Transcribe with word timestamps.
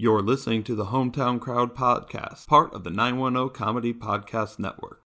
You're 0.00 0.22
listening 0.22 0.62
to 0.62 0.76
the 0.76 0.84
Hometown 0.84 1.40
Crowd 1.40 1.74
Podcast, 1.74 2.46
part 2.46 2.72
of 2.72 2.84
the 2.84 2.90
910 2.90 3.52
Comedy 3.52 3.92
Podcast 3.92 4.60
Network. 4.60 5.02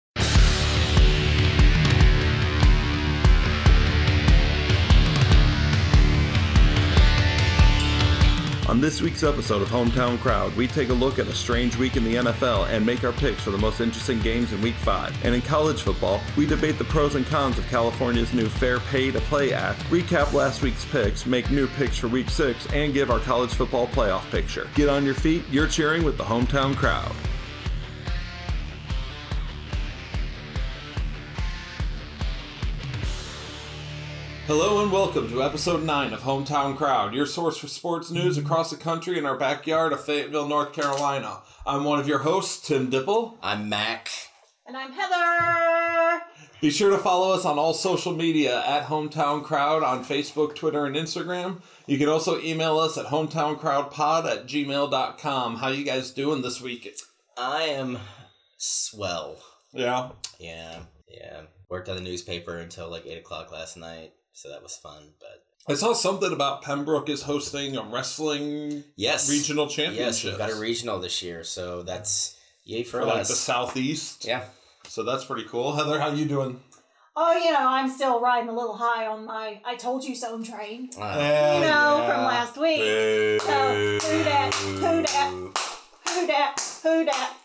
On 8.72 8.80
this 8.80 9.02
week's 9.02 9.22
episode 9.22 9.62
of 9.62 9.68
Hometown 9.68 10.18
Crowd, 10.20 10.56
we 10.56 10.66
take 10.66 10.88
a 10.88 10.94
look 10.94 11.20
at 11.20 11.28
a 11.28 11.36
strange 11.36 11.76
week 11.76 11.98
in 11.98 12.06
the 12.06 12.16
NFL 12.16 12.70
and 12.70 12.86
make 12.86 13.04
our 13.04 13.12
picks 13.12 13.44
for 13.44 13.52
the 13.52 13.58
most 13.58 13.82
interesting 13.82 14.22
games 14.22 14.54
in 14.54 14.62
Week 14.62 14.76
5. 14.76 15.26
And 15.26 15.36
in 15.36 15.42
college 15.42 15.82
football, 15.82 16.22
we 16.38 16.46
debate 16.46 16.78
the 16.78 16.86
pros 16.86 17.16
and 17.16 17.26
cons 17.26 17.58
of 17.58 17.68
California's 17.68 18.34
new 18.34 18.48
Fair 18.48 18.80
Pay 18.80 19.12
to 19.12 19.20
Play 19.20 19.52
Act, 19.52 19.82
recap 19.90 20.32
last 20.32 20.62
week's 20.62 20.86
picks, 20.86 21.26
make 21.26 21.52
new 21.52 21.68
picks 21.68 21.98
for 21.98 22.08
Week 22.08 22.30
6, 22.30 22.68
and 22.68 22.94
give 22.94 23.12
our 23.12 23.20
college 23.20 23.54
football 23.54 23.88
playoff 23.88 24.24
picture. 24.32 24.70
Get 24.74 24.88
on 24.88 25.04
your 25.04 25.16
feet, 25.16 25.44
you're 25.52 25.68
cheering 25.68 26.06
with 26.06 26.18
the 26.18 26.24
Hometown 26.24 26.74
Crowd. 26.74 27.12
Hello 34.54 34.84
and 34.84 34.92
welcome 34.92 35.30
to 35.30 35.42
episode 35.42 35.82
9 35.82 36.12
of 36.12 36.24
Hometown 36.24 36.76
Crowd, 36.76 37.14
your 37.14 37.26
source 37.26 37.56
for 37.56 37.70
sports 37.70 38.12
news 38.12 38.38
across 38.38 38.70
the 38.70 38.76
country 38.76 39.18
in 39.18 39.26
our 39.26 39.38
backyard 39.38 39.94
of 39.94 40.04
Fayetteville, 40.04 40.50
North 40.50 40.74
Carolina. 40.74 41.40
I'm 41.66 41.86
one 41.86 42.02
of 42.02 42.08
your 42.10 42.20
hosts, 42.20 42.68
Tim 42.68 42.92
Dipple. 42.92 43.38
I'm 43.42 43.70
Mac. 43.70 44.10
And 44.68 44.76
I'm 44.76 44.92
Heather. 44.92 46.24
Be 46.60 46.70
sure 46.70 46.90
to 46.90 46.98
follow 46.98 47.34
us 47.34 47.46
on 47.46 47.58
all 47.58 47.74
social 47.74 48.14
media 48.14 48.62
at 48.68 48.88
Hometown 48.88 49.42
Crowd 49.42 49.84
on 49.84 50.04
Facebook, 50.04 50.54
Twitter, 50.54 50.86
and 50.86 50.98
Instagram. 50.98 51.62
You 51.88 51.98
can 51.98 52.10
also 52.10 52.38
email 52.42 52.78
us 52.78 52.98
at 52.98 53.06
hometowncrowdpod 53.06 54.26
at 54.30 54.48
gmail.com. 54.48 55.56
How 55.56 55.70
you 55.70 55.86
guys 55.86 56.12
doing 56.12 56.42
this 56.42 56.60
week? 56.60 56.94
I 57.38 57.64
am 57.64 58.00
swell. 58.58 59.38
Yeah. 59.72 60.10
Yeah, 60.42 60.80
yeah. 61.08 61.44
Worked 61.70 61.88
at 61.88 61.96
the 61.96 62.02
newspaper 62.02 62.58
until 62.58 62.90
like 62.90 63.06
8 63.06 63.20
o'clock 63.20 63.50
last 63.54 63.78
night, 63.78 64.12
so 64.34 64.50
that 64.50 64.62
was 64.64 64.76
fun. 64.76 65.12
But 65.20 65.44
I 65.72 65.76
saw 65.76 65.94
something 65.94 66.32
about 66.32 66.62
Pembroke 66.64 67.10
is 67.10 67.24
hosting 67.24 67.76
a 67.78 67.84
wrestling 67.84 68.84
yes, 68.96 69.30
regional 69.30 69.68
championship. 69.68 70.00
yes, 70.00 70.20
championship. 70.22 70.40
we've 70.40 70.48
got 70.50 70.58
a 70.58 70.62
regional 70.62 71.00
this 71.00 71.22
year, 71.22 71.44
so 71.44 71.84
that's 71.84 72.38
yay 72.64 72.84
for, 72.84 73.02
for 73.02 73.06
like 73.08 73.22
us. 73.22 73.28
the 73.30 73.36
southeast. 73.36 74.26
yeah. 74.26 74.44
So 74.88 75.04
that's 75.04 75.24
pretty 75.26 75.48
cool. 75.48 75.74
Heather, 75.74 76.00
how 76.00 76.10
you 76.12 76.26
doing? 76.26 76.60
Oh, 77.16 77.34
you 77.38 77.52
know, 77.52 77.60
I'm 77.60 77.90
still 77.90 78.20
riding 78.22 78.50
a 78.50 78.54
little 78.54 78.76
high 78.78 79.06
on 79.06 79.26
my 79.26 79.60
I 79.66 79.76
told 79.76 80.04
you 80.04 80.16
so 80.16 80.42
train. 80.42 80.90
Uh, 80.98 81.52
You 81.60 81.68
know, 81.70 82.04
from 82.08 82.24
last 82.26 82.58
week. 82.58 82.80
So, 83.42 84.00
who 84.00 84.24
dat? 84.24 84.54
Who 84.54 85.02
dat? 85.04 85.34
Who 86.10 86.28
dat? 86.28 86.80
Who 86.84 87.06
dat? 87.06 87.36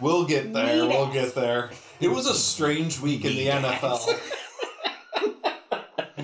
We'll 0.00 0.24
get 0.26 0.52
there. 0.52 0.76
Need 0.86 0.88
We'll 0.88 1.08
it. 1.10 1.12
get 1.14 1.34
there. 1.34 1.70
It 2.00 2.08
was 2.08 2.26
a 2.28 2.34
strange 2.34 3.00
week 3.00 3.24
in 3.24 3.32
the 3.32 3.44
Need 3.44 3.48
it. 3.48 3.62
NFL. 3.64 4.20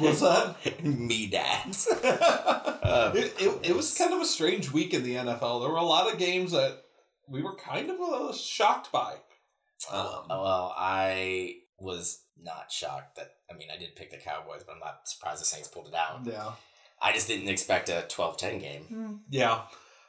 What's 0.04 0.20
that? 0.20 0.84
me 0.84 1.26
dads. 1.26 1.88
it, 2.02 3.34
it, 3.40 3.60
it 3.70 3.76
was 3.76 3.96
kind 3.96 4.12
of 4.12 4.20
a 4.20 4.24
strange 4.26 4.70
week 4.72 4.94
in 4.94 5.02
the 5.02 5.14
NFL. 5.16 5.60
There 5.62 5.70
were 5.70 5.76
a 5.76 5.82
lot 5.84 6.12
of 6.12 6.18
games 6.18 6.52
that 6.52 6.82
we 7.28 7.42
were 7.42 7.54
kind 7.56 7.90
of 7.90 8.00
uh, 8.00 8.32
shocked 8.32 8.92
by. 8.92 9.14
Um, 9.92 10.24
well, 10.28 10.74
I 10.76 11.56
was 11.78 12.22
not 12.42 12.70
shocked 12.70 13.16
that. 13.16 13.32
I 13.50 13.56
mean, 13.56 13.68
I 13.74 13.78
did 13.78 13.96
pick 13.96 14.10
the 14.10 14.16
Cowboys, 14.16 14.62
but 14.66 14.74
I'm 14.74 14.80
not 14.80 15.00
surprised 15.08 15.40
the 15.40 15.44
Saints 15.46 15.68
pulled 15.68 15.88
it 15.88 15.94
out. 15.94 16.20
yeah. 16.24 16.52
I 17.02 17.12
just 17.12 17.28
didn't 17.28 17.48
expect 17.48 17.88
a 17.90 18.06
12-10 18.08 18.60
game. 18.60 18.82
Hmm. 18.84 19.12
Yeah. 19.28 19.62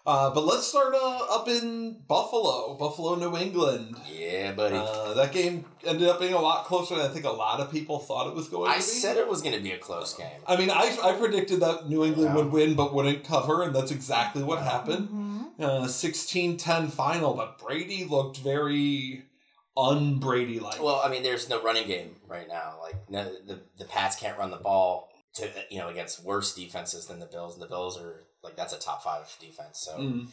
Uh, 0.07 0.29
but 0.29 0.45
let's 0.45 0.67
start 0.67 0.93
uh, 0.93 1.17
up 1.31 1.47
in 1.47 1.97
Buffalo, 2.07 2.75
Buffalo, 2.75 3.15
New 3.15 3.35
England. 3.35 3.95
Yeah, 4.07 4.51
buddy. 4.51 4.75
Uh, 4.77 5.15
that 5.15 5.31
game 5.31 5.65
ended 5.83 6.07
up 6.07 6.19
being 6.19 6.33
a 6.33 6.39
lot 6.39 6.65
closer 6.65 6.95
than 6.95 7.05
I 7.05 7.09
think 7.09 7.25
a 7.25 7.31
lot 7.31 7.59
of 7.59 7.71
people 7.71 7.97
thought 7.97 8.27
it 8.27 8.35
was 8.35 8.47
going 8.47 8.69
I 8.69 8.75
to 8.75 8.79
be. 8.79 8.83
I 8.83 8.85
said 8.85 9.17
it 9.17 9.27
was 9.27 9.41
going 9.41 9.55
to 9.55 9.61
be 9.63 9.71
a 9.71 9.79
close 9.79 10.13
game. 10.13 10.27
I 10.47 10.57
mean, 10.57 10.69
I, 10.69 10.95
I 11.03 11.13
predicted 11.13 11.59
that 11.61 11.89
New 11.89 12.05
England 12.05 12.29
Yeah. 12.29 12.35
would 12.35 12.51
win 12.51 12.75
but 12.75 12.93
wouldn't 12.93 13.23
cover, 13.23 13.63
and 13.63 13.73
that's 13.75 13.89
exactly 13.91 14.43
what 14.43 14.61
happened. 14.61 15.09
Mhm. 15.09 15.45
Uh, 15.59 15.87
16-10 15.87 16.91
final, 16.91 17.33
but 17.33 17.57
Brady 17.57 18.03
looked 18.05 18.37
very 18.37 19.23
un-Brady 19.75 20.59
like. 20.59 20.81
Well, 20.83 21.01
I 21.03 21.09
mean, 21.09 21.23
there's 21.23 21.49
no 21.49 21.61
running 21.63 21.87
game 21.87 22.15
right 22.27 22.47
now. 22.47 22.75
Like 22.81 23.09
no, 23.09 23.23
the 23.47 23.61
the 23.77 23.85
Pats 23.85 24.15
can't 24.15 24.37
run 24.37 24.51
the 24.51 24.57
ball 24.57 25.09
to 25.35 25.49
you 25.69 25.79
know 25.79 25.87
against 25.89 26.23
worse 26.23 26.53
defenses 26.53 27.07
than 27.07 27.19
the 27.19 27.25
Bills, 27.25 27.53
and 27.55 27.63
the 27.63 27.67
Bills 27.67 27.99
are 27.99 28.21
like 28.45 28.55
that's 28.55 28.73
a 28.73 28.79
top 28.79 29.03
five 29.03 29.35
defense. 29.41 29.79
So 29.79 29.97
Mm. 29.97 30.27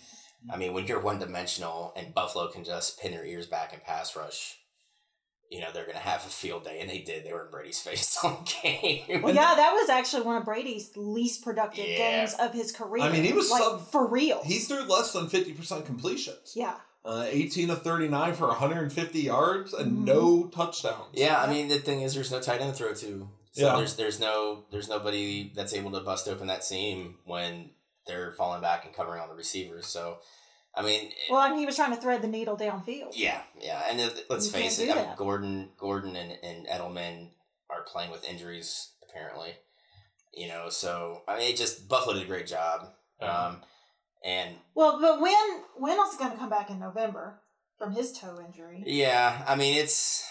I 0.53 0.57
mean, 0.57 0.73
when 0.73 0.87
you're 0.89 1.01
one 1.01 1.19
dimensional 1.21 1.93
and 1.97 2.13
Buffalo 2.15 2.49
can 2.49 2.65
just 2.65 3.01
pin 3.01 3.13
their 3.13 3.25
ears 3.25 3.47
back 3.47 3.73
and 3.73 3.83
pass 3.83 4.17
rush, 4.17 4.57
you 5.51 5.61
know 5.61 5.69
they're 5.73 5.87
gonna 5.87 5.99
have 5.99 6.25
a 6.27 6.31
field 6.31 6.65
day, 6.65 6.81
and 6.81 6.89
they 6.91 6.99
did. 6.99 7.25
They 7.25 7.33
were 7.33 7.45
in 7.45 7.51
Brady's 7.51 7.81
face 7.87 8.19
all 8.25 8.45
game. 8.63 9.23
Well, 9.23 9.35
yeah, 9.35 9.55
that 9.55 9.73
was 9.73 9.89
actually 9.91 10.23
one 10.23 10.37
of 10.37 10.45
Brady's 10.45 10.91
least 10.97 11.43
productive 11.45 11.87
Yeah. 11.87 11.97
games 12.21 12.35
of 12.41 12.53
his 12.53 12.73
career. 12.73 13.05
I 13.05 13.11
mean, 13.13 13.23
he 13.25 13.33
was 13.33 13.51
like 13.51 13.63
sub- 13.63 13.91
for 13.93 14.07
real. 14.07 14.43
He 14.45 14.59
threw 14.59 14.83
less 14.83 15.13
than 15.13 15.29
50% 15.29 15.87
completions. 15.87 16.53
yeah. 16.57 16.75
Uh, 17.05 17.27
18 17.29 17.69
of 17.71 17.83
39 17.83 18.33
for 18.35 18.47
150 18.47 19.21
yards 19.23 19.75
and 19.75 19.99
Mhm. 19.99 20.05
no 20.05 20.47
touchdowns. 20.47 21.09
Yeah, 21.13 21.43
I 21.43 21.51
mean 21.53 21.67
the 21.69 21.79
thing 21.81 22.01
is, 22.03 22.15
there's 22.15 22.31
no 22.31 22.41
tight 22.41 22.61
end 22.61 22.75
to 22.75 22.79
throw 22.79 22.95
to. 22.95 23.29
So 23.53 23.67
Yeah. 23.67 23.77
there's 23.77 23.97
there's 23.97 24.21
no 24.21 24.65
there's 24.71 24.89
nobody 24.89 25.53
that's 25.55 25.73
able 25.75 25.91
to 25.93 26.01
bust 26.01 26.29
open 26.29 26.47
that 26.47 26.65
seam 26.65 27.19
when 27.25 27.71
they're 28.07 28.33
falling 28.33 28.61
back 28.61 28.85
and 28.85 28.95
covering 28.95 29.21
on 29.21 29.29
the 29.29 29.35
receivers. 29.35 29.87
So, 29.87 30.19
I 30.75 30.83
mean, 30.83 31.11
Well, 31.31 31.43
and 31.43 31.59
he 31.59 31.67
was 31.67 31.77
trying 31.77 31.95
to 31.95 32.01
thread 32.01 32.23
the 32.23 32.29
needle 32.29 32.57
downfield. 32.57 33.13
yeah, 33.15 33.43
yeah, 33.61 33.83
and 33.89 34.01
it, 34.01 34.27
let's 34.31 34.47
You 34.47 34.53
face 34.53 34.79
it, 34.79 34.91
I 34.91 34.95
mean. 34.95 35.07
Gordon 35.17 35.71
Gordon 35.79 36.17
and, 36.17 36.33
and 36.43 36.67
Edelman 36.67 37.31
are 37.71 37.83
playing 37.83 38.11
with 38.11 38.25
injuries 38.29 38.91
apparently. 39.09 39.53
You 40.35 40.49
know, 40.49 40.69
so 40.71 41.23
I 41.29 41.37
mean, 41.39 41.51
it 41.53 41.57
just 41.57 41.89
Buffalo 41.89 42.15
did 42.15 42.23
a 42.23 42.27
great 42.27 42.47
job. 42.47 42.89
Yeah. 43.21 43.47
Um, 43.47 43.57
and 44.25 44.57
Well, 44.75 44.99
but 45.01 45.21
when 45.21 45.35
when 45.77 45.93
is 45.93 45.99
else 45.99 46.17
going 46.17 46.33
to 46.33 46.39
come 46.39 46.49
back 46.51 46.71
in 46.71 46.79
November 46.81 47.41
from 47.79 47.93
his 47.93 48.13
toe 48.19 48.41
injury? 48.45 48.83
yeah, 48.87 49.45
I 49.47 49.57
mean, 49.57 49.77
it's. 49.77 50.27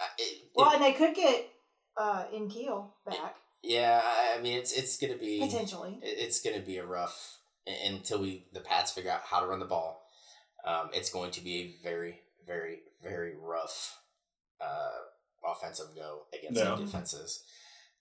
uh, 0.00 0.04
It, 0.18 0.50
Well, 0.54 0.70
it- 0.70 0.74
and 0.76 0.84
they 0.84 0.92
could 0.92 1.14
get 1.16 1.48
uh, 1.96 2.24
N'Keal 2.32 2.90
back 3.04 3.36
yeah, 3.66 4.00
I- 4.04 4.38
I 4.38 4.40
mean, 4.42 4.56
it's 4.58 4.72
it's 4.72 4.96
gonna 4.96 5.16
be 5.16 5.40
potentially. 5.40 5.98
it's 6.02 6.40
going 6.40 6.56
to 6.58 6.64
be 6.64 6.78
a 6.78 6.84
rough 6.86 7.38
until 7.84 8.20
we 8.20 8.46
the 8.52 8.60
Pats 8.60 8.92
figure 8.92 9.10
out 9.10 9.22
how 9.24 9.40
to 9.40 9.46
run 9.46 9.58
the 9.58 9.66
ball. 9.66 10.02
Um, 10.64 10.90
it's 10.92 11.10
going 11.10 11.30
to 11.32 11.40
be 11.40 11.54
a 11.60 11.82
very, 11.82 12.20
very, 12.46 12.78
very 13.02 13.34
rough 13.36 13.98
uh, 14.60 14.98
offensive 15.44 15.86
go 15.94 16.22
against 16.36 16.58
Yeah. 16.58 16.74
the 16.74 16.84
defenses. 16.84 17.42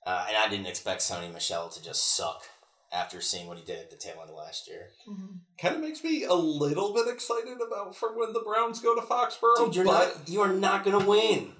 Uh, 0.06 0.26
and 0.28 0.38
I 0.38 0.48
didn't 0.50 0.68
expect 0.68 1.02
Sony 1.02 1.31
Michel 1.34 1.70
to 1.70 1.82
just 1.84 2.16
suck 2.16 2.44
after 2.94 3.22
seeing 3.22 3.47
what 3.47 3.58
he 3.58 3.64
did 3.64 3.80
at 3.80 3.90
the 3.92 3.97
tail 3.97 4.18
end 4.22 4.30
of 4.30 4.36
last 4.36 4.68
year. 4.68 4.92
Mhm. 5.08 5.40
Kind 5.59 5.76
of 5.76 5.82
makes 5.82 6.03
me 6.03 6.24
a 6.24 6.34
little 6.34 6.94
bit 6.94 7.08
excited 7.08 7.59
about 7.59 7.96
for 7.96 8.16
when 8.18 8.32
the 8.34 8.40
Browns 8.42 8.80
go 8.80 8.96
to 8.96 9.02
Foxborough. 9.02 9.66
Dude, 9.66 9.76
you're 9.76 9.86
but 9.86 10.18
not 10.18 10.30
you 10.30 10.42
are 10.42 10.53
not 10.53 10.84
going 10.84 11.00
to 11.00 11.06
win. 11.06 11.56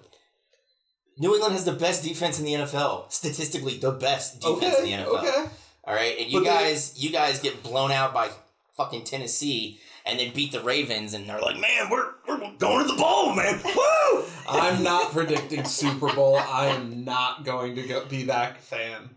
New 1.18 1.34
England 1.34 1.54
has 1.54 1.66
the 1.66 1.72
best 1.72 2.04
defense 2.04 2.40
in 2.40 2.46
the 2.46 2.54
NFL, 2.54 3.12
statistically 3.12 3.78
the 3.78 3.92
best 3.92 4.42
defense 4.42 4.80
in 4.80 4.86
the 4.86 4.92
NFL. 4.92 5.20
okay. 5.20 5.46
All 5.86 5.94
right, 5.94 6.18
and 6.20 6.32
you 6.32 6.40
But 6.40 6.44
they- 6.46 6.50
guys, 6.70 6.94
you 6.98 7.12
guys 7.12 7.40
get 7.40 7.62
blown 7.64 7.92
out 7.92 8.14
by 8.14 8.30
fucking 8.76 9.04
Tennessee, 9.06 9.80
and 10.06 10.20
then 10.20 10.34
beat 10.34 10.52
the 10.52 10.62
Ravens, 10.62 11.14
and 11.14 11.28
they're 11.30 11.40
like, 11.42 11.58
"Man, 11.60 11.90
we're 11.90 12.10
we're 12.28 12.38
going 12.58 12.86
to 12.88 12.92
the 12.94 13.00
bowl, 13.00 13.34
man! 13.34 13.62
Woo!" 13.64 14.24
I'm 14.50 14.84
not 14.84 15.12
predicting 15.12 15.64
Super 15.64 16.14
Bowl. 16.14 16.36
I 16.38 16.68
am 16.68 17.04
not 17.06 17.44
going 17.46 17.76
to 17.76 17.84
go, 17.84 18.06
be 18.06 18.24
that 18.24 18.62
fan. 18.62 19.12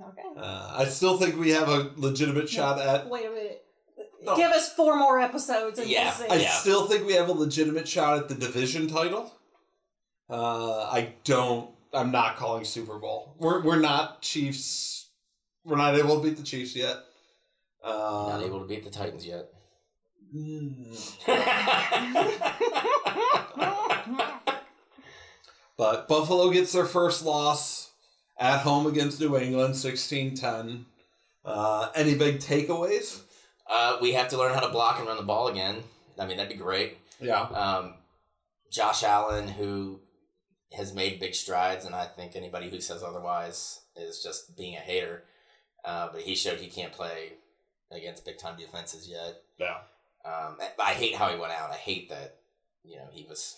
Okay. 0.00 0.22
Uh, 0.36 0.74
I 0.76 0.84
still 0.86 1.16
think 1.18 1.38
we 1.38 1.50
have 1.50 1.68
a 1.68 1.90
legitimate 1.96 2.48
shot 2.48 2.78
at. 2.80 3.08
Wait 3.08 3.26
a 3.26 3.30
minute. 3.30 3.64
No. 4.22 4.36
Give 4.36 4.50
us 4.50 4.72
four 4.72 4.96
more 4.98 5.20
episodes 5.20 5.78
and 5.78 5.88
Yeah, 5.88 6.12
we'll 6.18 6.32
I. 6.32 6.36
Yeah. 6.36 6.50
still 6.50 6.86
think 6.86 7.06
we 7.06 7.12
have 7.14 7.28
a 7.28 7.32
legitimate 7.32 7.86
shot 7.86 8.18
at 8.18 8.28
the 8.28 8.34
division 8.34 8.88
title. 8.88 9.32
Uh, 10.28 10.88
I 10.90 11.14
don't. 11.24 11.70
I'm 11.92 12.10
not 12.10 12.36
calling 12.36 12.64
Super 12.64 12.98
Bowl. 12.98 13.34
We're 13.38 13.62
we're 13.62 13.78
not 13.80 14.22
Chiefs. 14.22 15.08
We're 15.64 15.76
not 15.76 15.94
able 15.94 16.20
to 16.20 16.28
beat 16.28 16.36
the 16.36 16.42
Chiefs 16.42 16.74
yet. 16.76 16.96
Uh, 17.82 18.26
Not 18.30 18.42
able 18.42 18.60
to 18.60 18.66
beat 18.66 18.84
the 18.84 18.90
Titans 18.90 19.26
yet. 19.26 19.48
but 25.76 26.08
Buffalo 26.08 26.50
gets 26.50 26.72
their 26.72 26.84
first 26.84 27.24
loss 27.24 27.90
at 28.38 28.60
home 28.60 28.86
against 28.86 29.20
New 29.20 29.36
England, 29.36 29.74
16-10. 29.74 30.84
Uh, 31.44 31.88
any 31.94 32.14
big 32.14 32.38
takeaways? 32.38 33.20
uh, 33.70 33.96
we 34.00 34.12
have 34.12 34.28
to 34.28 34.38
learn 34.38 34.54
how 34.54 34.60
to 34.60 34.68
block 34.68 34.98
and 34.98 35.08
run 35.08 35.16
the 35.16 35.22
ball 35.22 35.48
again. 35.48 35.82
I 36.18 36.26
mean, 36.26 36.36
that'd 36.36 36.52
be 36.52 36.58
great. 36.58 36.98
Yeah. 37.20 37.42
Um, 37.42 37.94
Josh 38.70 39.02
Allen, 39.02 39.48
who 39.48 40.00
has 40.76 40.92
made 40.94 41.20
big 41.20 41.34
strides, 41.34 41.84
and 41.84 41.94
I 41.94 42.06
think 42.06 42.34
anybody 42.36 42.68
who 42.70 42.80
says 42.80 43.02
otherwise 43.02 43.80
is 43.96 44.22
just 44.22 44.56
being 44.56 44.74
a 44.76 44.80
hater. 44.80 45.24
Uh, 45.84 46.08
but 46.12 46.22
he 46.22 46.34
showed 46.34 46.58
he 46.58 46.68
can't 46.68 46.92
play 46.92 47.34
against 47.92 48.24
big 48.24 48.38
time 48.38 48.58
defenses 48.58 49.08
yet. 49.08 49.42
Yeah. 49.58 49.76
Um, 50.24 50.56
I 50.82 50.92
hate 50.94 51.14
how 51.14 51.28
he 51.30 51.38
went 51.38 51.52
out. 51.52 51.70
I 51.70 51.76
hate 51.76 52.08
that 52.08 52.36
you 52.82 52.96
know 52.96 53.08
he 53.12 53.26
was 53.28 53.56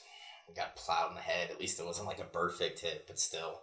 got 0.56 0.74
plowed 0.76 1.10
in 1.10 1.14
the 1.16 1.20
head. 1.22 1.50
At 1.50 1.60
least 1.60 1.78
it 1.80 1.86
wasn't 1.86 2.06
like 2.08 2.18
a 2.20 2.24
perfect 2.24 2.80
hit, 2.80 3.04
but 3.06 3.18
still. 3.18 3.60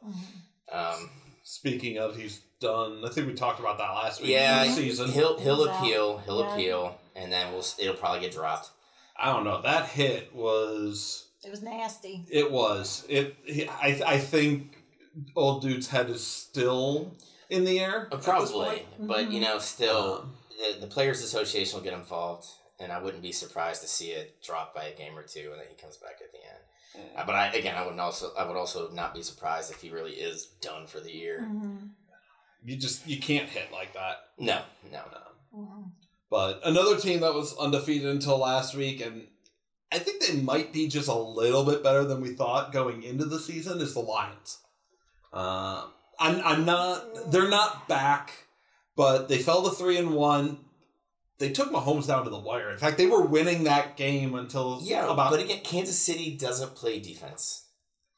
Um, 0.72 1.10
Speaking 1.46 1.98
of, 1.98 2.16
he's 2.16 2.40
done. 2.62 3.02
I 3.06 3.10
think 3.10 3.28
we 3.28 3.34
talked 3.34 3.60
about 3.60 3.78
that 3.78 3.90
last 3.92 4.22
week. 4.22 4.32
yeah, 4.32 4.64
season. 4.72 5.10
he'll 5.12 5.38
he'll 5.40 5.58
He's 5.58 5.68
out. 5.68 5.80
appeal. 5.84 6.18
He'll 6.20 6.40
Yeah. 6.40 6.54
appeal, 6.54 6.98
and 7.18 7.32
then 7.34 7.52
we'll 7.52 7.66
it'll 7.78 7.96
probably 7.96 8.22
get 8.22 8.32
dropped. 8.32 8.70
I 9.18 9.26
don't 9.34 9.44
know. 9.44 9.62
That 9.62 9.90
hit 9.90 10.34
was. 10.34 11.28
It 11.46 11.52
was 11.52 11.62
nasty. 11.62 12.24
It 12.32 12.52
was. 12.52 13.06
It. 13.10 13.36
He, 13.46 13.68
I. 13.68 14.02
I 14.06 14.18
think 14.18 14.78
old 15.36 15.62
dude's 15.62 15.88
head 15.90 16.10
is 16.10 16.26
still 16.26 17.14
in 17.50 17.66
the 17.66 17.80
air. 17.80 18.08
Uh, 18.12 18.16
at 18.16 18.22
this 18.22 18.26
Probably, 18.26 18.66
point. 18.68 18.86
but 19.08 19.32
you 19.32 19.40
know, 19.42 19.60
still, 19.60 20.22
Um, 20.24 20.34
the, 20.74 20.82
the 20.82 20.88
players' 20.88 21.22
association 21.22 21.78
will 21.78 21.84
get 21.84 21.94
involved, 21.94 22.48
and 22.80 22.92
I 22.92 23.02
wouldn't 23.02 23.22
be 23.24 23.32
surprised 23.32 23.82
to 23.82 23.88
see 23.88 24.12
it 24.12 24.42
drop 24.44 24.74
by 24.74 24.86
a 24.86 24.96
game 24.96 25.18
or 25.18 25.24
two, 25.24 25.50
and 25.52 25.60
then 25.60 25.68
he 25.70 25.76
comes 25.76 25.98
back 25.98 26.18
at 26.22 26.32
the 26.32 26.40
end. 26.40 27.14
Uh, 27.18 27.26
but 27.26 27.36
I 27.36 27.48
again, 27.48 27.76
I 27.76 27.86
would 27.86 27.98
also 28.00 28.32
I 28.38 28.46
would 28.48 28.56
also 28.58 28.90
not 28.92 29.14
be 29.14 29.22
surprised 29.24 29.72
if 29.72 29.82
he 29.82 29.90
really 29.90 30.12
is 30.14 30.46
done 30.62 30.86
for 30.88 31.00
the 31.00 31.12
year. 31.12 31.40
Mm-hmm. 31.50 31.88
You 32.66 32.78
just 32.78 33.08
you 33.08 33.20
can't 33.20 33.50
hit 33.50 33.72
like 33.72 33.94
that. 33.94 34.18
No, 34.38 34.62
no, 34.92 35.02
Mm-hmm. 35.56 35.82
But 36.30 36.62
another 36.66 36.98
team 36.98 37.20
that 37.20 37.34
was 37.36 37.56
undefeated 37.58 38.08
until 38.10 38.40
last 38.40 38.74
week, 38.76 39.02
and 39.06 39.28
I 39.94 40.00
think 40.00 40.24
they 40.24 40.42
might 40.42 40.74
be 40.74 40.88
just 40.88 41.08
a 41.08 41.14
little 41.14 41.64
bit 41.64 41.84
better 41.84 42.04
than 42.04 42.20
we 42.20 42.30
thought 42.30 42.74
going 42.74 43.04
into 43.04 43.26
the 43.26 43.40
season, 43.40 43.80
is 43.80 43.94
the 43.94 44.00
Lions. 44.00 44.58
Uh, 45.32 45.86
I'm, 46.20 46.42
I'm 46.44 46.66
not. 46.66 47.32
They're 47.32 47.50
not 47.50 47.88
back, 47.88 48.32
but 48.96 49.30
they 49.30 49.38
fell 49.38 49.62
to 49.64 49.76
three 49.76 49.98
and 49.98 50.16
one. 50.16 50.60
They 51.38 51.52
took 51.52 51.72
Mahomes 51.72 52.08
down 52.08 52.24
to 52.24 52.32
the 52.32 52.40
wire. 52.40 52.72
In 52.72 52.78
fact, 52.78 52.98
they 52.98 53.06
were 53.06 53.22
winning 53.24 53.66
that 53.66 53.96
game 53.96 54.34
until 54.34 54.80
yeah. 54.82 55.12
about 55.12 55.30
but 55.30 55.42
again, 55.42 55.60
Kansas 55.64 56.00
City 56.00 56.36
doesn't 56.38 56.74
play 56.76 57.00
defense. 57.00 57.68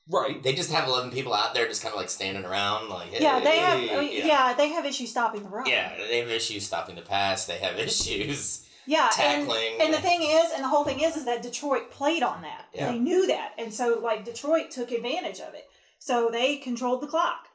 right. 0.09 0.41
They 0.43 0.53
just 0.53 0.71
have 0.71 0.87
eleven 0.87 1.11
people 1.11 1.33
out 1.33 1.53
there, 1.53 1.67
just 1.67 1.81
kind 1.81 1.93
of 1.93 1.99
like 1.99 2.09
standing 2.09 2.45
around, 2.45 2.87
like 2.87 3.09
hey, 3.09 3.23
Yeah, 3.23 3.39
they 3.41 3.57
have. 3.57 3.81
yeah. 3.83 4.01
yeah. 4.01 4.53
they 4.53 4.69
have 4.69 4.85
issues 4.85 5.11
stopping 5.11 5.43
the 5.43 5.49
run. 5.49 5.65
Yeah, 5.65 5.93
they 6.09 6.19
have 6.19 6.29
issues 6.29 6.65
stopping 6.65 6.95
the 6.95 7.01
pass. 7.01 7.45
They 7.45 7.57
have 7.57 7.77
issues 7.79 8.64
yeah, 8.87 9.09
tackling. 9.11 9.73
And, 9.73 9.83
and 9.83 9.93
the 9.93 10.01
thing 10.01 10.21
is, 10.21 10.51
and 10.53 10.63
the 10.63 10.67
whole 10.67 10.83
thing 10.83 11.01
is, 11.01 11.15
is 11.15 11.25
that 11.25 11.41
Detroit 11.41 11.91
played 11.91 12.23
on 12.23 12.41
that. 12.41 12.65
Yeah. 12.73 12.91
They 12.91 12.99
knew 12.99 13.27
that, 13.27 13.53
and 13.57 13.73
so 13.73 13.99
like 14.01 14.25
Detroit 14.25 14.71
took 14.71 14.91
advantage 14.91 15.39
of 15.39 15.53
it. 15.53 15.67
So 15.99 16.29
they 16.31 16.57
controlled 16.57 17.01
the 17.01 17.07
clock. 17.07 17.47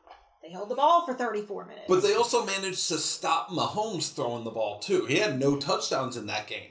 They 0.42 0.50
held 0.50 0.70
the 0.70 0.74
ball 0.74 1.04
for 1.04 1.14
thirty 1.14 1.42
four 1.42 1.64
minutes. 1.64 1.86
But 1.88 2.02
they 2.02 2.14
also 2.14 2.44
managed 2.44 2.88
to 2.88 2.98
stop 2.98 3.50
Mahomes 3.50 4.14
throwing 4.14 4.44
the 4.44 4.50
ball 4.50 4.78
too. 4.78 5.06
He 5.06 5.18
had 5.18 5.38
no 5.38 5.56
touchdowns 5.56 6.16
in 6.16 6.26
that 6.26 6.46
game. 6.46 6.70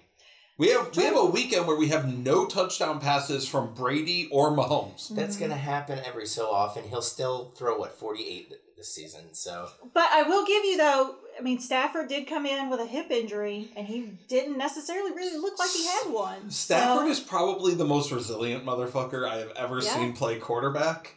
We 0.57 0.71
have 0.71 0.93
we 0.97 1.03
have 1.03 1.15
a 1.15 1.25
weekend 1.25 1.67
where 1.67 1.77
we 1.77 1.87
have 1.87 2.13
no 2.13 2.45
touchdown 2.45 2.99
passes 2.99 3.47
from 3.47 3.73
Brady 3.73 4.27
or 4.29 4.51
Mahomes. 4.51 5.07
That's 5.15 5.35
mm-hmm. 5.35 5.45
gonna 5.45 5.55
happen 5.55 6.01
every 6.05 6.25
so 6.25 6.51
often. 6.51 6.83
He'll 6.83 7.01
still 7.01 7.53
throw 7.55 7.77
what 7.77 7.97
forty 7.97 8.27
eight 8.27 8.53
this 8.75 8.93
season. 8.93 9.33
So 9.33 9.69
But 9.93 10.09
I 10.11 10.23
will 10.23 10.45
give 10.45 10.65
you 10.65 10.75
though. 10.75 11.15
I 11.39 11.41
mean, 11.41 11.59
Stafford 11.59 12.09
did 12.09 12.27
come 12.27 12.45
in 12.45 12.69
with 12.69 12.81
a 12.81 12.85
hip 12.85 13.09
injury, 13.09 13.71
and 13.77 13.87
he 13.87 14.11
didn't 14.27 14.57
necessarily 14.57 15.11
really 15.13 15.37
look 15.37 15.57
like 15.57 15.69
he 15.71 15.85
had 15.85 16.11
one. 16.11 16.49
Stafford 16.51 17.05
So- 17.05 17.11
is 17.11 17.19
probably 17.21 17.73
the 17.75 17.85
most 17.85 18.11
resilient 18.11 18.65
motherfucker 18.65 19.27
I 19.27 19.37
have 19.37 19.51
ever 19.55 19.79
Yeah. 19.81 19.93
seen 19.93 20.13
play 20.13 20.37
quarterback. 20.37 21.15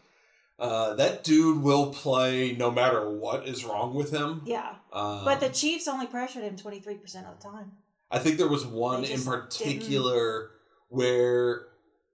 Uh, 0.58 0.94
that 0.94 1.24
dude 1.24 1.60
will 1.62 1.92
play 1.92 2.52
no 2.56 2.70
matter 2.70 3.10
what 3.10 3.48
is 3.48 3.64
wrong 3.64 3.94
with 3.94 4.12
him. 4.12 4.42
Yeah, 4.44 4.76
Um, 4.92 5.24
but 5.24 5.40
the 5.40 5.48
Chiefs 5.48 5.88
only 5.88 6.06
pressured 6.06 6.44
him 6.44 6.56
twenty 6.56 6.78
three 6.78 6.94
percent 6.94 7.26
of 7.26 7.36
the 7.38 7.42
time. 7.48 7.72
I 8.12 8.20
think 8.20 8.36
there 8.38 8.46
was 8.46 8.64
one 8.64 9.02
in 9.04 9.20
particular 9.24 10.50
where 10.88 11.66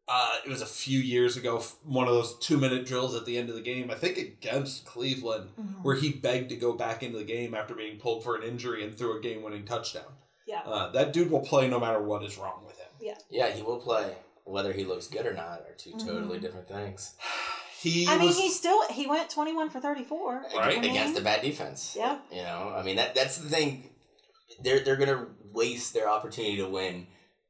uh, 0.08 0.30
it 0.44 0.48
was 0.48 0.62
a 0.62 0.66
few 0.66 0.98
years 0.98 1.36
ago, 1.36 1.58
one 1.84 2.08
of 2.08 2.14
those 2.14 2.38
two 2.38 2.56
minute 2.56 2.86
drills 2.86 3.14
at 3.14 3.26
the 3.26 3.36
end 3.38 3.48
of 3.50 3.54
the 3.54 3.60
game, 3.60 3.90
I 3.90 3.94
think 3.94 4.16
against 4.18 4.84
Cleveland, 4.86 5.50
Mhm. 5.60 5.82
where 5.84 5.96
he 5.96 6.10
begged 6.12 6.48
to 6.50 6.56
go 6.56 6.72
back 6.72 7.02
into 7.02 7.18
the 7.18 7.24
game 7.24 7.54
after 7.54 7.74
being 7.74 7.98
pulled 7.98 8.24
for 8.24 8.34
an 8.36 8.42
injury 8.42 8.82
and 8.84 8.96
threw 8.96 9.16
a 9.18 9.20
game 9.20 9.42
winning 9.42 9.64
touchdown. 9.64 10.12
Yeah. 10.46 10.62
Uh, 10.64 10.90
that 10.92 11.12
dude 11.12 11.30
will 11.30 11.40
play 11.40 11.68
no 11.68 11.78
matter 11.78 12.00
what 12.02 12.22
is 12.24 12.38
wrong 12.38 12.64
with 12.66 12.78
him. 12.78 12.88
yeah, 13.00 13.18
Yeah, 13.30 13.50
he 13.50 13.62
will 13.62 13.78
play. 13.80 14.16
Whether 14.44 14.72
he 14.72 14.84
looks 14.84 15.06
good 15.08 15.26
or 15.26 15.34
not 15.34 15.60
are 15.68 15.74
2 15.76 15.90
Mhm. 15.92 16.06
totally 16.06 16.38
different 16.40 16.68
things. 16.68 17.14
He 17.80 18.08
I 18.08 18.18
mean, 18.18 18.32
he 18.32 18.50
still 18.50 18.82
he 18.88 19.06
went 19.06 19.30
twenty 19.30 19.52
one 19.54 19.70
for 19.70 19.78
thirty 19.78 20.02
four. 20.02 20.44
Right. 20.56 20.78
against 20.84 21.14
the 21.14 21.20
bad 21.20 21.42
defense. 21.42 21.94
Yeah. 21.96 22.18
you 22.28 22.42
know, 22.42 22.72
I 22.74 22.82
mean 22.82 22.96
that 22.96 23.14
that's 23.14 23.36
the 23.38 23.48
thing. 23.48 23.90
They're 24.60 24.80
they're 24.80 24.96
gonna 24.96 25.28
waste 25.52 25.94
their 25.94 26.08
opportunity 26.08 26.56
to 26.56 26.68
win 26.68 27.06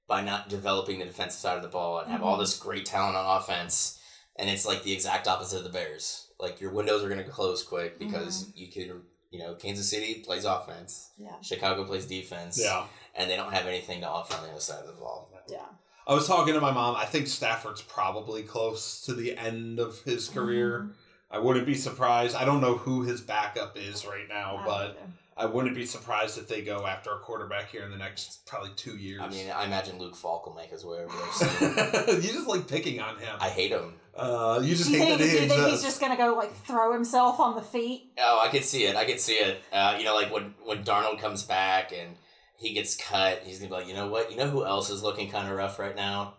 by 0.08 0.22
not 0.22 0.48
developing 0.48 0.98
the 0.98 1.04
defensive 1.04 1.38
side 1.40 1.56
of 1.56 1.62
the 1.62 1.68
ball 1.68 1.98
and 1.98 2.10
have 2.10 2.22
all 2.22 2.36
Mhm. 2.36 2.40
this 2.40 2.58
great 2.58 2.86
talent 2.86 3.16
on 3.16 3.36
offense, 3.40 4.00
and 4.36 4.48
it's 4.48 4.64
like 4.66 4.82
the 4.82 4.92
exact 4.92 5.28
opposite 5.28 5.58
of 5.58 5.64
the 5.64 5.70
Bears. 5.70 6.26
Like 6.40 6.60
your 6.60 6.70
windows 6.72 7.02
are 7.04 7.08
gonna 7.08 7.24
close 7.24 7.62
quick 7.62 7.98
because 7.98 8.44
Mm-hmm. 8.44 8.58
you 8.58 8.68
could, 8.72 9.02
you 9.30 9.38
know, 9.40 9.54
Kansas 9.54 9.88
City 9.90 10.14
plays 10.24 10.44
offense, 10.44 11.10
Yeah, 11.18 11.38
Chicago 11.42 11.84
plays 11.84 12.06
defense, 12.06 12.58
yeah. 12.58 12.86
and 13.14 13.30
they 13.30 13.36
don't 13.36 13.52
have 13.52 13.66
anything 13.66 14.00
to 14.00 14.08
offer 14.08 14.34
on 14.36 14.44
the 14.44 14.50
other 14.50 14.60
side 14.60 14.80
of 14.80 14.86
the 14.86 14.92
ball. 14.94 15.30
yeah. 15.48 15.66
I 16.06 16.14
was 16.14 16.26
talking 16.26 16.54
to 16.54 16.60
my 16.60 16.70
mom. 16.70 16.96
I 16.96 17.04
think 17.04 17.26
Stafford's 17.26 17.82
probably 17.82 18.42
close 18.42 19.02
to 19.02 19.12
the 19.12 19.36
end 19.36 19.78
of 19.78 20.00
his 20.04 20.30
career. 20.30 20.80
Mm-hmm. 20.80 20.92
I 21.30 21.38
wouldn't 21.38 21.66
be 21.66 21.74
surprised. 21.74 22.34
I 22.34 22.46
don't 22.46 22.62
know 22.62 22.78
who 22.78 23.02
his 23.02 23.20
backup 23.20 23.76
is 23.76 24.06
right 24.06 24.26
now, 24.26 24.56
I 24.56 24.64
but 24.64 24.90
either. 24.92 25.12
I 25.38 25.46
wouldn't 25.46 25.74
be 25.76 25.86
surprised 25.86 26.36
if 26.36 26.48
they 26.48 26.62
go 26.62 26.84
after 26.86 27.12
a 27.12 27.18
quarterback 27.20 27.70
here 27.70 27.84
in 27.84 27.90
the 27.90 27.96
next 27.96 28.44
probably 28.46 28.70
two 28.74 28.96
years. 28.96 29.20
I 29.22 29.28
mean, 29.28 29.48
I 29.50 29.64
imagine 29.66 29.98
Luke 29.98 30.16
Falk 30.16 30.46
will 30.46 30.54
make 30.54 30.70
his 30.70 30.84
way 30.84 30.98
over 30.98 31.16
there. 31.16 31.32
soon. 32.06 32.22
you 32.22 32.32
just 32.32 32.48
like 32.48 32.66
picking 32.66 33.00
on 33.00 33.16
him. 33.18 33.36
I 33.40 33.48
hate 33.48 33.70
him. 33.70 33.94
uh, 34.16 34.60
you 34.62 34.74
just 34.74 34.90
Do 34.90 34.96
you 34.96 35.02
hate 35.04 35.18
think, 35.18 35.20
that 35.20 35.24
do 35.30 35.42
you 35.42 35.48
think 35.48 35.68
he's 35.68 35.82
just 35.82 36.00
gonna 36.00 36.16
go 36.16 36.34
like 36.34 36.52
throw 36.64 36.92
himself 36.92 37.38
on 37.38 37.54
the 37.54 37.62
feet? 37.62 38.10
Oh, 38.18 38.40
I 38.44 38.48
could 38.48 38.64
see 38.64 38.84
it. 38.84 38.96
I 38.96 39.04
could 39.04 39.20
see 39.20 39.34
it. 39.34 39.62
Uh, 39.72 39.94
you 39.96 40.04
know, 40.04 40.14
like 40.16 40.32
when 40.32 40.54
when 40.64 40.82
Darnold 40.82 41.20
comes 41.20 41.44
back 41.44 41.92
and 41.92 42.16
he 42.56 42.72
gets 42.74 42.96
cut, 42.96 43.42
he's 43.44 43.58
gonna 43.60 43.68
be 43.68 43.74
like, 43.76 43.86
you 43.88 43.94
know 43.94 44.08
what? 44.08 44.32
You 44.32 44.36
know 44.36 44.48
who 44.48 44.64
else 44.64 44.90
is 44.90 45.04
looking 45.04 45.30
kind 45.30 45.48
of 45.48 45.56
rough 45.56 45.78
right 45.78 45.94
now? 45.94 46.34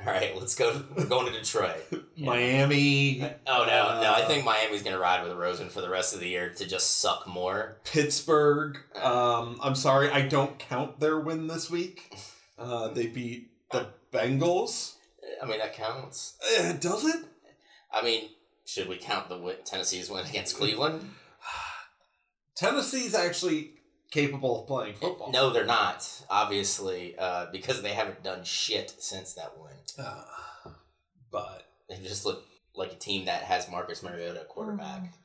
All 0.00 0.06
right, 0.06 0.36
let's 0.38 0.54
go. 0.54 0.84
We're 0.96 1.06
going 1.06 1.26
to 1.26 1.32
Detroit. 1.32 1.82
Miami, 2.16 3.20
Oh 3.46 3.64
no, 3.66 4.00
no! 4.00 4.12
I 4.12 4.22
Uh, 4.22 4.26
think 4.28 4.44
Miami's 4.44 4.82
gonna 4.82 4.98
ride 4.98 5.22
with 5.26 5.36
Rosen 5.36 5.68
for 5.68 5.80
the 5.80 5.88
rest 5.88 6.14
of 6.14 6.20
the 6.20 6.28
year 6.28 6.50
to 6.54 6.66
just 6.66 6.98
suck 7.00 7.26
more. 7.26 7.78
Pittsburgh. 7.84 8.78
Um, 9.00 9.58
I'm 9.62 9.74
sorry, 9.74 10.10
I 10.10 10.22
don't 10.22 10.58
count 10.58 11.00
their 11.00 11.18
win 11.18 11.46
this 11.48 11.68
week. 11.70 12.16
Uh, 12.58 12.88
they 12.88 13.06
beat 13.06 13.50
the 13.72 13.88
Bengals. 14.12 14.94
I 15.42 15.46
mean, 15.46 15.58
that 15.58 15.74
counts. 15.74 16.34
Eh, 16.58 16.72
does 16.80 17.04
it? 17.04 17.24
I 17.92 18.02
mean, 18.02 18.30
should 18.64 18.88
we 18.88 18.96
count 18.98 19.28
the 19.28 19.38
win, 19.38 19.56
Tennessee's 19.64 20.10
win 20.10 20.26
against 20.26 20.56
Cleveland? 20.56 21.10
Tennessee's 22.56 23.14
actually 23.14 23.72
capable 24.10 24.60
of 24.62 24.66
playing 24.66 24.94
football. 24.94 25.30
No, 25.32 25.50
they're 25.50 25.66
not. 25.66 26.08
Obviously, 26.30 27.14
uh, 27.18 27.46
because 27.52 27.82
they 27.82 27.92
haven't 27.94 28.22
done 28.22 28.44
shit 28.44 28.94
since 28.98 29.34
that 29.34 29.52
win. 29.58 29.72
Uh, 30.04 30.24
but 31.30 31.64
They 31.88 31.96
just 31.98 32.24
look 32.24 32.44
like 32.74 32.92
a 32.92 32.96
team 32.96 33.26
that 33.26 33.42
has 33.42 33.70
Marcus 33.70 34.02
Mariota 34.02 34.44
quarterback. 34.48 35.02
Mm. 35.02 35.08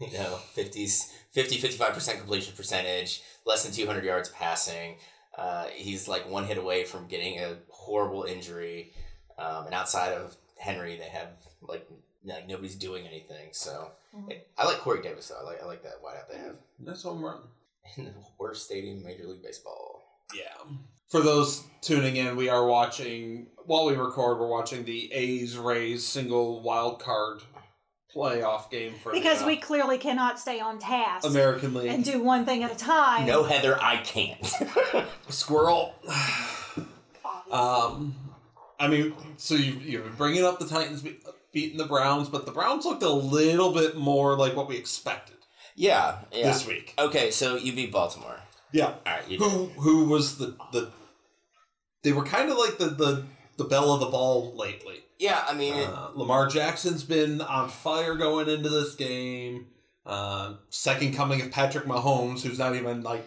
You 0.00 0.12
know, 0.12 0.38
50s, 0.56 1.10
50, 1.32 1.56
55% 1.58 2.18
completion 2.18 2.54
percentage, 2.54 3.20
less 3.44 3.64
than 3.64 3.72
200 3.72 4.04
yards 4.04 4.28
passing. 4.28 4.94
Uh, 5.36 5.64
he's 5.74 6.06
like 6.06 6.30
one 6.30 6.44
hit 6.44 6.56
away 6.56 6.84
from 6.84 7.08
getting 7.08 7.40
a 7.40 7.56
horrible 7.68 8.22
injury. 8.22 8.92
Um, 9.38 9.66
and 9.66 9.74
outside 9.74 10.12
of 10.12 10.36
Henry, 10.56 10.96
they 10.96 11.08
have 11.08 11.30
like 11.62 11.84
like 12.24 12.46
nobody's 12.46 12.76
doing 12.76 13.08
anything. 13.08 13.48
So 13.50 13.90
Mhm. 14.16 14.40
I 14.56 14.66
like 14.66 14.78
Corey 14.78 15.02
Davis 15.02 15.26
though. 15.28 15.40
I 15.40 15.42
like 15.42 15.60
I 15.62 15.66
like 15.66 15.82
that 15.82 16.00
wideout 16.00 16.30
they 16.30 16.38
have 16.38 16.56
that's 16.78 17.02
home 17.02 17.24
run. 17.24 17.40
In 17.96 18.04
the 18.06 18.14
worst 18.38 18.66
stadium 18.66 18.98
in 18.98 19.04
Major 19.04 19.26
League 19.26 19.42
Baseball. 19.42 20.02
Yeah. 20.34 20.76
For 21.08 21.20
those 21.20 21.64
tuning 21.80 22.16
in, 22.16 22.36
we 22.36 22.48
are 22.48 22.66
watching 22.66 23.46
while 23.64 23.86
we 23.86 23.94
record. 23.94 24.38
We're 24.38 24.48
watching 24.48 24.84
the 24.84 25.10
A's 25.12 25.56
Rays 25.56 26.06
single 26.06 26.60
wild 26.62 27.00
card 27.00 27.40
playoff 28.14 28.70
game 28.70 28.94
for 29.02 29.12
Because 29.12 29.38
the, 29.38 29.44
uh, 29.44 29.48
we 29.48 29.56
clearly 29.56 29.96
cannot 29.98 30.38
stay 30.38 30.60
on 30.60 30.78
task 30.78 31.26
American 31.26 31.74
League. 31.74 31.88
and 31.88 32.04
do 32.04 32.22
one 32.22 32.44
thing 32.44 32.62
at 32.62 32.72
a 32.72 32.76
time. 32.76 33.26
No, 33.26 33.42
Heather, 33.42 33.78
I 33.80 33.98
can't. 33.98 34.44
Squirrel. 35.28 35.94
Um, 37.50 38.14
I 38.78 38.88
mean, 38.88 39.14
so 39.38 39.54
you 39.54 39.74
you're 39.82 40.02
bringing 40.02 40.44
up 40.44 40.58
the 40.58 40.66
Titans 40.66 41.02
be- 41.02 41.18
beating 41.52 41.78
the 41.78 41.86
Browns, 41.86 42.28
but 42.28 42.44
the 42.44 42.52
Browns 42.52 42.84
looked 42.84 43.02
a 43.02 43.10
little 43.10 43.72
bit 43.72 43.96
more 43.96 44.36
like 44.36 44.54
what 44.54 44.68
we 44.68 44.76
expected 44.76 45.36
yeah, 45.78 46.18
yeah. 46.32 46.48
this 46.48 46.66
week. 46.66 46.94
Okay, 46.98 47.30
so 47.30 47.56
you 47.56 47.72
beat 47.72 47.92
Baltimore. 47.92 48.40
Yeah. 48.72 48.86
All 48.86 48.96
right, 49.06 49.28
you 49.28 49.38
Who 49.38 49.66
who 49.80 50.04
was 50.04 50.38
the 50.38 50.56
the? 50.72 50.90
They 52.02 52.12
were 52.12 52.24
kind 52.24 52.50
of 52.50 52.58
like 52.58 52.78
the 52.78 52.86
the 52.86 53.24
the 53.56 53.64
bell 53.64 53.92
of 53.92 54.00
the 54.00 54.06
ball 54.06 54.54
lately. 54.56 54.96
Yeah, 55.18 55.44
I 55.48 55.54
mean, 55.54 55.74
Uh, 55.74 56.10
Lamar 56.14 56.46
Jackson's 56.48 57.02
been 57.02 57.40
on 57.40 57.68
fire 57.68 58.14
going 58.14 58.48
into 58.48 58.68
this 58.68 58.94
game. 58.94 59.66
Uh, 60.06 60.54
second 60.70 61.14
coming 61.14 61.40
of 61.40 61.50
Patrick 61.50 61.84
Mahomes, 61.86 62.42
who's 62.42 62.58
not 62.58 62.74
even 62.76 63.02
like 63.02 63.24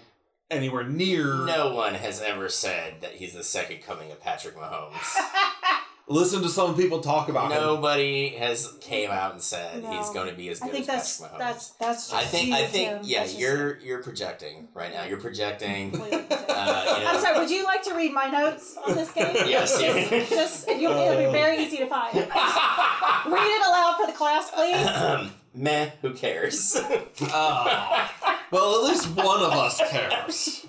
anywhere 0.49 0.83
near. 0.83 1.45
No 1.45 1.73
one 1.73 1.95
has 1.95 2.21
ever 2.21 2.49
said 2.49 3.01
that 3.01 3.13
he's 3.13 3.33
the 3.33 3.43
second 3.43 3.81
coming 3.83 4.11
of 4.11 4.21
Patrick 4.21 4.55
Mahomes. 4.55 5.15
Listen 6.11 6.41
to 6.41 6.49
some 6.49 6.75
people 6.75 6.99
talk 6.99 7.29
about 7.29 7.51
him. 7.51 7.61
Nobody 7.61 8.29
has 8.29 8.73
came 8.81 9.09
out 9.09 9.31
and 9.33 9.41
said 9.41 9.81
No. 9.83 9.91
he's 9.97 10.09
going 10.09 10.29
to 10.29 10.35
be 10.35 10.49
as 10.49 10.61
I 10.61 10.65
good 10.65 10.71
think 10.73 10.89
as 10.89 10.95
that's 10.95 11.21
Patrick 11.21 11.31
Mahomes. 11.33 11.39
that's 11.39 11.69
that's 11.71 12.09
just 12.09 12.13
I 12.21 12.25
think 12.25 12.53
I 12.53 12.65
think 12.67 12.89
Tim. 12.89 12.99
yeah, 13.03 13.19
That's 13.21 13.37
you're 13.37 13.79
you're 13.79 14.03
projecting 14.03 14.67
right 14.73 14.91
now. 14.91 15.05
You're 15.05 15.19
projecting. 15.27 15.95
Uh, 15.95 16.05
you 16.11 16.19
know, 16.19 17.07
I'm 17.07 17.19
sorry. 17.21 17.39
Would 17.39 17.49
you 17.49 17.63
like 17.63 17.83
to 17.83 17.95
read 17.95 18.13
my 18.13 18.27
notes 18.27 18.77
on 18.85 18.95
this 18.95 19.11
game? 19.11 19.35
Yes, 19.47 19.79
Just, 19.79 20.29
just 20.29 20.67
you'll, 20.67 20.91
it'll 20.91 21.25
be 21.25 21.31
very 21.31 21.57
easy 21.63 21.77
to 21.77 21.87
find. 21.87 22.13
read 22.15 22.25
it 22.27 23.65
aloud 23.67 23.97
for 23.99 24.07
the 24.07 24.13
class, 24.17 24.51
please. 24.51 25.31
Meh, 25.53 25.89
who 26.01 26.13
cares? 26.13 26.77
Oh. 27.21 28.09
well, 28.51 28.75
at 28.85 28.89
least 28.91 29.07
one 29.09 29.41
of 29.41 29.51
us 29.53 29.81
cares. 29.89 30.65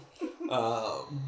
Um, 0.50 1.22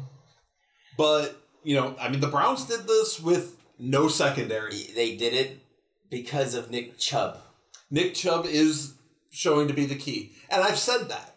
but 0.97 1.41
you 1.63 1.75
know, 1.75 1.95
I 1.99 2.09
mean, 2.09 2.19
the 2.21 2.27
Browns 2.27 2.65
did 2.65 2.87
this 2.87 3.19
with 3.19 3.57
no 3.79 4.07
secondary. 4.07 4.87
they 4.95 5.15
did 5.15 5.33
it 5.33 5.59
because 6.09 6.53
of 6.53 6.71
Nick 6.71 6.97
Chubb. 6.97 7.39
Nick 7.91 8.13
Chubb 8.13 8.45
is 8.45 8.95
showing 9.29 9.67
to 9.67 9.73
be 9.73 9.85
the 9.85 9.95
key, 9.95 10.33
and 10.49 10.63
I've 10.63 10.79
said 10.79 11.09
that. 11.09 11.35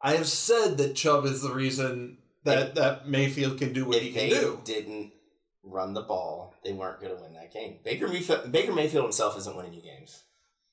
I 0.00 0.14
have 0.16 0.26
said 0.26 0.78
that 0.78 0.96
Chubb 0.96 1.24
is 1.26 1.42
the 1.42 1.52
reason 1.54 2.18
that 2.44 2.74
that 2.74 3.08
Mayfield 3.08 3.58
can 3.58 3.72
do 3.72 3.84
what 3.84 4.02
he 4.02 4.10
can 4.12 4.28
they 4.28 4.30
do. 4.30 4.60
didn't 4.64 5.12
run 5.62 5.94
the 5.94 6.02
ball, 6.02 6.54
they 6.64 6.72
weren't 6.72 7.00
going 7.00 7.14
to 7.16 7.22
win 7.22 7.34
that 7.34 7.52
game. 7.52 7.76
Baker 7.84 8.08
Mayfield, 8.08 8.50
Baker 8.50 8.72
Mayfield 8.72 9.04
himself 9.04 9.38
isn't 9.38 9.56
winning 9.56 9.74
you 9.74 9.82
games. 9.82 10.24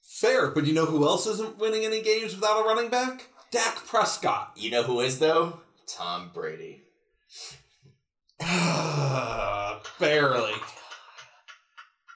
Fair, 0.01 0.49
but 0.49 0.65
you 0.65 0.73
know 0.73 0.85
who 0.85 1.05
else 1.07 1.27
isn't 1.27 1.59
winning 1.59 1.85
any 1.85 2.01
games 2.01 2.33
without 2.35 2.61
a 2.61 2.67
running 2.67 2.89
back? 2.89 3.27
Dak 3.51 3.75
Prescott. 3.85 4.51
You 4.55 4.71
know 4.71 4.83
who 4.83 4.99
is 4.99 5.19
though? 5.19 5.59
Tom 5.85 6.31
Brady. 6.33 6.81
Barely. 9.99 10.53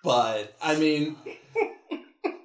But 0.03 0.55
I 0.61 0.75
mean, 0.77 1.15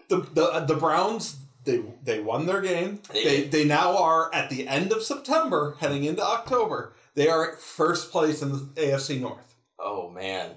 the 0.08 0.18
the 0.32 0.64
the 0.66 0.74
Browns 0.76 1.40
they 1.64 1.82
they 2.02 2.20
won 2.20 2.46
their 2.46 2.60
game. 2.62 3.00
They 3.12 3.42
They 3.42 3.64
now 3.64 3.96
are 3.98 4.32
at 4.34 4.48
the 4.48 4.66
end 4.68 4.92
of 4.92 5.02
September, 5.02 5.76
heading 5.80 6.04
into 6.04 6.22
October. 6.24 6.94
They 7.14 7.28
are 7.28 7.52
at 7.52 7.60
first 7.60 8.10
place 8.12 8.40
in 8.42 8.52
the 8.52 8.58
AFC 8.76 9.20
North. 9.20 9.56
Oh 9.78 10.08
man, 10.08 10.52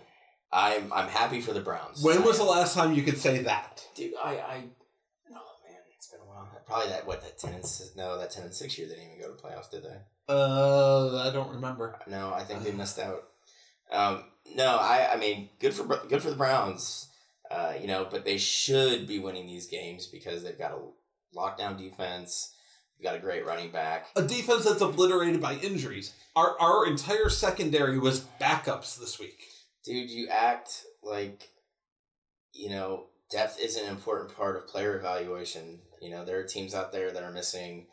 I'm 0.54 0.94
I'm 0.94 1.10
happy 1.10 1.42
for 1.42 1.54
the 1.54 1.60
Browns. 1.60 2.04
When 2.04 2.24
was 2.24 2.38
the 2.38 2.44
last 2.44 2.76
time 2.76 2.94
you 2.94 3.04
could 3.04 3.18
say 3.18 3.40
that? 3.40 3.86
dude? 3.96 4.14
I 4.24 4.30
I 4.38 4.64
oh 5.32 5.56
man, 5.66 5.80
it's 5.98 6.08
been 6.08 6.22
a 6.22 6.26
while. 6.26 6.48
Probably 6.68 6.90
that 6.90 7.08
what 7.08 7.22
that 7.24 7.40
ten 7.40 7.54
and 7.56 7.66
six, 7.66 7.96
no 7.96 8.18
that 8.20 8.32
ten 8.32 8.44
and 8.44 8.54
six 8.54 8.78
year 8.78 8.88
they 8.88 8.96
didn't 8.96 9.18
even 9.18 9.22
go 9.22 9.36
to 9.36 9.42
playoffs, 9.42 9.70
did 9.72 9.84
they? 9.84 9.98
Uh, 10.30 11.28
I 11.28 11.32
don't 11.34 11.52
remember. 11.52 12.00
No, 12.08 12.32
I 12.34 12.44
think 12.44 12.64
they 12.64 12.72
missed 12.72 13.00
out. 13.00 13.24
Um, 13.92 14.24
no, 14.56 14.78
I 14.78 15.10
I 15.14 15.18
mean 15.18 15.50
good 15.60 15.74
for 15.74 15.84
good 15.86 16.22
for 16.22 16.30
the 16.30 16.36
Browns. 16.36 17.08
Uh, 17.50 17.74
you 17.80 17.88
know, 17.88 18.08
but 18.10 18.24
they 18.24 18.38
should 18.38 19.08
be 19.08 19.20
winning 19.20 19.46
these 19.46 19.68
games 19.68 20.08
because 20.08 20.42
they've 20.42 20.58
got 20.58 20.72
a 20.72 21.38
lockdown 21.38 21.78
defense. 21.78 22.54
They've 22.98 23.04
got 23.04 23.16
a 23.16 23.20
great 23.20 23.46
running 23.46 23.72
back. 23.72 24.08
A 24.16 24.22
defense 24.22 24.64
that's 24.64 24.82
obliterated 24.82 25.42
by 25.42 25.56
injuries. 25.56 26.14
Our 26.36 26.58
our 26.60 26.88
entire 26.88 27.30
secondary 27.30 28.00
was 28.00 28.22
backups 28.40 28.98
this 28.98 29.20
week. 29.20 29.48
dude, 29.84 30.10
you 30.10 30.28
act 30.30 30.86
like 31.04 31.50
you 32.54 32.70
know 32.70 33.06
depth 33.30 33.60
is 33.60 33.76
an 33.76 33.88
important 33.88 34.36
part 34.36 34.56
of 34.56 34.68
player 34.68 34.98
evaluation. 34.98 35.80
You 36.02 36.12
know, 36.12 36.24
there 36.26 36.40
are 36.40 36.44
teams 36.44 36.74
out 36.74 36.92
there 36.92 37.12
that 37.12 37.24
are 37.24 37.32
missing 37.32 37.88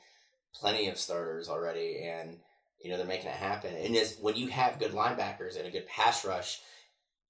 plenty 0.54 0.88
of 0.88 0.98
starters 0.98 1.48
already, 1.48 2.02
and 2.04 2.38
you 2.82 2.90
know 2.90 2.97
they're 2.97 3.06
making 3.06 3.28
it 3.28 3.37
happen. 3.37 3.75
And 3.75 3.94
is 3.94 4.18
when 4.20 4.37
you 4.37 4.49
have 4.49 4.78
good 4.78 4.92
linebackers 4.92 5.56
and 5.56 5.66
a 5.66 5.70
good 5.70 5.87
pass 5.87 6.25
rush, 6.25 6.61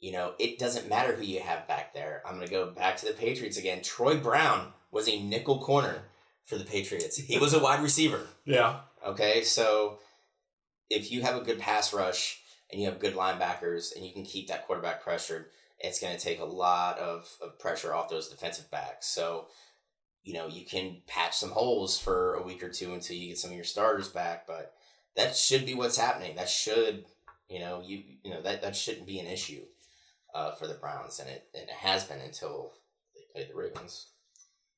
you 0.00 0.12
know 0.12 0.35
it 0.38 0.59
doesn't 0.59 0.88
matter 0.88 1.14
who 1.14 1.23
you 1.23 1.40
have 1.40 1.69
back 1.69 1.95
there. 1.95 2.23
I'm 2.26 2.35
gonna 2.35 2.49
go 2.49 2.71
back 2.71 2.97
to 2.99 3.07
the 3.07 3.12
Patriots 3.12 3.57
again. 3.59 3.83
Troy 3.83 4.17
Brown 4.17 4.73
was 4.90 5.09
a 5.09 5.23
nickel 5.23 5.61
corner 5.61 6.05
for 6.45 6.57
the 6.57 6.64
Patriots. 6.64 7.17
He 7.19 7.38
was 7.38 7.52
a 7.52 7.61
wide 7.61 7.83
receiver. 7.83 8.21
Yeah. 8.45 8.81
Okay, 9.07 9.43
so 9.43 9.99
if 10.90 11.12
you 11.12 11.23
have 11.23 11.37
a 11.37 11.45
good 11.45 11.59
pass 11.59 11.93
rush 11.93 12.40
and 12.71 12.81
you 12.81 12.88
have 12.88 12.99
good 12.99 13.14
linebackers 13.14 13.95
and 13.95 14.05
you 14.05 14.12
can 14.12 14.25
keep 14.25 14.49
that 14.49 14.67
quarterback 14.67 15.02
pressured, 15.02 15.47
it's 15.78 16.00
going 16.00 16.17
to 16.17 16.23
take 16.23 16.40
a 16.40 16.45
lot 16.45 16.99
of, 16.99 17.28
of 17.43 17.59
pressure 17.59 17.95
off 17.95 18.09
those 18.09 18.28
defensive 18.28 18.71
backs. 18.71 19.07
So, 19.07 19.47
you 20.23 20.35
know, 20.35 20.49
you 20.49 20.64
can 20.64 21.02
patch 21.07 21.37
some 21.37 21.50
holes 21.50 21.99
for 21.99 22.35
a 22.35 22.43
week 22.43 22.62
or 22.62 22.71
two 22.71 22.93
until 22.95 23.17
you 23.17 23.28
get 23.28 23.38
some 23.38 23.50
of 23.50 23.57
your 23.57 23.64
starters 23.64 24.09
back, 24.09 24.47
but 24.47 24.75
that 25.18 25.37
should 25.37 25.66
be 25.66 25.75
what's 25.75 25.98
happening. 25.98 26.37
That 26.37 26.48
should, 26.48 27.04
you 27.50 27.58
know, 27.60 27.82
you 27.84 28.02
you 28.22 28.30
know 28.30 28.40
that 28.42 28.62
that 28.62 28.75
shouldn't 28.75 29.06
be 29.06 29.18
an 29.18 29.26
issue 29.26 29.62
uh, 30.34 30.52
for 30.52 30.66
the 30.66 30.75
Browns, 30.75 31.18
and 31.20 31.28
it 31.28 31.46
and 31.54 31.64
it 31.64 31.75
has 31.75 32.04
been 32.04 32.20
until 32.20 32.72
they 33.14 33.20
played 33.32 33.50
the 33.52 33.58
Ravens. 33.58 34.06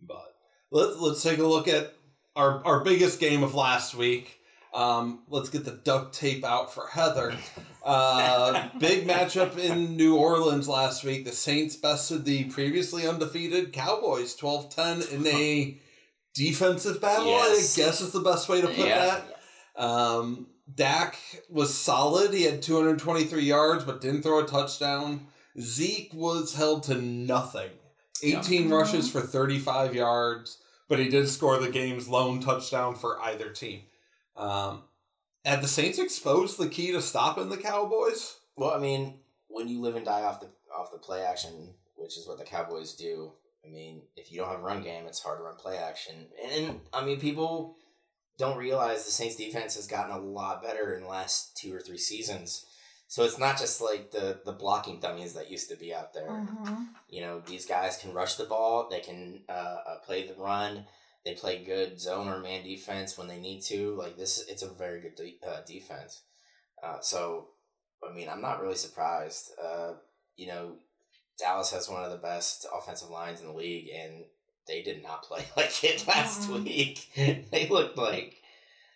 But 0.00 0.34
let's 0.70 0.96
let's 0.98 1.22
take 1.22 1.38
a 1.38 1.46
look 1.46 1.68
at 1.68 1.94
our 2.34 2.64
our 2.66 2.82
biggest 2.82 3.20
game 3.20 3.42
of 3.42 3.54
last 3.54 3.94
week. 3.94 4.38
Um, 4.72 5.24
let's 5.28 5.48
get 5.48 5.64
the 5.64 5.72
duct 5.72 6.14
tape 6.14 6.44
out 6.44 6.74
for 6.74 6.88
Heather. 6.88 7.34
Uh, 7.82 8.68
big 8.78 9.06
matchup 9.08 9.56
in 9.56 9.96
New 9.96 10.14
Orleans 10.14 10.68
last 10.68 11.02
week. 11.02 11.24
The 11.24 11.32
Saints 11.32 11.76
bested 11.76 12.26
the 12.26 12.44
previously 12.44 13.08
undefeated 13.08 13.72
Cowboys 13.72 14.36
12-10 14.36 15.10
in 15.10 15.26
a 15.26 15.78
defensive 16.34 17.00
battle. 17.00 17.28
Yes. 17.28 17.78
I 17.78 17.82
guess 17.82 18.02
is 18.02 18.12
the 18.12 18.20
best 18.20 18.50
way 18.50 18.60
to 18.60 18.66
put 18.66 18.76
Yeah. 18.76 19.06
that. 19.06 19.39
Um, 19.80 20.46
Dak 20.72 21.16
was 21.48 21.76
solid. 21.76 22.32
He 22.32 22.44
had 22.44 22.62
223 22.62 23.42
yards, 23.42 23.84
but 23.84 24.00
didn't 24.00 24.22
throw 24.22 24.38
a 24.44 24.46
touchdown. 24.46 25.26
Zeke 25.58 26.12
was 26.14 26.54
held 26.54 26.84
to 26.84 26.94
nothing. 26.94 27.70
18 28.22 28.68
Yeah. 28.68 28.74
rushes 28.76 29.10
for 29.10 29.20
35 29.20 29.94
yards, 29.94 30.58
but 30.88 30.98
he 30.98 31.08
did 31.08 31.28
score 31.28 31.58
the 31.58 31.70
game's 31.70 32.08
lone 32.08 32.40
touchdown 32.40 32.94
for 32.94 33.20
either 33.22 33.48
team. 33.50 33.82
Um, 34.36 34.84
had 35.44 35.62
the 35.62 35.68
Saints 35.68 35.98
exposed 35.98 36.58
the 36.58 36.68
key 36.68 36.92
to 36.92 37.00
stopping 37.00 37.48
the 37.48 37.56
Cowboys? 37.56 38.36
Well, 38.56 38.70
I 38.72 38.78
mean, 38.78 39.20
when 39.48 39.68
you 39.68 39.80
live 39.80 39.96
and 39.96 40.04
die 40.04 40.22
off 40.22 40.40
the 40.40 40.48
off 40.76 40.92
the 40.92 40.98
play 40.98 41.22
action, 41.22 41.74
which 41.96 42.16
is 42.16 42.28
what 42.28 42.38
the 42.38 42.44
Cowboys 42.44 42.94
do. 42.94 43.32
I 43.64 43.68
mean, 43.68 44.02
if 44.16 44.30
you 44.30 44.38
don't 44.38 44.48
have 44.48 44.60
a 44.60 44.62
run 44.62 44.82
game, 44.82 45.06
it's 45.06 45.20
hard 45.22 45.38
to 45.38 45.42
run 45.44 45.56
play 45.56 45.76
action. 45.76 46.28
And, 46.42 46.52
and 46.52 46.80
I 46.92 47.04
mean, 47.04 47.18
people 47.20 47.76
don't 48.40 48.58
realize 48.58 49.04
the 49.04 49.12
Saints 49.12 49.36
defense 49.36 49.76
has 49.76 49.86
gotten 49.86 50.14
a 50.14 50.18
lot 50.18 50.62
better 50.62 50.94
in 50.94 51.02
the 51.02 51.08
last 51.08 51.56
two 51.56 51.72
or 51.74 51.80
three 51.80 51.98
seasons. 51.98 52.66
So 53.06 53.24
it's 53.24 53.38
not 53.38 53.58
just 53.58 53.80
like 53.80 54.10
the 54.12 54.40
the 54.44 54.52
blocking 54.52 55.00
dummies 55.00 55.34
that 55.34 55.50
used 55.50 55.68
to 55.70 55.76
be 55.76 55.92
out 55.94 56.14
there. 56.14 56.28
Mhm. 56.30 56.88
You 57.08 57.20
know, 57.22 57.40
these 57.40 57.66
guys 57.66 57.98
can 57.98 58.12
rush 58.14 58.34
the 58.36 58.44
ball. 58.44 58.88
They 58.88 59.00
can 59.00 59.44
uh, 59.48 59.52
uh, 59.88 59.98
play 60.06 60.26
the 60.26 60.34
run. 60.34 60.86
They 61.24 61.34
play 61.34 61.64
good 61.64 62.00
zone 62.00 62.28
or 62.28 62.38
man 62.38 62.62
defense 62.64 63.18
when 63.18 63.28
they 63.28 63.38
need 63.38 63.62
to. 63.62 63.94
Like 63.96 64.16
this, 64.16 64.38
it's 64.48 64.62
a 64.62 64.68
very 64.70 65.00
good 65.00 65.16
de- 65.16 65.40
uh, 65.46 65.60
defense. 65.66 66.22
Uh, 66.82 67.00
so, 67.00 67.48
I 68.08 68.14
mean, 68.14 68.28
I'm 68.28 68.40
not 68.40 68.62
really 68.62 68.76
surprised. 68.76 69.50
Uh, 69.62 69.94
you 70.36 70.46
know, 70.46 70.76
Dallas 71.38 71.72
has 71.72 71.88
one 71.88 72.04
of 72.04 72.10
the 72.12 72.16
best 72.16 72.66
offensive 72.74 73.10
lines 73.10 73.40
in 73.40 73.48
the 73.48 73.52
league, 73.52 73.88
and 73.94 74.24
they 74.66 74.82
did 74.82 75.02
not 75.02 75.22
play 75.22 75.44
like 75.56 75.82
it 75.84 76.06
last 76.06 76.48
Mhm. 76.48 76.64
week. 76.64 77.08
they 77.50 77.68
looked 77.68 77.96
like 77.96 78.36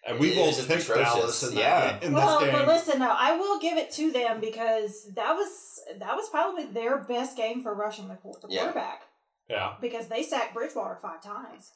And 0.07 0.19
we 0.21 0.33
It 0.33 0.37
was 0.37 0.47
both 0.47 0.57
just 0.57 0.69
picked 0.69 0.83
atrocious. 0.83 1.15
Dallas 1.15 1.43
in, 1.45 1.55
that 1.55 1.61
Yeah. 1.61 1.93
game, 1.99 2.09
in 2.09 2.13
Well, 2.15 2.41
this 2.41 2.53
but 2.53 2.67
listen 2.69 2.99
though, 3.01 3.17
I 3.19 3.37
will 3.39 3.59
give 3.59 3.79
it 3.79 3.91
to 3.93 4.11
them 4.11 4.39
because 4.41 5.11
that 5.15 5.33
was 5.35 5.81
that 5.99 6.15
was 6.17 6.29
probably 6.29 6.67
their 6.67 6.99
best 6.99 7.37
game 7.39 7.63
for 7.63 7.73
rushing 7.75 8.09
the, 8.09 8.17
quar- 8.17 8.35
the 8.43 8.49
Yeah. 8.51 8.61
quarterback 8.65 9.03
yeah. 9.49 9.75
because 9.81 10.09
they 10.09 10.23
sacked 10.23 10.53
Bridgewater 10.55 10.97
five 11.01 11.23
times. 11.23 11.73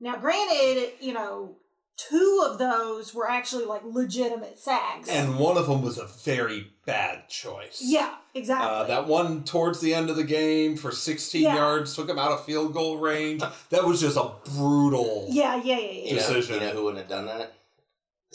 Now, 0.00 0.16
granted, 0.16 0.92
you 1.00 1.12
know, 1.12 1.56
two 1.96 2.46
of 2.50 2.58
those 2.58 3.14
were 3.14 3.28
actually 3.30 3.64
like 3.64 3.82
legitimate 3.84 4.58
sacks. 4.58 5.08
And 5.08 5.38
one 5.38 5.56
of 5.56 5.66
them 5.66 5.82
was 5.82 5.98
a 5.98 6.06
very 6.24 6.72
bad 6.84 7.28
choice. 7.28 7.80
yeah, 7.84 8.14
exactly. 8.34 8.68
Uh, 8.68 8.84
that 8.84 9.06
one 9.06 9.44
towards 9.44 9.80
the 9.80 9.94
end 9.94 10.10
of 10.10 10.16
the 10.16 10.24
game 10.24 10.76
for 10.76 10.90
16 10.90 11.42
Yeah. 11.42 11.54
yards 11.54 11.94
took 11.94 12.08
him 12.08 12.18
out 12.18 12.32
of 12.32 12.44
field 12.44 12.72
goal 12.72 12.96
range. 12.98 13.42
That 13.70 13.84
was 13.84 14.00
just 14.00 14.16
a 14.16 14.32
brutal. 14.54 15.26
yeah, 15.30 15.56
yeah, 15.62 15.78
yeah, 15.78 15.90
yeah. 15.90 15.90
you 16.04 16.10
know, 16.12 16.18
Decision. 16.18 16.54
you 16.56 16.60
know 16.60 16.70
who 16.70 16.84
wouldn't 16.84 17.02
have 17.02 17.08
done 17.10 17.26
that? 17.26 17.54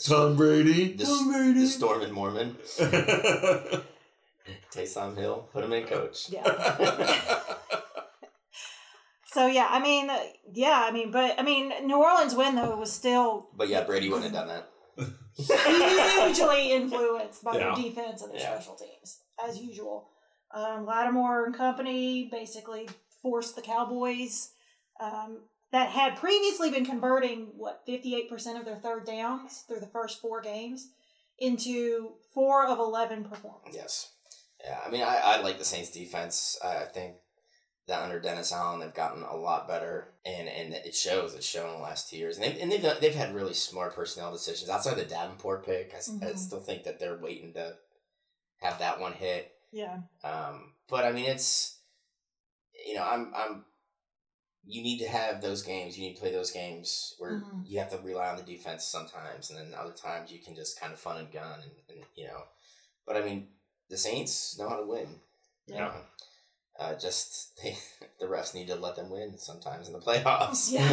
Tom 0.02 0.36
Brady. 0.36 0.92
The, 0.94 1.04
Tom 1.04 1.26
the 1.32 1.38
Brady. 1.38 1.66
Storm 1.66 2.02
and 2.02 2.12
Mormon, 2.12 2.56
Taysom 4.72 5.16
Hill, 5.16 5.48
put 5.52 5.64
him 5.64 5.72
in 5.72 5.84
coach. 5.86 6.30
Yeah. 6.30 6.44
So 9.38 9.46
yeah, 9.46 9.68
I 9.70 9.78
mean, 9.78 10.10
uh, 10.10 10.18
yeah, 10.52 10.84
I 10.84 10.90
mean, 10.90 11.12
but 11.12 11.38
I 11.38 11.44
mean, 11.44 11.72
New 11.86 12.02
Orleans 12.02 12.34
win 12.34 12.56
though 12.56 12.74
was 12.76 12.90
still 12.90 13.50
But 13.56 13.68
yeah, 13.68 13.84
Brady 13.84 14.08
wouldn't 14.08 14.34
have 14.34 14.48
done 14.48 14.48
that. 14.48 14.68
hugely 15.36 16.72
influenced 16.80 17.44
by 17.44 17.52
Yeah. 17.56 17.72
their 17.72 17.84
defense 17.84 18.20
and 18.22 18.32
their 18.32 18.40
Yeah. 18.40 18.58
special 18.58 18.74
teams, 18.74 19.20
as 19.40 19.60
usual. 19.60 20.10
Um, 20.52 20.84
Lattimore 20.86 21.44
and 21.44 21.54
company 21.54 22.28
basically 22.32 22.88
forced 23.22 23.54
the 23.54 23.62
Cowboys 23.62 24.50
um, 24.98 25.44
that 25.70 25.90
had 25.90 26.16
previously 26.16 26.72
been 26.72 26.84
converting 26.84 27.52
what 27.56 27.86
58% 27.86 28.58
of 28.58 28.64
their 28.64 28.78
third 28.80 29.06
downs 29.06 29.62
through 29.68 29.78
the 29.78 29.86
first 29.86 30.20
four 30.20 30.40
games 30.40 30.88
into 31.38 32.14
four 32.34 32.66
of 32.66 32.80
11 32.80 33.22
performances. 33.22 33.76
Yes. 33.80 34.12
Yeah, 34.64 34.80
I 34.84 34.90
mean, 34.90 35.02
I, 35.02 35.16
I 35.22 35.40
like 35.42 35.58
the 35.58 35.64
Saints 35.64 35.90
defense. 35.92 36.58
I, 36.64 36.78
I 36.78 36.84
think 36.86 37.14
that 37.88 38.02
under 38.02 38.20
Dennis 38.20 38.52
Allen, 38.52 38.80
they've 38.80 38.94
gotten 38.94 39.22
a 39.22 39.34
lot 39.34 39.66
better, 39.66 40.08
and, 40.24 40.46
and 40.48 40.72
it 40.74 40.94
shows. 40.94 41.34
It's 41.34 41.46
shown 41.46 41.68
in 41.70 41.76
the 41.76 41.82
last 41.82 42.08
two 42.10 42.16
years, 42.18 42.36
and 42.36 42.44
they've 42.44 42.60
and 42.62 42.70
they've 42.70 43.00
they've 43.00 43.14
had 43.14 43.34
really 43.34 43.54
smart 43.54 43.94
personnel 43.94 44.30
decisions 44.32 44.70
outside 44.70 44.96
the 44.96 45.04
Davenport 45.04 45.64
pick. 45.66 45.92
I, 45.94 45.96
s- 45.98 46.12
I 46.22 46.32
still 46.34 46.60
think 46.60 46.84
that 46.84 47.00
they're 47.00 47.16
waiting 47.18 47.52
to 47.54 47.74
have 48.60 48.78
that 48.78 49.00
one 49.00 49.12
hit. 49.14 49.52
Yeah. 49.72 49.98
Um, 50.22 50.72
but 50.88 51.04
I 51.04 51.12
mean, 51.12 51.26
it's 51.26 51.78
you 52.86 52.94
know, 52.94 53.04
I'm 53.04 53.32
I'm. 53.34 53.64
You 54.70 54.82
need 54.82 54.98
to 54.98 55.08
have 55.08 55.40
those 55.40 55.62
games. 55.62 55.96
You 55.98 56.08
need 56.08 56.14
to 56.16 56.20
play 56.20 56.32
those 56.32 56.50
games 56.50 57.14
where 57.18 57.40
Mhm. 57.40 57.62
you 57.66 57.78
have 57.78 57.90
to 57.90 57.98
rely 57.98 58.28
on 58.28 58.36
the 58.36 58.42
defense 58.42 58.84
sometimes, 58.84 59.48
and 59.50 59.58
then 59.58 59.72
other 59.78 59.92
times 59.94 60.30
you 60.30 60.40
can 60.40 60.54
just 60.54 60.78
kind 60.78 60.92
of 60.92 60.98
fun 60.98 61.16
and 61.16 61.32
gun, 61.32 61.60
and, 61.62 61.72
and 61.88 62.04
you 62.16 62.26
know. 62.26 62.42
But 63.06 63.16
I 63.16 63.22
mean, 63.22 63.48
the 63.88 63.96
Saints 63.96 64.58
know 64.58 64.68
how 64.68 64.76
to 64.80 64.86
win. 64.86 65.20
You 65.66 65.74
Yeah. 65.76 65.80
know, 65.86 65.92
uh, 66.78 66.94
just 66.94 67.58
they, 67.62 67.76
the 68.20 68.26
refs 68.26 68.54
need 68.54 68.68
to 68.68 68.74
let 68.76 68.96
them 68.96 69.10
win 69.10 69.36
sometimes 69.38 69.86
in 69.88 69.92
the 69.92 69.98
playoffs. 70.06 70.70
Yeah. 70.72 70.88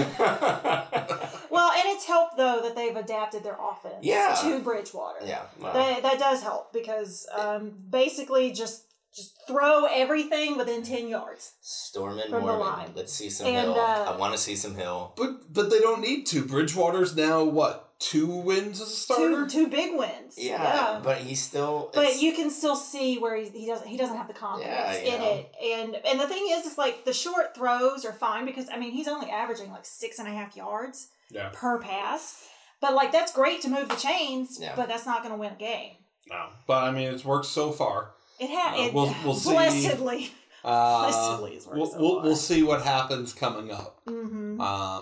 well, 1.50 1.72
and 1.72 1.84
it's 1.86 2.06
helped 2.06 2.38
though 2.38 2.62
that 2.63 2.75
they've 2.75 2.96
adapted 2.96 3.44
their 3.44 3.58
offense 3.60 3.98
Yeah. 4.01 4.36
to 4.44 4.60
Bridgewater. 4.60 5.25
yeah. 5.25 5.44
well, 5.60 5.74
That, 5.74 6.01
that 6.04 6.20
does 6.20 6.42
help 6.44 6.74
because 6.74 7.27
um, 7.38 7.74
basically 7.89 8.51
just 8.51 8.84
just 9.15 9.34
throw 9.48 9.86
everything 9.86 10.58
within 10.58 10.84
10 10.84 11.08
yards. 11.08 11.54
Storm 11.62 12.20
and 12.20 12.30
From 12.30 12.42
the 12.42 12.48
Mormon. 12.48 12.60
line. 12.60 12.89
Let's 12.96 13.13
see 13.13 13.30
some 13.30 13.48
And, 13.48 13.56
hill. 13.72 13.80
uh, 13.80 14.12
I 14.13 14.18
want 14.18 14.34
to 14.34 14.38
see 14.38 14.58
some 14.58 14.75
hill. 14.75 15.13
But 15.15 15.54
but 15.54 15.70
they 15.70 15.80
don't 15.80 16.01
need 16.01 16.25
to. 16.27 16.44
Bridgewater's 16.44 17.15
now 17.15 17.42
what 17.46 17.85
two 18.00 18.28
wins 18.28 18.82
as 18.82 18.88
a 18.88 18.92
starter. 18.92 19.48
Two, 19.48 19.66
two 19.66 19.68
big 19.68 19.98
wins. 19.98 20.36
Yeah, 20.38 21.00
but 21.04 21.18
he's 21.20 21.42
still. 21.42 21.92
but 21.94 22.22
you 22.22 22.34
can 22.34 22.50
still 22.50 22.75
see 22.75 23.18
where 23.18 23.36
he, 23.38 23.50
he 23.50 23.66
doesn't 23.68 23.88
he 23.88 23.98
doesn't 23.98 24.18
have 24.18 24.28
the 24.28 24.34
confidence 24.34 25.00
Yeah, 25.04 25.14
in 25.16 25.22
know. 25.22 25.28
it 25.32 25.52
and 25.64 25.96
and 26.06 26.20
the 26.20 26.28
thing 26.28 26.46
is 26.50 26.66
it's 26.66 26.78
like 26.78 27.06
the 27.06 27.14
short 27.14 27.56
throws 27.56 28.04
are 28.06 28.12
fine 28.14 28.46
because 28.46 28.68
i 28.72 28.78
mean 28.78 28.92
he's 28.92 29.08
only 29.08 29.30
averaging 29.30 29.72
like 29.72 29.86
six 29.86 30.20
and 30.20 30.28
a 30.28 30.32
half 30.32 30.56
yards 30.58 31.08
Yeah. 31.32 31.50
per 31.54 31.80
pass 31.80 32.44
but 32.82 32.94
like 32.94 33.12
that's 33.14 33.32
great 33.32 33.62
to 33.62 33.70
move 33.70 33.88
the 33.90 33.96
chains 33.96 34.58
Yeah. 34.60 34.74
but 34.75 34.88
that's 34.90 35.06
not 35.06 35.22
going 35.24 35.34
to 35.34 35.40
win 35.40 35.54
a 35.54 35.56
game 35.56 35.94
No, 36.30 36.48
but 36.68 36.84
I 36.84 36.92
mean 36.92 37.08
it's 37.14 37.24
worked 37.25 37.46
so 37.46 37.72
far. 37.72 38.12
it 38.40 38.50
had 38.50 38.74
Uh, 38.78 38.84
it 38.84 38.94
we'll- 38.94 39.16
we'll 39.24 39.36
see. 39.36 39.52
blessedly 39.52 40.32
Uh, 40.66 41.04
Blessedly 41.04 41.52
it's 41.58 41.68
worked 41.68 41.78
we'll, 41.78 41.86
so 41.86 42.00
we'll, 42.00 42.16
far. 42.16 42.24
we'll 42.24 42.36
see 42.36 42.64
what 42.64 42.82
happens 42.82 43.34
coming 43.34 43.72
up. 43.72 44.02
mm-hmm. 44.08 44.60
Uh, 44.60 45.02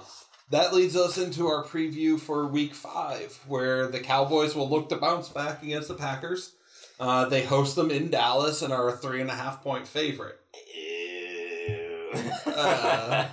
that 0.54 0.72
leads 0.72 0.96
us 0.96 1.18
into 1.18 1.48
our 1.48 1.64
preview 1.64 2.20
for 2.20 2.46
Week 2.46 2.76
Five, 2.76 3.44
where 3.48 3.88
the 3.88 4.00
Cowboys 4.00 4.54
will 4.54 4.70
look 4.70 4.88
to 4.90 4.96
bounce 4.96 5.28
back 5.30 5.64
against 5.64 5.88
the 5.88 5.96
Packers. 5.96 6.54
Uh, 7.00 7.26
they 7.26 7.44
host 7.44 7.76
them 7.76 7.90
in 7.90 8.12
Dallas 8.12 8.62
and 8.62 8.72
are 8.72 8.88
a 8.90 8.92
three 8.96 9.20
and 9.20 9.32
a 9.32 9.36
half 9.36 9.64
point 9.64 9.88
favorite. 9.88 10.40
Ew. 10.78 12.12
Uh. 12.46 13.26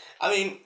I 0.20 0.30
mean, 0.34 0.60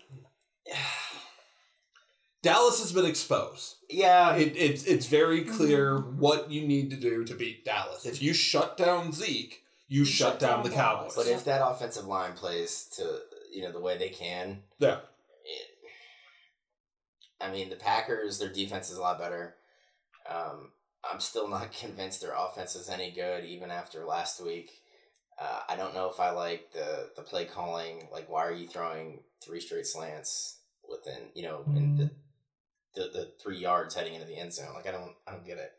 Dallas 2.40 2.78
has 2.78 2.92
been 2.92 3.04
exposed. 3.04 3.74
yeah, 3.90 4.36
It, 4.36 4.52
it's 4.56 4.84
it's 4.84 5.06
very 5.06 5.42
clear 5.42 5.98
what 5.98 6.52
you 6.52 6.68
need 6.68 6.90
to 6.90 6.96
do 6.96 7.24
to 7.24 7.34
beat 7.34 7.64
Dallas. 7.64 8.06
If 8.06 8.22
you 8.22 8.32
shut 8.32 8.76
down 8.76 9.10
Zeke, 9.10 9.64
you, 9.88 10.04
shut, 10.04 10.38
down, 10.38 10.62
the 10.62 10.70
Cowboys. 10.70 11.16
but 11.16 11.26
if 11.26 11.44
that 11.46 11.66
offensive 11.66 12.06
line 12.06 12.34
plays 12.34 12.88
to 12.96 13.22
you 13.52 13.62
know 13.62 13.72
the 13.72 13.80
way 13.80 13.98
they 13.98 14.10
can, 14.10 14.62
yeah, 14.78 14.98
it, 14.98 15.04
I 17.40 17.50
mean, 17.50 17.70
the 17.70 17.76
Packers, 17.76 18.38
their 18.38 18.52
defense 18.52 18.90
is 18.90 18.98
a 18.98 19.02
lot 19.02 19.18
better. 19.18 19.56
Um, 20.28 20.70
I'm 21.10 21.20
still 21.20 21.48
not 21.48 21.72
convinced 21.80 22.20
their 22.20 22.34
offense 22.36 22.74
is 22.74 22.88
any 22.88 23.10
good, 23.10 23.44
even 23.44 23.70
after 23.70 24.04
last 24.04 24.42
week. 24.44 24.70
Uh, 25.40 25.60
I 25.68 25.76
don't 25.76 25.94
know 25.94 26.10
if 26.10 26.18
I 26.18 26.30
like 26.30 26.72
the 26.72 27.10
the 27.14 27.22
play 27.22 27.44
calling. 27.44 28.08
Like, 28.10 28.30
why 28.30 28.46
are 28.46 28.54
you 28.54 28.66
throwing 28.66 29.20
three 29.44 29.60
straight 29.60 29.86
slants 29.86 30.60
within 30.88 31.28
you 31.34 31.42
know 31.42 31.62
in 31.76 31.96
the 31.96 32.10
the, 32.94 33.08
the 33.12 33.32
three 33.42 33.58
yards 33.58 33.94
heading 33.94 34.14
into 34.14 34.26
the 34.26 34.38
end 34.38 34.54
zone? 34.54 34.74
Like, 34.74 34.86
I 34.86 34.92
don't 34.92 35.14
I 35.28 35.32
don't 35.32 35.46
get 35.46 35.58
it. 35.58 35.72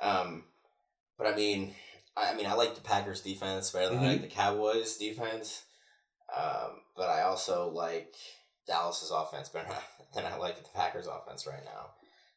Um, 0.00 0.44
but 1.18 1.26
I 1.26 1.34
mean, 1.34 1.74
I, 2.16 2.30
I 2.30 2.34
mean, 2.36 2.46
I 2.46 2.54
like 2.54 2.76
the 2.76 2.80
Packers 2.80 3.20
defense 3.20 3.70
better 3.70 3.88
than 3.88 3.98
I 3.98 4.12
like 4.12 4.22
the 4.22 4.28
Cowboys 4.28 4.96
defense. 4.96 5.64
Um, 6.36 6.82
but 6.96 7.08
I 7.08 7.22
also 7.22 7.68
like 7.68 8.14
Dallas's 8.66 9.10
offense 9.10 9.48
better 9.48 9.68
than 10.14 10.24
I 10.26 10.36
like 10.36 10.62
the 10.62 10.68
Packers 10.74 11.06
offense 11.06 11.46
right 11.46 11.64
now. 11.64 11.90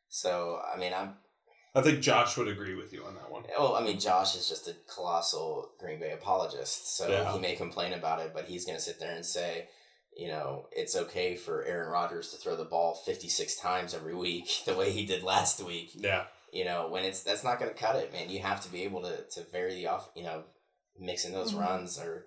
So 0.10 0.60
I 0.74 0.78
mean, 0.78 0.94
I'm 0.94 1.16
I 1.76 1.82
think 1.82 2.00
Josh 2.02 2.38
would 2.38 2.48
agree 2.48 2.76
with 2.76 2.92
you 2.94 3.04
on 3.06 3.14
that 3.16 3.30
one. 3.30 3.44
well. 3.58 3.76
I 3.76 3.82
mean, 3.84 4.00
Josh 4.00 4.36
is 4.36 4.50
just 4.50 4.68
a 4.68 4.76
colossal 4.94 5.70
Green 5.80 6.00
Bay 6.00 6.12
apologist, 6.12 6.96
so 6.98 7.08
Yeah. 7.08 7.32
he 7.34 7.40
may 7.40 7.56
complain 7.56 7.94
about 7.94 8.20
it, 8.20 8.32
but 8.34 8.46
he's 8.46 8.66
going 8.66 8.78
to 8.78 8.84
sit 8.84 9.00
there 9.00 9.14
and 9.16 9.26
say, 9.26 9.68
you 10.18 10.28
know, 10.28 10.66
it's 10.72 10.96
okay 10.96 11.36
for 11.36 11.64
Aaron 11.66 11.92
Rodgers 11.92 12.32
to 12.32 12.38
throw 12.38 12.56
the 12.56 12.64
ball 12.66 12.96
fifty 13.06 13.28
six 13.30 13.56
times 13.56 13.94
every 13.94 14.16
week, 14.16 14.50
the 14.66 14.74
way 14.76 14.92
he 14.92 15.06
did 15.06 15.22
last 15.24 15.64
week. 15.64 15.92
Yeah, 15.94 16.24
You 16.52 16.66
know, 16.66 16.88
when 16.88 17.04
it's 17.04 17.22
that's 17.22 17.44
not 17.44 17.60
going 17.60 17.72
to 17.72 17.78
cut 17.78 17.96
it, 17.98 18.12
man. 18.12 18.30
You 18.30 18.40
have 18.42 18.62
to 18.64 18.70
be 18.72 18.84
able 18.84 19.04
to 19.04 19.24
to 19.36 19.44
vary 19.52 19.76
the 19.76 19.88
off. 19.88 20.10
You 20.16 20.24
know, 20.24 20.44
mixing 21.00 21.34
those 21.34 21.54
Mhm. 21.54 21.60
runs 21.60 22.00
or. 22.00 22.26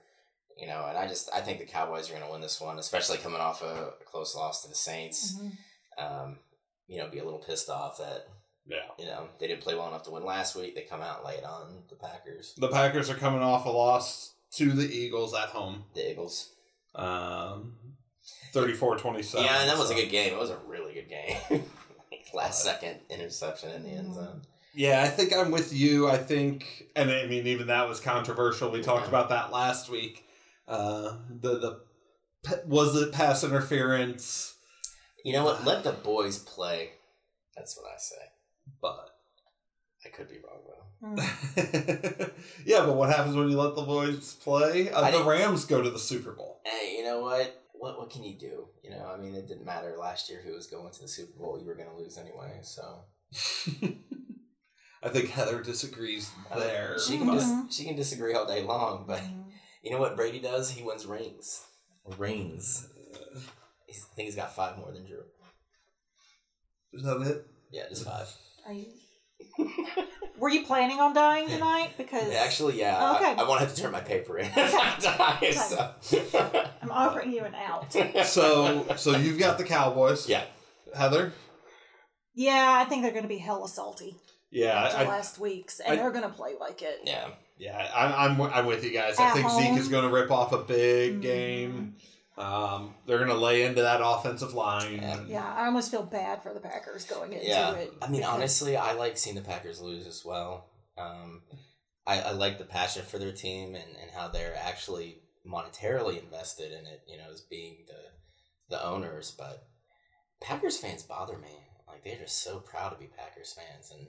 You 0.61 0.67
know, 0.67 0.85
and 0.89 0.99
I 0.99 1.07
just 1.09 1.31
I 1.35 1.41
think 1.41 1.59
the 1.59 1.65
Cowboys 1.65 2.09
are 2.11 2.13
going 2.13 2.25
to 2.27 2.31
win 2.31 2.41
this 2.43 2.61
one, 2.61 2.79
especially 2.79 3.17
coming 3.19 3.41
off 3.41 3.63
a, 3.63 3.93
a 4.01 4.05
close 4.05 4.35
loss 4.37 4.63
to 4.63 4.69
the 4.69 4.75
Saints. 4.75 5.35
Mhm. 5.41 5.53
Um, 5.99 6.39
you 6.87 6.99
know, 6.99 7.09
be 7.09 7.19
a 7.19 7.25
little 7.25 7.39
pissed 7.39 7.71
off 7.71 7.99
that 7.99 8.27
yeah. 8.67 8.79
you 8.99 9.07
know 9.07 9.29
they 9.39 9.47
didn't 9.47 9.63
play 9.63 9.75
well 9.75 9.89
enough 9.89 10.03
to 10.05 10.11
win 10.11 10.25
last 10.25 10.55
week. 10.57 10.75
They 10.75 10.83
come 10.83 11.01
out 11.01 11.25
late 11.25 11.45
on 11.45 11.85
the 11.89 11.97
Packers, 11.97 12.55
The 12.59 12.69
Packers 12.69 13.09
are 13.09 13.15
coming 13.15 13.41
off 13.41 13.65
a 13.65 13.71
loss 13.71 14.35
to 14.57 14.71
the 14.73 14.87
Eagles 14.93 15.33
at 15.35 15.49
home. 15.51 15.85
the 15.95 16.11
Eagles. 16.11 16.53
Um, 16.95 17.75
34-27. 18.53 19.35
yeah, 19.45 19.61
and 19.61 19.71
that 19.71 19.79
was 19.79 19.89
so- 19.89 19.95
a 19.97 20.01
good 20.01 20.11
game. 20.11 20.33
It 20.33 20.39
was 20.39 20.51
a 20.51 20.59
really 20.67 20.93
good 20.95 21.09
game. 21.09 21.65
last 22.35 22.63
second 22.63 22.99
interception 23.09 23.71
in 23.71 23.83
the 23.83 23.91
end 23.91 24.15
zone. 24.15 24.43
Yeah, 24.75 25.03
I 25.03 25.09
think 25.09 25.33
I'm 25.35 25.51
with 25.51 25.73
you. 25.73 26.09
I 26.09 26.17
think, 26.17 26.87
and 26.95 27.11
I 27.11 27.27
mean, 27.27 27.47
even 27.49 27.69
that 27.69 27.89
was 27.89 27.99
controversial. 28.01 28.71
We 28.71 28.83
talked 28.83 29.03
Yeah. 29.05 29.09
about 29.09 29.29
that 29.31 29.51
last 29.53 29.89
week. 29.89 30.25
Uh, 30.71 31.17
the 31.29 31.59
the 31.59 31.81
was 32.67 32.95
it 32.97 33.13
pass 33.13 33.43
interference, 33.45 34.55
You 35.25 35.33
know 35.35 35.45
what? 35.45 35.65
Let 35.65 35.85
the 35.85 35.93
boys 35.93 36.39
play. 36.39 36.93
That's 37.57 37.77
what 37.77 37.87
I 37.93 37.99
say. 37.99 38.23
but 38.81 39.07
I 40.07 40.09
could 40.09 40.29
be 40.29 40.37
wrong 40.39 40.63
though. 40.67 40.77
Mm. 41.23 42.31
yeah. 42.65 42.87
But 42.87 42.97
what 42.97 43.11
happens 43.11 43.35
when 43.37 43.51
you 43.51 43.61
let 43.61 43.75
the 43.75 43.83
boys 43.83 44.35
play? 44.35 44.91
Uh, 44.91 45.11
the 45.11 45.25
Rams 45.25 45.65
go 45.67 45.83
to 45.83 45.91
the 45.91 45.99
Super 45.99 46.33
Bowl. 46.33 46.61
Hey, 46.65 46.95
you 46.97 47.05
know 47.05 47.21
what? 47.21 47.57
What 47.75 47.99
what 47.99 48.11
can 48.11 48.23
you 48.25 48.39
do? 48.39 48.69
You 48.85 48.91
know, 48.93 49.11
I 49.13 49.17
mean, 49.21 49.35
it 49.35 49.49
didn't 49.49 49.65
matter 49.67 49.97
last 49.99 50.31
year 50.31 50.41
who 50.45 50.53
was 50.55 50.67
going 50.67 50.93
to 50.93 51.01
the 51.03 51.09
Super 51.09 51.37
Bowl. 51.39 51.59
You 51.61 51.67
were 51.67 51.75
going 51.75 51.91
to 51.91 51.97
lose 51.97 52.17
anyway. 52.17 52.61
So 52.63 52.83
I 55.03 55.09
think 55.09 55.31
Heather 55.31 55.63
disagrees 55.63 56.31
uh, 56.51 56.59
there. 56.59 56.97
she 56.99 57.17
can 57.19 57.31
dis- 57.31 57.75
she 57.77 57.85
can 57.85 57.97
disagree 57.97 58.35
all 58.35 58.47
day 58.47 58.63
long, 58.63 59.05
but 59.07 59.21
Mhm. 59.21 59.45
You 59.83 59.91
know 59.91 59.99
what 59.99 60.17
Brady 60.17 60.41
does? 60.41 60.71
He 60.71 60.83
wins 60.83 61.07
rings. 61.07 61.63
Rings. 62.19 62.89
He's, 63.87 64.07
I 64.13 64.15
think 64.15 64.27
he's 64.27 64.37
got 64.37 64.55
five 64.55 64.79
more 64.79 64.93
than 64.93 65.07
Drew. 65.07 65.23
Is 66.93 67.03
that 67.05 67.21
it? 67.23 67.47
Yeah, 67.73 67.83
just 67.89 68.05
five. 68.05 68.29
Are 68.67 68.73
you- 68.73 68.87
Were 70.39 70.49
you 70.51 70.65
planning 70.65 71.01
on 71.01 71.15
dying 71.15 71.49
tonight? 71.49 71.91
Because 71.99 72.33
Actually, 72.35 72.79
yeah. 72.79 73.15
Okay. 73.17 73.25
I, 73.27 73.35
I 73.43 73.49
won't 73.49 73.61
have 73.61 73.75
to 73.75 73.81
turn 73.83 73.93
my 73.93 74.01
paper 74.01 74.39
in 74.39 74.47
if 74.47 74.75
I 74.75 75.39
die. 75.41 75.51
So. 75.53 75.91
I'm 76.83 76.91
offering 76.91 77.33
you 77.33 77.45
an 77.45 77.55
out. 77.55 77.95
So, 78.27 78.87
so 78.97 79.17
you've 79.17 79.39
got 79.39 79.59
the 79.59 79.65
Cowboys. 79.65 80.29
yeah, 80.29 80.45
Heather. 80.97 81.33
Yeah, 82.35 82.79
I 82.81 82.89
think 82.89 83.03
they're 83.03 83.11
going 83.13 83.25
to 83.25 83.29
be 83.29 83.39
hella 83.39 83.69
salty 83.69 84.17
Yeah, 84.51 84.73
after 84.85 84.99
I, 84.99 85.03
I, 85.05 85.09
last 85.09 85.39
week's, 85.39 85.81
and 85.81 85.93
I- 85.93 85.97
they're 85.97 86.11
going 86.13 86.23
to 86.25 86.29
play 86.31 86.53
like 86.59 86.81
it. 86.83 87.01
yeah. 87.05 87.29
Yeah, 87.61 87.91
I, 87.95 88.27
I'm 88.27 88.41
I'm 88.41 88.67
with 88.67 88.83
you 88.85 88.91
guys. 88.91 89.19
I 89.19 89.29
At 89.29 89.35
think 89.35 89.51
Zeke 89.51 89.79
is 89.79 89.89
going 89.89 90.05
to 90.05 90.11
rip 90.11 90.31
off 90.31 90.53
a 90.53 90.59
big 90.59 91.19
Mhm. 91.19 91.23
game. 91.23 91.95
Um, 92.39 92.95
they're 93.07 93.19
going 93.19 93.29
to 93.29 93.37
lay 93.37 93.65
into 93.65 93.83
that 93.83 94.01
offensive 94.03 94.55
line. 94.55 94.97
Yeah. 95.03 95.21
Yeah, 95.29 95.55
I 95.55 95.67
almost 95.67 95.91
feel 95.91 96.03
bad 96.05 96.43
for 96.43 96.55
the 96.55 96.61
Packers 96.61 97.05
going 97.05 97.35
into 97.35 97.47
Yeah, 97.47 97.73
it. 97.75 97.93
I 98.01 98.09
mean, 98.09 98.25
honestly, 98.25 98.79
I 98.79 98.93
like 98.95 99.19
seeing 99.19 99.37
the 99.37 99.43
Packers 99.43 99.79
lose 99.81 100.07
as 100.07 100.25
well. 100.25 100.71
Um, 100.97 101.43
I, 102.07 102.21
I 102.23 102.31
like 102.33 102.57
the 102.59 102.65
passion 102.65 103.03
for 103.05 103.19
their 103.19 103.33
team 103.33 103.75
and, 103.75 103.95
and 104.01 104.11
how 104.17 104.29
they're 104.29 104.57
actually 104.57 105.19
monetarily 105.47 106.19
invested 106.23 106.73
in 106.73 106.87
it. 106.87 107.03
You 107.07 107.19
know, 107.19 107.31
as 107.31 107.43
being 107.43 107.85
the 107.87 108.75
the 108.75 108.83
owners, 108.83 109.35
but 109.37 109.67
Packers 110.41 110.79
fans 110.79 111.03
bother 111.03 111.37
me. 111.37 111.67
Like 111.87 112.05
they're 112.05 112.17
just 112.17 112.43
so 112.43 112.61
proud 112.61 112.91
to 112.91 112.97
be 112.99 113.07
Packers 113.07 113.53
fans, 113.53 113.91
and 113.91 114.07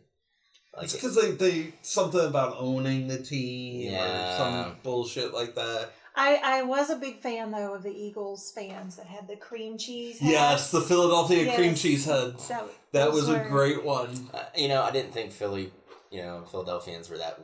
like 0.75 0.83
It's 0.85 0.93
because 0.93 1.15
they, 1.15 1.31
they 1.31 1.73
something 1.81 2.19
about 2.25 2.55
owning 2.57 3.07
the 3.07 3.17
team 3.21 3.91
Yeah. 3.91 4.33
or 4.33 4.37
some 4.37 4.75
bullshit 4.83 5.33
like 5.33 5.55
that. 5.55 5.91
I, 6.15 6.41
I 6.43 6.63
was 6.63 6.89
a 6.89 6.97
big 6.97 7.19
fan 7.19 7.51
though 7.51 7.73
of 7.73 7.83
the 7.83 7.91
Eagles 7.91 8.51
fans 8.51 8.97
that 8.97 9.05
had 9.05 9.27
the 9.27 9.35
cream 9.37 9.77
cheese. 9.77 10.19
Hats. 10.19 10.31
Yes, 10.31 10.71
the 10.71 10.81
Philadelphia 10.81 11.45
Yes. 11.45 11.55
cream 11.55 11.75
cheese 11.75 12.05
heads. 12.05 12.47
That, 12.49 12.65
That 12.91 13.05
those 13.11 13.27
was 13.27 13.29
a 13.29 13.39
great 13.39 13.83
one. 13.83 14.27
Uh, 14.33 14.43
you 14.55 14.67
know, 14.67 14.81
I 14.83 14.91
didn't 14.91 15.13
think 15.13 15.31
Philly, 15.31 15.71
you 16.09 16.21
know, 16.21 16.43
Philadelphians 16.51 17.09
were 17.09 17.17
that 17.17 17.39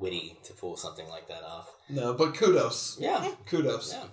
witty 0.00 0.38
to 0.44 0.52
pull 0.52 0.76
something 0.76 1.08
like 1.08 1.28
that 1.28 1.42
off. 1.42 1.68
No, 1.88 2.12
but 2.14 2.34
kudos. 2.34 2.96
Yeah, 3.00 3.32
Kudos. 3.46 3.94
yeah. 3.94 4.04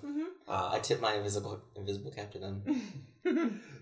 Uh, 0.48 0.72
I 0.74 0.80
tip 0.80 1.02
my 1.02 1.14
invisible 1.16 1.62
invisible 1.76 2.12
cap 2.12 2.32
to 2.32 2.40
them. 2.40 2.64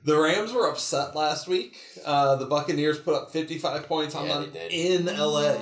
The 0.05 0.17
Rams 0.19 0.51
were 0.53 0.69
upset 0.69 1.15
last 1.15 1.47
week. 1.47 1.77
Uh, 2.05 2.35
the 2.35 2.45
Buccaneers 2.45 2.99
put 2.99 3.13
up 3.15 3.31
55 3.31 3.87
points 3.87 4.15
on 4.15 4.25
Yeah, 4.27 4.39
them 4.39 4.51
they 4.53 4.69
did. 4.69 5.01
in 5.09 5.17
LA. 5.17 5.55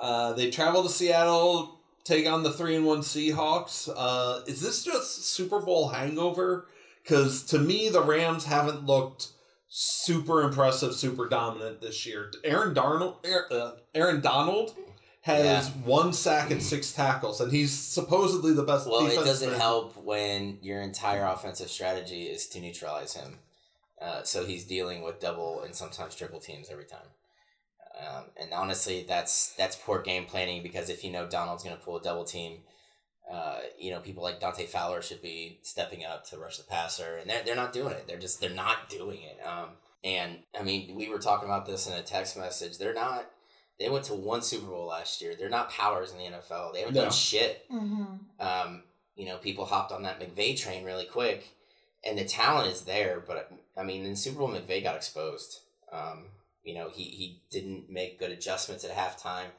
Uh, 0.00 0.32
they 0.32 0.50
traveled 0.50 0.86
to 0.86 0.92
Seattle, 0.92 1.80
take 2.04 2.26
on 2.26 2.42
the 2.42 2.52
3 2.52 2.76
and 2.76 2.86
1 2.86 3.00
Seahawks. 3.00 3.88
Uh, 3.94 4.40
is 4.46 4.60
this 4.60 4.84
just 4.84 5.24
Super 5.26 5.60
Bowl 5.60 5.88
hangover? 5.90 6.66
Because 7.02 7.42
to 7.44 7.58
me, 7.58 7.88
the 7.90 8.02
Rams 8.02 8.44
haven't 8.46 8.84
looked 8.86 9.28
super 9.68 10.42
impressive, 10.42 10.94
super 10.94 11.28
dominant 11.28 11.80
this 11.80 12.06
year. 12.06 12.30
Aaron 12.44 12.74
Darnold, 12.74 13.16
uh, 13.50 13.72
Aaron 13.94 14.20
Donald 14.20 14.74
has 15.24 15.70
Yeah. 15.70 15.74
one 15.86 16.12
sack 16.12 16.50
and 16.50 16.62
six 16.62 16.92
tackles, 16.92 17.40
and 17.40 17.50
he's 17.50 17.72
supposedly 17.72 18.52
the 18.52 18.62
best. 18.62 18.86
Well, 18.86 19.06
it 19.06 19.14
doesn't 19.14 19.54
help 19.54 19.96
when 19.96 20.58
your 20.60 20.82
entire 20.82 21.24
offensive 21.24 21.70
strategy 21.70 22.24
is 22.28 22.46
to 22.48 22.60
neutralize 22.60 23.14
him. 23.14 23.38
Uh, 23.98 24.22
so 24.22 24.44
he's 24.44 24.64
dealing 24.64 25.00
with 25.02 25.20
double 25.20 25.62
and 25.62 25.74
sometimes 25.74 26.14
triple 26.14 26.40
teams 26.40 26.68
every 26.70 26.84
time. 26.84 27.08
Um, 27.98 28.24
and 28.36 28.52
honestly, 28.52 29.02
that's 29.08 29.54
that's 29.54 29.76
poor 29.76 30.02
game 30.02 30.26
planning 30.26 30.62
because 30.62 30.90
if 30.90 31.02
you 31.02 31.10
know 31.10 31.26
Donald's 31.26 31.64
going 31.64 31.76
to 31.76 31.82
pull 31.82 31.96
a 31.96 32.02
double 32.02 32.24
team, 32.24 32.58
uh, 33.32 33.60
you 33.78 33.90
know 33.92 34.00
people 34.00 34.22
like 34.22 34.40
Dante 34.40 34.66
Fowler 34.66 35.00
should 35.00 35.22
be 35.22 35.58
stepping 35.62 36.04
up 36.04 36.26
to 36.26 36.36
rush 36.36 36.58
the 36.58 36.64
passer, 36.64 37.16
and 37.16 37.30
they're 37.30 37.42
they're 37.44 37.56
not 37.56 37.72
doing 37.72 37.92
it. 37.92 38.06
They're 38.06 38.18
just 38.18 38.42
they're 38.42 38.50
not 38.50 38.90
doing 38.90 39.22
it. 39.22 39.38
Um, 39.46 39.68
and 40.02 40.40
I 40.58 40.62
mean, 40.62 40.94
we 40.94 41.08
were 41.08 41.18
talking 41.18 41.48
about 41.48 41.64
this 41.64 41.86
in 41.86 41.94
a 41.94 42.02
text 42.02 42.36
message. 42.36 42.76
They're 42.76 42.92
not. 42.92 43.30
They 43.78 43.88
went 43.88 44.04
to 44.06 44.14
one 44.14 44.42
Super 44.42 44.66
Bowl 44.68 44.86
last 44.86 45.20
year. 45.20 45.34
They're 45.34 45.48
not 45.48 45.70
powers 45.70 46.12
in 46.12 46.18
the 46.18 46.24
NFL. 46.24 46.72
They 46.72 46.80
haven't 46.80 46.94
No. 46.94 47.02
done 47.02 47.12
shit 47.12 47.66
Mhm. 47.70 48.18
um, 48.40 48.84
you 49.16 49.26
know, 49.26 49.38
people 49.38 49.64
hopped 49.66 49.92
on 49.92 50.02
that 50.02 50.18
McVay 50.20 50.56
train 50.58 50.84
really 50.84 51.06
quick, 51.06 51.48
and 52.02 52.18
the 52.18 52.24
talent 52.24 52.70
is 52.72 52.82
there. 52.84 53.20
But 53.20 53.50
I 53.76 53.82
mean, 53.84 54.04
in 54.04 54.16
Super 54.16 54.38
Bowl, 54.38 54.48
McVay 54.48 54.82
got 54.82 54.96
exposed. 54.96 55.60
Um, 55.92 56.30
you 56.62 56.74
know, 56.74 56.88
he 56.88 57.04
he 57.04 57.42
didn't 57.50 57.88
make 57.90 58.18
good 58.18 58.30
adjustments 58.32 58.84
at 58.84 58.90
halftime. 58.96 59.50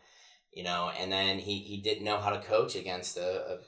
You 0.52 0.64
know, 0.64 0.90
and 0.98 1.12
then 1.12 1.40
he 1.40 1.60
he 1.60 1.78
didn't 1.78 2.04
know 2.06 2.18
how 2.20 2.30
to 2.32 2.40
coach 2.42 2.76
against 2.76 3.18
a. 3.18 3.54
a 3.56 3.60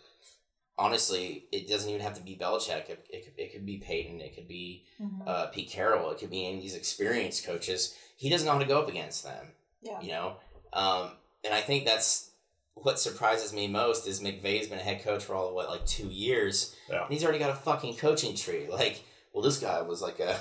honestly, 0.78 1.48
it 1.52 1.68
doesn't 1.68 1.90
even 1.90 2.02
have 2.02 2.14
to 2.16 2.22
be 2.22 2.36
Belichick. 2.36 2.90
It, 2.90 3.06
it, 3.10 3.24
could, 3.26 3.34
it 3.40 3.52
could 3.52 3.66
be 3.66 3.78
Peyton. 3.78 4.22
It 4.22 4.36
could 4.36 4.48
be 4.48 4.86
Mhm. 5.02 5.28
uh, 5.28 5.48
Pete 5.48 5.70
Carroll. 5.72 6.12
It 6.12 6.20
could 6.20 6.30
be 6.30 6.46
any 6.46 6.58
of 6.58 6.62
these 6.62 6.76
experienced 6.76 7.44
coaches. 7.46 7.96
He 8.16 8.30
doesn't 8.30 8.46
know 8.46 8.54
how 8.54 8.60
to 8.60 8.66
go 8.66 8.80
up 8.82 8.88
against 8.90 9.24
them 9.24 9.54
yeah. 9.82 10.00
you 10.02 10.10
know 10.10 10.36
um, 10.74 11.12
and 11.44 11.54
i 11.54 11.62
think 11.62 11.86
that's 11.86 12.32
what 12.76 13.00
surprises 13.00 13.54
me 13.54 13.68
most 13.68 14.08
is 14.08 14.22
mcvay's 14.22 14.68
been 14.68 14.80
a 14.80 14.84
head 14.84 15.04
coach 15.04 15.24
for 15.24 15.34
all 15.36 15.48
of 15.50 15.54
what 15.54 15.70
like 15.70 15.86
two 15.86 16.08
years 16.08 16.76
Yeah. 16.90 17.04
and 17.04 17.12
he's 17.14 17.24
already 17.24 17.40
got 17.40 17.50
a 17.50 17.56
fucking 17.56 17.96
coaching 17.98 18.36
tree 18.36 18.68
like 18.70 19.04
well 19.34 19.44
this 19.44 19.60
guy 19.60 19.82
was 19.82 20.02
like 20.02 20.20
a 20.20 20.40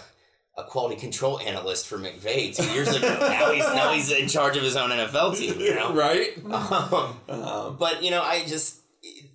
a 0.59 0.65
quality 0.65 0.97
control 0.97 1.39
analyst 1.41 1.87
for 1.87 1.99
McVay 1.99 2.57
two 2.57 2.65
years 2.73 2.89
ago. 2.89 3.07
now 3.21 3.53
he's 3.53 3.65
now 3.75 3.93
he's 3.93 4.11
in 4.11 4.27
charge 4.27 4.57
of 4.57 4.63
his 4.63 4.75
own 4.75 4.89
NFL 4.89 5.37
team. 5.37 5.61
You 5.61 5.75
know, 5.75 5.93
right? 6.07 6.31
um, 6.51 7.21
Um, 7.29 7.77
but 7.77 8.03
you 8.03 8.11
know, 8.11 8.23
I 8.23 8.43
just 8.47 8.81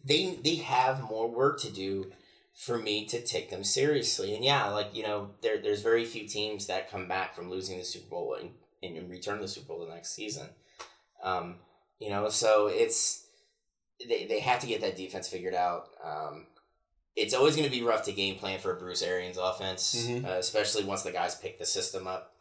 they 0.03 0.39
they 0.43 0.55
have 0.55 1.03
more 1.03 1.29
work 1.29 1.59
to 1.61 1.71
do 1.71 2.11
for 2.55 2.79
me 2.79 3.05
to 3.05 3.23
take 3.23 3.51
them 3.51 3.63
seriously. 3.63 4.33
And 4.35 4.43
yeah, 4.43 4.69
like 4.69 4.95
you 4.95 5.03
know, 5.03 5.29
there 5.43 5.61
there's 5.61 5.83
very 5.83 6.05
few 6.05 6.27
teams 6.27 6.65
that 6.65 6.89
come 6.89 7.07
back 7.07 7.35
from 7.35 7.51
losing 7.51 7.77
the 7.77 7.85
Super 7.85 8.09
Bowl 8.09 8.35
and, 8.39 8.49
and 8.83 9.09
return 9.09 9.37
to 9.37 9.43
the 9.43 9.47
Super 9.47 9.67
Bowl 9.67 9.85
the 9.85 9.93
next 9.93 10.13
season. 10.15 10.47
Um, 11.23 11.55
you 11.99 12.09
know, 12.09 12.29
so 12.29 12.67
it's 12.67 13.25
they 14.07 14.25
they 14.25 14.39
have 14.39 14.59
to 14.61 14.67
get 14.67 14.81
that 14.81 14.95
defense 14.97 15.27
figured 15.27 15.53
out. 15.53 15.87
Um, 16.03 16.47
it's 17.15 17.33
always 17.33 17.55
going 17.55 17.69
to 17.69 17.75
be 17.75 17.83
rough 17.83 18.03
to 18.03 18.11
game 18.11 18.35
plan 18.37 18.59
for 18.59 18.75
a 18.75 18.79
Bruce 18.79 19.01
Arians 19.03 19.37
offense, 19.37 20.07
Mhm. 20.07 20.25
uh, 20.25 20.31
especially 20.39 20.83
once 20.85 21.03
the 21.03 21.11
guys 21.11 21.35
pick 21.35 21.59
the 21.59 21.65
system 21.65 22.07
up. 22.07 22.33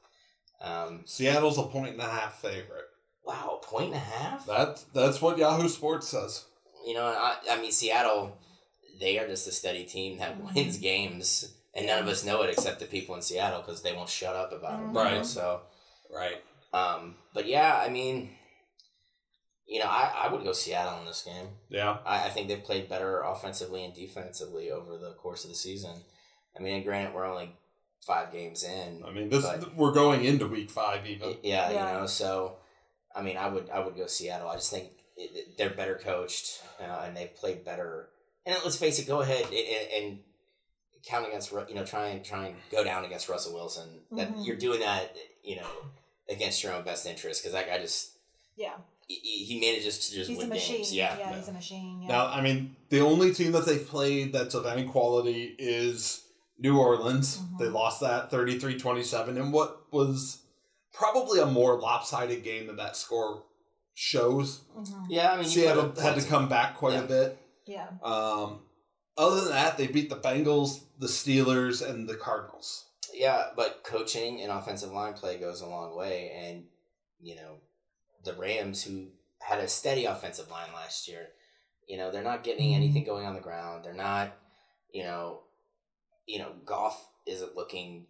Um, 0.61 1.03
Seattle's 1.07 1.59
a 1.59 1.63
point 1.65 1.93
and 1.93 2.01
a 2.01 2.05
half 2.09 2.41
favorite. 2.41 2.87
wow, 3.25 3.61
a 3.63 3.65
point 3.67 3.87
and 3.87 3.95
a 3.95 3.99
half. 3.99 4.47
That's 4.47 4.85
that's 4.95 5.21
what 5.21 5.39
Yahoo 5.39 5.69
Sports 5.69 6.09
says. 6.09 6.45
You 6.87 6.95
know, 6.95 7.05
I, 7.05 7.37
I 7.51 7.61
mean, 7.61 7.71
Seattle, 7.73 8.39
they 8.99 9.19
are 9.19 9.27
just 9.29 9.47
a 9.47 9.53
steady 9.53 9.85
team 9.85 10.19
that 10.19 10.37
wins 10.55 10.79
games, 10.79 11.53
and 11.75 11.87
none 11.87 12.03
of 12.03 12.09
us 12.09 12.25
know 12.25 12.43
it 12.43 12.51
except 12.51 12.81
the 12.81 12.87
people 12.87 13.15
in 13.15 13.23
Seattle 13.23 13.61
because 13.61 13.83
they 13.83 13.93
won't 13.93 14.09
shut 14.09 14.35
up 14.35 14.53
about 14.53 14.81
it. 14.81 14.87
you 14.87 14.93
know? 14.93 15.01
Right. 15.03 15.27
So, 15.27 15.61
Right. 16.15 16.43
um, 16.73 17.15
but 17.35 17.47
yeah, 17.47 17.77
I 17.77 17.89
mean, 17.89 18.31
you 19.67 19.79
know, 19.79 19.87
I, 19.87 20.25
I 20.27 20.33
would 20.33 20.43
go 20.45 20.53
Seattle 20.53 20.99
in 21.01 21.07
this 21.07 21.23
game. 21.23 21.47
Yeah. 21.69 21.99
I, 22.05 22.27
I 22.27 22.29
think 22.31 22.49
they've 22.49 22.63
played 22.63 22.89
better 22.89 23.21
offensively 23.23 23.85
and 23.85 23.95
defensively 23.95 24.71
over 24.71 24.99
the 24.99 25.13
course 25.13 25.45
of 25.45 25.51
the 25.51 25.57
season. 25.57 26.03
I 26.59 26.63
mean, 26.63 26.75
and 26.75 26.85
granted, 26.85 27.15
we're 27.15 27.25
only 27.27 27.55
five 28.05 28.33
games 28.33 28.65
in. 28.65 29.05
I 29.07 29.13
mean, 29.13 29.29
this 29.29 29.45
But- 29.47 29.77
we're 29.77 29.93
going 29.93 30.25
into 30.25 30.47
week 30.49 30.71
five 30.71 31.07
even. 31.07 31.37
Yeah, 31.43 31.71
Yeah. 31.71 31.93
you 31.95 32.01
know, 32.01 32.07
so 32.07 32.57
I 33.15 33.23
mean, 33.23 33.37
I 33.37 33.49
would 33.49 33.71
I 33.71 33.81
would 33.81 33.97
go 33.97 34.07
Seattle. 34.07 34.49
I 34.49 34.55
just 34.57 34.71
think 34.71 34.89
it, 35.17 35.31
it- 35.35 35.59
they're 35.59 35.71
better 35.71 35.95
coached 36.03 36.61
uh, 36.81 37.03
and 37.07 37.17
they've 37.17 37.35
played 37.37 37.65
better. 37.65 38.09
And 38.47 38.57
let's 38.65 38.77
face 38.77 38.99
it, 38.99 39.07
go 39.07 39.21
ahead 39.21 39.45
and, 39.45 39.55
and, 39.55 40.05
and 40.05 40.19
count 41.07 41.27
against 41.27 41.51
you 41.53 41.75
know 41.75 41.85
try 41.85 42.09
and 42.09 42.25
try 42.25 42.47
and 42.47 42.57
go 42.71 42.85
down 42.85 43.05
against 43.05 43.29
Russell 43.29 43.55
Wilson. 43.55 43.89
That 44.13 44.35
Mhm. 44.35 44.47
you're 44.47 44.57
doing 44.57 44.81
that, 44.81 45.15
you 45.43 45.57
know, 45.57 45.67
against 46.29 46.63
your 46.63 46.73
own 46.73 46.85
best 46.85 47.07
interest 47.07 47.43
because 47.43 47.53
that 47.53 47.67
guy 47.67 47.79
just 47.79 48.13
Yeah. 48.57 48.75
he, 49.09 49.15
he 49.45 49.61
manages 49.61 49.99
to 50.09 50.15
just 50.15 50.29
He's 50.31 50.39
a 50.39 50.41
win 50.41 50.49
machine. 50.51 50.77
games. 50.77 50.95
Yeah, 50.95 51.19
Yeah, 51.19 51.37
he's 51.37 51.49
a 51.49 51.53
machine. 51.53 52.03
Yeah. 52.03 52.09
Now, 52.09 52.27
I 52.27 52.41
mean, 52.41 52.77
the 52.91 53.01
only 53.01 53.33
team 53.35 53.53
that 53.53 53.67
they've 53.67 53.87
played 53.87 54.33
that's 54.33 54.55
of 54.55 54.67
any 54.67 54.85
quality 54.87 55.55
is 55.59 56.23
New 56.59 56.79
Orleans. 56.79 57.39
Mhm. 57.39 57.59
They 57.59 57.69
lost 57.69 58.01
that 58.01 58.31
33-27 58.31 59.37
in 59.39 59.51
what 59.51 59.93
was 59.93 60.43
probably 60.93 61.41
a 61.41 61.47
more 61.47 61.81
lopsided 61.81 62.45
game 62.45 62.67
than 62.67 62.77
that 62.77 62.97
score 62.97 63.45
shows. 63.95 64.61
Mhm. 64.77 65.07
yeah. 65.09 65.33
I 65.33 65.37
mean, 65.37 65.47
Seattle 65.47 65.93
had 66.01 66.21
to 66.21 66.27
come 66.27 66.49
back 66.49 66.77
quite 66.77 66.95
Yeah. 66.95 67.01
a 67.01 67.07
bit. 67.07 67.39
Yeah. 67.67 67.89
Um, 68.03 68.61
other 69.21 69.43
than 69.43 69.51
that, 69.51 69.77
they 69.77 69.87
beat 69.87 70.09
the 70.11 70.17
Bengals, 70.17 70.85
the 70.99 71.07
Steelers, 71.07 71.87
and 71.89 72.09
the 72.09 72.17
Cardinals. 72.17 72.87
Yeah, 73.13 73.49
but 73.57 73.83
coaching 73.85 74.41
and 74.41 74.51
offensive 74.51 74.93
line 74.93 75.15
play 75.15 75.39
goes 75.39 75.61
a 75.61 75.67
long 75.67 75.97
way, 75.97 76.31
and 76.35 76.65
you 77.21 77.37
know, 77.37 77.57
the 78.25 78.33
Rams 78.35 78.83
who 78.85 79.09
had 79.41 79.59
a 79.59 79.69
steady 79.69 80.05
offensive 80.07 80.51
line 80.51 80.73
last 80.75 81.07
year, 81.09 81.29
you 81.87 81.97
know, 81.97 82.11
they're 82.11 82.23
not 82.23 82.45
getting 82.45 82.75
anything 82.75 83.05
going 83.05 83.27
on 83.27 83.35
the 83.35 83.41
ground. 83.41 83.85
They're 83.85 83.95
not, 83.95 84.37
you 84.93 85.03
know, 85.03 85.41
you 86.27 86.39
know, 86.39 86.53
Goff 86.65 87.09
isn't 87.27 87.57
looking 87.57 88.07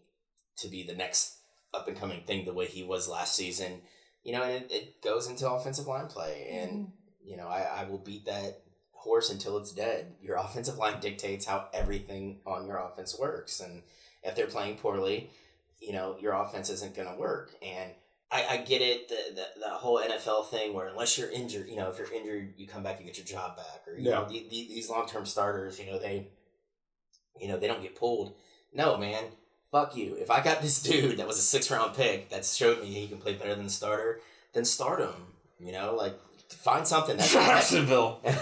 to 0.58 0.68
be 0.68 0.82
the 0.84 0.94
next 0.94 1.38
up 1.72 1.88
and 1.88 1.96
coming 1.96 2.22
thing 2.22 2.44
the 2.44 2.52
way 2.52 2.66
he 2.66 2.82
was 2.82 3.08
last 3.08 3.34
season. 3.34 3.82
You 4.22 4.32
know, 4.34 4.42
and 4.42 4.64
it, 4.64 4.70
it 4.70 5.02
goes 5.02 5.28
into 5.28 5.50
offensive 5.50 5.86
line 5.86 6.06
play, 6.06 6.48
and 6.52 6.70
Mhm. 6.70 6.92
you 7.24 7.36
know, 7.36 7.48
I, 7.48 7.62
I 7.62 7.84
will 7.84 7.98
beat 7.98 8.26
that 8.26 8.62
horse 9.00 9.30
until 9.30 9.56
it's 9.58 9.72
dead. 9.72 10.12
Your 10.22 10.36
offensive 10.36 10.76
line 10.78 11.00
dictates 11.00 11.46
how 11.46 11.66
everything 11.72 12.38
on 12.46 12.66
your 12.66 12.76
offense 12.78 13.18
works. 13.18 13.60
And 13.60 13.82
if 14.22 14.34
they're 14.36 14.46
playing 14.46 14.76
poorly, 14.76 15.30
you 15.80 15.92
know, 15.92 16.16
your 16.20 16.34
offense 16.34 16.68
isn't 16.70 16.94
going 16.94 17.08
to 17.08 17.18
work. 17.18 17.52
And 17.62 17.92
I, 18.30 18.44
I 18.50 18.56
get 18.58 18.82
it, 18.82 19.08
the, 19.08 19.16
the, 19.34 19.46
the 19.60 19.70
whole 19.70 19.98
NFL 20.00 20.50
thing 20.50 20.74
where 20.74 20.86
unless 20.88 21.16
you're 21.18 21.30
injured, 21.30 21.68
you 21.68 21.76
know, 21.76 21.88
if 21.90 21.98
you're 21.98 22.12
injured, 22.12 22.54
you 22.56 22.66
come 22.68 22.82
back 22.82 23.00
you 23.00 23.06
get 23.06 23.16
your 23.16 23.26
job 23.26 23.56
back. 23.56 23.82
Or, 23.86 23.94
you 23.98 24.10
Yeah. 24.10 24.16
know, 24.16 24.28
the, 24.28 24.40
the, 24.50 24.68
these 24.68 24.90
long 24.90 25.06
term 25.08 25.24
starters, 25.26 25.80
you 25.80 25.86
know, 25.86 25.98
they, 25.98 26.28
you 27.40 27.48
know, 27.48 27.58
they 27.58 27.66
don't 27.66 27.82
get 27.82 27.96
pulled. 27.96 28.34
No, 28.74 28.96
man. 28.98 29.24
Fuck 29.72 29.96
you. 29.96 30.16
If 30.16 30.30
I 30.30 30.42
got 30.42 30.60
this 30.62 30.82
dude 30.88 31.16
that 31.18 31.26
was 31.26 31.38
a 31.38 31.42
six 31.42 31.70
round 31.70 31.94
pick 31.94 32.28
that 32.30 32.44
showed 32.44 32.80
me 32.80 32.86
he 32.86 33.08
can 33.08 33.18
play 33.18 33.32
better 33.34 33.54
than 33.54 33.64
the 33.64 33.70
starter, 33.70 34.20
then 34.52 34.64
start 34.64 35.00
him. 35.00 35.14
You 35.58 35.72
know, 35.72 35.94
like 35.94 36.18
find 36.56 36.86
something 36.86 37.16
that, 37.16 37.28
that 37.30 37.46
Jacksonville. 37.46 38.20
that 38.24 38.40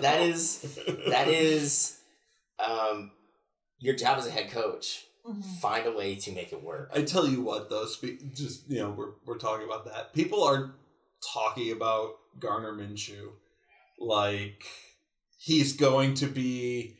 that 0.00 0.20
is 0.22 0.78
that 1.08 1.28
is 1.28 1.98
um 2.64 3.10
your 3.78 3.94
job 3.94 4.18
as 4.18 4.26
a 4.26 4.30
head 4.30 4.50
coach. 4.50 5.04
Mhm. 5.26 5.44
Find 5.60 5.86
a 5.86 5.92
way 5.92 6.14
to 6.16 6.32
make 6.32 6.52
it 6.52 6.62
work. 6.62 6.90
I 6.94 7.02
tell 7.02 7.26
you 7.26 7.42
what, 7.42 7.68
though, 7.68 7.84
spe- 7.86 8.22
just 8.34 8.68
you 8.70 8.78
know, 8.78 8.90
we're 8.90 9.12
we're 9.26 9.38
talking 9.38 9.66
about 9.66 9.84
that. 9.86 10.14
People 10.14 10.42
are 10.42 10.72
talking 11.34 11.72
about 11.72 12.12
Gardner 12.38 12.72
Minshew 12.72 13.32
like 13.98 14.64
he's 15.38 15.74
going 15.74 16.14
to 16.14 16.26
be. 16.26 16.96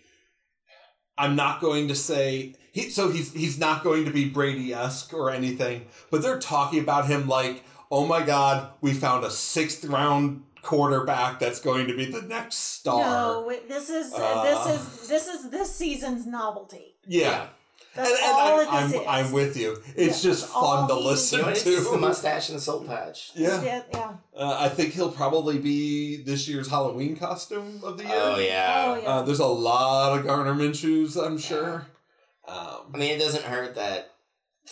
I'm 1.17 1.37
not 1.37 1.61
going 1.61 1.89
to 1.89 1.95
say 1.95 2.55
he. 2.73 2.91
So 2.91 3.11
he's 3.11 3.33
he's 3.33 3.59
not 3.59 3.83
going 3.83 4.05
to 4.05 4.11
be 4.11 4.29
Brady 4.29 4.73
esque 4.75 5.15
or 5.15 5.31
anything, 5.31 5.87
but 6.11 6.21
they're 6.23 6.39
talking 6.39 6.81
about 6.81 7.07
him 7.07 7.27
like, 7.27 7.65
oh 7.91 8.07
my 8.07 8.23
god, 8.25 8.71
we 8.81 8.93
found 8.93 9.25
a 9.25 9.31
sixth 9.31 9.85
round 9.85 10.45
quarterback 10.63 11.39
that's 11.39 11.61
going 11.61 11.87
to 11.89 11.97
be 11.97 12.05
the 12.05 12.23
next 12.23 12.57
star. 12.57 13.01
No, 13.03 13.53
this 13.69 13.89
is 13.91 14.13
Uh. 14.15 14.43
this 14.45 14.81
is 14.81 15.09
this 15.09 15.27
is 15.29 15.51
this 15.51 15.75
season's 15.75 16.27
novelty. 16.27 16.95
Yeah. 17.07 17.47
That's 17.95 18.09
and, 18.09 18.19
and 18.21 18.33
all 18.33 18.61
I'm, 18.61 18.91
this 18.91 18.99
I'm, 19.01 19.03
is. 19.03 19.07
I'm 19.27 19.33
with 19.33 19.57
you. 19.57 19.77
It's 19.97 20.23
Yeah, 20.25 20.31
just 20.31 20.47
fun 20.47 20.87
to 20.87 20.95
listen 20.95 21.41
You 21.41 21.45
know, 21.47 21.51
it's 21.51 21.65
to. 21.65 21.81
the 21.91 21.99
mustache 21.99 22.49
and 22.49 22.59
the 22.59 22.63
soul 22.63 22.85
patch. 22.85 23.33
Yeah. 23.35 23.61
yeah, 23.65 23.83
yeah. 23.93 24.13
Uh, 24.37 24.59
I 24.61 24.69
think 24.69 24.93
he'll 24.95 25.11
probably 25.11 25.59
be 25.59 26.23
this 26.23 26.47
year's 26.47 26.69
Halloween 26.69 27.17
costume 27.17 27.81
of 27.83 27.99
the 27.99 28.05
year. 28.05 28.13
Oh 28.15 28.39
yeah. 28.39 28.85
Oh, 28.97 29.01
yeah. 29.03 29.09
Uh, 29.09 29.23
there's 29.23 29.41
a 29.41 29.47
lot 29.47 30.17
of 30.17 30.25
Gardner 30.25 30.55
Minshews, 30.55 31.17
I'm 31.21 31.37
sure. 31.37 31.87
I 32.47 32.77
Um, 32.85 32.93
mean, 32.93 33.11
it 33.17 33.19
doesn't 33.19 33.45
hurt 33.45 33.75
that 33.75 34.13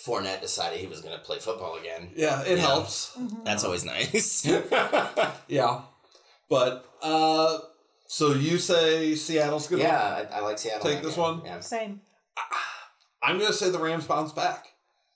Fournette 0.05 0.41
decided 0.41 0.79
he 0.81 0.87
was 0.87 1.01
going 1.01 1.15
to 1.17 1.23
play 1.25 1.39
football 1.39 1.77
again. 1.77 2.11
yeah, 2.15 2.43
it 2.43 2.59
Yeah. 2.59 2.65
helps. 2.67 3.17
Mhm. 3.19 3.45
That's 3.45 3.65
always 3.65 3.85
nice. 3.85 4.47
Yeah. 5.49 5.81
But, 6.49 6.87
uh, 7.03 7.59
so 8.07 8.33
you 8.33 8.59
say 8.59 9.15
Seattle's 9.15 9.67
going 9.67 9.83
to. 9.83 9.89
yeah, 9.89 10.27
I, 10.33 10.39
I 10.39 10.41
like 10.41 10.59
Seattle. 10.59 10.89
Take 10.89 11.03
this 11.03 11.15
game. 11.15 11.23
one? 11.23 11.43
Yeah. 11.45 11.61
Same. 11.61 12.01
I'm 13.23 13.37
going 13.39 13.51
to 13.51 13.57
say 13.57 13.71
the 13.71 13.79
Rams 13.79 14.07
bounce 14.07 14.33
back. 14.33 14.67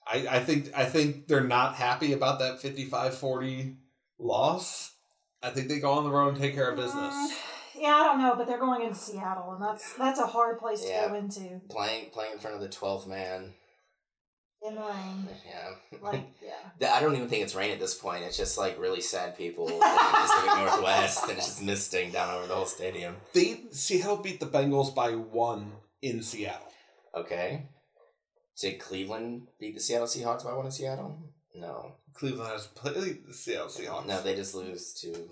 I, 0.07 0.27
I 0.29 0.40
think 0.40 0.71
I 0.77 0.85
think 0.85 1.29
they're 1.29 1.45
not 1.45 1.77
happy 1.77 2.12
about 2.12 2.40
that 2.40 2.61
55-40 2.61 3.77
loss. 4.18 4.92
I 5.42 5.51
think 5.51 5.68
they 5.68 5.79
go 5.79 5.92
on 5.92 6.05
the 6.05 6.11
road 6.11 6.29
and 6.35 6.38
take 6.38 6.55
care 6.55 6.71
of 6.71 6.77
business. 6.77 7.14
Mm, 7.14 7.31
yeah, 7.77 7.95
I 7.95 8.03
don't 8.05 8.18
know, 8.18 8.35
but 8.37 8.47
they're 8.49 8.59
going 8.59 8.83
into 8.83 8.97
Seattle, 8.97 9.53
and 9.53 9.62
that's 9.62 9.95
that's 9.95 10.18
a 10.21 10.27
hard 10.27 10.59
place 10.59 10.81
to 10.85 10.88
go 11.09 11.14
into 11.14 11.61
Playing 11.71 12.11
playing 12.11 12.33
in 12.35 12.38
front 12.40 12.57
of 12.57 12.62
the 12.62 12.68
twelfth 12.68 13.07
man. 13.07 13.55
In 14.66 14.75
the. 14.75 14.81
Yeah. 14.81 16.01
Like, 16.01 16.22
yeah. 16.81 16.94
I 16.94 17.01
don't 17.01 17.14
even 17.14 17.29
think 17.29 17.42
it's 17.42 17.55
rain 17.55 17.70
at 17.70 17.81
this 17.81 17.94
point. 17.94 18.25
It's 18.25 18.37
just 18.37 18.59
like 18.59 18.81
really 18.81 19.01
sad 19.01 19.37
people 19.37 19.68
in 19.72 19.79
the 19.79 19.85
Pacific 19.85 20.51
Northwest 20.57 21.29
and 21.29 21.38
it's 21.38 21.46
just 21.46 21.62
misting 21.62 22.11
down 22.11 22.35
over 22.35 22.46
the 22.46 22.55
whole 22.55 22.66
stadium. 22.66 23.16
They 23.33 23.64
Seattle 23.70 24.16
beat 24.16 24.40
the 24.40 24.46
Bengals 24.46 24.94
by 24.94 25.12
one 25.12 25.72
in 26.01 26.22
Seattle. 26.22 26.68
Okay. 27.14 27.66
Did 28.59 28.79
Cleveland 28.79 29.48
beat 29.59 29.75
the 29.75 29.81
Seattle 29.81 30.07
Seahawks 30.07 30.44
by 30.44 30.55
one 30.55 30.66
in 30.66 30.72
Seattle? 30.72 31.18
No. 31.55 31.92
Cleveland 32.14 32.53
has 32.53 32.66
played 32.66 33.27
the 33.27 33.35
Seattle 33.35 33.68
Seahawks. 33.68 34.07
No, 34.07 34.22
they 34.22 34.37
just 34.37 34.55
lose 34.55 34.92
to 34.94 35.31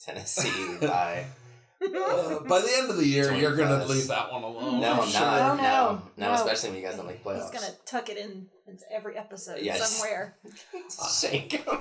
Tennessee 0.00 0.76
by. 0.80 1.24
Uh, 1.80 2.40
by 2.48 2.60
the 2.60 2.70
end 2.76 2.90
of 2.90 2.96
the 2.96 3.06
year, 3.06 3.32
you're 3.34 3.54
going 3.56 3.68
to 3.68 3.84
25. 3.86 3.88
leave 3.88 4.08
that 4.08 4.32
one 4.32 4.42
alone. 4.42 4.80
No, 4.80 4.92
I'm 5.02 5.08
sure. 5.08 5.20
not. 5.20 5.56
No, 5.56 5.62
No, 5.62 5.62
no, 5.62 6.02
no, 6.16 6.26
no. 6.28 6.34
especially 6.34 6.70
when 6.70 6.80
you 6.80 6.84
guys 6.86 6.96
don't 6.96 7.06
make 7.06 7.22
playoffs. 7.24 7.50
He's 7.52 7.60
gonna 7.60 7.74
tuck 7.86 8.08
it 8.08 8.16
in 8.16 8.46
into 8.66 8.84
every 8.92 9.16
episode 9.16 9.60
Yes. 9.62 9.90
somewhere. 9.90 10.36
shake 11.20 11.52
him. 11.52 11.78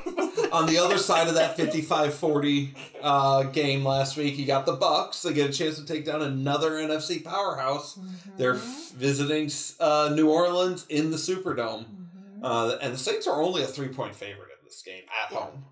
On 0.53 0.67
the 0.67 0.77
other 0.77 0.97
side 0.97 1.27
of 1.27 1.33
that 1.35 1.57
55-40 1.57 2.75
uh, 3.01 3.43
game 3.43 3.83
last 3.83 4.15
week, 4.17 4.37
you 4.37 4.45
got 4.45 4.65
the 4.65 4.73
Bucks. 4.73 5.21
They 5.23 5.33
get 5.33 5.49
a 5.49 5.53
chance 5.53 5.77
to 5.79 5.85
take 5.85 6.05
down 6.05 6.21
another 6.21 6.71
NFC 6.71 7.23
powerhouse. 7.23 7.99
They're 8.37 8.55
f- 8.55 8.91
visiting 8.95 9.49
uh, 9.79 10.11
New 10.15 10.29
Orleans 10.29 10.85
in 10.89 11.11
the 11.11 11.17
Superdome. 11.17 11.85
Mhm. 11.85 12.39
Uh, 12.43 12.77
and 12.81 12.93
the 12.93 12.97
Saints 12.97 13.27
are 13.27 13.41
only 13.41 13.63
a 13.63 13.67
three-point 13.67 14.15
favorite 14.15 14.49
in 14.57 14.63
this 14.65 14.81
game 14.85 15.03
at 15.25 15.31
Yeah. 15.33 15.39
home. 15.39 15.65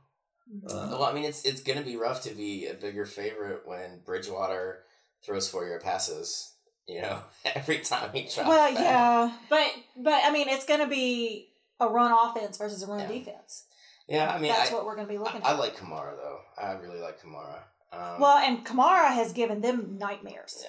Uh, 0.70 0.88
Well, 0.92 1.04
I 1.04 1.14
mean, 1.14 1.26
it's 1.26 1.44
it's 1.46 1.62
gonna 1.62 1.82
be 1.84 1.96
rough 1.98 2.22
to 2.24 2.32
be 2.34 2.68
a 2.68 2.74
bigger 2.74 3.06
favorite 3.06 3.62
when 3.66 4.02
Bridgewater 4.06 4.84
throws 5.26 5.50
four 5.50 5.66
year 5.66 5.80
passes. 5.80 6.52
You 6.88 7.02
know, 7.02 7.20
every 7.56 7.80
time 7.80 8.12
he 8.14 8.24
tries. 8.28 8.46
Well, 8.48 8.74
back. 8.74 8.80
yeah, 8.84 9.32
but 9.50 9.68
but 9.98 10.22
I 10.24 10.32
mean, 10.32 10.48
it's 10.50 10.66
gonna 10.66 10.88
be 10.88 11.50
a 11.80 11.88
run 11.88 12.12
offense 12.12 12.58
versus 12.58 12.84
a 12.84 12.88
run 12.88 13.00
Yeah. 13.00 13.08
defense. 13.08 13.66
yeah. 14.08 14.32
I 14.34 14.40
mean, 14.40 14.54
That's 14.54 14.72
I, 14.72 14.74
what 14.76 14.86
we're 14.86 14.96
gonna 14.96 15.08
be 15.08 15.18
looking 15.18 15.42
I, 15.44 15.50
I 15.52 15.56
like 15.58 15.76
Kamara 15.78 16.16
though. 16.16 16.40
I 16.58 16.74
really 16.74 17.00
like 17.00 17.20
Kamara. 17.22 17.64
Um, 17.92 18.20
well, 18.22 18.38
and 18.38 18.66
Kamara 18.66 19.14
has 19.14 19.34
given 19.34 19.62
them 19.62 19.98
nightmares. 19.98 20.64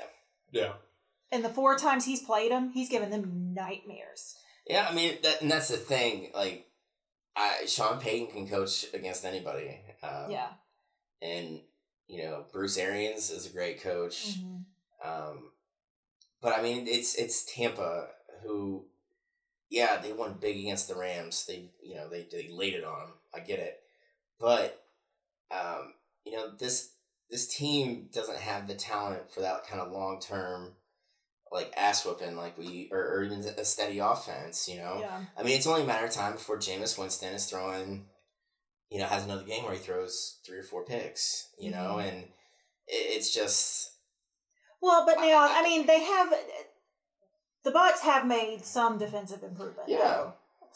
Yeah. 0.53 0.63
yeah. 0.63 0.73
And 1.33 1.45
the 1.45 1.49
four 1.49 1.77
times 1.77 2.05
he's 2.07 2.21
played 2.23 2.51
him, 2.53 2.71
he's 2.71 2.89
given 2.89 3.11
them 3.11 3.53
nightmares. 3.55 4.37
yeah. 4.69 4.87
I 4.89 4.95
mean, 4.95 5.19
that, 5.23 5.43
and 5.43 5.51
that's 5.51 5.69
the 5.69 5.77
thing. 5.77 6.31
Like, 6.35 6.66
I 7.37 7.67
Sean 7.67 8.01
Payton 8.01 8.29
can 8.29 8.49
coach 8.49 8.87
against 8.95 9.25
anybody. 9.25 9.79
Um, 10.03 10.31
yeah. 10.31 10.49
and 11.21 11.61
you 12.09 12.23
know 12.23 12.45
Bruce 12.53 12.79
Arians 12.79 13.31
is 13.31 13.47
a 13.47 13.51
great 13.53 13.83
coach. 13.83 14.39
Mhm. 14.39 14.65
Um, 15.05 15.51
but 16.41 16.59
I 16.59 16.63
mean, 16.63 16.87
it's 16.89 17.15
it's 17.17 17.45
Tampa 17.45 18.09
who, 18.43 18.85
yeah, 19.71 19.99
they 19.99 20.13
won 20.13 20.39
big 20.41 20.57
against 20.59 20.89
the 20.89 20.95
Rams. 20.97 21.45
They 21.47 21.71
you 21.83 21.97
know 21.97 22.09
they 22.09 22.27
they 22.31 22.49
laid 22.51 22.75
it 22.75 22.85
on 22.85 23.01
them. 23.01 23.13
I 23.35 23.41
get 23.41 23.59
it, 23.59 23.81
but 24.39 24.85
um, 25.51 25.95
you 26.25 26.33
know 26.33 26.51
this 26.59 26.91
this 27.31 27.47
team 27.49 28.09
doesn't 28.13 28.39
have 28.39 28.69
the 28.69 28.75
talent 28.75 29.31
for 29.31 29.41
that 29.41 29.67
kind 29.67 29.81
of 29.81 29.93
long 29.93 30.21
term 30.21 30.73
like 31.53 31.73
ass 31.77 32.05
whooping 32.05 32.37
like 32.37 32.59
we 32.59 32.89
or, 32.93 32.99
or 32.99 33.23
even 33.25 33.41
a 33.41 33.65
steady 33.65 33.99
offense. 33.99 34.69
You 34.69 34.79
know, 34.79 34.99
Yeah. 35.01 35.21
I 35.39 35.43
mean, 35.43 35.57
it's 35.57 35.67
only 35.67 35.83
a 35.83 35.87
matter 35.87 36.07
of 36.07 36.13
time 36.13 36.33
before 36.35 36.59
Jameis 36.59 36.99
Winston 36.99 37.33
is 37.35 37.47
throwing, 37.47 38.07
you 38.91 38.99
know, 38.99 39.07
has 39.07 39.25
another 39.25 39.45
game 39.45 39.65
where 39.65 39.73
he 39.75 39.79
throws 39.79 40.39
three 40.47 40.59
or 40.59 40.63
four 40.65 40.85
picks, 40.85 41.49
you 41.59 41.71
know, 41.71 41.97
Mhm. 41.99 42.09
and 42.09 42.23
it, 42.89 43.17
it's 43.17 43.33
just, 43.33 43.93
Well, 44.81 45.07
but 45.07 45.17
now 45.17 45.49
I 45.51 45.63
mean 45.63 45.87
they 45.87 46.01
have 46.03 46.33
the 47.65 47.71
Bucks 47.73 48.01
have 48.01 48.27
made 48.27 48.65
some 48.65 48.97
defensive 48.99 49.43
improvement. 49.43 49.89
yeah, 49.89 50.31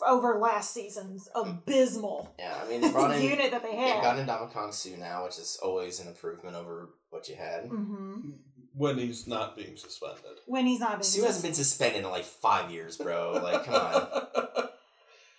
Over 0.06 0.38
last 0.38 0.72
season's 0.72 1.28
abysmal 1.34 2.34
yeah. 2.38 2.58
I 2.64 2.68
mean, 2.68 2.80
they 2.80 2.90
brought 2.90 3.12
in, 3.14 3.22
unit 3.30 3.50
that 3.52 3.62
they 3.62 3.70
they've 3.70 3.78
had. 3.78 4.02
gotten 4.02 4.26
Ndamukong 4.26 4.72
Suh 4.74 4.96
now, 4.98 5.24
which 5.24 5.38
is 5.38 5.58
always 5.62 6.00
an 6.00 6.08
improvement 6.08 6.56
over 6.56 6.88
what 7.10 7.28
you 7.28 7.36
had. 7.36 7.66
hmm 7.66 8.30
When 8.74 8.98
he's 8.98 9.26
not 9.26 9.56
being 9.56 9.76
suspended. 9.76 10.38
When 10.46 10.66
he's 10.66 10.80
not 10.80 10.92
being 10.92 11.02
suspended. 11.02 11.22
Suh 11.22 11.26
hasn't 11.26 11.44
been 11.44 11.54
suspended 11.54 12.04
in 12.04 12.10
like 12.10 12.24
five 12.24 12.70
years, 12.70 12.96
bro. 12.96 13.40
Like, 13.42 13.64
come 13.64 13.74
on. 13.74 14.68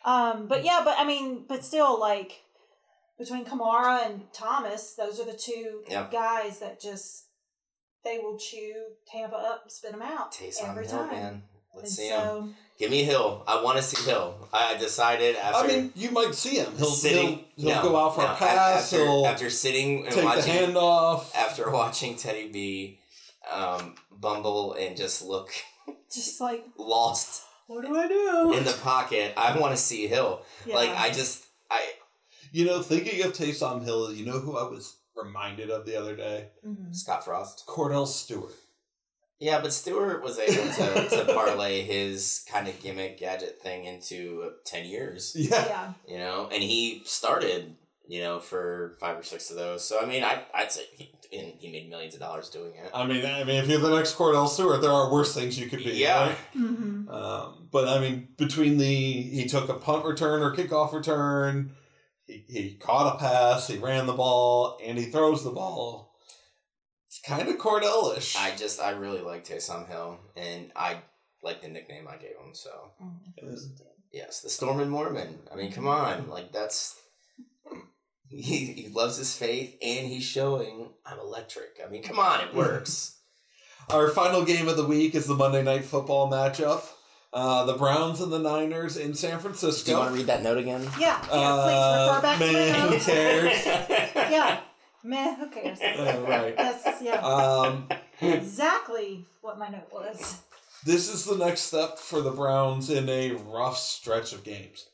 Um, 0.03 0.47
but 0.47 0.65
yeah, 0.65 0.81
but 0.83 0.95
I 0.97 1.05
mean, 1.05 1.45
but 1.47 1.63
still, 1.63 1.99
like 1.99 2.41
between 3.19 3.45
Kamara 3.45 4.05
and 4.05 4.21
Thomas, 4.33 4.93
those 4.95 5.19
are 5.19 5.25
the 5.25 5.37
two 5.37 5.83
Yep. 5.89 6.11
guys 6.11 6.59
that 6.59 6.81
just 6.81 7.25
they 8.03 8.17
will 8.17 8.37
chew 8.37 8.73
Tampa 9.05 9.35
up 9.35 9.65
spit 9.69 9.91
them 9.91 10.01
out 10.01 10.31
Taste 10.31 10.63
every 10.63 10.87
Hill, 10.87 10.97
time. 10.97 11.09
man. 11.11 11.43
Let's 11.75 11.89
and 11.89 11.97
see 11.97 12.09
him. 12.09 12.55
Give 12.79 12.89
me 12.89 13.03
Hill. 13.03 13.43
I 13.47 13.61
want 13.63 13.77
to 13.77 13.83
see 13.83 14.09
Hill. 14.09 14.49
I 14.51 14.75
decided 14.77 15.35
after. 15.35 15.65
I 15.65 15.67
mean, 15.67 15.93
you 15.95 16.09
might 16.09 16.33
see 16.33 16.55
him. 16.55 16.73
He'll, 16.77 16.87
sitting, 16.87 17.45
he'll, 17.55 17.69
he'll 17.69 17.75
no, 17.75 17.89
go 17.89 17.95
out 17.97 18.15
for 18.15 18.21
no, 18.21 18.31
a 18.31 18.35
pass. 18.35 18.91
After, 18.91 19.05
he'll 19.05 19.25
after 19.27 19.49
sitting 19.51 19.99
and 19.99 20.15
take 20.15 20.15
the 20.15 20.25
watching, 20.25 20.53
handoff. 20.53 21.35
after 21.35 21.69
watching 21.69 22.15
Teddy 22.15 22.47
B 22.51 23.00
um, 23.51 23.95
bumble 24.11 24.73
and 24.73 24.95
just 24.97 25.23
look 25.23 25.51
just 26.13 26.41
like, 26.41 26.65
lost 26.77 27.43
what 27.67 27.85
do 27.85 27.97
I 27.97 28.07
do? 28.07 28.53
in 28.57 28.63
the 28.65 28.77
pocket, 28.83 29.33
I 29.37 29.57
want 29.57 29.73
to 29.75 29.81
see 29.81 30.07
Hill. 30.07 30.41
Yeah. 30.65 30.75
Like 30.75 30.89
I 30.89 31.09
just 31.09 31.45
I 31.69 31.81
You 32.51 32.65
know, 32.65 32.81
thinking 32.81 33.23
of 33.23 33.31
Taysom 33.33 33.83
Hill, 33.83 34.11
you 34.13 34.25
know 34.25 34.39
who 34.39 34.57
I 34.57 34.63
was 34.69 34.97
reminded 35.15 35.69
of 35.69 35.85
the 35.85 35.95
other 35.99 36.15
day? 36.15 36.49
Mhm. 36.67 36.93
Scott 36.93 37.23
Frost. 37.23 37.65
Kordell 37.67 38.07
Stewart. 38.07 38.51
Yeah, 39.39 39.59
but 39.59 39.73
Stewart 39.73 40.21
was 40.21 40.37
able 40.37 40.71
to, 40.71 41.09
to 41.25 41.25
parlay 41.33 41.81
his 41.81 42.45
kind 42.47 42.67
of 42.67 42.79
gimmick 42.79 43.17
gadget 43.17 43.59
thing 43.61 43.85
into 43.85 44.43
uh, 44.45 44.49
ten 44.65 44.85
years. 44.85 45.33
Yeah. 45.39 45.65
yeah, 45.65 45.93
You 46.07 46.17
know, 46.17 46.49
and 46.51 46.61
he 46.61 47.01
started. 47.05 47.75
You 48.07 48.19
know, 48.23 48.39
for 48.41 48.97
five 48.99 49.17
or 49.17 49.23
six 49.23 49.49
of 49.51 49.55
those. 49.55 49.87
So 49.87 50.01
I 50.01 50.05
mean, 50.05 50.21
I 50.21 50.43
I'd 50.53 50.69
say 50.73 50.81
he 50.97 51.13
and 51.31 51.53
he 51.59 51.71
made 51.71 51.89
millions 51.89 52.13
of 52.13 52.19
dollars 52.19 52.49
doing 52.49 52.73
it. 52.75 52.91
I 52.93 53.05
mean, 53.05 53.25
I 53.25 53.43
mean, 53.43 53.57
if 53.63 53.67
you're 53.69 53.79
the 53.79 53.95
next 53.95 54.15
Kordell 54.15 54.47
Stewart, 54.47 54.81
there 54.81 54.91
are 54.91 55.11
worse 55.11 55.33
things 55.33 55.59
you 55.59 55.69
could 55.69 55.79
be. 55.79 55.91
Yeah. 55.91 56.27
right? 56.27 56.37
hmm 56.53 57.09
Um, 57.09 57.67
but 57.71 57.87
I 57.87 57.99
mean, 57.99 58.29
between 58.37 58.77
the 58.77 58.85
he 58.85 59.45
took 59.47 59.69
a 59.69 59.73
punt 59.75 60.05
return 60.05 60.41
or 60.41 60.55
kickoff 60.55 60.93
return, 60.93 61.71
he, 62.25 62.43
he 62.47 62.75
caught 62.75 63.15
a 63.15 63.19
pass, 63.19 63.67
he 63.67 63.77
ran 63.77 64.05
the 64.07 64.13
ball, 64.13 64.77
and 64.83 64.97
he 64.97 65.05
throws 65.05 65.43
the 65.43 65.51
ball. 65.51 66.15
It's 67.07 67.19
kind 67.21 67.47
of 67.49 67.57
Kordell-ish. 67.57 68.35
I 68.37 68.55
just 68.55 68.79
I 68.79 68.91
really 68.91 69.21
like 69.21 69.45
Taysom 69.45 69.87
Hill, 69.89 70.19
and 70.37 70.71
I 70.75 70.99
like 71.43 71.61
the 71.61 71.67
nickname 71.67 72.07
I 72.07 72.15
gave 72.17 72.37
him. 72.37 72.53
So 72.53 72.69
yes, 74.13 74.41
the 74.41 74.49
Storm 74.49 74.79
and 74.79 74.91
Mormon. 74.91 75.39
I 75.51 75.55
mean, 75.55 75.71
come 75.71 75.87
on, 75.87 76.29
like 76.29 76.51
that's 76.53 77.00
he 78.31 78.65
he 78.73 78.89
loves 78.93 79.17
his 79.17 79.35
faith, 79.35 79.75
and 79.81 80.07
he's 80.07 80.23
showing 80.23 80.89
I'm 81.05 81.19
electric. 81.19 81.79
I 81.85 81.89
mean, 81.89 82.03
come 82.03 82.19
on, 82.19 82.41
it 82.41 82.53
works. 82.53 83.17
Our 83.89 84.09
final 84.09 84.45
game 84.45 84.67
of 84.69 84.77
the 84.77 84.85
week 84.85 85.15
is 85.15 85.25
the 85.25 85.35
Monday 85.35 85.63
Night 85.63 85.83
Football 85.85 86.31
matchup. 86.31 86.83
Uh, 87.33 87.65
the 87.65 87.73
Browns 87.73 88.19
and 88.21 88.31
the 88.31 88.39
Niners 88.39 88.97
in 88.97 89.13
San 89.13 89.39
Francisco. 89.39 89.85
Do 89.85 89.91
you 89.91 89.97
want 89.97 90.11
to 90.11 90.17
read 90.17 90.27
that 90.27 90.43
note 90.43 90.57
again? 90.57 90.81
yeah, 90.99 91.21
yeah. 91.25 91.31
Uh, 91.31 91.63
please 91.63 92.09
refer 92.09 92.21
back 92.21 92.39
to 92.39 92.53
man, 92.53 92.89
the 92.91 92.97
who 92.97 93.05
cares? 93.05 93.65
Yeah, 94.31 94.59
meh, 95.03 95.35
who 95.35 95.47
cares? 95.49 95.79
Uh, 95.81 96.25
right. 96.27 96.55
That's 96.57 97.01
yeah, 97.01 97.19
Um, 97.21 97.87
exactly 98.21 99.25
what 99.41 99.57
my 99.57 99.69
note 99.69 99.91
was. 99.91 100.41
this 100.85 101.13
is 101.13 101.25
the 101.25 101.35
next 101.37 101.61
step 101.61 101.97
for 101.97 102.21
the 102.21 102.31
Browns 102.31 102.89
in 102.89 103.07
a 103.09 103.31
rough 103.33 103.77
stretch 103.77 104.33
of 104.33 104.43
games. 104.43 104.87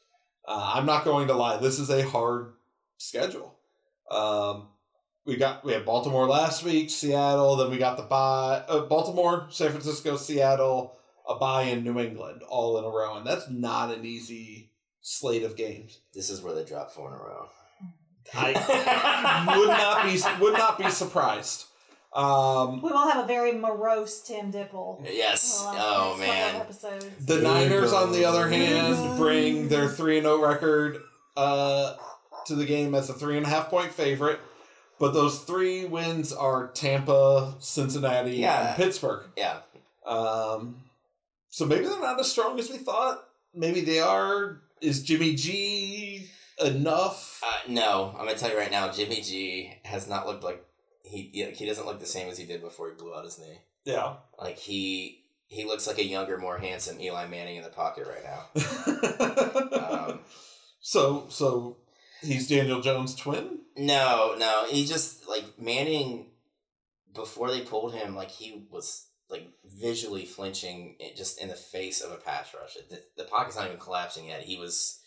Uh, 0.47 0.73
I'm 0.75 0.85
not 0.85 1.03
going 1.05 1.27
to 1.27 1.33
lie, 1.33 1.57
this 1.57 1.79
is 1.79 1.89
a 1.89 2.07
hard 2.07 2.53
schedule. 2.97 3.55
Um, 4.09 4.69
we 5.25 5.35
got 5.35 5.65
we 5.65 5.73
had 5.73 5.85
Baltimore 5.85 6.27
last 6.27 6.63
week, 6.63 6.89
Seattle, 6.89 7.55
then 7.57 7.69
we 7.69 7.77
got 7.77 7.97
the 7.97 8.03
bye 8.03 8.63
uh, 8.67 8.81
Baltimore, 8.85 9.47
San 9.49 9.71
Francisco, 9.71 10.15
Seattle, 10.15 10.97
a 11.27 11.35
bye 11.35 11.63
in 11.63 11.83
New 11.83 11.99
England, 11.99 12.41
all 12.47 12.77
in 12.77 12.85
a 12.85 12.89
row, 12.89 13.17
and 13.17 13.27
that's 13.27 13.49
not 13.49 13.93
an 13.93 14.05
easy 14.05 14.71
slate 15.01 15.43
of 15.43 15.55
games. 15.57 15.99
This 16.13 16.29
is 16.29 16.41
where 16.41 16.53
they 16.55 16.63
drop 16.63 16.91
four 16.91 17.09
in 17.09 17.19
a 17.19 17.23
row. 17.23 17.49
I 18.33 19.55
would 19.57 19.67
not 19.69 20.05
be 20.05 20.43
would 20.43 20.53
not 20.53 20.77
be 20.77 20.89
surprised. 20.89 21.65
Um, 22.13 22.81
We 22.81 22.89
will 22.89 23.09
have 23.09 23.23
a 23.23 23.27
very 23.27 23.51
morose 23.51 24.21
Tim 24.21 24.51
Dipple. 24.51 25.05
yes. 25.11 25.61
Oh 25.61 26.15
next 26.19 26.81
couple 26.81 26.95
of 26.95 27.03
man. 27.03 27.11
The 27.25 27.41
Niners, 27.41 27.93
on 27.93 28.11
the 28.11 28.25
other 28.25 28.47
hand, 28.47 29.17
bring 29.17 29.67
their 29.67 29.87
three 29.89 30.17
and 30.17 30.25
zero 30.25 30.41
record 30.41 30.99
uh, 31.35 31.95
to 32.47 32.55
the 32.55 32.65
game 32.65 32.93
as 32.95 33.09
a 33.09 33.13
three 33.13 33.37
and 33.37 33.45
a 33.45 33.49
half 33.49 33.69
point 33.69 33.91
favorite. 33.91 34.39
But 34.99 35.13
those 35.13 35.39
three 35.43 35.85
wins 35.85 36.33
are 36.33 36.69
Tampa, 36.69 37.55
Cincinnati, 37.59 38.37
Yeah. 38.37 38.69
and 38.69 38.75
Pittsburgh. 38.77 39.29
Yeah. 39.37 39.59
Um, 40.05 40.81
so 41.49 41.65
maybe 41.65 41.85
they're 41.85 41.99
not 42.01 42.19
as 42.19 42.31
strong 42.31 42.57
as 42.59 42.69
we 42.71 42.77
thought. 42.77 43.23
Maybe 43.53 43.81
they 43.81 43.99
are. 43.99 44.61
Is 44.81 45.03
Jimmy 45.03 45.35
G 45.35 46.27
enough? 46.63 47.41
Uh, 47.45 47.71
no, 47.71 48.11
I'm 48.17 48.25
gonna 48.25 48.37
tell 48.37 48.49
you 48.51 48.57
right 48.57 48.71
now. 48.71 48.91
Jimmy 48.91 49.21
G 49.21 49.73
has 49.85 50.07
not 50.07 50.25
looked 50.27 50.43
like 50.43 50.63
he 51.03 51.29
he- 51.33 51.51
he 51.51 51.65
doesn't 51.65 51.85
look 51.85 51.99
the 51.99 52.05
same 52.05 52.29
as 52.29 52.37
he 52.37 52.45
did 52.45 52.61
before 52.61 52.89
he 52.89 52.95
blew 52.95 53.13
out 53.15 53.23
his 53.25 53.37
knee. 53.39 53.59
Yeah. 53.85 54.15
Like 54.39 54.57
he 54.57 55.23
he 55.47 55.65
looks 55.65 55.87
like 55.87 55.97
a 55.99 56.03
younger, 56.05 56.37
more 56.37 56.57
handsome 56.57 56.99
Eli 56.99 57.25
Manning 57.27 57.55
in 57.57 57.63
the 57.63 57.69
pocket 57.69 58.07
right 58.07 58.23
now. 58.23 58.97
Um, 60.07 60.19
so 60.81 61.25
so 61.29 61.77
he's 62.21 62.47
Daniel 62.47 62.81
Jones' 62.81 63.15
twin. 63.15 63.59
No, 63.75 64.35
no, 64.37 64.65
he 64.69 64.85
just 64.85 65.27
like 65.27 65.59
Manning. 65.59 66.31
Before 67.13 67.49
they 67.49 67.61
pulled 67.61 67.95
him, 67.95 68.15
like 68.15 68.29
he 68.29 68.67
was 68.69 69.07
like 69.29 69.49
visually 69.65 70.25
flinching, 70.25 70.97
just 71.15 71.41
in 71.41 71.49
the 71.49 71.55
face 71.55 71.99
of 72.01 72.11
a 72.11 72.15
pass 72.17 72.53
rush. 72.53 72.75
The, 72.89 73.01
the 73.17 73.23
pocket's 73.23 73.55
not 73.55 73.65
even 73.65 73.79
collapsing 73.79 74.25
yet. 74.27 74.41
He 74.43 74.55
was 74.57 74.99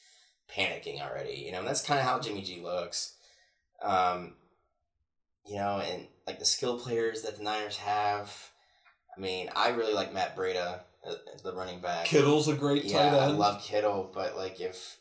panicking 0.53 1.01
already, 1.01 1.35
you 1.39 1.53
know. 1.53 1.61
And 1.61 1.69
that's 1.69 1.83
kind 1.83 2.01
of 2.01 2.07
how 2.07 2.19
Jimmy 2.19 2.43
G 2.43 2.61
looks. 2.61 3.15
Um, 3.81 4.35
you 5.47 5.57
know, 5.57 5.79
and 5.79 6.07
like 6.27 6.39
the 6.41 6.45
skill 6.45 6.79
players 6.79 7.23
that 7.23 7.37
the 7.39 7.45
Niners 7.45 7.77
have. 7.77 8.51
I 9.17 9.21
mean, 9.21 9.51
I 9.55 9.71
really 9.71 9.95
like 9.95 10.13
Matt 10.13 10.37
Breida, 10.37 10.81
uh, 11.09 11.15
the 11.45 11.53
running 11.55 11.81
back. 11.81 12.07
Kittle's 12.07 12.49
a 12.49 12.55
great 12.55 12.85
Yeah, 12.85 13.11
tight 13.11 13.19
I 13.19 13.29
end. 13.29 13.39
love 13.39 13.63
Kittle, 13.63 14.11
but 14.13 14.37
like 14.37 14.61
if 14.61 14.97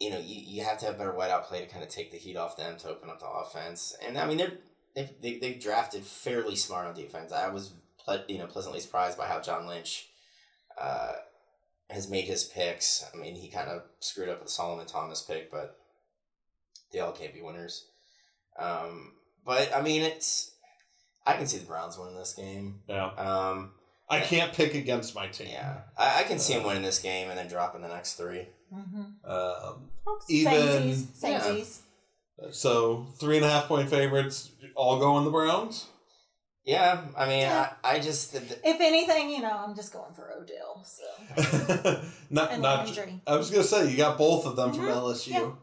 you 0.00 0.10
know, 0.10 0.18
you, 0.18 0.42
you 0.44 0.64
have 0.64 0.78
to 0.78 0.86
have 0.86 0.98
better 0.98 1.12
wideout 1.12 1.44
play 1.44 1.60
to 1.60 1.66
kind 1.66 1.84
of 1.84 1.90
take 1.90 2.10
the 2.10 2.16
heat 2.16 2.36
off 2.36 2.56
them 2.56 2.76
to 2.78 2.88
open 2.88 3.10
up 3.10 3.20
the 3.20 3.28
offense. 3.28 3.94
And 4.04 4.16
I 4.18 4.26
mean, 4.26 4.38
they're 4.38 4.54
they've 4.94 5.10
they, 5.20 5.38
they've 5.38 5.60
drafted 5.60 6.04
fairly 6.04 6.56
smart 6.56 6.86
on 6.86 6.94
defense. 6.94 7.32
I 7.32 7.48
was 7.50 7.74
ple- 8.04 8.24
you 8.26 8.38
know 8.38 8.46
pleasantly 8.46 8.80
surprised 8.80 9.18
by 9.18 9.26
how 9.26 9.40
John 9.40 9.66
Lynch 9.66 10.08
uh, 10.80 11.12
has 11.90 12.08
made 12.08 12.24
his 12.24 12.44
picks. 12.44 13.04
I 13.12 13.16
mean, 13.16 13.36
he 13.36 13.48
kind 13.48 13.68
of 13.68 13.82
screwed 14.00 14.30
up 14.30 14.38
with 14.38 14.48
the 14.48 14.52
Solomon 14.52 14.86
Thomas 14.86 15.22
pick, 15.22 15.50
but 15.50 15.78
they 16.92 17.00
all 17.00 17.12
can't 17.12 17.34
be 17.34 17.42
winners. 17.42 17.86
Um, 18.58 19.12
but 19.44 19.70
I 19.74 19.82
mean, 19.82 20.02
it's 20.02 20.52
I 21.26 21.34
can 21.34 21.46
see 21.46 21.58
the 21.58 21.66
Browns 21.66 21.98
winning 21.98 22.16
this 22.16 22.34
game. 22.34 22.80
yeah. 22.88 23.10
Um, 23.16 23.72
I 24.08 24.18
can't 24.18 24.52
pick 24.52 24.74
against 24.74 25.14
my 25.14 25.28
team. 25.28 25.50
yeah, 25.52 25.82
I, 25.96 26.20
I 26.20 26.22
can 26.24 26.38
see 26.40 26.54
him 26.54 26.64
winning 26.64 26.82
this 26.82 26.98
game 26.98 27.28
and 27.28 27.38
then 27.38 27.46
dropping 27.46 27.82
the 27.82 27.88
next 27.88 28.14
three. 28.14 28.48
Mm-hmm. 28.72 29.30
Um, 29.30 29.90
Even 30.28 30.52
Even- 30.52 30.92
Samesies. 30.92 31.80
so 32.52 33.06
three 33.18 33.36
and 33.36 33.44
a 33.44 33.50
half 33.50 33.66
point 33.68 33.88
favorites 33.90 34.50
all 34.76 34.98
go 34.98 35.12
on 35.12 35.24
the 35.24 35.30
Browns. 35.30 35.86
Yeah, 36.64 37.00
I 37.16 37.26
mean, 37.26 37.40
Yeah. 37.40 37.72
I, 37.82 37.96
I 37.96 38.00
just 38.00 38.32
the, 38.32 38.40
the- 38.40 38.68
If 38.68 38.80
anything, 38.80 39.30
you 39.30 39.40
know, 39.40 39.50
I'm 39.66 39.74
just 39.74 39.92
going 39.92 40.12
for 40.14 40.30
Odell. 40.32 40.84
So 40.84 42.02
not 42.30 42.52
and 42.52 42.62
not. 42.62 42.84
Landry. 42.86 43.20
I 43.26 43.36
was 43.36 43.50
gonna 43.50 43.64
say 43.64 43.90
you 43.90 43.96
got 43.96 44.18
both 44.18 44.46
of 44.46 44.56
them 44.56 44.72
from 44.72 44.84
Mhm. 44.84 44.94
LSU. 44.94 45.56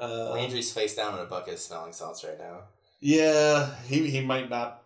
Uh, 0.00 0.30
Landry's 0.32 0.72
face 0.72 0.96
down 0.96 1.14
in 1.14 1.20
a 1.20 1.26
bucket 1.28 1.54
of 1.54 1.60
smelling 1.60 1.92
salts 1.92 2.24
right 2.24 2.38
now. 2.38 2.60
yeah, 3.00 3.74
he 3.86 4.08
he 4.10 4.20
might 4.22 4.48
not 4.48 4.82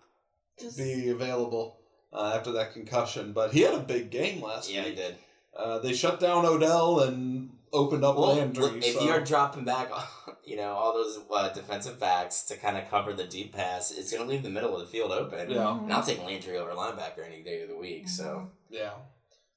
Just 0.60 0.76
be 0.76 1.08
available 1.10 1.78
uh, 2.12 2.32
after 2.36 2.52
that 2.52 2.72
concussion, 2.72 3.32
but 3.32 3.52
he 3.52 3.60
had 3.62 3.74
a 3.74 3.78
big 3.80 4.10
game 4.10 4.42
last 4.42 4.70
Yeah, 4.70 4.82
he 4.82 4.94
did. 4.94 5.16
Uh, 5.58 5.78
they 5.78 5.92
shut 5.92 6.20
down 6.20 6.44
Odell 6.44 7.00
and 7.00 7.50
opened 7.72 8.04
up 8.04 8.16
Well, 8.16 8.36
Landry. 8.36 8.78
if 8.78 8.96
so- 8.96 9.04
you're 9.04 9.20
dropping 9.20 9.64
back, 9.64 9.90
you 10.44 10.56
know 10.56 10.72
all 10.72 10.92
those 10.92 11.18
uh, 11.34 11.48
defensive 11.52 11.98
backs 11.98 12.42
to 12.44 12.56
kind 12.56 12.76
of 12.76 12.88
cover 12.90 13.12
the 13.12 13.24
deep 13.24 13.52
pass, 13.54 13.90
it's 13.90 14.12
going 14.12 14.22
to 14.22 14.28
leave 14.28 14.42
the 14.42 14.50
middle 14.50 14.74
of 14.74 14.80
the 14.80 14.86
field 14.86 15.12
open. 15.12 15.50
Yeah. 15.50 15.78
And 15.78 15.92
I'll 15.92 16.02
take 16.02 16.22
Landry 16.24 16.56
over 16.58 16.70
linebacker 16.72 17.26
any 17.26 17.42
day 17.42 17.62
of 17.62 17.68
the 17.68 17.76
week. 17.76 18.08
So 18.08 18.50
Yeah. 18.70 18.90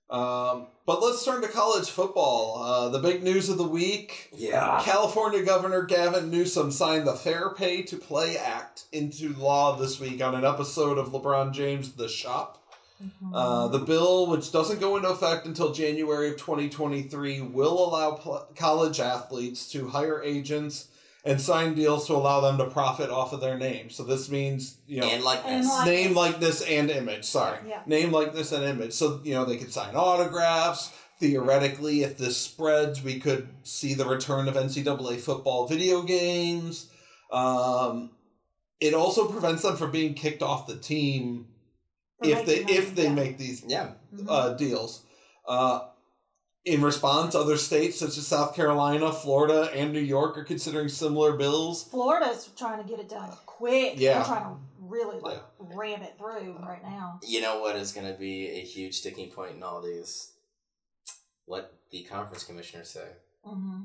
Um, 0.10 0.66
but 0.88 1.04
let's 1.04 1.24
turn 1.24 1.42
to 1.44 1.48
college 1.48 1.88
football. 1.88 2.64
Uh, 2.64 2.90
the 2.90 2.98
big 2.98 3.22
news 3.22 3.48
of 3.48 3.60
the 3.60 3.64
week 3.68 4.30
yeah, 4.36 4.82
California 4.84 5.44
Governor 5.44 5.84
Gavin 5.84 6.32
Newsom 6.32 6.72
signed 6.72 7.06
the 7.06 7.14
Fair 7.14 7.52
Pay 7.52 7.84
to 7.84 7.96
Play 7.98 8.36
Act 8.36 8.86
into 8.92 9.34
law 9.36 9.76
this 9.76 10.00
week 10.00 10.20
on 10.24 10.34
an 10.34 10.44
episode 10.44 10.98
of 10.98 11.10
LeBron 11.10 11.52
James' 11.54 11.92
The 11.92 12.10
Shop. 12.10 12.59
Mhm. 13.02 13.32
Uh, 13.34 13.68
the 13.70 13.80
bill, 13.80 14.28
which 14.28 14.52
doesn't 14.52 14.80
go 14.80 14.96
into 14.98 15.10
effect 15.10 15.46
until 15.46 15.72
January 15.74 16.30
of 16.30 16.38
2023, 16.38 17.42
will 17.42 17.78
allow 17.88 18.12
pl- 18.12 18.48
college 18.56 19.00
athletes 19.00 19.70
to 19.72 19.88
hire 19.90 20.22
agents 20.24 20.88
and 21.26 21.40
sign 21.40 21.76
deals 21.76 22.08
to 22.08 22.14
allow 22.14 22.40
them 22.40 22.58
to 22.58 22.66
profit 22.66 23.10
off 23.10 23.34
of 23.34 23.42
their 23.42 23.58
name. 23.58 23.90
So 23.90 24.04
this 24.04 24.30
means, 24.30 24.78
you 24.88 25.02
know, 25.02 25.08
and 25.08 25.24
like 25.24 25.42
And 25.46 25.64
this. 25.64 25.86
name 25.86 26.14
likeness 26.16 26.62
and 26.62 26.90
image 26.90 27.26
sorry 27.26 27.60
Yeah. 27.68 27.82
name 27.86 28.12
likeness 28.12 28.52
and 28.54 28.64
image 28.64 28.94
so 28.94 29.20
you 29.24 29.34
know 29.34 29.44
they 29.46 29.58
could 29.58 29.72
sign 29.74 29.96
autographs 29.96 30.90
theoretically 31.20 32.04
if 32.04 32.18
this 32.18 32.38
spreads 32.38 33.04
we 33.04 33.20
could 33.20 33.50
see 33.64 33.94
the 33.94 34.06
return 34.06 34.48
of 34.48 34.56
ncaa 34.56 35.20
football 35.20 35.68
video 35.68 36.02
games 36.02 36.88
um, 37.32 38.12
it 38.80 38.94
also 38.94 39.28
prevents 39.28 39.62
them 39.64 39.76
from 39.76 39.92
being 39.92 40.14
kicked 40.14 40.42
off 40.42 40.66
the 40.68 40.78
team 40.78 41.46
For 41.46 41.59
if 42.22 42.46
they 42.46 42.60
making 42.64 42.76
if 42.76 42.96
they 42.96 43.04
yeah. 43.04 43.14
make 43.14 43.38
these 43.38 43.64
yeah, 43.68 43.92
uh, 44.28 44.54
deals 44.54 45.04
uh, 45.48 45.82
in 46.66 46.82
response 46.82 47.36
other 47.36 47.58
states 47.58 48.00
such 48.00 48.18
as 48.18 48.28
south 48.28 48.56
carolina 48.56 49.12
florida 49.12 49.70
and 49.74 49.94
new 49.94 50.00
york 50.00 50.38
are 50.38 50.44
considering 50.44 50.90
similar 50.90 51.34
bills 51.38 51.84
Florida's 51.90 52.50
trying 52.58 52.82
to 52.82 52.88
get 52.90 53.00
it 53.00 53.10
done 53.10 53.32
quick. 53.60 53.94
Yeah. 53.98 54.14
They're 54.16 54.24
trying 54.26 54.44
to 54.44 54.60
really 54.80 55.20
like 55.20 55.44
ram 55.60 56.02
it 56.02 56.16
through 56.18 56.58
right 56.60 56.82
now. 56.82 57.20
you 57.28 57.42
know 57.42 57.60
what 57.60 57.76
is 57.76 57.92
going 57.92 58.08
to 58.12 58.18
be 58.18 58.48
a 58.48 58.62
huge 58.62 58.96
sticking 58.96 59.30
point 59.30 59.56
in 59.56 59.64
all 59.64 59.82
these? 59.82 60.32
What 61.46 61.74
the 61.92 62.04
conference 62.04 62.44
commissioners 62.44 62.90
say. 62.90 63.08
hmm 63.44 63.82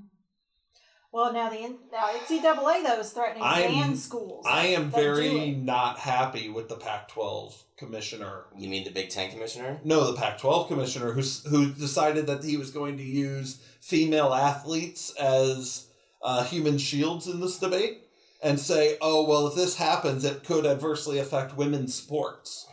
Well, 1.15 1.33
now 1.33 1.49
the 1.49 1.59
N- 1.61 1.79
now 1.93 2.09
NCAA 2.09 2.83
though 2.83 2.99
is 2.99 3.13
threatening 3.13 3.45
to 3.45 3.49
I'm- 3.49 3.73
ban 3.73 3.97
schools. 3.97 4.45
I 4.49 4.67
am 4.67 4.91
that 4.91 4.97
do 4.97 5.03
very 5.03 5.51
it. 5.51 5.59
not 5.59 6.01
happy 6.01 6.49
with 6.49 6.69
the 6.69 6.75
Pac-12 6.75 7.55
commissioner. 7.77 8.47
You 8.59 8.69
mean 8.69 8.83
the 8.83 8.91
Big 8.91 9.11
Ten 9.11 9.31
commissioner? 9.31 9.81
No, 9.85 10.11
the 10.11 10.19
Pac-12 10.19 10.67
commissioner 10.67 11.13
who's 11.13 11.45
who 11.47 11.71
decided 11.71 12.27
that 12.27 12.43
he 12.43 12.57
was 12.57 12.73
going 12.73 12.97
to 12.97 13.05
use 13.05 13.59
female 13.81 14.35
athletes 14.35 15.11
as 15.15 15.87
uh, 16.21 16.43
human 16.43 16.79
shields 16.79 17.29
in 17.29 17.39
this 17.41 17.61
debate 17.61 18.01
and 18.43 18.59
say, 18.59 18.99
"Oh, 19.01 19.25
well, 19.25 19.47
if 19.47 19.55
this 19.55 19.77
happens, 19.77 20.25
it 20.25 20.43
could 20.43 20.67
adversely 20.67 21.19
affect 21.21 21.57
women's 21.57 21.95
sports 21.95 22.67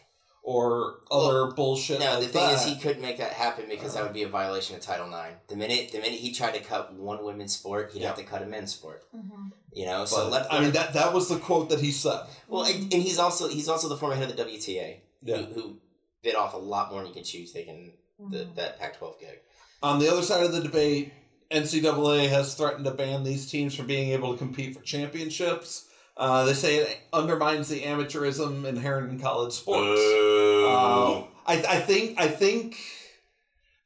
or 0.44 1.02
other 1.12 1.52
bullshit 1.52 2.00
No, 2.00 2.14
like 2.16 2.20
the 2.24 2.28
thing 2.30 2.42
that." 2.48 2.54
is, 2.56 2.64
he 2.66 2.76
couldn't 2.80 3.02
make 3.02 3.18
that 3.18 3.34
happen 3.34 3.66
because 3.70 3.94
that 3.94 4.04
would 4.04 4.14
be 4.14 4.24
a 4.24 4.28
violation 4.28 4.76
of 4.76 4.82
Title 4.82 5.08
IX. 5.08 5.36
The 5.48 5.56
minute 5.56 5.92
the 5.92 6.00
minute 6.00 6.20
he 6.20 6.32
tried 6.34 6.54
to 6.56 6.60
cut 6.62 6.94
one 6.94 7.24
women's 7.24 7.54
sport, 7.54 7.92
he'd 7.94 8.02
have 8.04 8.16
to 8.18 8.24
cut 8.24 8.42
a 8.42 8.46
men's 8.48 8.74
sport. 8.74 9.04
Mhm. 9.16 9.52
You 9.74 9.86
know, 9.86 10.00
But, 10.00 10.06
so 10.08 10.28
let. 10.30 10.52
I 10.52 10.60
mean, 10.60 10.72
that 10.72 10.94
that 10.94 11.14
was 11.14 11.30
the 11.30 11.38
quote 11.38 11.70
that 11.70 11.80
he 11.80 11.92
said. 11.92 12.22
well, 12.48 12.64
and, 12.64 12.92
and 12.94 13.04
he's 13.04 13.20
also 13.20 13.48
he's 13.48 13.70
also 13.70 13.88
the 13.88 13.98
former 13.98 14.16
head 14.16 14.30
of 14.30 14.36
the 14.36 14.44
WTA, 14.44 15.02
Yeah. 15.22 15.38
who, 15.38 15.54
who 15.54 15.78
bit 16.24 16.36
off 16.36 16.54
a 16.54 16.58
lot 16.58 16.92
more 16.92 17.02
than 17.02 17.10
you 17.10 17.14
can 17.14 17.24
chew 17.24 17.46
taking 17.46 17.94
the, 18.20 18.40
Mhm. 18.46 18.56
that 18.56 18.80
Pac-12 18.80 19.20
gig. 19.20 19.40
On 19.84 19.98
the 20.00 20.08
other 20.12 20.22
side 20.22 20.44
of 20.44 20.52
the 20.52 20.62
debate, 20.62 21.12
NCAA 21.50 22.30
has 22.30 22.54
threatened 22.54 22.86
to 22.86 22.92
ban 22.92 23.24
these 23.24 23.50
teams 23.50 23.74
from 23.76 23.88
being 23.88 24.10
able 24.12 24.32
to 24.32 24.38
compete 24.38 24.76
for 24.76 24.82
championships. 24.84 25.86
Uh, 26.18 26.46
they 26.46 26.54
say 26.54 26.78
it 26.78 27.00
undermines 27.14 27.68
the 27.70 27.82
amateurism 27.82 28.66
inherent 28.66 29.10
in 29.12 29.20
college 29.20 29.54
sports. 29.54 30.00
Um, 30.00 31.28
I, 31.48 31.64
I 31.68 31.80
think 31.80 32.20
I 32.20 32.28
think 32.28 32.78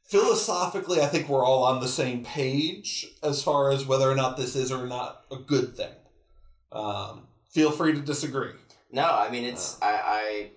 philosophically, 0.03 1.01
I 1.01 1.05
think 1.07 1.29
we're 1.29 1.45
all 1.45 1.63
on 1.63 1.79
the 1.79 1.87
same 1.87 2.23
page 2.23 3.07
as 3.23 3.41
far 3.41 3.71
as 3.71 3.85
whether 3.85 4.09
or 4.09 4.15
not 4.15 4.37
this 4.37 4.55
is 4.55 4.71
or 4.71 4.85
not 4.87 5.21
a 5.31 5.37
good 5.37 5.75
thing. 5.75 5.93
Um, 6.71 7.27
feel 7.51 7.71
free 7.71 7.93
to 7.93 8.01
disagree. 8.01 8.51
no, 8.91 9.05
I 9.05 9.29
mean 9.29 9.45
it's 9.45 9.81
I, 9.81 9.93
I 10.05 10.51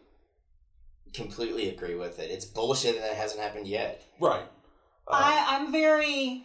completely 1.12 1.68
agree 1.68 1.94
with 1.94 2.18
it. 2.18 2.30
It's 2.30 2.44
bullshit 2.44 2.98
that 3.00 3.12
it 3.12 3.16
hasn't 3.16 3.40
happened 3.40 3.66
yet. 3.68 4.02
Right. 4.20 4.42
Uh, 5.06 5.10
I 5.12 5.46
I'm 5.56 5.70
very 5.70 6.44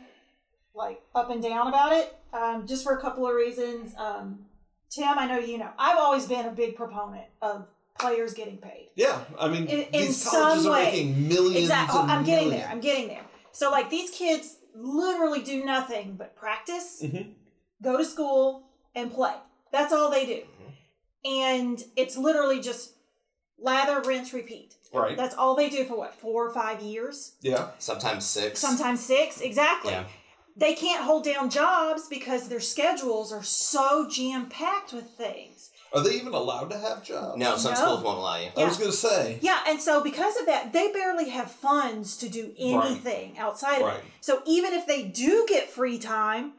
like 0.75 1.01
up 1.15 1.29
and 1.29 1.41
down 1.41 1.67
about 1.67 1.93
it. 1.93 2.15
Um, 2.33 2.65
just 2.67 2.83
for 2.83 2.93
a 2.93 3.01
couple 3.01 3.27
of 3.27 3.35
reasons. 3.35 3.93
Um, 3.97 4.45
Tim, 4.93 5.17
I 5.17 5.25
know 5.27 5.39
you 5.39 5.57
know. 5.57 5.69
I've 5.77 5.97
always 5.97 6.25
been 6.27 6.45
a 6.45 6.51
big 6.51 6.75
proponent 6.75 7.25
of 7.41 7.69
players 7.99 8.33
getting 8.33 8.57
paid. 8.57 8.89
Yeah, 8.95 9.19
I 9.39 9.47
mean, 9.47 9.65
In- 9.67 9.87
in 9.93 10.11
some 10.13 10.67
are 10.67 10.71
way. 10.71 10.83
making 10.85 11.27
millions. 11.27 11.57
Exactly. 11.63 11.99
I'm 12.01 12.23
getting 12.23 12.49
there. 12.49 12.67
I'm 12.69 12.79
getting 12.79 13.07
there. 13.07 13.23
So 13.51 13.71
like 13.71 13.89
these 13.89 14.09
kids 14.11 14.57
literally 14.75 15.41
do 15.41 15.63
nothing 15.63 16.15
but 16.17 16.35
practice, 16.35 17.01
Mhm. 17.03 17.33
go 17.81 17.97
to 17.97 18.05
school, 18.05 18.63
and 18.95 19.11
play. 19.11 19.35
That's 19.71 19.91
all 19.93 20.09
they 20.11 20.25
do. 20.25 20.41
And 21.25 21.83
it's 21.95 22.17
literally 22.17 22.59
just 22.59 22.93
lather, 23.57 24.01
rinse, 24.01 24.33
repeat. 24.33 24.75
Right. 24.93 25.15
That's 25.17 25.33
all 25.35 25.55
they 25.55 25.69
do 25.69 25.85
for 25.85 25.95
what, 25.97 26.13
four 26.13 26.45
or 26.47 26.53
five 26.53 26.81
years? 26.81 27.33
yeah. 27.41 27.69
Sometimes 27.79 28.25
six. 28.25 28.59
Sometimes 28.59 29.03
six. 29.03 29.41
Exactly. 29.41 29.93
Yeah. 29.93 30.05
They 30.55 30.73
can't 30.75 31.03
hold 31.03 31.23
down 31.25 31.49
jobs 31.49 32.07
because 32.07 32.47
their 32.47 32.59
schedules 32.59 33.31
are 33.33 33.43
so 33.43 34.07
jam 34.07 34.47
packed 34.49 34.93
with 34.93 35.09
things. 35.11 35.71
Are 35.93 36.01
they 36.03 36.15
even 36.15 36.33
allowed 36.33 36.69
to 36.71 36.77
have 36.77 37.03
jobs? 37.03 37.37
No, 37.37 37.57
some 37.57 37.73
No. 37.73 37.79
schools 37.79 38.03
won't 38.03 38.17
allow 38.19 38.37
you. 38.37 38.49
I 38.57 38.63
was 38.65 38.77
gonna 38.77 38.91
say. 38.91 39.39
Yeah, 39.41 39.63
and 39.67 39.81
so 39.81 40.01
because 40.01 40.37
of 40.39 40.45
that, 40.47 40.73
they 40.73 40.91
barely 40.91 41.29
have 41.29 41.51
funds 41.51 42.17
to 42.17 42.29
do 42.29 42.53
anything 42.57 43.37
outside 43.37 43.77
of 43.81 43.87
Right. 43.87 43.97
it. 43.97 44.05
So 44.21 44.41
even 44.45 44.73
if 44.73 44.85
they 44.87 45.03
do 45.03 45.45
get 45.47 45.69
free 45.69 45.97
time, 45.99 46.53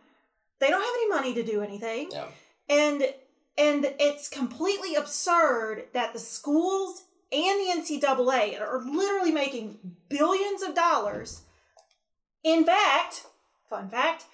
they 0.60 0.70
don't 0.70 0.80
have 0.80 0.94
any 0.94 1.08
money 1.08 1.34
to 1.34 1.42
do 1.42 1.62
anything. 1.62 2.10
Yeah. 2.10 2.26
And 2.68 3.14
and 3.56 3.94
it's 4.00 4.28
completely 4.28 4.96
absurd 4.96 5.84
that 5.92 6.12
the 6.12 6.18
schools 6.18 7.04
and 7.30 7.60
the 7.60 7.70
NCAA 7.70 8.56
are 8.60 8.80
literally 8.84 9.30
making 9.30 9.78
billions 10.08 10.62
of 10.62 10.74
dollars. 10.74 11.42
In 12.42 12.64
fact, 12.64 13.26
fun 13.76 13.88
fact, 13.88 14.24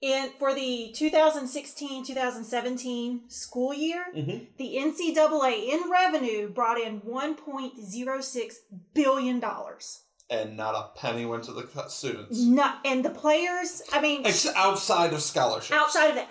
in 0.00 0.30
for 0.38 0.54
the 0.54 0.94
2016-2017 0.96 3.30
school 3.30 3.74
year, 3.74 4.06
Mhm. 4.14 4.46
the 4.56 4.76
NCAA 4.78 5.68
in 5.70 5.90
revenue 5.90 6.48
brought 6.48 6.80
in 6.80 7.00
1.06 7.00 8.60
billion 8.94 9.40
dollars. 9.40 10.02
And 10.30 10.56
not 10.56 10.74
a 10.74 10.88
penny 10.98 11.24
went 11.24 11.44
to 11.44 11.52
the 11.52 11.66
students. 11.88 12.38
Not 12.40 12.80
and 12.84 13.02
the 13.04 13.10
players, 13.10 13.82
I 13.92 14.00
mean, 14.00 14.26
Ex- 14.26 14.46
outside 14.54 15.12
of 15.14 15.22
scholarships. 15.22 15.72
outside 15.80 16.08
of 16.10 16.14
that, 16.16 16.28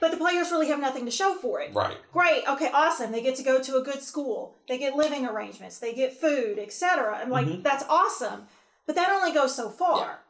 but 0.00 0.10
the 0.10 0.16
players 0.16 0.50
really 0.50 0.66
have 0.68 0.80
nothing 0.80 1.04
to 1.04 1.12
show 1.12 1.34
for 1.34 1.60
it. 1.60 1.72
Right. 1.72 1.96
Great, 2.12 2.42
okay, 2.48 2.70
awesome. 2.74 3.12
They 3.12 3.22
get 3.22 3.36
to 3.36 3.44
go 3.44 3.60
to 3.60 3.76
a 3.76 3.82
good 3.82 4.02
school. 4.02 4.56
They 4.68 4.78
get 4.78 4.96
living 4.96 5.24
arrangements. 5.24 5.78
They 5.78 5.92
get 5.94 6.20
food, 6.20 6.58
etc. 6.58 7.18
And 7.22 7.30
like 7.30 7.46
Mhm. 7.46 7.62
that's 7.62 7.84
awesome. 7.88 8.48
But 8.84 8.96
that 8.96 9.10
only 9.10 9.32
goes 9.32 9.54
so 9.54 9.70
far. 9.70 10.24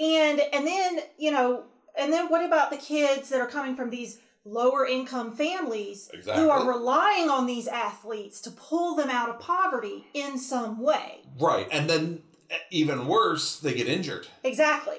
And 0.00 0.40
and 0.52 0.66
then, 0.66 1.00
you 1.18 1.30
know, 1.30 1.64
and 1.98 2.12
then 2.12 2.28
what 2.28 2.44
about 2.44 2.70
the 2.70 2.76
kids 2.76 3.28
that 3.28 3.40
are 3.40 3.46
coming 3.46 3.76
from 3.76 3.90
these 3.90 4.18
lower 4.44 4.86
income 4.86 5.36
families 5.36 6.10
Exactly. 6.12 6.42
who 6.42 6.50
are 6.50 6.66
relying 6.66 7.30
on 7.30 7.46
these 7.46 7.68
athletes 7.68 8.40
to 8.40 8.50
pull 8.50 8.96
them 8.96 9.08
out 9.08 9.28
of 9.28 9.38
poverty 9.38 10.06
in 10.14 10.38
some 10.38 10.80
way? 10.80 11.20
Right. 11.38 11.68
And 11.70 11.88
then 11.88 12.22
even 12.70 13.06
worse, 13.06 13.58
they 13.60 13.74
get 13.74 13.88
injured. 13.88 14.26
Exactly. 14.42 14.98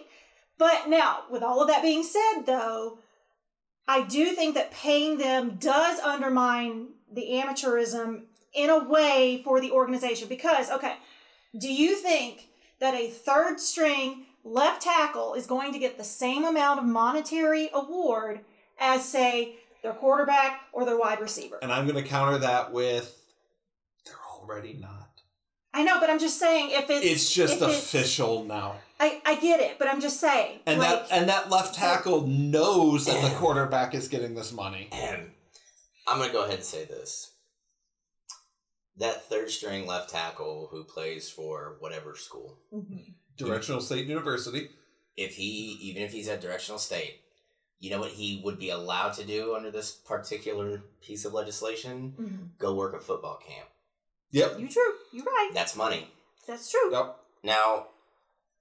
But 0.58 0.88
now, 0.88 1.24
with 1.30 1.44
all 1.44 1.62
of 1.62 1.68
that 1.68 1.82
being 1.82 2.04
said, 2.04 2.44
though, 2.46 3.00
I 3.88 4.02
do 4.04 4.28
think 4.28 4.56
that 4.56 4.72
paying 4.72 5.18
them 5.18 5.58
does 5.60 6.00
undermine 6.00 6.90
the 7.12 7.30
amateurism 7.34 8.24
in 8.54 8.70
a 8.70 8.84
way 8.84 9.42
for 9.44 9.60
the 9.60 9.72
organization. 9.72 10.28
Because, 10.30 10.72
okay, 10.72 10.96
do 11.60 11.72
you 11.72 11.96
think 11.96 12.48
that 12.80 12.94
a 12.94 13.10
third 13.10 13.60
string 13.60 14.26
left 14.44 14.82
tackle 14.82 15.34
is 15.34 15.46
going 15.46 15.74
to 15.74 15.80
get 15.80 15.98
the 15.98 16.04
same 16.04 16.44
amount 16.46 16.80
of 16.80 16.86
monetary 16.86 17.70
award 17.74 18.42
as, 18.80 19.04
say, 19.08 19.56
their 19.82 19.94
quarterback 19.94 20.62
or 20.72 20.86
their 20.86 20.98
wide 20.98 21.20
receiver? 21.20 21.60
And 21.62 21.72
I'm 21.72 21.88
going 21.88 22.02
to 22.02 22.08
counter 22.10 22.38
that 22.40 22.72
with 22.72 23.18
they're 24.06 24.16
already 24.40 24.74
not. 24.74 25.10
I 25.74 25.84
know, 25.84 26.00
but 26.00 26.10
I'm 26.10 26.20
just 26.20 26.40
saying 26.40 26.70
if 26.72 26.90
it's 26.90 27.06
It's 27.06 27.34
just 27.34 27.56
if 27.56 27.62
it's- 27.64 27.84
official 27.84 28.44
now. 28.44 28.76
I, 29.00 29.22
I 29.26 29.36
get 29.36 29.60
it, 29.60 29.80
but 29.80 29.90
I'm 29.90 30.00
just 30.00 30.22
saying. 30.22 30.60
And 30.66 30.80
like, 30.80 31.10
that 31.10 31.18
and 31.18 31.28
that 31.28 31.50
left 31.50 31.76
tackle 31.76 32.26
knows 32.26 33.06
that 33.06 33.22
the 33.22 33.36
quarterback 33.36 33.94
is 33.94 34.08
getting 34.08 34.34
this 34.34 34.54
money. 34.54 34.88
And 34.94 35.32
I'm 36.08 36.20
gonna 36.20 36.32
go 36.32 36.44
ahead 36.44 36.56
and 36.56 36.64
say 36.64 36.86
this. 36.86 37.32
That 38.98 39.28
third 39.28 39.50
string 39.50 39.88
left 39.88 40.12
tackle 40.12 40.70
who 40.72 40.86
plays 40.86 41.30
for 41.30 41.76
whatever 41.80 42.16
school, 42.16 42.60
Mhm. 42.74 43.16
Directional 43.38 43.82
State 43.82 44.08
University. 44.08 44.70
if 45.16 45.36
he 45.36 45.78
even 45.82 46.02
if 46.02 46.12
he's 46.12 46.28
at 46.28 46.42
directional 46.42 46.80
state, 46.80 47.20
you 47.80 47.90
know 47.92 48.00
what 48.00 48.12
he 48.12 48.42
would 48.44 48.58
be 48.58 48.70
allowed 48.72 49.14
to 49.14 49.24
do 49.24 49.56
under 49.56 49.70
this 49.70 49.92
particular 49.92 50.84
piece 51.02 51.24
of 51.26 51.34
legislation? 51.34 52.16
Mhm. 52.20 52.58
Go 52.58 52.74
work 52.74 52.94
a 52.96 53.00
football 53.00 53.38
camp. 53.38 53.70
Yep. 54.32 54.60
You 54.60 54.68
true. 54.68 54.94
You're 55.12 55.26
right. 55.26 55.52
That's 55.54 55.76
money. 55.76 56.10
That's 56.48 56.72
true. 56.72 56.92
Yep. 56.92 57.20
Now, 57.44 57.90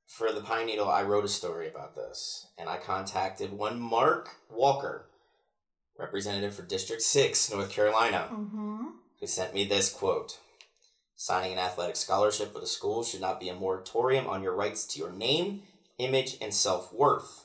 for 0.07 0.31
the 0.31 0.43
Pine 0.43 0.67
Needle, 0.67 0.91
I 0.91 1.03
wrote 1.03 1.25
a 1.25 1.29
story 1.29 1.69
about 1.69 1.95
this, 1.95 2.47
and 2.59 2.69
I 2.69 2.77
contacted 2.77 3.53
one 3.53 3.81
Mark 3.81 4.37
Walker, 4.51 5.07
representative 5.99 6.55
for 6.55 6.63
District 6.63 7.01
6, 7.03 7.51
North 7.51 7.71
Carolina, 7.71 8.29
Mm-hmm. 8.31 8.87
who 9.21 9.27
sent 9.27 9.55
me 9.55 9.65
this 9.65 9.91
quote 9.91 10.39
Signing 11.25 11.53
an 11.53 11.59
athletic 11.61 11.95
scholarship 11.95 12.53
with 12.53 12.65
a 12.65 12.67
school 12.67 13.05
should 13.05 13.21
not 13.21 13.39
be 13.39 13.49
a 13.49 13.55
moratorium 13.55 14.27
on 14.27 14.43
your 14.43 14.57
rights 14.57 14.85
to 14.87 14.99
your 14.99 15.13
name, 15.13 15.63
image, 15.99 16.37
and 16.41 16.53
self 16.53 16.93
worth. 16.93 17.45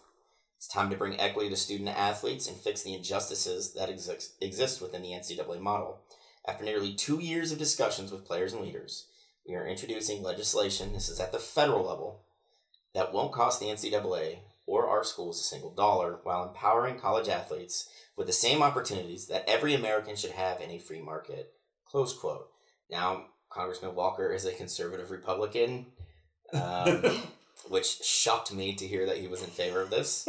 It's 0.55 0.67
time 0.67 0.89
to 0.89 0.97
bring 0.97 1.19
equity 1.19 1.47
to 1.51 1.55
student 1.55 1.89
athletes 1.89 2.47
and 2.47 2.57
fix 2.57 2.81
the 2.81 2.95
injustices 2.95 3.75
that 3.75 3.87
exist, 3.87 4.33
exist 4.41 4.81
within 4.81 5.03
the 5.03 5.11
NCAA 5.11 5.59
model. 5.59 5.99
After 6.47 6.65
nearly 6.65 6.95
two 6.95 7.19
years 7.19 7.51
of 7.51 7.59
discussions 7.59 8.11
with 8.11 8.25
players 8.25 8.51
and 8.51 8.63
leaders, 8.63 9.09
we 9.47 9.53
are 9.53 9.67
introducing 9.67 10.23
legislation, 10.23 10.93
this 10.93 11.07
is 11.07 11.19
at 11.19 11.31
the 11.31 11.37
federal 11.37 11.85
level, 11.85 12.23
that 12.95 13.13
won't 13.13 13.31
cost 13.31 13.59
the 13.59 13.67
NCAA 13.67 14.39
or 14.65 14.87
our 14.87 15.03
schools 15.03 15.39
a 15.39 15.43
single 15.43 15.69
dollar 15.75 16.19
while 16.23 16.47
empowering 16.47 16.97
college 16.97 17.29
athletes 17.29 17.87
with 18.15 18.25
the 18.25 18.33
same 18.33 18.63
opportunities 18.63 19.27
that 19.27 19.47
every 19.47 19.75
American 19.75 20.15
should 20.15 20.31
have 20.31 20.61
in 20.61 20.71
a 20.71 20.79
free 20.79 20.99
market. 20.99 21.53
Close 21.85 22.17
quote. 22.17 22.47
Now, 22.89 23.25
Congressman 23.57 23.95
Walker 23.95 24.31
is 24.31 24.45
a 24.45 24.53
conservative 24.53 25.09
Republican, 25.09 25.87
um, 26.53 27.03
which 27.67 28.03
shocked 28.03 28.53
me 28.53 28.75
to 28.75 28.87
hear 28.87 29.07
that 29.07 29.17
he 29.17 29.27
was 29.27 29.41
in 29.41 29.49
favor 29.49 29.81
of 29.81 29.89
this. 29.89 30.27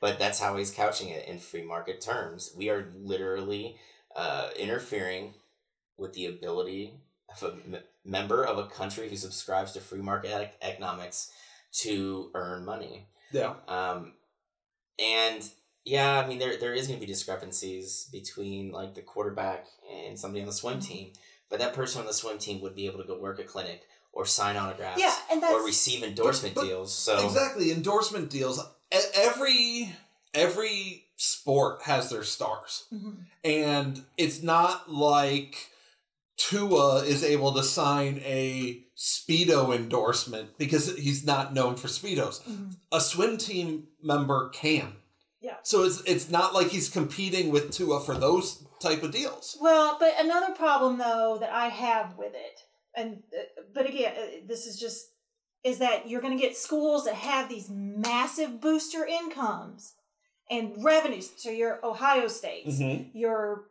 But 0.00 0.18
that's 0.18 0.40
how 0.40 0.56
he's 0.56 0.70
couching 0.70 1.08
it 1.08 1.26
in 1.26 1.38
free 1.38 1.62
market 1.62 2.00
terms. 2.00 2.52
We 2.56 2.70
are 2.70 2.88
literally 2.96 3.76
uh, 4.16 4.48
interfering 4.58 5.34
with 5.98 6.14
the 6.14 6.26
ability 6.26 6.94
of 7.30 7.42
a 7.42 7.52
m- 7.52 7.82
member 8.04 8.42
of 8.44 8.58
a 8.58 8.66
country 8.66 9.08
who 9.08 9.16
subscribes 9.16 9.72
to 9.72 9.80
free 9.80 10.00
market 10.00 10.54
economics 10.62 11.30
to 11.82 12.30
earn 12.34 12.64
money. 12.64 13.08
Yeah. 13.30 13.54
Um, 13.68 14.14
and 14.98 15.48
yeah, 15.84 16.18
I 16.18 16.26
mean 16.26 16.38
there 16.38 16.56
there 16.56 16.74
is 16.74 16.86
going 16.86 16.98
to 16.98 17.06
be 17.06 17.10
discrepancies 17.10 18.08
between 18.10 18.72
like 18.72 18.94
the 18.94 19.02
quarterback 19.02 19.66
and 20.06 20.18
somebody 20.18 20.40
on 20.40 20.46
the 20.46 20.52
swim 20.52 20.80
team, 20.80 21.12
but 21.50 21.58
that 21.58 21.74
person 21.74 22.00
on 22.00 22.06
the 22.06 22.12
swim 22.14 22.38
team 22.38 22.60
would 22.62 22.74
be 22.74 22.86
able 22.86 22.98
to 22.98 23.04
go 23.06 23.18
work 23.18 23.38
a 23.38 23.44
clinic 23.44 23.82
or 24.12 24.24
sign 24.26 24.56
autographs 24.56 25.00
yeah, 25.00 25.14
and 25.30 25.42
that's 25.42 25.52
or 25.52 25.64
receive 25.64 26.02
endorsement 26.02 26.54
but- 26.54 26.64
deals. 26.64 26.94
So 26.94 27.24
Exactly. 27.26 27.70
Endorsement 27.72 28.30
deals. 28.30 28.64
Every 29.14 29.94
every 30.34 31.04
sport 31.16 31.82
has 31.82 32.08
their 32.10 32.22
stars. 32.24 32.84
Mhm. 32.92 33.24
And 33.44 34.04
it's 34.16 34.42
not 34.42 34.90
like 34.92 35.68
Tua 36.36 37.04
is 37.04 37.22
able 37.22 37.52
to 37.54 37.62
sign 37.62 38.20
a 38.24 38.82
Speedo 38.96 39.74
endorsement 39.74 40.56
because 40.58 40.96
he's 40.96 41.24
not 41.24 41.52
known 41.54 41.76
for 41.76 41.88
Speedos. 41.88 42.42
Mhm. 42.42 42.76
A 42.92 43.00
swim 43.00 43.36
team 43.38 43.88
member 44.02 44.48
can. 44.50 44.96
Yeah. 45.40 45.56
So 45.62 45.82
it's 45.84 46.00
it's 46.02 46.28
not 46.30 46.54
like 46.54 46.68
he's 46.68 46.88
competing 46.88 47.50
with 47.50 47.70
Tua 47.72 48.00
for 48.00 48.14
those 48.14 48.62
type 48.80 49.02
of 49.02 49.12
deals. 49.12 49.56
Well, 49.60 49.96
but 50.00 50.14
another 50.18 50.52
problem 50.54 50.98
though 50.98 51.36
that 51.40 51.50
I 51.52 51.68
have 51.68 52.16
with 52.16 52.34
it, 52.34 52.60
and 52.96 53.22
uh, 53.36 53.42
but 53.74 53.88
again, 53.88 54.12
uh, 54.16 54.26
this 54.46 54.66
is 54.66 54.78
just 54.78 55.06
is 55.62 55.78
that 55.78 56.08
you're 56.08 56.22
going 56.22 56.36
to 56.36 56.42
get 56.42 56.56
schools 56.56 57.04
that 57.04 57.14
have 57.14 57.48
these 57.50 57.68
massive 57.70 58.60
booster 58.62 59.04
incomes 59.04 59.92
and 60.50 60.82
revenues. 60.82 61.30
So 61.36 61.50
your 61.50 61.84
Ohio 61.84 62.28
States, 62.28 62.80
Mhm. 62.80 63.10
your 63.12 63.64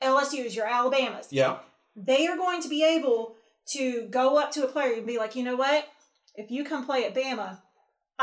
LSU's, 0.00 0.54
your 0.54 0.66
Alabamas, 0.66 1.32
Yeah. 1.32 1.58
they 1.96 2.26
are 2.28 2.36
going 2.36 2.62
to 2.62 2.68
be 2.68 2.84
able 2.84 3.34
to 3.72 4.02
go 4.08 4.38
up 4.38 4.52
to 4.52 4.64
a 4.64 4.68
player 4.68 4.94
and 4.94 5.06
be 5.06 5.18
like, 5.18 5.34
you 5.34 5.42
know 5.42 5.56
what? 5.56 5.88
If 6.36 6.50
you 6.50 6.64
come 6.64 6.86
play 6.86 7.04
at 7.04 7.14
Bama, 7.14 7.60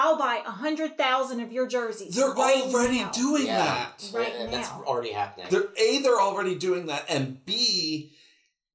I'll 0.02 0.18
buy 0.18 0.42
a 0.46 0.52
hundred 0.52 0.98
thousand 0.98 1.42
of 1.42 1.52
your 1.52 1.68
jerseys. 1.68 2.16
They're 2.16 2.32
right 2.32 2.62
already 2.64 3.00
now." 3.00 3.12
doing 3.12 3.46
yeah, 3.48 3.58
that. 3.58 4.12
Right 4.14 4.34
and 4.38 4.54
that's 4.54 4.70
already 4.70 5.12
happening. 5.12 5.48
They're 5.50 5.70
A, 5.78 6.02
they're 6.02 6.20
already 6.22 6.56
doing 6.56 6.86
that, 6.88 7.06
and 7.10 7.44
B, 7.46 8.14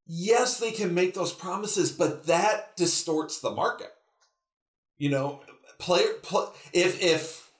yes, 0.06 0.58
they 0.60 0.70
can 0.72 0.92
make 0.94 1.14
those 1.14 1.32
promises, 1.32 1.92
but 1.92 2.26
that 2.26 2.76
distorts 2.76 3.40
the 3.40 3.50
market. 3.50 3.92
You 4.98 5.10
know, 5.10 5.40
player 5.78 6.12
pl- 6.22 6.52
if 6.72 7.02
if 7.02 7.50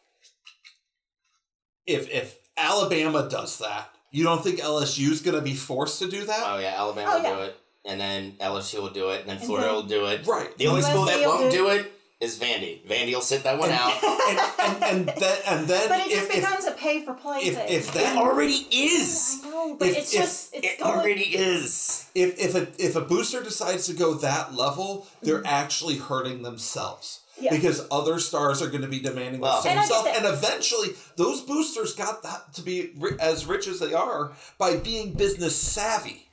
if 1.87 2.11
if 2.11 2.39
Alabama 2.57 3.29
does 3.29 3.59
that, 3.59 3.91
You 4.11 4.23
don't 4.25 4.43
think 4.45 4.61
LSU's 4.61 5.21
going 5.23 5.35
to 5.37 5.43
be 5.43 5.55
forced 5.55 5.99
to 5.99 6.09
do 6.09 6.25
that? 6.25 6.43
Oh 6.47 6.59
yeah, 6.59 6.75
Alabama 6.77 7.11
Oh, 7.15 7.23
will 7.23 7.37
do 7.37 7.43
it, 7.45 7.57
and 7.85 8.01
then 8.01 8.37
LSU 8.41 8.81
will 8.81 8.91
do 8.91 9.11
it, 9.11 9.21
and 9.23 9.29
then 9.29 9.37
And 9.39 9.45
Florida 9.47 9.67
then- 9.69 9.75
will 9.75 9.83
do 9.83 10.07
it. 10.07 10.27
right. 10.27 10.57
The 10.57 10.69
only 10.69 10.83
school 10.83 11.05
that 11.07 11.19
will 11.21 11.29
won't 11.39 11.51
do- 11.51 11.57
do 11.59 11.69
it 11.71 11.93
is 12.21 12.39
Vandy. 12.39 12.85
Vandy 12.87 13.13
will 13.15 13.21
sit 13.21 13.43
that 13.45 13.59
one 13.59 13.71
And- 13.71 13.79
out. 13.79 14.03
and, 14.29 14.39
and, 14.83 15.09
and 15.09 15.19
then 15.21 15.39
and 15.47 15.69
then 15.69 15.89
But 15.89 16.01
it 16.01 16.11
just 16.11 16.31
if, 16.31 16.37
if, 16.37 16.43
becomes 16.45 16.65
a 16.65 16.71
pay 16.73 17.05
for 17.05 17.15
play 17.15 17.39
if, 17.41 17.55
thing. 17.57 17.69
if 17.69 17.89
It 17.91 17.95
that 17.95 18.17
already 18.17 18.67
is. 18.71 19.41
I 19.45 19.51
know, 19.51 19.77
but 19.79 19.89
if- 19.89 19.99
it's 19.99 20.15
if- 20.15 20.21
just 20.21 20.55
it's 20.55 20.67
It 20.67 20.79
going. 20.81 20.93
already 20.99 21.23
is. 21.37 22.09
if 22.15 22.39
if 22.39 22.55
a 22.55 22.69
if 22.83 22.97
a 22.97 23.01
booster 23.01 23.43
decides 23.43 23.87
to 23.87 23.95
go 23.95 24.15
that 24.15 24.55
level, 24.55 25.07
they're 25.23 25.39
Mm-hmm. 25.39 25.47
actually 25.47 25.97
hurting 25.99 26.43
themselves. 26.43 27.21
Yeah. 27.41 27.51
Because 27.51 27.85
other 27.91 28.21
stars 28.21 28.63
are 28.63 28.69
going 28.69 28.83
to 28.83 28.89
be 28.89 29.01
demanding 29.01 29.41
Well- 29.41 29.57
the 29.57 29.63
same 29.69 29.79
And 29.79 29.87
stuff, 29.87 30.07
and 30.07 30.25
eventually 30.25 30.91
those 31.17 31.41
boosters 31.41 31.93
got 31.93 32.23
that 32.23 32.55
to 32.55 32.63
be 32.63 32.93
ri- 32.97 33.17
as 33.21 33.45
rich 33.45 33.67
as 33.67 33.81
they 33.81 33.93
are 33.93 34.33
by 34.57 34.77
being 34.77 35.13
business 35.15 35.57
savvy. 35.57 36.29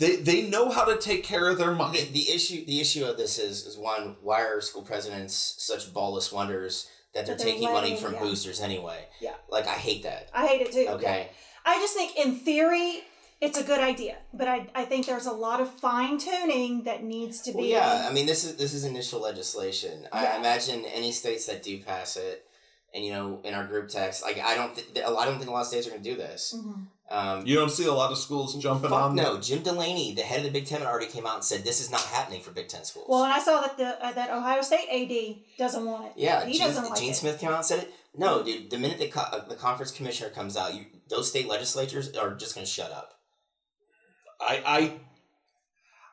They 0.00 0.16
they 0.16 0.48
know 0.48 0.70
how 0.70 0.84
to 0.86 0.96
take 0.96 1.22
care 1.24 1.48
of 1.48 1.58
their 1.58 1.72
money. 1.72 2.00
the 2.12 2.30
issue 2.30 2.64
the 2.64 2.80
issue 2.80 3.04
of 3.04 3.16
this 3.16 3.38
is 3.38 3.66
is 3.66 3.76
one 3.76 4.16
why 4.22 4.42
are 4.42 4.60
school 4.60 4.82
presidents 4.82 5.34
such 5.58 5.92
ballless 5.94 6.32
wonders 6.32 6.88
that 7.14 7.26
they're 7.26 7.36
they're 7.36 7.46
taking 7.46 7.70
money 7.72 7.94
from 7.96 8.14
yeah. 8.14 8.20
boosters 8.20 8.60
anyway. 8.60 9.00
Yeah. 9.20 9.34
Like 9.48 9.66
I 9.66 9.78
hate 9.88 10.02
that. 10.04 10.30
I 10.34 10.46
hate 10.46 10.62
it 10.62 10.72
too. 10.72 10.86
Okay. 10.96 11.28
I 11.66 11.74
just 11.74 11.94
think 11.94 12.16
in 12.16 12.34
theory 12.36 13.02
it's 13.40 13.58
a 13.58 13.64
good 13.64 13.80
idea, 13.80 14.16
but 14.34 14.48
I, 14.48 14.66
I 14.74 14.84
think 14.84 15.06
there's 15.06 15.26
a 15.26 15.32
lot 15.32 15.60
of 15.60 15.70
fine 15.70 16.18
tuning 16.18 16.84
that 16.84 17.02
needs 17.04 17.40
to 17.42 17.52
Well, 17.52 17.62
be. 17.64 17.70
yeah. 17.70 18.06
I 18.08 18.12
mean, 18.12 18.26
this 18.26 18.44
is 18.44 18.56
this 18.56 18.74
is 18.74 18.84
initial 18.84 19.20
legislation. 19.20 20.06
I 20.12 20.36
imagine 20.36 20.84
any 20.84 21.10
states 21.10 21.46
that 21.46 21.62
do 21.62 21.78
pass 21.82 22.16
it, 22.16 22.44
and 22.94 23.02
you 23.04 23.12
know, 23.12 23.40
in 23.44 23.54
our 23.54 23.66
group 23.66 23.88
text, 23.88 24.22
like 24.22 24.38
I 24.38 24.54
don't, 24.54 24.74
th- 24.74 25.04
I 25.06 25.24
don't 25.24 25.38
think 25.38 25.48
a 25.48 25.52
lot 25.52 25.62
of 25.62 25.68
states 25.68 25.86
are 25.86 25.90
going 25.90 26.02
to 26.02 26.10
do 26.10 26.16
this. 26.16 26.54
Mhm. 26.56 26.86
Um, 27.12 27.44
You 27.44 27.56
don't 27.56 27.70
see 27.70 27.86
a 27.86 27.92
lot 27.92 28.12
of 28.12 28.18
schools 28.18 28.54
jumping 28.54 28.90
fuck 28.90 29.02
on. 29.02 29.14
no, 29.16 29.38
Jim 29.40 29.62
Delany, 29.62 30.14
the 30.14 30.22
head 30.22 30.38
of 30.38 30.44
the 30.44 30.50
Big 30.50 30.66
Ten, 30.66 30.82
already 30.82 31.06
came 31.06 31.26
out 31.26 31.34
and 31.34 31.44
said 31.44 31.64
this 31.64 31.80
is 31.80 31.90
not 31.90 32.02
happening 32.02 32.40
for 32.40 32.52
Big 32.52 32.68
Ten 32.68 32.84
schools. 32.84 33.06
Well, 33.08 33.24
and 33.24 33.32
I 33.32 33.40
saw 33.40 33.60
that 33.62 33.76
the 33.76 34.04
uh, 34.06 34.12
that 34.12 34.30
Ohio 34.30 34.62
State 34.62 34.86
AD 34.88 35.58
doesn't 35.58 35.84
want 35.84 36.06
it. 36.06 36.12
yeah, 36.16 36.44
he 36.44 36.52
Gene, 36.52 36.68
doesn't 36.68 36.84
like 36.88 37.00
Gene 37.00 37.10
it. 37.10 37.16
Smith 37.16 37.40
came 37.40 37.50
out 37.50 37.56
and 37.56 37.64
said 37.66 37.80
it. 37.80 37.94
No, 38.16 38.42
dude. 38.44 38.70
The 38.70 38.78
minute 38.78 38.98
the 38.98 39.08
co- 39.08 39.20
uh, 39.22 39.44
the 39.48 39.56
conference 39.56 39.90
commissioner 39.90 40.30
comes 40.30 40.56
out, 40.56 40.72
you 40.74 40.86
those 41.08 41.28
state 41.28 41.48
legislatures 41.48 42.12
are 42.16 42.34
just 42.36 42.54
going 42.54 42.64
to 42.64 42.70
shut 42.70 42.92
up. 42.92 43.14
I 44.40 44.62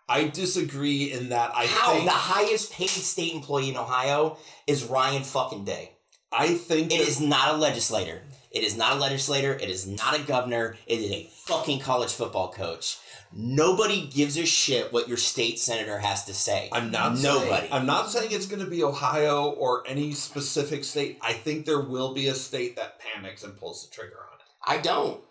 I 0.10 0.20
I 0.22 0.28
disagree 0.30 1.12
in 1.12 1.30
that. 1.30 1.52
I 1.56 1.66
How 1.68 1.93
think 1.93 2.06
the 2.06 2.12
highest 2.12 2.72
paid 2.72 2.89
state 2.89 3.34
employee 3.34 3.70
in 3.70 3.78
Ohio 3.78 4.38
is 4.66 4.84
Ryan 4.84 5.24
fucking 5.24 5.64
Day. 5.66 5.91
I 6.32 6.56
think 6.56 6.91
It 6.91 6.98
that- 7.00 7.08
is 7.08 7.22
not 7.22 7.54
a 7.56 7.58
legislator. 7.58 8.24
It 8.52 8.64
is 8.64 8.78
not 8.78 8.93
a 8.93 9.00
legislator. 9.00 9.54
It 9.54 9.70
is 9.70 9.86
not 9.88 10.18
a 10.20 10.24
governor. 10.24 10.78
It 10.88 11.00
is 11.00 11.12
a 11.12 11.30
fucking 11.45 11.80
college 11.80 12.14
football 12.14 12.52
coach. 12.52 12.98
Nobody 13.34 14.08
gives 14.08 14.38
a 14.38 14.45
shit 14.45 14.93
what 14.93 15.08
your 15.10 15.18
state 15.18 15.60
senator 15.60 16.00
has 16.00 16.24
to 16.26 16.34
say. 16.34 16.70
I'm 16.72 16.89
not 16.91 17.18
Nobody. 17.18 17.50
Saying, 17.50 17.74
I'm 17.74 17.86
not 17.86 18.10
saying 18.10 18.30
it's 18.32 18.45
going 18.45 18.64
to 18.64 18.70
be 18.70 18.84
Ohio 18.84 19.50
or 19.52 19.84
any 19.86 20.14
specific 20.14 20.86
state. 20.86 21.20
I 21.22 21.34
think 21.34 21.66
there 21.66 21.82
will 21.82 22.14
be 22.14 22.28
a 22.28 22.34
state 22.36 22.78
that 22.78 23.00
panics 23.00 23.43
and 23.43 23.58
pulls 23.58 23.86
the 23.86 23.93
trigger 23.93 24.16
on 24.18 24.39
it. 24.39 24.45
I 24.66 24.82
don't. 24.82 25.22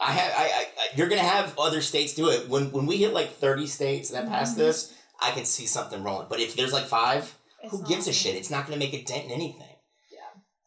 I 0.00 0.12
have. 0.12 0.32
I, 0.32 0.44
I, 0.44 0.64
I. 0.78 0.96
You're 0.96 1.08
gonna 1.10 1.20
have 1.22 1.58
other 1.58 1.82
states 1.82 2.14
do 2.14 2.30
it. 2.30 2.48
When 2.48 2.72
when 2.72 2.86
we 2.86 2.96
hit 2.96 3.12
like 3.12 3.32
30 3.34 3.66
states 3.66 4.08
that 4.10 4.28
pass 4.28 4.54
Mhm. 4.54 4.56
this, 4.56 4.94
I 5.20 5.30
can 5.32 5.44
see 5.44 5.66
something 5.66 6.02
rolling. 6.02 6.28
But 6.30 6.40
if 6.40 6.56
there's 6.56 6.72
like 6.72 6.86
five, 6.86 7.34
It's 7.62 7.70
who 7.72 7.84
gives 7.86 8.08
a 8.08 8.12
shit? 8.14 8.34
It's 8.34 8.48
not 8.50 8.64
gonna 8.64 8.78
make 8.78 8.94
a 8.94 9.02
dent 9.02 9.26
in 9.26 9.30
anything. 9.32 9.69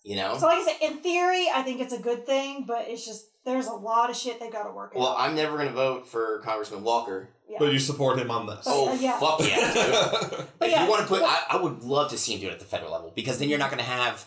Yeah. 0.03 0.15
You 0.15 0.21
know. 0.21 0.37
So, 0.37 0.47
like 0.47 0.59
I 0.59 0.63
said, 0.65 0.77
in 0.91 0.97
theory, 0.97 1.47
I 1.53 1.61
think 1.63 1.79
it's 1.81 1.93
a 1.93 1.99
good 1.99 2.25
thing, 2.25 2.65
but 2.67 2.85
it's 2.87 3.05
just 3.05 3.25
there's 3.45 3.67
a 3.67 3.73
lot 3.73 4.09
of 4.09 4.15
shit 4.15 4.39
they've 4.39 4.51
got 4.51 4.63
to 4.63 4.71
work 4.71 4.93
well, 4.95 5.09
out. 5.09 5.19
I'm 5.19 5.35
never 5.35 5.57
gonna 5.57 5.71
vote 5.71 6.07
for 6.07 6.39
Congressman 6.39 6.83
Walker. 6.83 7.29
Yeah. 7.49 7.57
But 7.59 7.73
you 7.73 7.79
support 7.79 8.17
him 8.19 8.31
on 8.31 8.47
this. 8.47 8.63
Oh 8.65 8.89
uh, 8.89 8.93
yeah. 8.95 9.19
fuck 9.19 9.39
yeah, 9.41 9.73
dude. 9.73 10.47
But 10.59 10.67
if 10.69 10.71
yeah, 10.71 10.83
you 10.85 10.89
want 10.89 11.01
to 11.03 11.07
put, 11.07 11.21
I, 11.23 11.43
I 11.51 11.61
would 11.61 11.83
love 11.83 12.09
to 12.11 12.17
see 12.17 12.33
him 12.33 12.39
do 12.41 12.47
it 12.47 12.53
at 12.53 12.59
the 12.59 12.65
federal 12.65 12.91
level 12.91 13.11
because 13.13 13.37
then 13.39 13.49
you're 13.49 13.59
not 13.59 13.69
going 13.69 13.83
to 13.83 13.89
have 13.89 14.25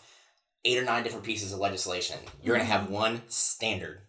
eight 0.64 0.78
or 0.78 0.84
nine 0.84 1.02
different 1.02 1.24
pieces 1.24 1.52
of 1.52 1.58
legislation. 1.58 2.18
You're 2.42 2.56
going 2.56 2.66
to 2.66 2.72
Mm-hmm. 2.72 2.82
have 2.82 2.90
one 2.90 3.22
standard. 3.28 4.00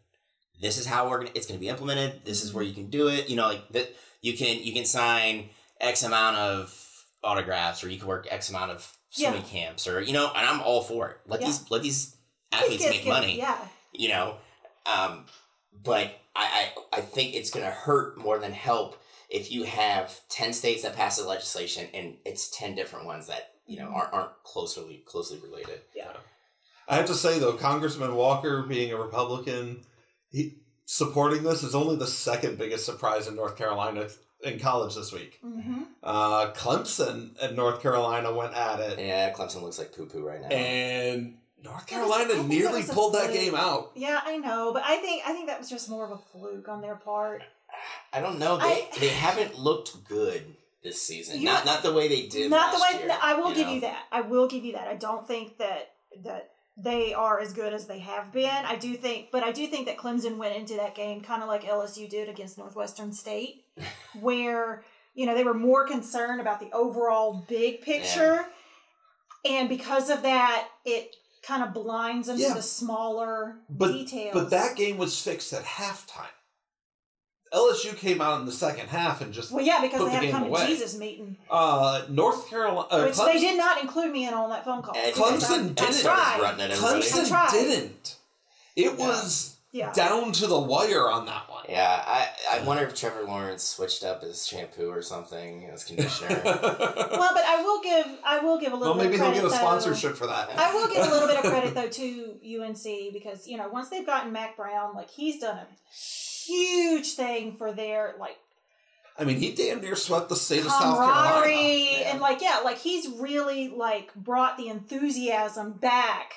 This 0.62 0.78
is 0.78 0.86
how 0.88 1.10
we're 1.10 1.20
gonna. 1.20 1.32
It's 1.36 1.48
going 1.48 1.58
to 1.58 1.62
be 1.62 1.70
implemented. 1.70 2.26
This 2.26 2.44
is 2.44 2.54
where 2.54 2.64
you 2.64 2.74
can 2.74 2.90
do 2.90 3.08
it. 3.08 3.30
You 3.30 3.36
know, 3.38 3.48
like 3.48 3.70
that. 3.70 3.96
You 4.22 4.36
can 4.36 4.62
you 4.64 4.74
can 4.74 4.84
sign 4.86 5.50
X 5.80 6.04
amount 6.04 6.38
of 6.38 7.06
autographs, 7.24 7.84
or 7.84 7.90
you 7.90 7.98
can 8.00 8.08
work 8.08 8.28
X 8.30 8.50
amount 8.50 8.72
of 8.72 8.97
Yeah. 9.18 9.30
swimming 9.32 9.48
camps, 9.48 9.88
or 9.88 10.02
you 10.02 10.14
know. 10.14 10.32
And 10.36 10.46
I'm 10.48 10.62
all 10.62 10.82
for 10.82 11.10
it. 11.10 11.18
Let 11.28 11.42
Yeah. 11.42 11.48
these 11.48 11.72
let 11.72 11.82
these 11.84 12.16
These 12.52 12.62
athletes 12.62 12.84
make 12.86 13.04
get- 13.04 13.10
money 13.10 13.38
Yeah. 13.38 13.58
you 13.92 14.10
know 14.10 14.38
um, 14.86 15.26
but 15.84 16.12
I, 16.36 16.72
I 16.94 16.98
i 17.00 17.02
think 17.02 17.36
it's 17.36 17.50
going 17.50 17.66
to 17.66 17.72
hurt 17.72 18.18
more 18.18 18.38
than 18.40 18.54
help 18.54 19.02
if 19.30 19.52
you 19.52 19.64
have 19.66 20.22
10 20.30 20.54
states 20.54 20.84
that 20.84 20.96
pass 20.96 21.18
the 21.18 21.28
legislation 21.28 21.88
and 21.94 22.16
it's 22.24 22.50
10 22.58 22.74
different 22.76 23.06
ones 23.06 23.28
that 23.28 23.52
you 23.66 23.78
know 23.78 23.88
aren't, 23.90 24.14
aren't 24.14 24.44
closely 24.44 25.04
closely 25.06 25.40
related 25.40 25.82
Yeah. 25.96 26.14
I 26.88 26.96
have 26.96 27.06
to 27.08 27.16
say 27.16 27.38
though, 27.38 27.54
Congressman 27.54 28.16
Walker 28.16 28.62
being 28.64 28.94
a 28.94 28.98
Republican, 28.98 29.82
he, 30.32 30.60
supporting 30.86 31.44
this 31.44 31.62
is 31.64 31.76
only 31.76 31.98
the 31.98 32.08
second 32.08 32.58
biggest 32.58 32.86
surprise 32.86 33.28
in 33.28 33.36
North 33.36 33.58
Carolina 33.58 34.08
in 34.44 34.60
college 34.60 34.96
this 34.96 35.12
week. 35.12 35.40
hmm 35.42 35.84
Uh, 36.04 36.52
Clemson 36.54 37.32
and 37.42 37.56
North 37.56 37.82
Carolina 37.82 38.34
went 38.34 38.54
at 38.54 38.80
it, 38.80 39.00
yeah 39.00 39.32
clemson 39.34 39.62
looks 39.62 39.78
like 39.80 39.96
poo-poo 39.96 40.26
right 40.26 40.42
now 40.42 40.48
and 40.48 41.38
North 41.64 41.88
That 41.88 42.02
was- 42.06 42.12
I 42.12 42.18
Carolina 42.24 42.34
that 42.44 42.48
nearly 42.48 42.84
pulled 42.84 43.16
that 43.16 43.34
game 43.34 43.56
out. 43.56 43.92
Yeah, 43.96 44.22
I 44.24 44.38
know, 44.38 44.72
but 44.74 44.84
I 44.86 44.98
think 44.98 45.24
I 45.26 45.34
think 45.34 45.48
that 45.48 45.60
was 45.60 45.70
just 45.70 45.90
more 45.90 46.06
of 46.06 46.12
a 46.12 46.18
fluke 46.32 46.68
on 46.70 46.82
their 46.82 46.96
part. 46.96 47.44
i 48.14 48.22
don't 48.22 48.40
know 48.40 48.58
they, 48.58 48.64
I- 48.66 48.88
they 49.00 49.10
haven't 49.10 49.58
looked 49.60 50.04
good 50.08 50.56
this 50.84 51.02
season 51.02 51.40
You- 51.40 51.46
not 51.46 51.66
not 51.66 51.82
the 51.84 51.92
way 51.94 52.08
they 52.08 52.28
did 52.28 52.50
Not 52.52 52.74
the 52.74 52.80
way 52.82 53.04
year, 53.04 53.18
I 53.22 53.34
will 53.34 53.54
give 53.54 53.68
know? 53.68 53.74
you 53.74 53.82
that. 53.82 54.04
I 54.12 54.22
will 54.22 54.48
give 54.48 54.64
you 54.64 54.74
that. 54.74 54.88
I 54.88 54.96
don't 54.96 55.28
think 55.28 55.58
that 55.58 55.92
that 56.24 56.52
they 56.80 57.14
are 57.14 57.40
as 57.40 57.54
good 57.54 57.74
as 57.74 57.88
they 57.88 58.00
have 58.00 58.32
been. 58.32 58.50
I 58.66 58.76
do 58.76 58.94
think, 58.96 59.32
but 59.32 59.44
I 59.44 59.52
do 59.52 59.66
think 59.68 59.88
that 59.88 59.98
Clemson 59.98 60.38
went 60.38 60.56
into 60.56 60.76
that 60.76 60.94
game 60.96 61.22
kind 61.22 61.42
of 61.42 61.48
like 61.48 61.64
LSU 61.64 62.08
did 62.10 62.30
against 62.30 62.58
Northwestern 62.58 63.12
State, 63.14 63.64
where 64.20 64.84
you 65.16 65.26
know 65.26 65.34
they 65.36 65.44
were 65.44 65.54
more 65.56 65.88
concerned 65.88 66.40
about 66.40 66.60
the 66.60 66.70
overall 66.72 67.44
big 67.48 67.82
picture, 67.82 68.46
and 69.44 69.68
because 69.70 70.10
of 70.10 70.22
that, 70.22 70.68
it 70.86 71.16
kind 71.42 71.64
of 71.64 71.74
blinds 71.74 72.28
them 72.28 72.38
Yeah. 72.38 72.50
to 72.50 72.54
the 72.56 72.62
smaller 72.62 73.56
But 73.70 73.94
details. 73.94 74.34
but 74.34 74.50
that 74.52 74.76
game 74.76 74.98
was 74.98 75.20
fixed 75.22 75.54
at 75.54 75.64
halftime. 75.64 76.26
LSU 77.54 77.96
came 77.98 78.22
out 78.22 78.40
in 78.40 78.46
the 78.46 78.52
second 78.52 78.88
half 78.88 79.22
and 79.22 79.34
just 79.34 79.52
well, 79.52 79.64
yeah, 79.66 79.82
because 79.82 80.00
put 80.00 80.06
they 80.08 80.12
had 80.12 80.24
a 80.24 80.26
game 80.28 80.32
come 80.36 80.54
to. 80.54 80.68
Jesus 80.68 80.98
meeting, 80.98 81.38
uh, 81.50 82.04
North 82.10 82.50
Carolina. 82.50 82.88
Uh, 82.92 83.04
which 83.06 83.14
Clemson, 83.16 83.34
they 83.34 83.40
did 83.40 83.58
not 83.58 83.82
include 83.82 84.12
me 84.12 84.28
in 84.28 84.34
on 84.34 84.50
that 84.50 84.66
phone 84.66 84.82
call. 84.82 84.94
Clemson 84.96 85.50
I- 85.50 85.54
I 85.56 85.58
didn't. 85.58 85.82
Ed 85.82 85.92
started 85.94 86.22
tried. 86.24 86.40
grunting 86.40 86.66
at 86.66 86.72
everybody. 86.72 86.96
I 86.96 87.02
Clemson 87.02 87.52
didn't. 87.52 88.16
It 88.76 88.98
was 88.98 89.56
Yeah. 89.72 89.92
down 89.94 90.32
to 90.34 90.48
the 90.48 90.60
wire 90.60 91.10
on 91.10 91.26
that 91.26 91.50
one. 91.50 91.66
yeah 91.70 92.04
I, 92.06 92.30
I 92.54 92.60
wonder 92.64 92.84
if 92.86 92.96
trevor 92.96 93.24
lawrence 93.24 93.64
switched 93.64 94.04
up 94.04 94.22
his 94.24 94.48
shampoo 94.48 94.90
or 94.90 95.02
something 95.02 95.66
as 95.74 95.84
conditioner 95.84 96.42
Well, 96.46 96.64
but 97.34 97.44
I 97.46 97.62
will 97.64 97.82
give 97.82 98.08
I 98.24 98.40
will 98.40 98.58
give 98.60 98.72
a 98.72 98.76
little 98.76 98.94
well, 98.96 99.04
maybe 99.04 99.18
bit 99.18 99.26
of 99.28 99.34
he'll 99.34 99.42
credit 99.42 99.42
get 99.42 99.46
a 99.46 99.50
though. 99.50 99.56
sponsorship 99.68 100.16
for 100.16 100.28
that. 100.28 100.50
I 100.58 100.74
will 100.74 100.88
give 100.88 101.06
a 101.06 101.10
little 101.10 101.28
bit 101.28 101.38
of 101.44 101.44
credit 101.52 101.74
though 101.76 101.90
to 102.02 102.62
UNC 102.64 103.14
because 103.14 103.48
you 103.48 103.58
know 103.58 103.68
once 103.68 103.90
they've 103.90 104.06
gotten 104.06 104.32
Mack 104.32 104.56
Brown, 104.58 104.96
like 104.96 105.10
he's 105.10 105.40
done 105.42 105.58
a 105.58 105.68
huge 106.48 107.14
thing 107.14 107.56
for 107.58 107.72
their 107.74 108.16
like 108.20 108.38
I 109.20 109.24
mean, 109.24 109.38
he 109.38 109.52
damn 109.54 109.82
near 109.82 109.96
swept 109.96 110.30
the 110.30 110.36
state 110.36 110.60
of 110.64 110.72
South 110.72 110.82
Carolina. 111.00 111.12
camaraderie 111.42 112.04
and 112.06 112.22
like 112.22 112.40
yeah, 112.42 112.62
like 112.64 112.78
he's 112.78 113.08
really 113.10 113.70
like 113.70 114.14
brought 114.16 114.58
the 114.58 114.68
enthusiasm 114.70 115.74
back 115.74 116.34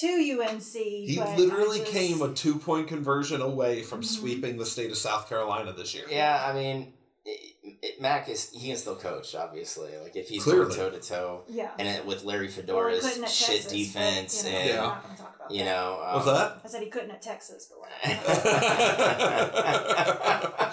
to 0.00 0.06
UNC. 0.08 0.72
He 0.72 1.20
literally 1.36 1.80
just- 1.80 1.92
came 1.92 2.22
a 2.22 2.32
two 2.32 2.58
point 2.58 2.88
conversion 2.88 3.42
away 3.42 3.82
from 3.82 4.00
Mhm. 4.00 4.04
sweeping 4.06 4.56
the 4.56 4.64
state 4.64 4.90
of 4.90 4.96
South 4.96 5.28
Carolina 5.28 5.72
this 5.74 5.94
year. 5.94 6.06
Yeah, 6.08 6.42
I 6.48 6.54
mean, 6.54 6.94
it, 7.26 7.56
it, 7.82 8.00
Mack 8.00 8.26
is 8.30 8.50
he 8.52 8.68
can 8.68 8.76
still 8.78 8.96
coach, 8.96 9.34
obviously. 9.34 9.90
Like 10.02 10.16
if 10.16 10.30
he's 10.30 10.44
Clearly. 10.44 10.74
going 10.74 10.90
toe 10.92 10.98
to 10.98 10.98
toe, 10.98 11.42
yeah. 11.46 11.72
and 11.78 11.86
it, 11.86 12.06
with 12.06 12.24
Larry 12.24 12.48
Fedora's 12.48 13.04
shit 13.04 13.20
Texas, 13.20 13.64
but, 13.66 13.70
defense, 13.72 14.44
you 14.46 14.50
know, 14.50 14.56
and 14.58 14.68
Yeah. 14.70 14.96
Not 15.42 15.46
about 15.46 15.56
you 15.56 15.64
that. 15.64 15.70
know, 15.70 16.12
What's 16.14 16.26
um, 16.28 16.34
that? 16.34 16.60
I 16.64 16.68
said 16.68 16.82
he 16.82 16.88
couldn't 16.90 17.10
at 17.10 17.22
Texas, 17.22 17.68
but 17.70 17.78
whatever. 17.80 18.32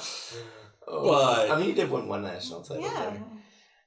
oh, 0.87 1.09
But- 1.09 1.51
I 1.51 1.55
mean, 1.57 1.65
he 1.65 1.73
did 1.73 1.89
win 1.91 2.07
one 2.07 2.21
national 2.23 2.61
title. 2.61 2.83
yeah. 2.83 3.13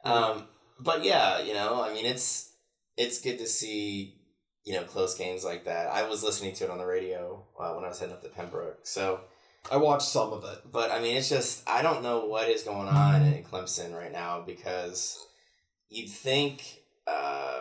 there. 0.05 0.07
Um, 0.13 0.45
but 0.81 1.05
yeah, 1.05 1.41
you 1.41 1.55
know, 1.55 1.81
I 1.83 1.93
mean, 1.95 2.05
it's 2.07 2.53
it's 2.97 3.21
good 3.21 3.39
to 3.39 3.47
see 3.47 4.17
you 4.65 4.75
know 4.75 4.83
close 4.83 5.15
games 5.17 5.45
like 5.45 5.65
that. 5.67 5.87
I 5.93 6.09
was 6.09 6.25
listening 6.25 6.55
to 6.57 6.65
it 6.65 6.71
on 6.71 6.79
the 6.79 6.87
radio 6.87 7.45
uh, 7.59 7.73
when 7.75 7.85
I 7.85 7.89
was 7.89 8.01
heading 8.01 8.15
up 8.15 8.23
to 8.23 8.29
Pembroke, 8.29 8.81
so. 8.85 9.21
I 9.71 9.77
watched 9.77 10.09
some 10.09 10.33
of 10.33 10.43
it. 10.43 10.59
But 10.73 10.91
I 10.91 11.01
mean, 11.01 11.17
it's 11.17 11.29
just 11.29 11.63
I 11.71 11.83
don't 11.83 12.03
know 12.03 12.27
what 12.27 12.49
is 12.49 12.65
going 12.65 12.89
on 12.89 13.23
in 13.23 13.45
Clemson 13.45 13.95
right 13.97 14.11
now 14.11 14.43
because 14.45 15.25
you'd 15.89 16.11
think 16.11 16.81
uh, 17.07 17.61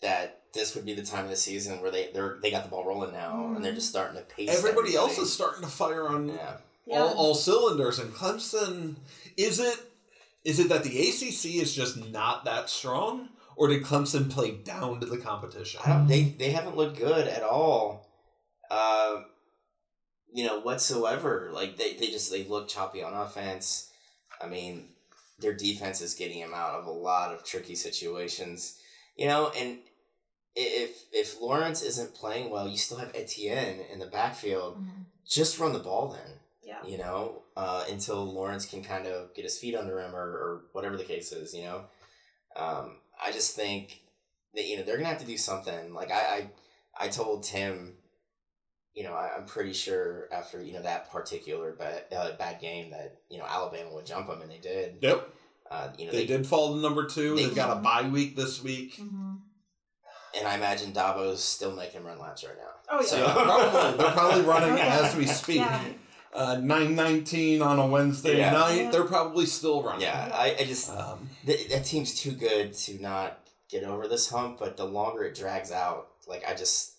that 0.00 0.39
this 0.52 0.74
would 0.74 0.84
be 0.84 0.94
the 0.94 1.02
time 1.02 1.24
of 1.24 1.30
the 1.30 1.36
season 1.36 1.80
where 1.80 1.90
they 1.90 2.10
they're 2.12 2.38
they 2.42 2.50
got 2.50 2.64
the 2.64 2.70
ball 2.70 2.84
rolling 2.84 3.12
now 3.12 3.52
and 3.54 3.64
they're 3.64 3.72
just 3.74 3.88
starting 3.88 4.16
to 4.16 4.22
pace. 4.22 4.48
Everybody 4.48 4.94
else 4.96 5.18
is 5.18 5.32
starting 5.32 5.62
to 5.62 5.68
fire 5.68 6.08
on 6.08 6.28
yeah. 6.28 6.56
Yeah. 6.86 7.00
all, 7.02 7.08
all 7.14 7.34
cylinders, 7.34 7.98
and 7.98 8.12
Clemson 8.12 8.96
is 9.36 9.60
it 9.60 9.78
is 10.44 10.58
it 10.58 10.68
that 10.70 10.84
the 10.84 10.98
ACC 10.98 11.56
is 11.62 11.74
just 11.74 11.96
not 12.10 12.44
that 12.46 12.70
strong, 12.70 13.28
or 13.56 13.68
did 13.68 13.82
Clemson 13.84 14.30
play 14.30 14.52
down 14.52 14.98
to 15.00 15.06
the 15.06 15.18
competition? 15.18 15.80
I 15.84 15.90
don't. 15.90 16.06
They 16.08 16.22
they 16.24 16.50
haven't 16.50 16.76
looked 16.76 16.98
good 16.98 17.28
at 17.28 17.42
all. 17.42 18.08
Uh, 18.70 19.22
you 20.32 20.46
know 20.46 20.60
whatsoever. 20.60 21.50
Like 21.52 21.76
they 21.76 21.94
they 21.94 22.06
just 22.06 22.30
they 22.30 22.44
look 22.44 22.68
choppy 22.68 23.02
on 23.02 23.12
offense. 23.14 23.90
I 24.42 24.46
mean, 24.46 24.88
their 25.38 25.52
defense 25.54 26.00
is 26.00 26.14
getting 26.14 26.40
them 26.40 26.54
out 26.54 26.74
of 26.74 26.86
a 26.86 26.90
lot 26.90 27.34
of 27.34 27.44
tricky 27.44 27.74
situations. 27.74 28.78
You 29.16 29.26
know, 29.28 29.52
and 29.56 29.78
i- 29.78 29.89
if 30.56 31.04
if 31.12 31.40
Lawrence 31.40 31.82
isn't 31.82 32.14
playing 32.14 32.50
well, 32.50 32.68
you 32.68 32.76
still 32.78 32.98
have 32.98 33.14
Etienne 33.14 33.80
in 33.92 33.98
the 33.98 34.06
backfield. 34.06 34.78
Mhm. 34.78 35.06
Just 35.28 35.58
run 35.58 35.72
the 35.72 35.78
ball 35.78 36.08
then. 36.08 36.40
Yeah. 36.62 36.84
You 36.84 36.98
know, 36.98 37.42
uh, 37.56 37.84
until 37.88 38.24
Lawrence 38.24 38.64
can 38.66 38.82
kind 38.82 39.06
of 39.06 39.34
get 39.34 39.44
his 39.44 39.58
feet 39.58 39.74
under 39.76 40.00
him 40.00 40.14
or, 40.14 40.20
or 40.20 40.62
whatever 40.72 40.96
the 40.96 41.04
case 41.04 41.32
is. 41.32 41.54
You 41.54 41.62
know, 41.64 41.84
um, 42.56 42.98
I 43.22 43.32
just 43.32 43.54
think 43.56 44.02
that 44.54 44.66
you 44.66 44.76
know 44.76 44.82
they're 44.82 44.96
gonna 44.96 45.08
have 45.08 45.18
to 45.20 45.26
do 45.26 45.36
something. 45.36 45.94
Like 45.94 46.10
I, 46.10 46.50
I, 46.98 47.04
I 47.04 47.08
told 47.08 47.44
Tim, 47.44 47.96
you 48.94 49.04
know, 49.04 49.12
I, 49.14 49.30
I'm 49.36 49.46
pretty 49.46 49.72
sure 49.72 50.28
after 50.32 50.62
you 50.62 50.72
know 50.72 50.82
that 50.82 51.10
particular 51.10 51.72
bad 51.72 52.04
uh, 52.16 52.32
bad 52.36 52.60
game 52.60 52.90
that 52.90 53.18
you 53.28 53.38
know 53.38 53.44
Alabama 53.46 53.94
would 53.94 54.06
jump 54.06 54.26
them, 54.28 54.42
and 54.42 54.50
they 54.50 54.58
did. 54.58 54.96
Yep, 55.00 55.28
Uh, 55.70 55.88
you 55.98 56.06
know, 56.06 56.12
they 56.12 56.26
did 56.26 56.44
fall 56.46 56.74
to 56.74 56.80
number 56.80 57.06
two. 57.06 57.36
they- 57.36 57.46
They've 57.46 57.54
got 57.54 57.76
a 57.76 57.80
bye 57.80 58.08
week 58.08 58.34
this 58.36 58.60
week. 58.62 58.96
Mhm. 58.98 59.29
And 60.38 60.46
I 60.46 60.54
imagine 60.54 60.92
Dabo's 60.92 61.42
still 61.42 61.74
making 61.74 62.04
run 62.04 62.18
laps 62.18 62.44
right 62.44 62.56
now. 62.56 62.64
Oh 62.90 63.00
yeah. 63.00 63.06
So- 63.06 63.16
Yeah, 63.18 63.32
probably. 63.34 63.98
They're 63.98 64.12
probably 64.12 64.42
running 64.42 64.70
Oh, 64.72 64.76
yeah. 64.76 65.00
as 65.04 65.16
we 65.16 65.26
speak. 65.26 65.56
Yeah. 65.58 65.82
Uh, 66.32 66.58
nine 66.62 66.94
nineteen 66.94 67.60
on 67.62 67.78
a 67.80 67.86
Wednesday 67.86 68.38
Yeah. 68.38 68.52
night. 68.52 68.76
Yeah. 68.76 68.90
They're 68.90 69.04
probably 69.04 69.46
still 69.46 69.82
running. 69.82 70.02
Yeah, 70.02 70.30
I, 70.32 70.56
I 70.60 70.64
just 70.64 70.88
Um, 70.90 71.28
th- 71.44 71.68
that 71.70 71.84
team's 71.84 72.14
too 72.14 72.32
good 72.32 72.72
to 72.74 73.00
not 73.02 73.40
get 73.68 73.82
over 73.84 74.06
this 74.06 74.28
hump. 74.30 74.58
But 74.60 74.76
the 74.76 74.84
longer 74.84 75.24
it 75.24 75.34
drags 75.34 75.72
out, 75.72 76.08
like 76.28 76.44
I 76.48 76.54
just, 76.54 76.92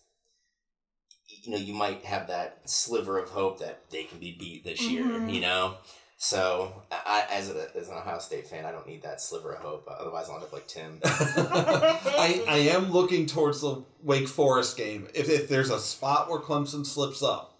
you 1.43 1.51
know, 1.51 1.57
you 1.57 1.73
might 1.73 2.03
have 2.05 2.27
that 2.27 2.69
sliver 2.69 3.17
of 3.17 3.29
hope 3.29 3.59
that 3.59 3.89
they 3.89 4.03
can 4.03 4.19
be 4.19 4.35
beat 4.37 4.63
this 4.65 4.81
year. 4.81 5.05
Mhm. 5.05 5.33
You 5.33 5.39
know, 5.41 5.75
so 6.23 6.83
I, 6.91 7.25
as 7.31 7.49
a, 7.49 7.75
as 7.75 7.89
an 7.89 7.95
Ohio 7.95 8.19
State 8.19 8.45
fan, 8.47 8.63
I 8.63 8.71
don't 8.71 8.85
need 8.85 9.01
that 9.01 9.19
sliver 9.19 9.53
of 9.53 9.61
hope. 9.63 9.87
Otherwise, 9.89 10.29
I'll 10.29 10.35
end 10.35 10.43
up 10.43 10.53
like 10.53 10.67
Tim. 10.67 10.99
I, 11.03 12.43
I 12.47 12.57
am 12.75 12.91
looking 12.91 13.25
towards 13.25 13.61
the 13.61 13.83
Wake 14.03 14.27
Forest 14.27 14.77
game. 14.77 15.07
If, 15.15 15.29
if 15.31 15.49
there's 15.49 15.71
a 15.71 15.79
spot 15.79 16.29
where 16.29 16.39
Clemson 16.39 16.85
slips 16.85 17.23
up, 17.23 17.57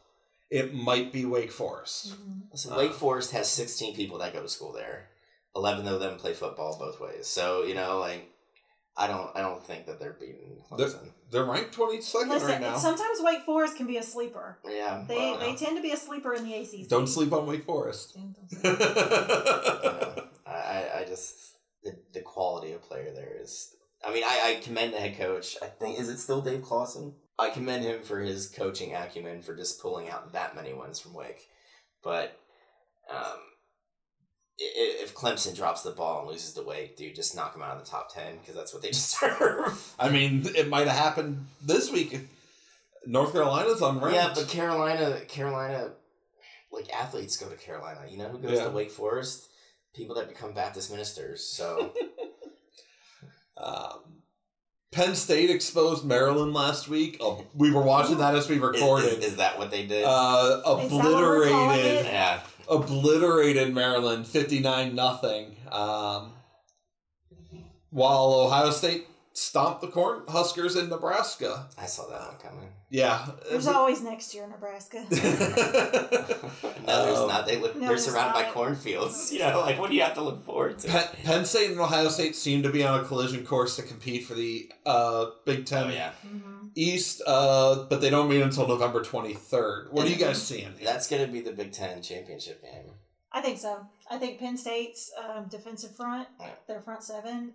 it 0.51 0.76
might 0.76 1.12
be 1.12 1.26
Wake 1.26 1.51
Forest. 1.51 2.14
So 2.53 2.72
Uh. 2.72 2.78
Wake 2.78 2.93
Forest 2.93 3.32
has 3.32 3.49
sixteen 3.49 3.95
people 3.95 4.20
that 4.20 4.32
go 4.32 4.43
to 4.43 4.47
school 4.47 4.74
there. 4.74 5.07
Eleven 5.55 5.88
of 5.88 5.99
them 5.99 6.18
play 6.18 6.34
football 6.34 6.78
both 6.78 7.01
ways. 7.01 7.26
So 7.26 7.64
you 7.64 7.74
know, 7.74 7.97
like. 7.99 8.31
I 8.98 9.08
don't. 9.08 9.30
I 9.36 9.42
don't 9.42 9.64
think 9.66 9.86
that 9.86 10.00
they're 10.00 10.18
beating 10.20 10.62
Clemson. 10.70 11.12
They're 11.32 11.46
ranked 11.46 11.76
22nd 11.78 12.42
right 12.42 12.60
now. 12.60 12.78
sometimes 12.78 13.20
Wake 13.22 13.44
Forest 13.44 13.78
can 13.78 13.88
be 13.88 13.96
a 13.98 14.04
sleeper. 14.04 14.60
Yeah, 14.68 15.06
They 15.08 15.16
well, 15.16 15.39
they 15.39 15.56
tend 15.56 15.78
to 15.78 15.82
be 15.82 15.92
a 15.92 15.98
sleeper 15.98 16.34
in 16.34 16.44
the 16.44 16.54
ACC. 16.56 16.89
Don't 16.89 17.08
sleep 17.08 17.32
on 17.32 17.46
Wake 17.48 17.64
Forest. 17.66 18.18
you 18.52 18.66
I, 19.32 20.22
I, 20.46 21.00
I 21.00 21.06
just 21.08 21.56
the, 21.84 21.94
the 22.14 22.22
quality 22.22 22.74
of 22.74 22.82
player 22.84 23.12
there 23.14 23.38
is. 23.42 23.74
I 24.06 24.14
mean, 24.14 24.24
I, 24.26 24.58
I 24.58 24.62
commend 24.62 24.94
the 24.94 25.00
head 25.00 25.18
coach. 25.18 25.56
I 25.62 25.68
think 25.68 26.00
is 26.00 26.10
it 26.10 26.18
still 26.18 26.42
Dave 26.42 26.64
Clawson? 26.64 27.14
I 27.39 27.50
commend 27.50 27.84
him 27.84 28.02
for 28.04 28.20
his 28.20 28.48
coaching 28.50 28.94
acumen 28.94 29.42
for 29.42 29.56
just 29.56 29.82
pulling 29.82 30.10
out 30.10 30.34
that 30.34 30.56
many 30.56 30.74
wins 30.74 31.00
from 31.00 31.14
Wake. 31.14 31.48
But 32.04 32.38
um, 33.10 33.18
i- 33.20 33.24
i- 33.24 33.36
if 34.64 35.16
Clemson 35.16 35.55
drops 35.55 35.82
the 35.82 35.91
ball 35.91 36.22
and 36.22 36.30
loses 36.30 36.53
the 36.53 36.64
weight, 36.64 36.95
dude, 36.97 37.16
just 37.16 37.36
knock 37.36 37.53
them 37.53 37.62
out 37.64 37.78
of 37.78 37.84
the 37.84 37.89
top 37.89 38.14
ten 38.14 38.38
because 38.39 38.55
that's 38.55 38.74
what 38.74 38.82
they 38.84 38.89
deserve. 38.91 39.93
I 39.99 40.09
mean, 40.09 40.43
it 40.55 40.70
might 40.70 40.88
have 40.88 40.97
happened 40.97 41.47
this 41.62 41.91
week. 41.91 42.18
North 43.05 43.32
Carolina's 43.34 43.82
on 43.82 43.99
unranked. 43.99 44.14
yeah, 44.14 44.32
but 44.36 44.47
Carolina, 44.47 45.20
Carolina, 45.28 45.91
like 46.72 46.88
athletes 46.93 47.36
go 47.38 47.49
to 47.49 47.55
Carolina. 47.55 48.01
You 48.09 48.18
know 48.18 48.28
who 48.30 48.38
goes 48.38 48.57
Yeah. 48.59 48.66
to 48.66 48.70
Wake 48.70 48.91
Forest? 48.91 49.47
People 49.95 50.16
that 50.16 50.30
become 50.30 50.53
Baptist 50.53 50.91
ministers. 50.91 51.43
So. 51.43 51.93
Um, 53.57 53.99
Penn 54.91 55.16
State 55.16 55.49
exposed 55.49 56.03
Maryland 56.03 56.53
last 56.53 56.89
week. 56.89 57.18
Oh, 57.22 57.45
we 57.55 57.72
were 57.72 57.82
watching 57.84 58.18
that 58.18 58.36
as 58.36 58.49
we 58.49 58.57
recorded. 58.59 59.20
is, 59.20 59.26
is 59.26 59.36
that 59.38 59.57
what 59.57 59.72
they 59.72 59.86
did? 59.86 60.03
uh, 60.05 60.57
Is 60.57 60.64
that 60.64 60.91
what 60.91 60.91
we're 60.91 61.47
obliterated, 61.47 61.86
it? 61.97 62.05
yeah. 62.07 62.39
Obliterated 62.72 63.74
Maryland, 63.74 64.26
fifty 64.26 64.59
nine 64.59 64.95
nothing. 64.95 65.57
Um, 65.72 66.32
while 67.89 68.34
Ohio 68.34 68.72
State 68.72 69.05
stomped 69.34 69.82
the 69.82 69.88
Corn 69.88 70.24
Huskers 70.28 70.76
in 70.76 70.90
Nebraska. 70.90 71.68
I 71.78 71.86
saw 71.86 72.08
that 72.10 72.20
one 72.20 72.38
coming. 72.38 72.70
Yeah, 72.90 73.26
There's 73.50 73.68
always 73.68 74.02
next 74.02 74.34
year 74.36 74.44
in 74.44 74.50
Nebraska. 74.50 75.06
no, 75.10 77.06
there's 77.06 77.18
Um, 77.20 77.28
not. 77.30 77.46
They 77.48 77.58
look, 77.58 77.74
No, 77.76 77.80
they're 77.82 77.90
there's 77.90 78.06
surrounded 78.06 78.34
by 78.34 78.52
cornfields. 78.52 79.32
You 79.34 79.40
know, 79.40 79.62
like 79.62 79.80
what 79.80 79.90
do 79.90 79.96
you 79.96 80.02
have 80.02 80.16
to 80.16 80.22
look 80.22 80.44
forward 80.46 80.80
to? 80.80 80.88
Penn, 80.90 81.08
Penn 81.24 81.46
State 81.46 81.72
and 81.72 81.80
Ohio 81.80 82.10
State 82.10 82.36
seem 82.36 82.64
to 82.64 82.70
be 82.70 82.84
on 82.84 83.00
a 83.00 83.04
collision 83.04 83.46
course 83.46 83.78
to 83.78 83.82
compete 83.84 84.26
for 84.26 84.34
the 84.34 84.70
uh, 84.86 85.28
Big 85.46 85.66
Ten 85.66 85.88
oh 85.88 85.90
yeah, 85.90 86.12
Mhm. 86.28 86.70
East, 86.76 87.22
uh, 87.26 87.84
but 87.90 88.02
they 88.02 88.10
don't 88.10 88.28
meet 88.30 88.42
until 88.42 88.68
November 88.68 89.02
23rd. 89.04 89.92
What 89.92 90.06
are 90.06 90.10
you 90.10 90.16
guys 90.18 90.42
seeing? 90.42 90.74
that's 90.84 91.08
gonna 91.10 91.28
be 91.28 91.40
the 91.42 91.52
Big 91.54 91.72
Ten 91.72 92.02
championship 92.02 92.62
game. 92.62 92.92
I 93.34 93.42
think 93.42 93.58
so. 93.60 93.86
I 94.10 94.18
think 94.18 94.40
Penn 94.40 94.58
State's 94.58 95.10
um, 95.18 95.46
defensive 95.46 95.96
front, 95.96 96.28
Yeah. 96.40 96.50
their 96.68 96.82
front 96.82 97.04
seven. 97.04 97.54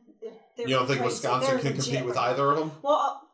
they're 0.57 0.67
You 0.69 0.77
don't 0.77 0.87
think 0.87 1.01
crazy. 1.01 1.15
Wisconsin 1.15 1.51
They're 1.51 1.59
can 1.61 1.71
legit 1.77 1.85
compete 1.85 2.07
with 2.07 2.17
right 2.17 2.31
either 2.31 2.51
of 2.51 2.59
them? 2.59 2.73
Well, 2.83 2.95
uh, 2.99 3.27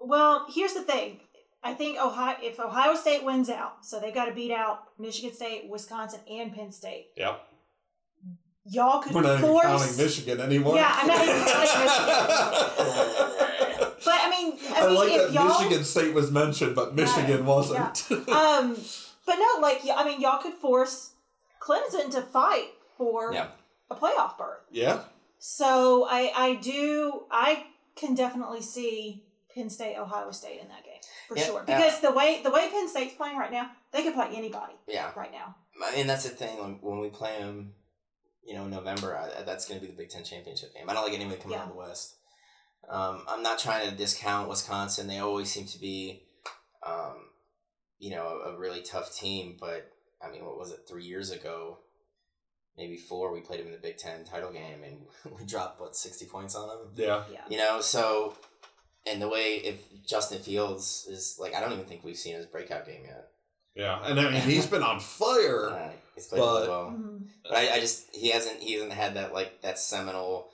well, 0.00 0.46
here's 0.52 0.72
the 0.74 0.82
thing. 0.82 1.20
I 1.62 1.72
think 1.72 1.98
Ohio, 1.98 2.36
if 2.42 2.58
Ohio 2.60 2.94
State 2.94 3.24
wins 3.24 3.48
out, 3.48 3.84
so 3.86 3.98
they've 4.00 4.12
got 4.14 4.26
to 4.26 4.32
beat 4.34 4.50
out 4.50 4.80
Michigan 4.98 5.32
State, 5.32 5.68
Wisconsin, 5.70 6.20
and 6.30 6.52
Penn 6.54 6.72
State. 6.72 7.06
Yep. 7.16 7.40
Y'all 8.66 9.00
could 9.02 9.14
We're 9.14 9.22
not 9.22 9.38
even 9.38 9.50
force. 9.50 9.64
counting 9.64 9.96
Michigan 9.96 10.40
anymore. 10.40 10.74
Yeah, 10.76 10.90
I'm 10.94 11.06
not 11.06 11.22
even 11.22 11.44
counting 11.44 11.68
But 14.04 14.14
I 14.20 14.28
mean, 14.30 14.58
I, 14.74 14.80
I 14.84 14.86
mean, 14.88 14.94
like 14.96 15.12
if 15.12 15.22
that 15.22 15.32
y'all, 15.32 15.48
Michigan 15.60 15.84
State 15.84 16.12
was 16.12 16.30
mentioned, 16.30 16.74
but 16.74 16.94
Michigan 16.94 17.46
wasn't. 17.46 18.10
um, 18.28 18.76
but 19.26 19.36
no, 19.36 19.60
like 19.62 19.80
I 19.96 20.04
mean, 20.04 20.20
y'all 20.20 20.42
could 20.42 20.54
force 20.54 21.12
Clemson 21.64 22.10
to 22.12 22.22
fight 22.22 22.70
for 22.96 23.32
Yeah. 23.32 23.48
a 23.90 23.94
playoff 23.94 24.36
berth. 24.38 24.60
yeah. 24.70 25.04
So 25.38 26.06
I, 26.08 26.32
I 26.34 26.54
do, 26.54 27.24
I 27.30 27.66
can 27.96 28.14
definitely 28.14 28.62
see 28.62 29.24
Penn 29.54 29.68
State, 29.68 29.96
Ohio 29.98 30.30
State 30.30 30.60
in 30.62 30.68
that 30.68 30.84
game 30.84 31.00
for 31.28 31.36
Yeah, 31.36 31.44
sure. 31.44 31.64
yeah. 31.68 31.76
Because 31.76 32.00
the 32.00 32.12
way 32.12 32.40
the 32.42 32.50
way 32.50 32.68
Penn 32.70 32.88
State's 32.88 33.14
playing 33.14 33.36
right 33.36 33.52
now, 33.52 33.70
they 33.92 34.02
could 34.02 34.14
play 34.14 34.28
anybody 34.34 34.72
Yeah, 34.88 35.10
right 35.14 35.30
now. 35.30 35.54
I 35.84 35.94
mean 35.94 36.06
that's 36.06 36.24
the 36.24 36.30
thing. 36.30 36.58
When, 36.58 36.72
when 36.80 36.98
we 37.00 37.08
play 37.10 37.38
them, 37.38 37.74
you 38.42 38.54
know, 38.54 38.64
in 38.64 38.70
November, 38.70 39.16
I, 39.16 39.42
that's 39.42 39.66
gonna 39.68 39.80
be 39.80 39.86
the 39.86 39.92
Big 39.92 40.08
Ten 40.10 40.24
championship 40.24 40.74
game. 40.74 40.88
I 40.88 40.94
don't 40.94 41.04
like 41.04 41.12
anyone 41.14 41.36
coming 41.36 41.58
out 41.58 41.64
of 41.68 41.72
the 41.72 41.78
West. 41.78 42.16
Um, 42.88 43.24
I'm 43.28 43.42
not 43.42 43.58
trying 43.58 43.88
to 43.90 43.94
discount 43.96 44.48
Wisconsin. 44.48 45.06
They 45.08 45.18
always 45.18 45.50
seem 45.50 45.66
to 45.66 45.78
be, 45.78 46.22
um, 46.86 47.16
you 47.98 48.10
know, 48.10 48.26
a, 48.46 48.50
a 48.54 48.58
really 48.58 48.82
tough 48.82 49.14
team. 49.14 49.56
But 49.60 49.90
I 50.26 50.30
mean, 50.32 50.44
what 50.44 50.58
was 50.58 50.70
it? 50.70 50.80
Three 50.88 51.04
years 51.04 51.30
ago, 51.30 51.78
maybe 52.76 52.96
four. 52.96 53.32
We 53.32 53.40
played 53.40 53.60
him 53.60 53.66
in 53.66 53.72
the 53.72 53.78
Big 53.78 53.96
Ten 53.98 54.24
title 54.24 54.52
game, 54.52 54.82
and 54.84 55.36
we 55.38 55.44
dropped 55.44 55.80
what 55.80 55.96
sixty 55.96 56.26
points 56.26 56.54
on 56.54 56.68
them. 56.68 56.78
Yeah. 56.96 57.22
Yeah. 57.32 57.40
You 57.48 57.58
know, 57.58 57.80
so 57.80 58.36
and 59.06 59.20
the 59.20 59.28
way 59.28 59.56
if 59.56 59.80
Justin 60.06 60.38
Fields 60.40 61.06
is 61.10 61.36
like, 61.38 61.54
I 61.54 61.60
don't 61.60 61.72
even 61.72 61.84
think 61.84 62.04
we've 62.04 62.16
seen 62.16 62.34
his 62.36 62.46
breakout 62.46 62.86
game 62.86 63.02
yet. 63.04 63.28
Yeah. 63.74 64.00
And 64.04 64.18
I 64.20 64.30
mean, 64.30 64.40
he's 64.42 64.66
been 64.66 64.82
on 64.82 65.00
fire. 65.00 65.68
Uh, 65.70 65.90
he's 66.14 66.26
played 66.26 66.38
really 66.40 66.60
But- 66.60 66.68
well. 66.68 66.90
Mhm. 66.96 67.26
But 67.42 67.54
I, 67.54 67.74
I 67.74 67.80
just 67.80 68.14
he 68.14 68.30
hasn't 68.30 68.60
he 68.62 68.74
hasn't 68.74 68.92
had 68.92 69.14
that 69.14 69.32
like 69.34 69.60
that 69.62 69.78
seminal 69.78 70.48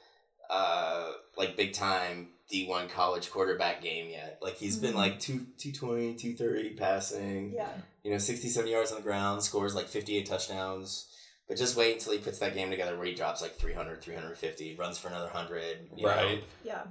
uh 0.48 1.12
like 1.36 1.56
big 1.56 1.72
time 1.72 2.28
D1 2.52 2.90
college 2.90 3.30
quarterback 3.30 3.80
game 3.82 4.10
yet. 4.10 4.38
Like 4.42 4.56
he's 4.56 4.76
been 4.76 4.94
Mhm. 4.94 4.96
like 4.96 5.20
two, 5.20 5.46
220, 5.58 6.14
230 6.16 6.70
passing, 6.70 7.52
Yeah. 7.54 7.68
You 8.02 8.10
know, 8.10 8.18
67 8.18 8.68
yards 8.70 8.90
on 8.90 8.98
the 8.98 9.02
ground, 9.02 9.42
scores 9.42 9.74
like 9.74 9.86
58 9.88 10.26
touchdowns. 10.26 11.06
But 11.48 11.58
just 11.58 11.76
wait 11.76 11.94
until 11.94 12.12
he 12.12 12.18
puts 12.20 12.38
that 12.38 12.54
game 12.54 12.70
together 12.70 12.96
where 12.96 13.06
he 13.06 13.14
drops 13.14 13.42
like 13.42 13.56
300, 13.56 14.00
350, 14.00 14.76
runs 14.76 14.98
for 14.98 15.08
another 15.08 15.24
100. 15.26 15.90
you 15.96 16.04
know. 16.04 16.08
Right. 16.08 16.44
Yeah. 16.64 16.82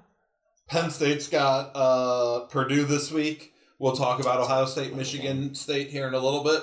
Penn 0.68 0.92
State's 0.92 1.28
got 1.28 1.72
uh, 1.76 2.42
Purdue 2.48 2.84
this 2.86 3.12
week. 3.12 3.54
We'll 3.80 3.96
talk 3.96 4.20
about 4.20 4.42
Ohio 4.42 4.66
State, 4.66 4.94
Michigan 4.94 5.56
State 5.56 5.90
here 5.90 6.08
in 6.08 6.14
a 6.14 6.20
little 6.20 6.44
bit. 6.44 6.62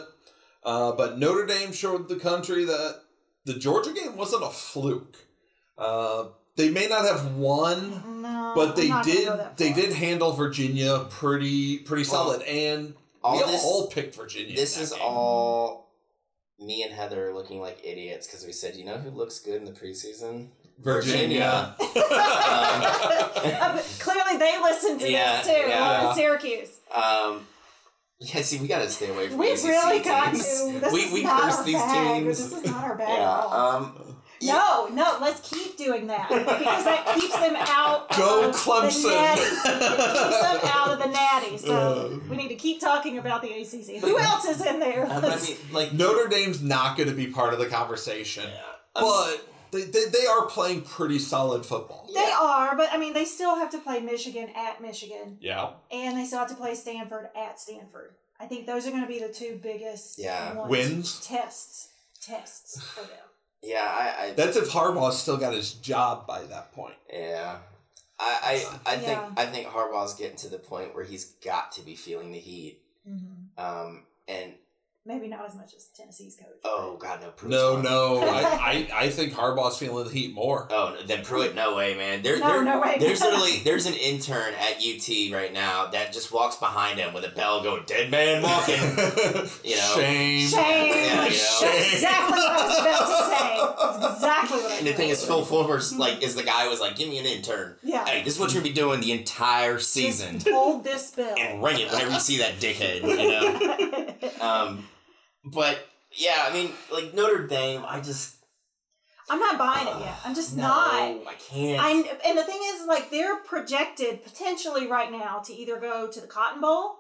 Uh, 0.62 0.92
but 0.92 1.18
Notre 1.18 1.47
Dame 1.47 1.72
showed 1.72 2.09
the 2.09 2.16
country 2.16 2.64
that 2.66 3.01
the 3.47 3.55
Georgia 3.55 3.92
game 3.92 4.16
wasn't 4.16 4.44
a 4.44 4.51
fluke. 4.51 5.16
Uh, 5.78 6.26
they 6.57 6.68
may 6.70 6.86
not 6.88 7.05
have 7.05 7.34
won, 7.36 8.20
No, 8.22 8.53
but 8.55 8.76
they 8.76 8.90
did 9.03 9.26
go 9.28 9.51
they 9.57 9.72
did 9.72 9.92
handle 9.92 10.32
Virginia 10.32 11.07
pretty 11.11 11.78
pretty 11.78 12.03
Well, 12.11 12.24
solid, 12.24 12.42
and 12.42 12.94
all 13.26 13.46
we 13.46 13.52
this- 13.52 13.64
all 13.64 13.86
picked 13.88 14.14
Virginia. 14.16 14.50
in 14.50 14.54
This 14.56 14.74
that 14.76 14.82
is 14.82 14.92
game. 14.92 15.00
all 15.02 15.86
me 16.58 16.82
and 16.82 16.92
Heather 16.92 17.34
looking 17.34 17.60
like 17.60 17.78
idiots 17.84 18.26
because 18.26 18.44
we 18.46 18.52
said, 18.52 18.76
you 18.76 18.84
know 18.84 18.96
who 18.96 19.10
looks 19.10 19.38
good 19.40 19.56
in 19.56 19.64
the 19.66 19.72
preseason? 19.72 20.48
Virginia. 20.78 21.74
Uh, 23.48 23.74
but 23.74 23.96
clearly, 24.00 24.38
they 24.38 24.60
listened 24.60 25.00
to 25.00 25.10
Yeah, 25.10 25.38
this 25.42 25.46
too. 25.46 25.68
yeah. 25.68 25.84
uh, 26.08 26.14
Syracuse. 26.14 26.78
Um, 26.94 27.46
yeah, 28.18 28.40
see, 28.42 28.58
we 28.58 28.66
gotta 28.66 28.88
stay 28.88 29.10
away 29.10 29.28
from 29.28 29.38
We 29.38 29.52
really 29.52 30.00
got 30.02 30.32
teams. 30.32 30.60
to. 30.64 30.80
This 30.80 30.92
we 30.92 31.00
is 31.00 31.12
we 31.12 31.22
not 31.22 31.42
curse 31.42 31.62
these 31.64 31.74
bag. 31.76 32.22
teams. 32.24 32.38
This 32.38 32.52
is 32.52 32.64
not 32.66 32.84
our 32.84 32.96
bag 32.96 33.08
at 33.08 33.18
yeah. 33.18 33.28
all. 33.30 33.52
Um, 33.76 34.05
No, 34.47 34.88
no, 34.88 35.18
let's 35.20 35.49
keep 35.49 35.76
doing 35.76 36.07
that 36.09 36.28
because 36.28 36.84
that 36.84 37.16
keeps 37.18 37.36
them 37.38 37.55
out. 37.57 38.11
Go 38.16 38.49
of 38.49 38.55
Clemson. 38.55 39.03
The 39.03 39.09
natty. 39.11 39.40
It 39.42 40.12
keeps 40.12 40.40
them 40.42 40.61
out 40.74 40.88
of 40.92 40.99
the 40.99 41.07
natty. 41.09 41.59
So 41.59 41.74
Uh. 42.24 42.28
we 42.30 42.36
need 42.36 42.49
to 42.49 42.55
keep 42.55 42.80
talking 42.80 43.18
about 43.18 43.42
the 43.42 43.49
ACC. 43.53 44.01
Who 44.03 44.18
else 44.18 44.44
is 44.47 44.64
in 44.64 44.78
there? 44.80 45.07
I 45.07 45.20
mean, 45.20 45.57
like 45.72 45.92
Notre 45.92 46.28
Dame's 46.28 46.62
not 46.62 46.97
going 46.97 47.09
to 47.09 47.14
be 47.14 47.26
part 47.28 47.53
of 47.53 47.59
the 47.59 47.66
conversation, 47.66 48.44
Um, 48.94 49.03
but 49.05 49.49
they, 49.72 49.82
they 49.82 50.05
they 50.07 50.26
are 50.26 50.47
playing 50.47 50.82
pretty 50.82 51.18
solid 51.18 51.66
football. 51.66 52.09
they 52.14 52.30
are, 52.40 52.76
but 52.76 52.88
I 52.92 52.99
mean, 52.99 53.12
they 53.14 53.24
still 53.24 53.57
have 53.57 53.70
to 53.72 53.78
play 53.78 54.01
Michigan 54.01 54.49
at 54.57 54.80
Michigan, 54.80 55.38
Yeah, 55.40 55.70
and 55.90 56.16
they 56.16 56.24
still 56.24 56.38
have 56.38 56.49
to 56.49 56.55
play 56.55 56.74
Stanford 56.74 57.28
at 57.36 57.59
Stanford. 57.61 58.14
I 58.38 58.47
think 58.47 58.66
those 58.66 58.86
are 58.86 58.90
going 58.90 59.03
to 59.03 59.09
be 59.09 59.18
the 59.18 59.32
two 59.32 59.59
biggest 59.62 60.18
Yeah. 60.18 60.55
ones. 60.55 60.70
Wins? 60.70 61.20
tests 61.26 61.88
tests 62.20 62.80
for 62.82 63.01
them. 63.03 63.25
Yeah, 63.62 63.82
I, 63.82 64.26
I 64.26 64.30
that's 64.32 64.57
if 64.57 64.70
Harbaugh's 64.70 65.18
still 65.18 65.36
got 65.36 65.52
his 65.54 65.72
job 65.74 66.26
by 66.26 66.42
that 66.44 66.72
point. 66.72 66.94
yeah. 67.12 67.59
I, 68.18 68.64
I, 68.86 68.94
I 68.94 68.96
think 68.96 69.18
Yeah. 69.18 69.30
I 69.36 69.44
think 69.44 69.68
Harbaugh's 69.68 70.14
getting 70.14 70.38
to 70.38 70.48
the 70.48 70.59
point 70.59 70.94
where 70.94 71.04
he's 71.04 71.26
got 71.44 71.72
to 71.72 71.82
be 71.82 71.94
feeling 71.94 72.32
the 72.32 72.38
heat. 72.38 72.80
Mm-hmm. 73.07 73.62
Um, 73.62 74.04
and 74.26 74.54
Maybe 75.07 75.28
not 75.28 75.46
as 75.46 75.54
much 75.54 75.72
as 75.76 75.86
Tennessee's 75.96 76.34
coach. 76.36 76.48
oh 76.64 76.96
god, 77.00 77.20
no, 77.22 77.28
Pruitt's 77.30 77.50
No, 77.57 77.74
gone. 77.74 77.84
no, 77.84 78.20
I, 78.22 78.40
I 78.92 79.02
I 79.04 79.11
think 79.11 79.32
Harbaugh's 79.34 79.78
feeling 79.78 80.04
the 80.04 80.11
heat 80.11 80.34
more. 80.34 80.66
Oh, 80.70 80.96
then 81.07 81.22
Pruitt, 81.24 81.54
no 81.54 81.76
way, 81.76 81.94
man. 81.94 82.22
There, 82.22 82.38
No, 82.40 82.46
there, 82.48 82.64
no 82.64 82.80
way. 82.80 82.96
There's 82.98 83.20
literally 83.22 83.61
there's 83.64 83.86
an 83.86 83.94
intern 83.94 84.52
at 84.54 84.78
UT 84.78 85.09
right 85.32 85.52
now 85.52 85.86
that 85.92 86.12
just 86.12 86.32
walks 86.32 86.57
behind 86.57 86.98
him 86.98 87.14
with 87.14 87.24
a 87.24 87.28
bell, 87.28 87.62
going 87.62 87.84
"Dead 87.86 88.11
man 88.11 88.42
walking." 88.42 88.74
You 89.64 89.76
know. 89.76 89.92
shame. 89.96 90.48
Shame. 90.48 90.92
Yeah, 90.94 91.24
you 91.24 91.30
know. 91.30 91.59
That's 91.61 91.92
exactly 91.92 92.38
what 92.38 92.50
I 92.50 92.66
was 92.66 92.78
about 92.80 92.98
to 93.07 93.24
say. 93.36 94.00
That's 94.00 94.14
exactly 94.16 94.59
what 94.59 94.72
I 94.72 94.76
And 94.78 94.86
the 94.86 94.92
thing 94.92 95.09
is, 95.11 95.24
Phil. 95.24 95.44
Fulmer's 95.44 95.96
like, 95.96 96.22
is 96.22 96.34
the 96.34 96.42
guy 96.42 96.66
was 96.68 96.80
like, 96.80 96.96
"Give 96.96 97.09
me 97.09 97.18
an 97.18 97.26
intern. 97.26 97.74
Yeah. 97.82 98.04
Hey, 98.04 98.22
this 98.24 98.34
is 98.34 98.40
what 98.40 98.52
you're 98.52 98.62
gonna 98.62 98.74
be 98.74 98.80
doing 98.80 99.00
the 99.00 99.12
entire 99.12 99.78
season, 99.78 100.34
Just 100.40 100.48
hold 100.48 100.82
this 100.84 101.11
bill. 101.12 101.34
and 101.38 101.62
ring 101.62 101.78
it 101.78 101.90
whenever 101.92 102.11
you 102.12 102.18
see 102.20 102.38
that 102.38 102.54
dickhead." 102.57 103.02
You 103.02 104.40
know. 104.40 104.44
Um, 104.46 104.84
but 105.47 105.86
yeah, 106.12 106.47
I 106.49 106.53
mean, 106.53 106.72
like 106.92 107.14
Notre 107.14 107.47
Dame, 107.47 107.84
I 107.86 108.01
just 108.01 108.36
I'm 109.28 109.40
not 109.40 109.59
buying 109.59 109.88
it 109.88 110.01
yet. 110.01 110.14
I'm 110.24 110.34
just 110.34 110.57
no, 110.57 110.62
not. 110.62 110.92
I 110.92 111.34
can't. 111.38 111.80
I 111.80 111.90
and 112.26 112.38
the 112.38 112.44
thing 112.44 112.61
is, 112.62 112.86
like, 112.86 113.11
they're 113.11 113.36
projected 113.36 114.22
potentially 114.22 114.86
right 114.86 115.11
now 115.11 115.40
to 115.47 115.53
either 115.53 115.80
go 115.80 116.09
to 116.09 116.20
the 116.20 116.26
Cotton 116.26 116.61
Bowl 116.61 116.97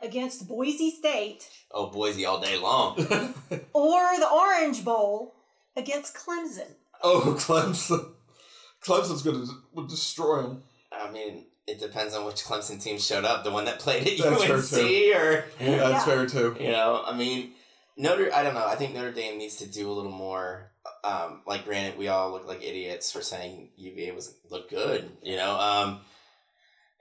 against 0.00 0.48
Boise 0.48 0.90
State 0.90 1.48
oh, 1.70 1.90
Boise 1.90 2.24
all 2.24 2.40
day 2.40 2.58
long. 2.58 2.98
or 3.72 4.18
the 4.18 4.28
Orange 4.32 4.84
Bowl 4.84 5.34
against 5.76 6.14
Clemson. 6.14 6.74
oh, 7.02 7.36
Clemson. 7.38 8.12
Clemson's 8.82 9.22
going 9.22 9.46
to 9.46 9.86
destroy 9.88 10.42
them. 10.42 10.62
I 10.92 11.10
mean, 11.10 11.46
it 11.68 11.78
depends 11.80 12.14
on 12.14 12.24
which 12.24 12.44
Clemson 12.44 12.82
team 12.82 12.98
showed 12.98 13.24
up. 13.24 13.44
The 13.44 13.50
one 13.50 13.64
that 13.66 13.78
played 13.78 14.06
at 14.06 14.18
That's 14.18 14.44
fair, 14.44 14.56
UNC, 14.56 14.68
too. 14.70 15.12
or 15.16 15.44
That's 15.58 15.60
Yeah. 15.60 16.04
fair 16.04 16.26
too. 16.26 16.56
you 16.58 16.72
know, 16.72 17.02
I 17.06 17.14
mean, 17.16 17.52
Notre. 17.96 18.32
I 18.34 18.42
don't 18.42 18.54
know. 18.54 18.66
I 18.66 18.74
think 18.76 18.94
Notre 18.94 19.12
Dame 19.12 19.38
needs 19.38 19.56
to 19.56 19.66
do 19.66 19.90
a 19.90 19.92
little 19.94 20.10
more. 20.12 20.72
Um, 21.04 21.42
like, 21.46 21.64
granted, 21.64 21.98
we 21.98 22.08
all 22.08 22.30
look 22.32 22.46
like 22.48 22.62
idiots 22.62 23.12
for 23.12 23.20
saying 23.22 23.70
UVA 23.76 24.12
was 24.12 24.34
look 24.50 24.68
good. 24.70 25.10
You 25.22 25.36
know, 25.36 25.52
um, 25.58 26.00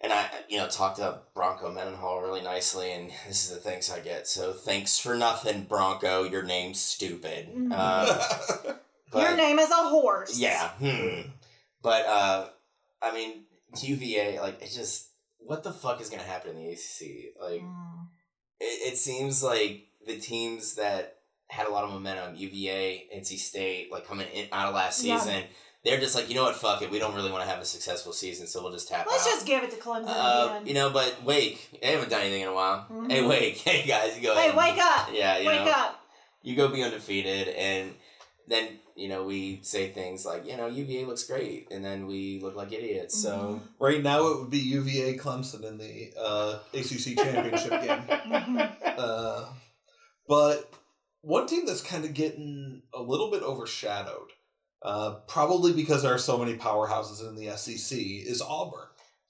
and 0.01 0.11
I, 0.13 0.30
you 0.49 0.57
know, 0.57 0.68
talked 0.68 0.97
to 0.97 1.20
Bronco 1.34 1.72
Mendenhall 1.72 2.22
really 2.22 2.41
nicely, 2.41 2.91
and 2.91 3.09
this 3.28 3.43
is 3.45 3.49
the 3.51 3.61
thanks 3.61 3.89
I 3.91 3.99
get. 3.99 4.28
So 4.28 4.53
thanks 4.53 4.99
for 4.99 5.15
nothing, 5.15 5.63
Bronco. 5.63 6.24
Your 6.24 6.43
name's 6.43 6.80
stupid. 6.80 7.49
Mhm. 7.55 7.72
Um, 7.74 8.76
but- 9.11 9.22
Your 9.22 9.36
name 9.38 9.57
is 9.59 9.72
a 9.72 9.76
horse. 9.89 10.38
yeah. 10.38 10.70
Hmm. 10.80 11.30
But 11.82 12.05
uh, 12.05 12.49
I 13.01 13.13
mean, 13.13 13.45
UVA, 13.82 14.39
like 14.39 14.61
it 14.61 14.72
just 14.72 15.09
what 15.39 15.63
the 15.63 15.72
fuck 15.72 16.01
is 16.01 16.09
gonna 16.09 16.24
happen 16.24 16.51
in 16.51 16.57
the 16.57 16.70
ACC? 16.72 17.34
Like 17.41 17.61
Mm. 17.61 18.07
it, 18.59 18.93
it 18.93 18.97
seems 18.97 19.43
like 19.43 19.88
the 20.05 20.18
teams 20.18 20.76
that 20.76 21.15
had 21.49 21.68
a 21.68 21.72
lot 21.72 21.84
of 21.86 21.91
momentum, 21.91 22.36
UVA, 22.36 23.07
NC 23.15 23.38
State, 23.38 23.91
like 23.91 24.05
coming 24.05 24.28
in 24.34 24.47
out 24.51 24.68
of 24.70 24.76
last 24.76 25.03
Yeah. 25.03 25.18
season, 25.20 25.43
they're 25.86 25.99
just 25.99 26.15
like, 26.15 26.28
you 26.28 26.36
know 26.36 26.43
what, 26.43 26.55
fuck 26.55 26.82
it, 26.82 26.89
we 26.91 26.99
don't 26.99 27.15
really 27.15 27.32
want 27.32 27.43
to 27.43 27.49
have 27.49 27.61
a 27.61 27.65
successful 27.65 28.11
season, 28.11 28.47
so 28.47 28.61
we'll 28.61 28.74
just 28.74 28.89
tap 28.89 29.05
Let's 29.09 29.26
out. 29.26 29.32
just 29.34 29.45
give 29.45 29.63
it 29.63 29.72
to 29.72 29.78
Clemson 29.78 30.05
uh, 30.07 30.47
again. 30.49 30.68
you 30.68 30.74
know, 30.74 30.89
but 30.89 31.24
Wake, 31.24 31.80
they 31.82 31.91
haven't 31.93 32.09
done 32.09 32.22
anything 32.22 32.41
in 32.41 32.49
a 32.49 32.53
while. 32.53 32.86
Mhm. 32.91 33.09
Hey, 33.11 33.26
Wake, 33.26 33.57
hey 33.70 33.88
guys, 33.88 34.18
you 34.18 34.24
go. 34.24 34.34
hey, 34.36 34.49
ahead. 34.49 34.57
wake 34.57 34.78
up! 34.84 35.09
Yeah, 35.13 35.38
you 35.38 35.47
wake 35.47 35.63
know, 35.65 35.72
up! 35.72 36.01
you 36.41 36.55
go 36.57 36.68
be 36.68 36.84
undefeated, 36.84 37.47
and 37.49 37.93
then 38.47 38.80
you 38.98 39.08
know 39.08 39.24
we 39.24 39.60
say 39.62 39.89
things 39.91 40.26
like, 40.26 40.45
you 40.45 40.58
know, 40.58 40.68
UVA 40.68 41.06
looks 41.06 41.24
great, 41.24 41.68
and 41.72 41.86
then 41.86 42.08
we 42.08 42.39
look 42.41 42.56
like 42.56 42.72
idiots. 42.74 43.22
So 43.22 43.62
Right 43.80 44.02
now, 44.02 44.28
it 44.28 44.39
would 44.39 44.50
be 44.50 44.60
UVA 44.60 45.18
Clemson 45.18 45.64
in 45.64 45.78
the 45.78 46.12
uh, 46.20 46.60
ACC 46.74 47.16
championship 47.24 47.70
game. 47.70 48.02
Mhm. 48.08 48.78
Uh, 48.98 49.45
but 50.28 50.74
one 51.22 51.48
team 51.48 51.66
that's 51.66 51.82
kind 51.82 52.06
of 52.06 52.14
getting 52.14 52.82
a 52.93 53.02
little 53.02 53.30
bit 53.32 53.43
overshadowed, 53.43 54.32
uh, 54.82 55.16
probably 55.28 55.74
because 55.74 56.04
there 56.04 56.14
are 56.14 56.18
so 56.18 56.38
many 56.38 56.56
powerhouses 56.56 57.22
in 57.28 57.36
the 57.36 57.56
SEC, 57.56 57.98
is 57.98 58.41
Auburn. 58.41 58.88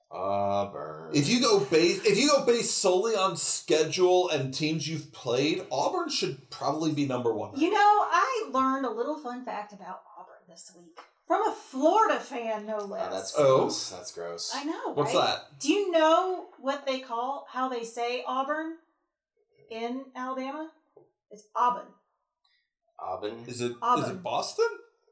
Ah, 0.10 0.62
Auburn. 0.68 1.12
If 1.14 1.30
you 1.30 1.41
go 1.41 1.60
base, 1.60 2.03
if 2.05 2.18
you 2.18 2.30
go 2.30 2.45
based 2.45 2.78
solely 2.78 3.16
on 3.16 3.36
schedule 3.36 4.30
and 4.30 4.53
teams 4.53 4.88
you've 4.88 5.12
played, 5.12 5.66
Auburn 5.72 6.10
should 6.10 6.49
probably 6.49 6.93
be 6.93 7.05
number 7.05 7.34
one. 7.34 7.60
You 7.60 7.70
know, 7.72 7.78
I 7.78 8.49
learned 8.51 8.86
a 8.86 8.91
little 8.91 9.18
fun 9.18 9.43
fact 9.43 9.74
about 9.74 10.01
Auburn 10.18 10.47
this 10.47 10.72
week 10.78 10.99
from 11.28 11.45
a 11.45 11.51
Florida 11.51 12.20
fan, 12.20 12.66
no 12.66 12.78
ah, 12.80 12.86
less. 12.86 13.12
Oh, 13.12 13.14
that's 13.16 13.34
Oh. 13.38 13.58
gross. 13.58 13.89
That's 13.89 14.12
gross. 14.14 14.51
I 14.55 14.64
know. 14.64 14.93
What's 14.93 15.14
right? 15.14 15.26
that? 15.26 15.60
Do 15.60 15.74
you 15.74 15.91
know 15.91 16.47
what 16.60 16.86
they 16.86 16.99
call 16.99 17.45
how 17.51 17.68
they 17.68 17.84
say 17.84 18.24
Auburn 18.26 18.78
in 19.70 20.05
Alabama? 20.16 20.72
It's 21.30 21.43
Auburn. 21.53 21.88
Auburn. 22.97 23.43
Is 23.45 23.60
it 23.60 23.72
is 23.72 23.78
Auburn. 23.82 24.05
Is 24.05 24.12
it 24.12 24.24
Boston? 24.24 24.70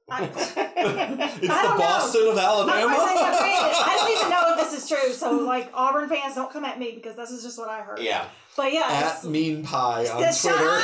I, 0.09 0.23
It's 0.27 0.57
I 0.57 1.41
the 1.41 1.47
don't 1.47 1.49
know. 1.49 1.77
Boston 1.77 2.27
of 2.27 2.37
Alabama. 2.37 2.95
I 2.97 3.95
don't 3.97 4.17
even 4.17 4.29
know 4.29 4.53
if 4.53 4.57
this 4.71 4.83
is 4.83 4.87
true. 4.89 5.11
So, 5.13 5.31
like, 5.45 5.69
Auburn 5.73 6.07
fans, 6.09 6.35
don't 6.35 6.51
come 6.51 6.63
at 6.65 6.77
me 6.79 6.91
because 6.93 7.15
this 7.15 7.31
is 7.31 7.43
just 7.43 7.57
what 7.57 7.69
I 7.69 7.81
heard. 7.81 7.99
Yeah. 7.99 8.25
But 8.55 8.71
yeah, 8.71 8.83
At 8.87 9.23
Mean 9.25 9.63
Pie 9.63 10.07
on 10.07 10.21
Just 10.21 10.43
Twitter. 10.45 10.79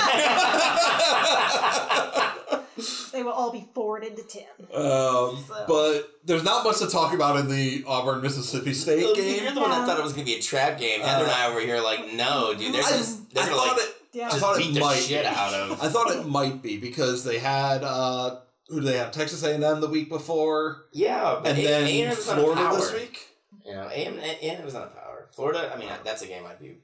they 3.13 3.23
will 3.23 3.31
all 3.31 3.51
be 3.51 3.65
forwarded 3.73 4.15
to 4.17 4.23
Tim. 4.23 4.43
um, 4.73 5.43
So- 5.47 5.65
but 5.67 6.09
there's 6.25 6.43
not 6.43 6.63
much 6.63 6.79
to 6.79 6.87
talk 6.87 7.13
about 7.13 7.37
in 7.37 7.47
the 7.49 7.83
Auburn 7.87 8.21
Mississippi 8.21 8.73
State 8.73 9.03
Look, 9.05 9.15
game. 9.17 9.43
You're 9.43 9.53
the 9.53 9.61
one 9.61 9.69
that 9.69 9.79
Yeah. 9.81 9.85
thought 9.85 9.99
it 9.99 10.03
was 10.03 10.13
gonna 10.13 10.25
be 10.25 10.35
a 10.35 10.41
trap 10.41 10.79
game. 10.79 11.01
Heather 11.01 11.23
and 11.25 11.31
I 11.31 11.47
over 11.49 11.59
here 11.61 11.79
like, 11.79 12.13
no, 12.13 12.53
dude. 12.53 12.73
They're 12.73 12.83
I, 12.83 12.89
just 12.91 13.33
they're 13.33 13.43
I 13.43 13.47
thought 13.47 13.67
like 13.77 13.85
it. 13.87 13.95
Yeah. 14.13 14.27
I 14.27 14.31
thought 14.31 14.57
beat 14.57 14.75
it 14.75 14.79
might 14.79 14.95
shit 14.97 15.21
be. 15.23 15.27
out 15.27 15.53
of. 15.53 15.81
I 15.81 15.87
thought 15.89 16.11
it 16.11 16.25
might 16.27 16.61
be 16.61 16.77
because 16.77 17.23
they 17.23 17.39
had 17.39 17.83
uh, 17.83 18.37
who 18.71 18.79
do 18.79 18.85
they 18.87 18.97
have? 18.97 19.11
Texas 19.11 19.43
A&M 19.43 19.81
the 19.81 19.87
week 19.87 20.09
before, 20.09 20.85
Yeah, 20.93 21.39
but 21.43 21.49
and 21.51 21.59
A- 21.59 21.63
then 21.63 21.83
A&M 21.85 22.09
was 22.09 22.27
on 22.29 22.37
a 22.39 22.41
Florida 22.41 22.69
this 22.75 22.93
week. 22.93 23.19
You 23.65 23.73
know, 23.73 23.87
A&M, 23.89 24.17
A&M 24.19 24.65
was 24.65 24.75
on 24.75 24.83
a 24.83 24.87
power. 24.87 25.27
Florida, 25.35 25.71
I 25.73 25.77
mean, 25.77 25.89
that's 26.03 26.21
a 26.21 26.27
game 26.27 26.43
I'd 26.45 26.59
be. 26.59 26.77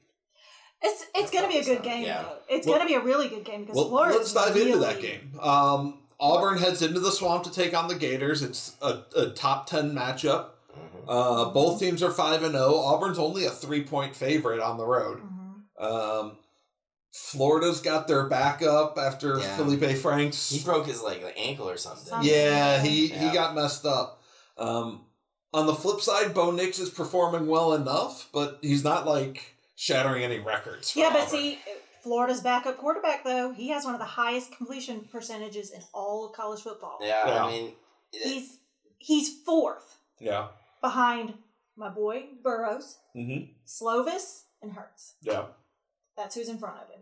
It's 0.80 1.06
it's 1.14 1.30
gonna 1.32 1.48
be 1.48 1.58
a 1.58 1.64
good 1.64 1.82
game. 1.82 2.04
Yeah. 2.04 2.22
Though. 2.22 2.36
It's 2.48 2.66
Well- 2.66 2.76
gonna 2.78 2.88
be 2.88 2.94
a 2.94 3.00
really 3.00 3.28
good 3.28 3.44
game 3.44 3.62
because 3.62 3.74
Well, 3.76 3.88
Florida. 3.88 4.16
let's 4.18 4.32
dive 4.32 4.56
into 4.56 4.78
that 4.78 5.00
game. 5.00 5.32
Um, 5.42 6.02
Auburn 6.20 6.58
heads 6.58 6.82
into 6.82 7.00
the 7.00 7.10
swamp 7.10 7.42
to 7.44 7.50
take 7.52 7.76
on 7.76 7.88
the 7.88 7.94
Gators. 7.96 8.42
It's 8.42 8.76
a, 8.80 9.00
a 9.16 9.30
top 9.30 9.66
ten 9.66 9.92
matchup. 9.92 10.50
Mhm. 10.72 11.04
Uh, 11.08 11.44
both 11.50 11.80
teams 11.80 12.00
are 12.02 12.10
five 12.12 12.42
and 12.44 12.52
zero. 12.52 12.76
Auburn's 12.76 13.18
only 13.18 13.44
a 13.44 13.50
three 13.50 13.82
point 13.82 14.14
favorite 14.14 14.60
on 14.60 14.76
the 14.78 14.86
road. 14.86 15.20
Mhm. 15.20 15.82
Um, 15.84 16.38
Florida's 17.12 17.80
got 17.80 18.06
their 18.08 18.24
backup 18.28 18.98
after 18.98 19.38
Yeah. 19.38 19.56
Feleipe 19.56 19.96
Franks. 19.98 20.50
He 20.50 20.60
broke 20.62 20.86
his 20.86 21.02
like 21.02 21.22
ankle 21.36 21.68
or 21.68 21.76
something. 21.76 22.04
Something. 22.06 22.30
yeah, 22.30 22.80
he 22.82 23.08
he 23.08 23.30
got 23.30 23.54
messed 23.54 23.84
up. 23.86 24.20
Um, 24.56 25.04
on 25.54 25.66
the 25.66 25.74
flip 25.74 26.00
side, 26.00 26.34
Bo 26.34 26.50
Nix 26.50 26.78
is 26.78 26.90
performing 26.90 27.46
well 27.46 27.72
enough, 27.74 28.28
but 28.32 28.58
he's 28.60 28.84
not 28.84 29.06
like 29.06 29.54
shattering 29.76 30.22
any 30.22 30.38
records. 30.38 30.90
for 30.90 30.98
Yeah, 31.00 31.10
but 31.10 31.20
Auburn. 31.22 31.30
see, 31.30 31.58
Florida's 32.02 32.40
backup 32.42 32.76
quarterback 32.78 33.24
though 33.24 33.52
he 33.52 33.68
has 33.70 33.84
one 33.84 33.94
of 33.94 34.00
the 34.00 34.06
highest 34.06 34.52
completion 34.56 35.08
percentages 35.10 35.70
in 35.70 35.80
all 35.94 36.26
of 36.26 36.32
college 36.32 36.60
football. 36.60 36.98
Yeah, 37.00 37.26
Yeah. 37.26 37.44
I 37.44 37.50
mean, 37.50 37.72
He's 38.12 38.58
he's 38.98 39.42
fourth 39.42 39.96
Yeah. 40.18 40.48
behind 40.80 41.34
my 41.76 41.88
boy 41.88 42.24
Burrows, 42.42 42.98
Mm-hmm. 43.16 43.52
Slovis, 43.66 44.42
and 44.62 44.72
Hurts. 44.72 45.14
Yeah. 45.22 45.46
That's 46.18 46.34
who's 46.34 46.48
in 46.50 46.58
front 46.58 46.76
of 46.82 46.88
him. 46.90 47.00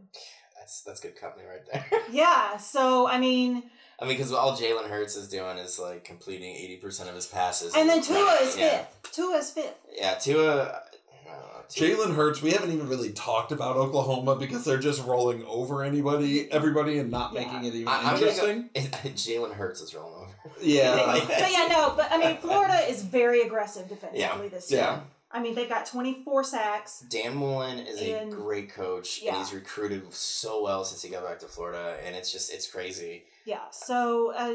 That's 0.56 0.82
that's 0.82 1.00
good 1.00 1.16
company 1.20 1.44
right 1.46 1.62
there. 1.72 2.00
Yeah, 2.12 2.56
so 2.58 3.08
I 3.08 3.18
mean, 3.18 3.64
I 3.98 4.04
mean, 4.04 4.16
because 4.16 4.32
all 4.32 4.56
Jalen 4.56 4.88
Hurts 4.88 5.16
is 5.16 5.28
doing 5.28 5.58
is 5.58 5.78
like 5.78 6.04
completing 6.04 6.54
eighty 6.54 6.76
percent 6.76 7.08
of 7.08 7.14
his 7.16 7.26
passes. 7.26 7.74
and 7.74 7.88
then 7.88 8.02
Tua 8.02 8.38
is 8.42 8.56
yeah. 8.56 8.84
fifth. 9.02 9.12
Tua 9.12 9.36
is 9.38 9.50
fifth. 9.50 9.74
Yeah, 9.96 10.14
Tua. 10.14 10.82
I 11.28 11.28
don't 11.30 11.68
Jalen 11.68 12.14
Hurts, 12.14 12.42
we 12.42 12.52
haven't 12.52 12.70
even 12.72 12.88
really 12.88 13.10
talked 13.10 13.50
about 13.50 13.76
Oklahoma 13.76 14.36
because 14.36 14.64
they're 14.64 14.78
just 14.78 15.04
rolling 15.04 15.44
over 15.46 15.82
anybody, 15.82 16.50
everybody, 16.52 16.98
and 16.98 17.10
not 17.10 17.32
Yeah. 17.32 17.40
making 17.40 17.64
it 17.64 17.74
even 17.74 17.88
I, 17.88 18.02
I'm 18.02 18.14
interesting. 18.14 18.70
go. 18.74 18.80
Jalen 19.10 19.52
Hurts 19.54 19.80
is 19.80 19.94
rolling 19.94 20.14
over. 20.22 20.34
Yeah. 20.62 21.18
but 21.26 21.50
yeah, 21.50 21.66
no, 21.68 21.94
but 21.96 22.08
I 22.12 22.18
mean, 22.18 22.36
Florida 22.38 22.88
is 22.88 23.02
very 23.02 23.42
aggressive 23.42 23.88
defensively 23.88 24.20
Yeah. 24.20 24.48
this 24.48 24.70
year. 24.70 24.80
Yeah. 24.80 25.00
I 25.30 25.40
mean, 25.40 25.54
they've 25.54 25.68
got 25.68 25.86
24 25.86 26.44
sacks. 26.44 27.04
Dan 27.10 27.36
Mullen 27.36 27.80
is 27.80 28.00
a 28.00 28.26
great 28.30 28.70
coach, 28.70 29.20
Yeah. 29.22 29.30
and 29.30 29.38
he's 29.38 29.52
recruited 29.52 30.12
so 30.14 30.62
well 30.62 30.84
since 30.84 31.02
he 31.02 31.08
got 31.10 31.24
back 31.24 31.40
to 31.40 31.46
Florida, 31.46 31.98
and 32.04 32.14
it's 32.14 32.30
just 32.32 32.52
it's 32.52 32.70
crazy. 32.70 33.24
Yeah, 33.44 33.68
so 33.70 34.32
uh, 34.34 34.54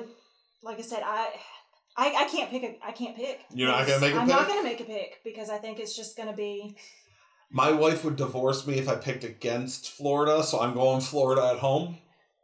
like 0.64 0.80
I 0.80 0.82
said, 0.82 1.04
I, 1.06 1.30
I 1.98 2.14
I 2.24 2.26
can't 2.30 2.50
pick 2.50 2.64
a 2.64 2.78
I 2.86 2.92
can't 2.94 3.16
pick. 3.16 3.42
You're 3.54 3.68
not 3.70 3.86
gonna 3.86 4.00
make 4.00 4.14
a 4.14 4.18
I'm 4.18 4.28
not 4.28 4.48
gonna 4.48 4.64
make 4.64 4.80
a 4.80 4.86
pick 4.86 5.22
because 5.24 5.50
I 5.50 5.58
think 5.58 5.80
it's 5.80 5.96
just 5.96 6.16
gonna 6.18 6.34
be 6.36 6.76
My 7.50 7.72
wife 7.72 8.06
would 8.06 8.16
divorce 8.16 8.66
me 8.66 8.76
if 8.76 8.88
I 8.88 8.96
picked 8.96 9.26
against 9.26 9.92
Florida, 9.92 10.42
so 10.44 10.62
I'm 10.62 10.74
going 10.74 11.02
Florida 11.02 11.52
at 11.54 11.60
home. 11.60 11.98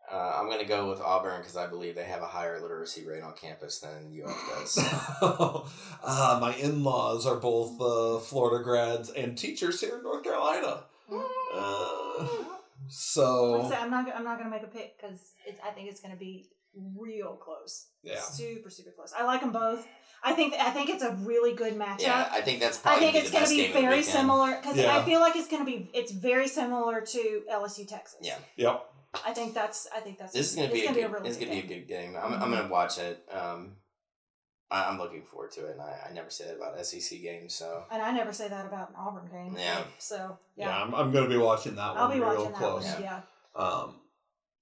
Uh, 0.09 0.35
I'm 0.37 0.49
gonna 0.49 0.63
go 0.65 0.89
with 0.89 1.01
Auburn 1.01 1.41
because 1.41 1.57
I 1.57 1.67
believe 1.67 1.95
they 1.95 2.05
have 2.05 2.21
a 2.21 2.27
higher 2.27 2.61
literacy 2.61 3.05
rate 3.05 3.23
on 3.23 3.33
campus 3.33 3.79
than 3.79 4.17
UF 4.23 4.35
does. 4.53 4.77
uh, 6.03 6.37
my 6.39 6.55
in 6.55 6.83
laws 6.83 7.25
are 7.25 7.35
both 7.35 7.79
uh, 7.81 8.19
Florida 8.19 8.63
grads 8.63 9.09
and 9.09 9.37
teachers 9.37 9.81
here 9.81 9.97
in 9.97 10.03
North 10.03 10.23
Carolina. 10.23 10.83
Uh, 11.11 12.19
like 12.19 12.29
I 12.29 12.89
so, 12.89 13.67
said, 13.69 13.79
I'm 13.79 13.91
not 13.91 14.07
I'm 14.15 14.23
not 14.23 14.37
gonna 14.37 14.49
make 14.49 14.63
a 14.63 14.67
pick 14.67 14.97
because 14.99 15.19
I 15.65 15.71
think 15.71 15.89
it's 15.89 15.99
gonna 15.99 16.15
be 16.15 16.47
real 16.95 17.35
close. 17.35 17.87
yeah. 18.03 18.19
super 18.21 18.69
super 18.69 18.91
close. 18.91 19.13
I 19.17 19.25
like 19.25 19.41
them 19.41 19.51
both. 19.51 19.85
I 20.23 20.33
think 20.33 20.53
I 20.53 20.71
think 20.71 20.89
it's 20.89 21.03
a 21.03 21.13
really 21.15 21.53
good 21.53 21.73
matchup. 21.73 22.01
yeah, 22.01 22.29
I 22.31 22.41
think 22.41 22.59
that's 22.59 22.79
I 22.79 22.81
probably 22.81 22.99
think 23.01 23.13
be 23.13 23.19
it's 23.19 23.29
the 23.29 23.33
going 23.33 23.43
to 23.43 23.49
best 23.49 23.51
be 23.51 23.57
game 23.57 23.69
of 23.69 23.75
the 23.75 23.81
very 23.81 24.03
similar 24.03 24.55
because 24.55 24.77
Yeah. 24.77 24.97
I 24.97 25.03
feel 25.03 25.19
like 25.19 25.35
it's 25.35 25.47
going 25.47 25.65
to 25.65 25.71
be 25.71 25.89
it's 25.93 26.11
very 26.11 26.47
similar 26.47 27.01
to 27.01 27.41
LSU 27.51 27.87
Texas. 27.87 28.19
Yeah. 28.21 28.37
Yep. 28.55 28.85
I 29.25 29.33
think 29.33 29.53
that's 29.53 29.87
I 29.95 29.99
think 29.99 30.17
that's 30.19 30.33
This 30.33 30.51
is 30.51 30.55
gonna 30.55 30.69
be 30.69 30.79
it's 30.79 30.89
a 30.89 30.93
gonna 30.93 31.07
good. 31.07 31.13
really 31.13 31.29
this 31.29 31.37
is 31.37 31.39
good 31.39 31.49
gonna 31.49 31.61
be 31.61 31.65
a 31.65 31.69
game. 31.69 31.79
good 31.79 31.87
game. 31.87 32.15
I'm, 32.21 32.33
I'm 32.33 32.51
gonna 32.51 32.67
watch 32.69 32.97
it. 32.97 33.23
Um, 33.31 33.73
I, 34.69 34.89
I'm 34.89 34.97
looking 34.97 35.23
forward 35.23 35.51
to 35.51 35.65
it, 35.67 35.71
and 35.73 35.81
I, 35.81 36.07
I 36.09 36.13
never 36.13 36.29
say 36.29 36.45
that 36.45 36.57
about 36.57 36.85
SEC 36.85 37.21
games. 37.21 37.53
So 37.55 37.83
And 37.91 38.01
I 38.01 38.11
never 38.11 38.33
say 38.33 38.49
that 38.49 38.65
about 38.65 38.89
an 38.89 38.95
Auburn 38.97 39.29
game. 39.31 39.55
Yeah. 39.57 39.81
So 39.97 40.37
Yeah, 40.57 40.67
yeah, 40.67 40.83
I'm, 40.83 40.93
I'm 40.93 41.11
going 41.11 41.23
to 41.23 41.29
be 41.29 41.37
watching 41.37 41.75
that 41.75 41.89
one 41.95 41.97
I'll 41.97 42.09
be 42.11 42.19
real 42.19 42.35
watching 42.35 42.51
close. 42.53 42.83
that 42.85 42.95
one. 42.95 43.03
Yeah. 43.03 43.21
Um, 43.55 43.95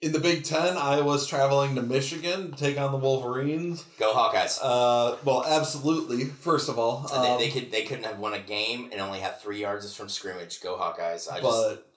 in 0.02 0.12
the 0.12 0.20
Big 0.20 0.44
Ten, 0.44 0.78
Iowa's 0.78 1.26
traveling 1.26 1.74
to 1.74 1.82
Michigan 1.82 2.52
to 2.52 2.56
take 2.58 2.78
on 2.80 2.92
the 2.92 2.98
Wolverines. 3.00 3.84
go 3.98 4.14
Hawkeyes. 4.14 4.60
Uh, 4.62 5.16
well, 5.26 5.44
absolutely. 5.48 6.26
First 6.26 6.70
of 6.70 6.78
all, 6.78 7.10
um, 7.12 7.40
they, 7.40 7.48
they 7.48 7.52
could 7.60 7.72
they 7.72 7.82
couldn't 7.84 8.04
have 8.04 8.20
won 8.20 8.34
a 8.36 8.40
game 8.40 8.90
and 8.92 9.02
only 9.02 9.22
have 9.22 9.42
three 9.42 9.60
yards 9.62 9.92
from 9.96 10.08
scrimmage. 10.10 10.62
Go 10.62 10.76
Hawkeyes! 10.78 11.32
I 11.32 11.40
just 11.40 11.42
but 11.42 11.88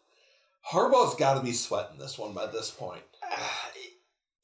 Harbaugh's 0.72 1.14
got 1.14 1.34
to 1.34 1.40
be 1.40 1.52
sweating 1.52 1.98
this 1.98 2.18
one 2.18 2.32
by 2.34 2.46
this 2.46 2.70
point. 2.70 3.02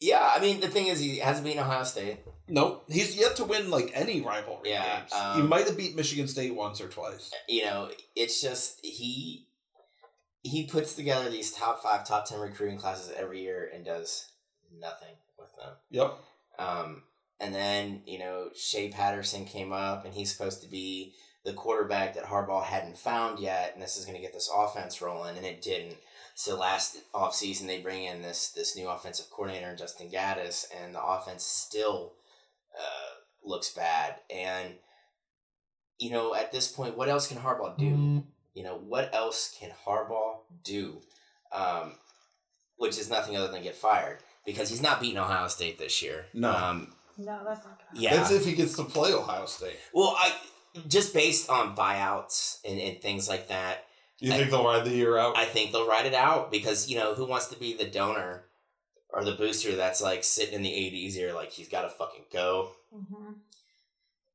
yeah. 0.01 0.33
I 0.35 0.41
mean, 0.41 0.61
the 0.61 0.68
thing 0.68 0.87
is, 0.87 1.01
he 1.01 1.18
hasn't 1.18 1.45
beaten 1.47 1.62
Ohio 1.62 1.85
State. 1.85 2.18
Nope, 2.47 2.85
he's 2.91 3.16
yet 3.16 3.37
to 3.37 3.45
win 3.45 3.70
like 3.70 3.91
any 3.95 4.20
rivalry 4.20 4.68
Yeah, 4.70 4.99
games. 5.01 5.12
um, 5.14 5.41
he 5.41 5.49
might 5.49 5.66
have 5.66 5.79
beat 5.79 5.97
Michigan 5.97 6.29
State 6.29 6.55
once 6.55 6.79
or 6.81 6.89
twice. 6.89 7.31
You 7.49 7.64
know, 7.64 7.89
it's 8.14 8.43
just 8.43 8.81
he 8.83 9.47
he 10.43 10.66
puts 10.66 10.95
together 10.95 11.31
these 11.31 11.53
top 11.53 11.83
five, 11.83 12.07
top 12.07 12.27
ten 12.27 12.41
recruiting 12.41 12.77
classes 12.77 13.11
every 13.16 13.41
year 13.41 13.70
and 13.75 13.83
does 13.83 14.27
nothing 14.79 15.14
with 15.39 15.57
them. 15.57 15.72
Yep. 15.91 16.18
Um, 16.59 17.03
and 17.41 17.55
then 17.55 18.03
you 18.07 18.18
know 18.18 18.51
Shea 18.55 18.91
Patterson 18.91 19.47
came 19.47 19.72
up, 19.72 20.05
and 20.05 20.12
he's 20.12 20.31
supposed 20.31 20.61
to 20.62 20.68
be 20.68 21.14
the 21.47 21.55
quarterback 21.55 22.14
that 22.14 22.25
Harbaugh 22.25 22.64
hadn't 22.64 22.99
found 22.99 23.39
yet, 23.39 23.70
and 23.72 23.83
this 23.83 23.97
is 23.97 24.05
going 24.05 24.16
to 24.16 24.22
get 24.22 24.35
this 24.35 24.51
offense 24.55 25.01
rolling, 25.01 25.39
and 25.39 25.47
it 25.47 25.62
didn't. 25.62 25.97
So 26.35 26.59
last 26.59 26.97
offseason, 27.14 27.66
they 27.66 27.80
bring 27.80 28.05
in 28.05 28.22
this 28.22 28.51
this 28.51 28.76
new 28.76 28.89
offensive 28.89 29.26
coordinator, 29.30 29.74
Justin 29.76 30.11
Gattis, 30.11 30.66
and 30.82 30.95
the 30.95 31.03
offense 31.03 31.45
still 31.45 32.12
uh, 32.78 33.14
looks 33.45 33.72
bad. 33.72 34.16
And 34.35 34.74
you 35.99 36.11
know, 36.11 36.35
at 36.35 36.51
this 36.51 36.66
point, 36.70 36.97
what 36.97 37.09
else 37.09 37.28
can 37.28 37.39
Harbaugh 37.39 37.78
do? 37.78 38.24
You 38.55 38.62
know, 38.64 38.76
what 38.76 39.14
else 39.14 39.57
can 39.59 39.70
Harbaugh 39.87 40.39
do? 40.64 41.01
Um, 41.53 41.93
which 42.76 42.99
is 42.99 43.09
nothing 43.09 43.37
other 43.37 43.47
than 43.53 43.62
get 43.62 43.76
fired 43.76 44.18
because 44.45 44.68
he's 44.68 44.82
not 44.82 45.01
beating 45.01 45.18
Ohio 45.18 45.47
State 45.47 45.78
this 45.78 46.03
year. 46.03 46.26
No. 46.35 46.51
Um, 46.51 46.93
No, 47.16 47.41
that's 47.45 47.64
not 47.64 47.78
gonna. 47.78 48.01
yeah. 48.01 48.16
That's 48.16 48.32
if 48.32 48.45
he 48.45 48.55
gets 48.55 48.74
to 48.76 48.82
play 48.82 49.12
Ohio 49.12 49.47
State. 49.47 49.76
Well, 49.93 50.16
I 50.18 50.35
just 50.89 51.14
based 51.14 51.49
on 51.49 51.76
buyouts 51.76 52.59
and, 52.68 52.80
and 52.80 53.01
things 53.01 53.28
like 53.28 53.47
that, 53.49 53.85
You 54.20 54.30
think 54.32 54.50
they'll 54.50 54.64
ride 54.64 54.84
the 54.84 54.90
year 54.94 55.18
out? 55.18 55.36
I 55.36 55.44
think 55.44 55.72
they'll 55.72 55.88
ride 55.88 56.06
it 56.06 56.14
out 56.14 56.50
because 56.50 56.88
you 56.88 56.96
know 56.96 57.14
who 57.14 57.26
wants 57.26 57.48
to 57.48 57.58
be 57.58 57.74
the 57.74 57.84
donor 57.86 58.44
or 59.12 59.24
the 59.24 59.32
booster 59.32 59.76
that's 59.76 60.00
like 60.02 60.24
sitting 60.24 60.54
in 60.54 60.62
the 60.62 60.72
eighties 60.72 61.18
or 61.18 61.32
like 61.32 61.52
he's 61.52 61.68
got 61.68 61.82
to 61.82 61.88
fucking 61.90 62.24
go 62.32 62.70
hmm 62.92 63.32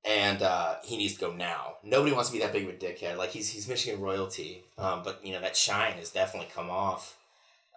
and 0.06 0.42
uh, 0.42 0.76
he 0.84 0.96
needs 0.96 1.16
to 1.16 1.20
go 1.20 1.34
now. 1.34 1.76
Nobody 1.84 2.14
wants 2.16 2.30
to 2.30 2.34
be 2.34 2.40
that 2.42 2.54
big 2.54 2.64
of 2.64 2.70
a 2.70 2.78
dickhead. 2.78 3.18
Like 3.18 3.32
he's 3.32 3.50
he's 3.50 3.68
Michigan 3.68 4.00
royalty, 4.00 4.64
um, 4.78 5.02
but 5.04 5.20
you 5.26 5.34
know 5.34 5.42
that 5.42 5.58
shine 5.58 5.94
has 5.94 6.10
definitely 6.10 6.50
come 6.54 6.70
off 6.70 7.18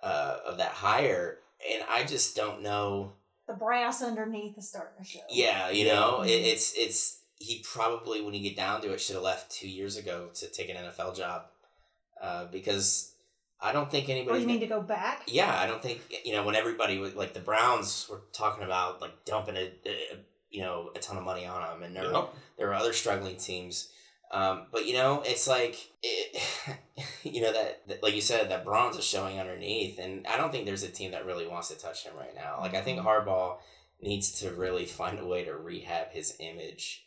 uh, 0.02 0.38
of 0.46 0.58
that 0.58 0.70
hire, 0.70 1.38
and 1.70 1.82
I 1.90 2.04
just 2.04 2.36
don't 2.36 2.62
know. 2.62 3.12
The 3.48 3.54
brass 3.54 4.02
underneath 4.02 4.56
is 4.56 4.68
starting 4.68 5.02
to 5.02 5.04
show. 5.04 5.18
Yeah, 5.28 5.70
you 5.70 5.86
know, 5.86 6.22
it, 6.22 6.28
Mhm. 6.28 6.46
it's 6.52 6.72
it's 6.76 7.18
he 7.38 7.64
probably 7.64 8.22
when 8.22 8.34
you 8.34 8.40
get 8.40 8.56
down 8.56 8.80
to 8.82 8.92
it 8.92 9.00
should 9.00 9.16
have 9.16 9.24
left 9.24 9.50
two 9.50 9.68
years 9.68 9.96
ago 9.96 10.28
to 10.34 10.46
take 10.48 10.68
an 10.68 10.76
NFL 10.76 11.16
job, 11.16 11.46
uh, 12.22 12.46
because 12.46 13.12
I 13.60 13.72
don't 13.72 13.90
think 13.90 14.08
Or 14.08 14.12
anybody. 14.12 14.40
you 14.40 14.46
mean 14.46 14.60
to 14.60 14.66
go 14.66 14.80
back? 14.80 15.22
yeah, 15.26 15.54
I 15.58 15.66
don't 15.66 15.82
think 15.82 16.00
you 16.24 16.32
know 16.32 16.44
when 16.44 16.54
everybody 16.54 16.98
was 16.98 17.14
like 17.14 17.34
the 17.34 17.40
Browns 17.40 18.06
were 18.10 18.22
talking 18.32 18.64
about 18.64 19.00
like 19.00 19.24
dumping 19.24 19.56
a, 19.56 19.72
a 19.86 20.16
you 20.50 20.62
know 20.62 20.90
a 20.96 20.98
ton 20.98 21.16
of 21.16 21.24
money 21.24 21.46
on 21.46 21.60
them, 21.62 21.82
and 21.82 21.94
there 21.96 22.10
were, 22.12 22.26
there 22.58 22.66
were 22.68 22.74
other 22.74 22.92
struggling 22.92 23.36
teams. 23.36 23.88
Um, 24.32 24.62
but 24.72 24.86
you 24.86 24.94
know, 24.94 25.22
it's 25.26 25.46
like 25.46 25.90
it, 26.02 26.42
you 27.22 27.42
know 27.42 27.52
that, 27.52 27.86
that 27.88 28.02
like 28.02 28.14
you 28.14 28.22
said 28.22 28.50
that 28.50 28.64
bronze 28.64 28.96
is 28.96 29.04
showing 29.04 29.38
underneath, 29.38 29.98
and 29.98 30.26
I 30.26 30.36
don't 30.38 30.50
think 30.50 30.64
there's 30.64 30.82
a 30.82 30.88
team 30.88 31.10
that 31.10 31.26
really 31.26 31.46
wants 31.46 31.68
to 31.68 31.78
touch 31.78 32.04
him 32.04 32.14
right 32.18 32.34
now. 32.34 32.58
Like 32.60 32.74
I 32.74 32.80
think 32.80 33.00
Harbaugh 33.00 33.56
needs 34.00 34.32
to 34.40 34.50
really 34.50 34.86
find 34.86 35.18
a 35.18 35.24
way 35.26 35.44
to 35.44 35.54
rehab 35.54 36.10
his 36.12 36.34
image. 36.40 37.01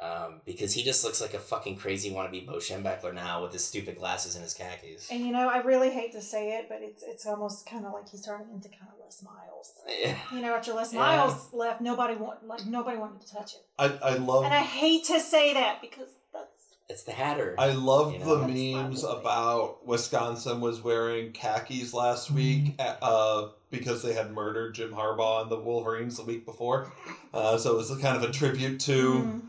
Um, 0.00 0.40
because 0.46 0.72
he 0.72 0.82
just 0.82 1.04
looks 1.04 1.20
like 1.20 1.34
a 1.34 1.38
fucking 1.38 1.76
crazy 1.76 2.10
wannabe 2.10 2.46
Bo 2.46 2.54
Schembechler 2.54 3.12
now 3.12 3.42
with 3.42 3.52
his 3.52 3.62
stupid 3.64 3.98
glasses 3.98 4.34
and 4.34 4.42
his 4.42 4.54
khakis. 4.54 5.10
And 5.10 5.20
you 5.26 5.30
know, 5.30 5.46
I 5.48 5.58
really 5.58 5.90
hate 5.90 6.12
to 6.12 6.22
say 6.22 6.56
it, 6.58 6.70
but 6.70 6.78
it's 6.80 7.02
it's 7.02 7.26
almost 7.26 7.66
kind 7.66 7.84
of 7.84 7.92
like 7.92 8.08
he's 8.08 8.24
turning 8.24 8.46
into 8.54 8.68
kind 8.70 8.90
of 8.92 8.98
Les 9.04 9.22
Miles. 9.22 9.72
Yeah. 10.00 10.16
You 10.34 10.40
know, 10.40 10.54
after 10.54 10.72
Les 10.72 10.94
Yeah. 10.94 11.00
Miles 11.00 11.52
left, 11.52 11.82
nobody 11.82 12.14
want 12.14 12.46
like 12.46 12.64
nobody 12.64 12.96
wanted 12.96 13.20
to 13.26 13.30
touch 13.34 13.54
it. 13.54 13.60
I, 13.78 13.86
I 14.02 14.14
love 14.14 14.44
And 14.44 14.54
I 14.54 14.60
hate 14.62 15.04
to 15.04 15.20
say 15.20 15.52
that 15.52 15.82
because 15.82 16.08
that's 16.32 16.76
It's 16.88 17.02
the 17.02 17.12
Hatter. 17.12 17.54
I 17.58 17.72
love 17.72 18.14
You 18.14 18.20
know, 18.20 18.36
the 18.36 18.46
that's 18.46 18.52
memes 18.54 19.04
about 19.04 19.86
Wisconsin 19.86 20.62
was 20.62 20.82
wearing 20.82 21.32
khakis 21.32 21.92
last 21.92 22.30
week 22.30 22.74
uh, 22.78 23.48
because 23.70 24.02
they 24.02 24.14
had 24.14 24.32
murdered 24.32 24.74
Jim 24.76 24.92
Harbaugh 24.92 25.42
and 25.42 25.50
the 25.50 25.60
Wolverines 25.60 26.16
the 26.16 26.24
week 26.24 26.46
before. 26.46 26.90
Uh, 27.34 27.58
so 27.58 27.72
it 27.74 27.76
was 27.76 27.90
kind 28.00 28.16
of 28.16 28.22
a 28.22 28.32
tribute 28.32 28.80
to 28.80 29.12
Mm, 29.12 29.40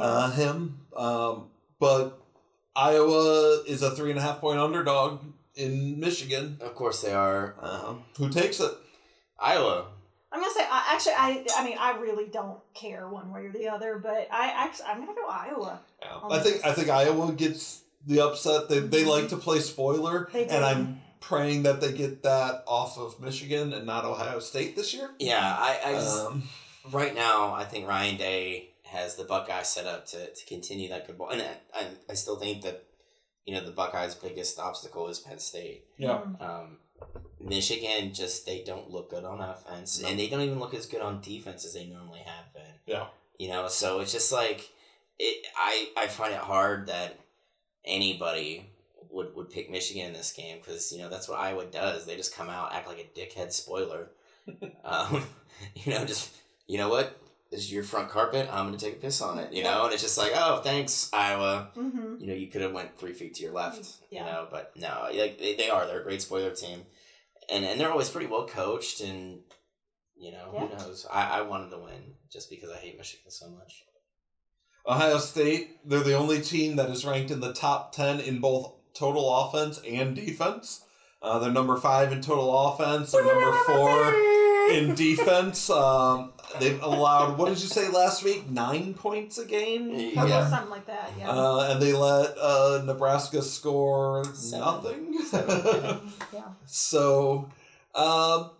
uh, 0.00 0.30
him. 0.32 0.80
Um, 0.96 1.48
but 1.78 2.20
Iowa 2.76 3.62
is 3.66 3.82
a 3.82 3.90
three 3.90 4.10
and 4.10 4.18
a 4.18 4.22
half 4.22 4.40
point 4.40 4.58
underdog 4.58 5.20
in 5.54 5.98
Michigan. 5.98 6.58
of 6.60 6.74
course 6.74 7.02
they 7.02 7.12
are. 7.12 7.54
Uh, 7.60 7.94
who 8.16 8.28
takes 8.28 8.60
it? 8.60 8.72
Iowa. 9.38 9.86
I'm 10.30 10.40
gonna 10.40 10.52
say 10.52 10.64
I, 10.70 10.90
actually 10.94 11.14
I 11.16 11.46
I 11.56 11.64
mean 11.64 11.76
I 11.78 11.98
really 11.98 12.26
don't 12.26 12.58
care 12.74 13.08
one 13.08 13.32
way 13.32 13.46
or 13.46 13.52
the 13.52 13.68
other, 13.68 13.98
but 13.98 14.28
I 14.30 14.52
actually 14.54 14.86
I'm 14.86 15.00
gonna 15.00 15.14
go 15.14 15.26
Iowa. 15.26 15.80
Yeah. 16.02 16.08
I'll 16.22 16.40
think. 16.40 16.64
I 16.64 16.72
think 16.72 16.88
Iowa 16.90 17.32
gets 17.32 17.82
the 18.06 18.20
upset. 18.20 18.68
They 18.68 18.80
they 18.80 19.04
like 19.04 19.28
to 19.30 19.36
play 19.36 19.60
spoiler, 19.60 20.28
They 20.32 20.44
do. 20.44 20.50
and 20.50 20.64
I'm 20.64 21.00
praying 21.20 21.62
that 21.64 21.80
they 21.80 21.92
get 21.92 22.22
that 22.24 22.62
off 22.66 22.98
of 22.98 23.18
Michigan 23.20 23.72
and 23.72 23.86
not 23.86 24.04
Ohio 24.04 24.38
State 24.38 24.76
this 24.76 24.92
year. 24.94 25.10
Yeah, 25.18 25.40
I, 25.42 25.80
I 25.84 25.92
just, 25.94 26.26
Um, 26.26 26.42
right 26.92 27.14
now 27.14 27.52
I 27.54 27.64
think 27.64 27.88
Ryan 27.88 28.16
Day 28.18 28.70
has 28.90 29.16
the 29.16 29.24
Buckeyes 29.24 29.68
set 29.68 29.86
up 29.86 30.06
to, 30.06 30.32
to 30.32 30.46
continue 30.46 30.88
that 30.88 31.06
good 31.06 31.18
ball, 31.18 31.30
and 31.30 31.42
I, 31.42 31.56
I, 31.74 31.86
I 32.10 32.14
still 32.14 32.36
think 32.36 32.62
that 32.62 32.84
you 33.44 33.54
know 33.54 33.64
the 33.64 33.72
Buckeyes' 33.72 34.14
biggest 34.14 34.58
obstacle 34.58 35.08
is 35.08 35.18
Penn 35.18 35.38
State. 35.38 35.84
yeah. 35.96 36.20
Um, 36.40 36.78
Michigan 37.40 38.12
just 38.12 38.46
they 38.46 38.62
don't 38.64 38.90
look 38.90 39.10
good 39.10 39.24
on 39.24 39.40
offense, 39.40 40.02
and 40.02 40.18
they 40.18 40.28
don't 40.28 40.40
even 40.40 40.58
look 40.58 40.74
as 40.74 40.86
good 40.86 41.00
on 41.00 41.20
defense 41.20 41.64
as 41.64 41.74
they 41.74 41.86
normally 41.86 42.20
have 42.20 42.52
been. 42.52 42.74
Yeah. 42.86 43.06
You 43.38 43.48
know, 43.48 43.68
so 43.68 44.00
it's 44.00 44.12
just 44.12 44.32
like 44.32 44.68
it. 45.18 45.46
I 45.56 45.90
I 45.96 46.08
find 46.08 46.34
it 46.34 46.40
hard 46.40 46.88
that 46.88 47.18
anybody 47.84 48.70
would 49.10 49.34
would 49.34 49.50
pick 49.50 49.70
Michigan 49.70 50.06
in 50.06 50.12
this 50.12 50.32
game 50.32 50.58
because 50.58 50.92
you 50.92 50.98
know 50.98 51.08
that's 51.08 51.28
what 51.28 51.38
Iowa 51.38 51.64
does. 51.66 52.04
They 52.04 52.16
just 52.16 52.34
come 52.34 52.48
out 52.48 52.72
act 52.72 52.88
like 52.88 52.98
a 52.98 53.18
dickhead 53.18 53.52
spoiler. 53.52 54.08
um, 54.84 55.24
you 55.74 55.92
know, 55.92 56.04
just 56.04 56.32
you 56.66 56.78
know 56.78 56.88
what. 56.88 57.16
This 57.50 57.60
is 57.60 57.72
your 57.72 57.82
front 57.82 58.10
carpet. 58.10 58.48
I'm 58.52 58.66
gonna 58.66 58.76
take 58.76 58.94
a 58.96 59.00
piss 59.00 59.20
on 59.22 59.38
it, 59.38 59.52
you 59.52 59.62
know, 59.62 59.84
and 59.84 59.92
it's 59.94 60.02
just 60.02 60.18
like, 60.18 60.32
oh, 60.34 60.60
thanks, 60.62 61.08
Iowa 61.12 61.70
Mm-hmm. 61.76 62.16
you 62.20 62.26
know, 62.26 62.34
you 62.34 62.48
could 62.48 62.60
have 62.62 62.72
went 62.72 62.98
three 62.98 63.14
feet 63.14 63.34
to 63.36 63.42
your 63.42 63.52
left, 63.52 63.96
Yeah. 64.10 64.20
you 64.20 64.26
know, 64.32 64.48
but 64.50 64.72
no, 64.76 65.08
like 65.14 65.38
they, 65.38 65.54
they 65.56 65.70
are, 65.70 65.86
they're 65.86 66.00
a 66.00 66.04
great 66.04 66.20
spoiler 66.22 66.50
team, 66.54 66.82
and 67.50 67.64
and 67.64 67.80
they're 67.80 67.90
always 67.90 68.10
pretty 68.10 68.26
well 68.26 68.46
coached, 68.46 69.00
and 69.00 69.40
you 70.16 70.32
know, 70.32 70.50
who 70.52 70.68
knows? 70.76 71.06
I, 71.10 71.38
I 71.38 71.40
wanted 71.42 71.70
to 71.70 71.78
win 71.78 72.14
just 72.30 72.50
because 72.50 72.70
I 72.70 72.76
hate 72.76 72.98
Michigan 72.98 73.30
so 73.30 73.48
much. 73.50 73.84
Ohio 74.86 75.18
State, 75.18 75.78
they're 75.88 76.00
the 76.00 76.14
only 76.16 76.40
team 76.40 76.76
that 76.76 76.90
is 76.90 77.04
ranked 77.04 77.30
in 77.30 77.40
the 77.40 77.52
top 77.52 77.92
10 77.94 78.20
in 78.20 78.40
both 78.40 78.72
total 78.94 79.32
offense 79.44 79.80
and 79.86 80.16
defense. 80.16 80.82
Uh, 81.22 81.38
they're 81.38 81.52
number 81.52 81.76
five 81.76 82.10
in 82.10 82.20
total 82.22 82.56
offense. 82.68 83.12
They're 83.12 83.24
number 83.24 83.52
four 83.66 84.12
in 84.68 84.94
defense. 84.94 85.70
Um, 85.70 86.32
they've 86.60 86.82
allowed, 86.82 87.38
what 87.38 87.48
did 87.48 87.60
you 87.60 87.68
say 87.68 87.88
last 87.88 88.22
week? 88.22 88.48
Nine 88.50 88.94
points 88.94 89.38
a 89.38 89.44
game? 89.44 89.90
Yeah. 89.92 90.48
Something 90.48 90.70
like 90.70 90.86
that. 90.86 91.12
Yeah. 91.18 91.30
Uh, 91.30 91.68
and 91.70 91.82
they 91.82 91.92
let 91.92 92.36
uh, 92.38 92.82
Nebraska 92.84 93.42
score 93.42 94.24
Seven. 94.34 94.60
nothing. 94.60 95.18
Seven, 95.24 96.12
yeah. 96.32 96.42
so 96.66 97.48
um, 97.94 98.50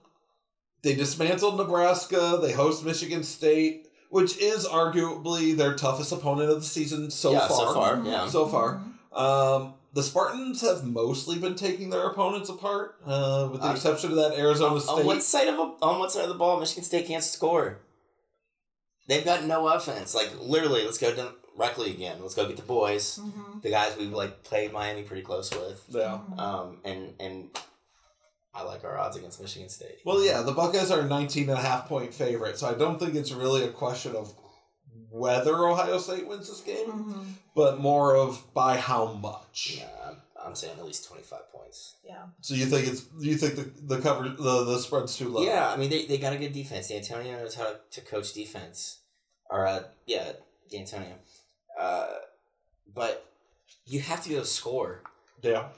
they 0.83 0.95
dismantled 0.95 1.57
Nebraska. 1.57 2.39
They 2.41 2.53
host 2.53 2.85
Michigan 2.85 3.23
State, 3.23 3.89
which 4.11 4.37
is 4.39 4.67
arguably 4.67 5.57
their 5.57 5.75
toughest 5.75 6.13
opponent 6.13 6.51
of 6.51 6.61
the 6.61 6.67
season 6.67 7.11
so 7.11 7.33
yeah, 7.33 7.49
far. 7.49 7.49
so 7.49 7.75
far, 7.75 8.03
yeah. 8.05 8.29
So 8.29 8.47
far. 8.47 8.81
Mhm. 9.13 9.19
Um, 9.19 9.75
the 9.99 10.05
Spartans 10.05 10.61
have 10.61 10.85
mostly 10.85 11.39
been 11.41 11.57
taking 11.57 11.91
their 11.91 12.07
opponents 12.07 12.49
apart, 12.49 12.95
uh, 13.05 13.49
with 13.51 13.61
the 13.61 13.67
Uh, 13.67 13.73
exception 13.73 14.11
of 14.11 14.17
that 14.17 14.33
Arizona 14.39 14.81
State. 14.81 14.93
on 14.93 15.05
what 15.07 15.23
side 15.25 15.49
of 15.49 15.59
a, 15.59 15.73
on 15.83 15.99
what 15.99 16.13
side 16.13 16.23
of 16.23 16.29
the 16.29 16.37
ball 16.37 16.61
Michigan 16.61 16.85
State 16.85 17.07
can't 17.09 17.25
score? 17.25 17.81
They've 19.09 19.25
got 19.25 19.45
no 19.45 19.67
offense. 19.69 20.15
Like 20.15 20.31
literally, 20.41 20.85
let's 20.85 20.99
go 20.99 21.13
to 21.13 21.33
directly 21.57 21.91
again. 21.91 22.19
Let's 22.21 22.37
go 22.37 22.47
get 22.47 22.57
the 22.57 22.63
boys, 22.63 23.19
Mhm. 23.21 23.61
the 23.63 23.71
guys 23.71 23.97
we 23.97 24.05
like 24.07 24.45
played 24.45 24.73
Miami 24.73 25.03
pretty 25.03 25.23
close 25.23 25.51
with, 25.51 25.83
yeah. 25.89 26.21
um, 26.39 26.79
and 26.85 27.15
and 27.19 27.51
I 28.55 28.63
like 28.63 28.85
our 28.85 28.97
odds 28.99 29.17
against 29.17 29.41
Michigan 29.41 29.69
State. 29.69 29.99
Well, 30.05 30.23
yeah, 30.25 30.43
the 30.43 30.53
Buckeyes 30.53 30.91
are 30.93 31.01
a 31.01 31.05
19 31.05 31.49
and 31.51 31.59
a 31.59 31.63
half 31.63 31.89
point 31.89 32.15
favorite, 32.15 32.57
so 32.59 32.69
I 32.69 32.75
don't 32.75 32.99
think 33.01 33.15
it's 33.17 33.33
really 33.33 33.65
a 33.65 33.69
question 33.73 34.15
of 34.15 34.33
whether 35.11 35.55
Ohio 35.67 35.99
State 35.99 36.27
wins 36.27 36.49
this 36.49 36.61
game, 36.61 36.87
Mhm. 36.91 37.25
but 37.55 37.79
more 37.81 38.17
of 38.17 38.53
by 38.55 38.77
how 38.77 39.07
much. 39.13 39.77
Yeah, 39.79 39.89
I'm, 40.09 40.17
I'm 40.45 40.55
saying 40.55 40.79
at 40.79 40.85
least 40.85 41.07
twenty 41.07 41.23
five 41.23 41.51
points. 41.53 41.97
Yeah. 42.05 42.27
So 42.41 42.55
you 42.55 42.67
think 42.67 42.87
it's 42.89 43.05
you 43.19 43.37
think 43.37 43.57
the 43.57 43.97
the 43.97 44.01
cover 44.03 44.29
the, 44.29 44.65
the 44.65 44.79
spread's 44.79 45.17
too 45.17 45.29
low? 45.29 45.43
Yeah, 45.43 45.69
I 45.71 45.77
mean 45.77 45.91
they, 45.91 46.07
they 46.07 46.19
got 46.19 46.33
a 46.33 46.37
good 46.37 46.53
defense. 46.53 46.89
D'Antonio 46.89 47.39
knows 47.39 47.55
how 47.55 47.65
to, 47.65 47.77
to 47.93 48.01
coach 48.01 48.33
defense, 48.35 48.99
or 49.51 49.67
uh, 49.67 49.83
yeah, 50.07 50.33
D'Antonio. 50.71 51.15
Uh, 51.79 52.09
but 52.95 53.25
you 53.87 54.01
have 54.01 54.23
to 54.23 54.29
be 54.29 54.35
able 54.35 54.45
to 54.45 54.51
score. 54.51 55.03
Yeah. 55.43 55.69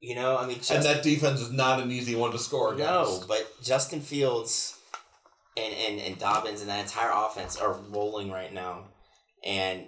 You 0.00 0.14
know, 0.14 0.38
I 0.38 0.46
mean, 0.46 0.56
just, 0.56 0.70
And 0.70 0.82
that 0.84 1.02
defense 1.02 1.40
is 1.42 1.50
not 1.52 1.78
an 1.80 1.90
easy 1.90 2.14
one 2.14 2.32
to 2.32 2.38
score 2.38 2.72
against. 2.72 3.20
no, 3.22 3.26
but 3.28 3.46
Justin 3.62 4.00
Fields 4.00 4.78
and, 5.60 5.74
and 5.74 6.00
and 6.00 6.18
Dobbins 6.18 6.60
and 6.60 6.70
that 6.70 6.80
entire 6.80 7.10
offense 7.12 7.56
are 7.56 7.74
rolling 7.90 8.30
right 8.30 8.52
now, 8.52 8.84
and 9.44 9.86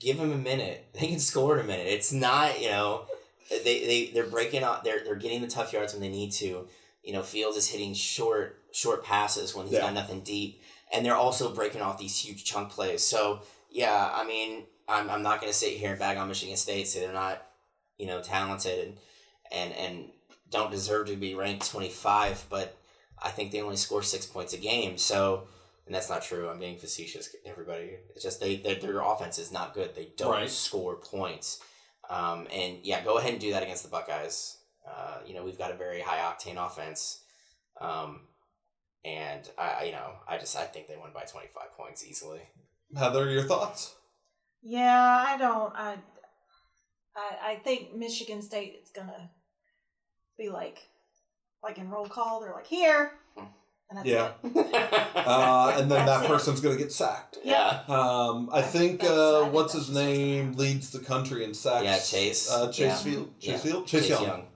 give 0.00 0.18
them 0.18 0.32
a 0.32 0.36
minute. 0.36 0.84
They 1.00 1.08
can 1.08 1.18
score 1.18 1.58
in 1.58 1.64
a 1.64 1.68
minute. 1.68 1.86
It's 1.88 2.12
not 2.12 2.60
you 2.60 2.68
know 2.70 3.04
they 3.50 3.86
they 3.86 4.10
they're 4.14 4.26
breaking 4.26 4.62
out. 4.62 4.84
They're 4.84 5.04
they're 5.04 5.14
getting 5.16 5.40
the 5.42 5.46
tough 5.48 5.72
yards 5.72 5.92
when 5.92 6.02
they 6.02 6.08
need 6.08 6.32
to. 6.32 6.66
You 7.02 7.12
know, 7.12 7.22
Fields 7.22 7.56
is 7.56 7.68
hitting 7.68 7.94
short 7.94 8.58
short 8.72 9.04
passes 9.04 9.54
when 9.54 9.66
he's 9.66 9.74
Yeah. 9.74 9.82
got 9.82 9.94
nothing 9.94 10.20
deep, 10.20 10.60
and 10.92 11.04
they're 11.04 11.14
also 11.14 11.54
breaking 11.54 11.80
off 11.82 11.98
these 11.98 12.18
huge 12.18 12.44
chunk 12.44 12.70
plays. 12.70 13.02
So 13.02 13.40
yeah, 13.70 14.10
I 14.14 14.24
mean, 14.26 14.64
I'm 14.88 15.08
I'm 15.10 15.22
not 15.22 15.40
gonna 15.40 15.52
sit 15.52 15.74
here 15.74 15.90
and 15.90 15.98
bag 15.98 16.16
on 16.16 16.28
Michigan 16.28 16.56
State. 16.56 16.88
Say 16.88 17.00
they're 17.00 17.12
not 17.12 17.42
you 17.98 18.06
know 18.06 18.20
talented 18.22 18.78
and 18.88 18.96
and 19.52 19.72
and 19.74 20.04
don't 20.50 20.70
deserve 20.70 21.08
to 21.08 21.16
be 21.16 21.34
ranked 21.34 21.68
25, 21.70 22.46
but 22.48 22.76
I 23.22 23.30
think 23.30 23.50
they 23.52 23.60
only 23.62 23.76
score 23.76 24.02
six 24.02 24.26
points 24.26 24.52
a 24.52 24.58
game. 24.58 24.98
So, 24.98 25.48
and 25.86 25.94
that's 25.94 26.10
not 26.10 26.22
true. 26.22 26.48
I'm 26.48 26.58
being 26.58 26.78
facetious, 26.78 27.34
everybody. 27.44 27.96
It's 28.14 28.22
just 28.22 28.40
they, 28.40 28.56
they 28.56 28.74
their 28.74 29.00
offense 29.00 29.38
is 29.38 29.52
not 29.52 29.74
good. 29.74 29.94
They 29.94 30.08
don't 30.16 30.32
Right. 30.32 30.50
score 30.50 30.96
points. 30.96 31.60
Um, 32.10 32.46
and 32.52 32.78
yeah, 32.84 33.02
go 33.02 33.18
ahead 33.18 33.32
and 33.32 33.40
do 33.40 33.50
that 33.52 33.62
against 33.62 33.82
the 33.82 33.88
Buckeyes. 33.90 34.58
Uh, 34.88 35.18
you 35.26 35.34
know, 35.34 35.44
we've 35.44 35.58
got 35.58 35.72
a 35.72 35.76
very 35.76 36.00
high 36.00 36.18
octane 36.18 36.64
offense. 36.64 37.20
Um, 37.80 38.20
and 39.04 39.48
I, 39.58 39.68
I- 39.80 39.82
you 39.84 39.92
know, 39.92 40.12
I 40.28 40.38
just 40.38 40.56
I 40.56 40.64
think 40.64 40.86
they 40.88 40.96
won 40.96 41.10
by 41.12 41.22
25 41.22 41.76
points 41.76 42.04
easily. 42.06 42.42
Heather, 42.96 43.28
your 43.30 43.42
thoughts? 43.42 43.94
Yeah, 44.62 45.24
I 45.26 45.36
don't. 45.36 45.72
I, 45.74 45.96
I, 47.16 47.52
I 47.52 47.56
think 47.64 47.94
Michigan 47.94 48.42
State 48.42 48.80
is 48.82 48.90
gonna 48.90 49.30
be 50.38 50.48
like, 50.48 50.78
like 51.66 51.78
in 51.78 51.90
roll 51.90 52.06
call. 52.06 52.40
They're 52.40 52.52
like 52.52 52.66
here, 52.66 53.12
and 53.36 53.46
that's 53.98 54.06
Yeah. 54.06 54.32
it. 54.42 55.02
Uh, 55.26 55.74
and 55.76 55.90
then 55.90 56.06
That's 56.06 56.20
that 56.20 56.24
it. 56.24 56.28
person's 56.28 56.60
going 56.60 56.76
to 56.76 56.80
get 56.82 56.92
sacked. 56.92 57.38
yeah. 57.42 57.82
Um, 57.88 58.48
I 58.52 58.62
think 58.62 59.00
That's- 59.00 59.18
I 59.18 59.20
uh, 59.20 59.40
think 59.42 59.54
what's 59.54 59.72
that's 59.72 59.86
his 59.86 59.94
what's 59.96 60.06
name 60.06 60.52
leads 60.52 60.90
the 60.92 61.00
country 61.00 61.42
in 61.42 61.52
sacks. 61.52 61.84
Yeah, 61.84 61.98
Chase. 61.98 62.48
Uh, 62.50 62.66
Chase 62.70 62.78
Yeah. 62.78 62.94
Field. 63.12 63.40
Chase 63.40 63.50
Yeah. 63.50 63.58
Field. 63.58 63.86
Chase, 63.88 64.08
Young. 64.08 64.22
Young. 64.22 64.46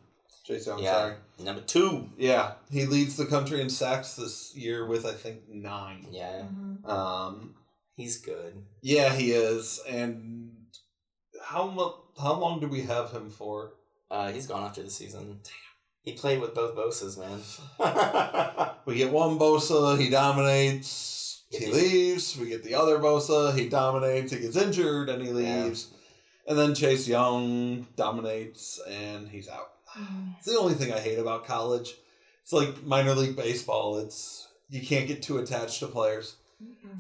Chase 0.45 0.67
Young. 0.69 0.79
Yeah. 0.79 0.93
Sorry. 0.95 1.15
Number 1.41 1.63
two. 1.63 2.09
Yeah, 2.17 2.53
he 2.71 2.87
leads 2.87 3.17
the 3.17 3.27
country 3.27 3.61
in 3.61 3.69
sacks 3.69 4.15
this 4.15 4.55
year 4.55 4.87
with 4.87 5.05
I 5.05 5.13
think 5.13 5.49
nine. 5.49 6.07
Yeah. 6.13 6.43
Mhm. 6.43 6.89
Um, 6.89 7.55
He's 7.97 8.19
good. 8.19 8.63
yeah, 8.83 9.13
he 9.13 9.33
is. 9.33 9.81
And 9.89 10.53
how 11.43 11.67
much? 11.67 11.95
How 12.23 12.35
long 12.35 12.61
do 12.61 12.69
we 12.69 12.83
have 12.83 13.11
him 13.11 13.31
for? 13.31 13.73
Uh, 14.11 14.31
he's 14.31 14.47
gone 14.47 14.63
after 14.65 14.83
the 14.85 14.91
season. 14.91 15.41
He 16.03 16.13
played 16.13 16.41
with 16.41 16.55
both 16.55 16.75
Bosas, 16.75 17.19
man. 17.19 17.41
We 18.87 18.97
get 18.97 19.13
one 19.13 19.39
Bosa, 19.39 19.99
he 20.01 20.09
dominates, 20.11 21.43
he 21.51 21.67
leaves. 21.67 22.37
We 22.37 22.49
get 22.49 22.65
the 22.65 22.75
other 22.75 22.99
Bosa, 22.99 23.57
he 23.57 23.69
dominates, 23.69 24.33
he 24.33 24.41
gets 24.41 24.57
injured, 24.57 25.09
and 25.09 25.23
he 25.23 25.29
Yeah. 25.29 25.65
leaves. 25.65 25.89
And 26.49 26.59
then 26.59 26.75
Chase 26.75 27.07
Young 27.07 27.87
dominates, 27.95 28.81
and 28.89 29.29
he's 29.29 29.49
out. 29.49 29.73
Mhm. 29.97 30.37
It's 30.39 30.47
the 30.47 30.59
only 30.59 30.75
thing 30.75 30.93
I 30.93 30.99
hate 30.99 31.19
about 31.19 31.45
college. 31.47 31.95
It's 32.43 32.53
like 32.53 32.83
minor 32.83 33.15
league 33.15 33.37
baseball. 33.37 33.99
It's 33.99 34.49
you 34.71 34.85
can't 34.85 35.07
get 35.07 35.23
too 35.23 35.39
attached 35.39 35.79
to 35.81 35.87
players. 35.87 36.35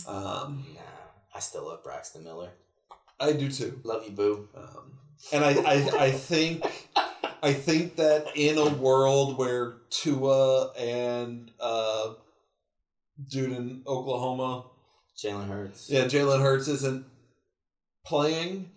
Um, 0.06 0.64
nah, 0.74 0.80
I 1.34 1.40
still 1.40 1.64
love 1.66 1.82
Braxton 1.82 2.22
Miller. 2.22 2.50
I 3.18 3.32
do 3.32 3.50
too. 3.50 3.80
Love 3.84 4.04
you, 4.04 4.12
boo. 4.12 4.48
Um, 4.54 4.98
and 5.32 5.44
I, 5.44 5.50
I, 5.62 6.04
I 6.06 6.10
think 6.12 6.64
I 7.42 7.52
think 7.52 7.96
that 7.96 8.26
in 8.34 8.58
a 8.58 8.68
world 8.68 9.38
where 9.38 9.74
Tua 9.90 10.72
and 10.72 11.50
uh, 11.60 12.14
dude 13.28 13.52
in 13.52 13.82
Oklahoma, 13.86 14.66
Jalen 15.16 15.48
Hurts. 15.48 15.88
yeah, 15.90 16.04
Jalen 16.04 16.42
Hurts 16.42 16.68
isn't 16.68 17.06
playing, 18.04 18.70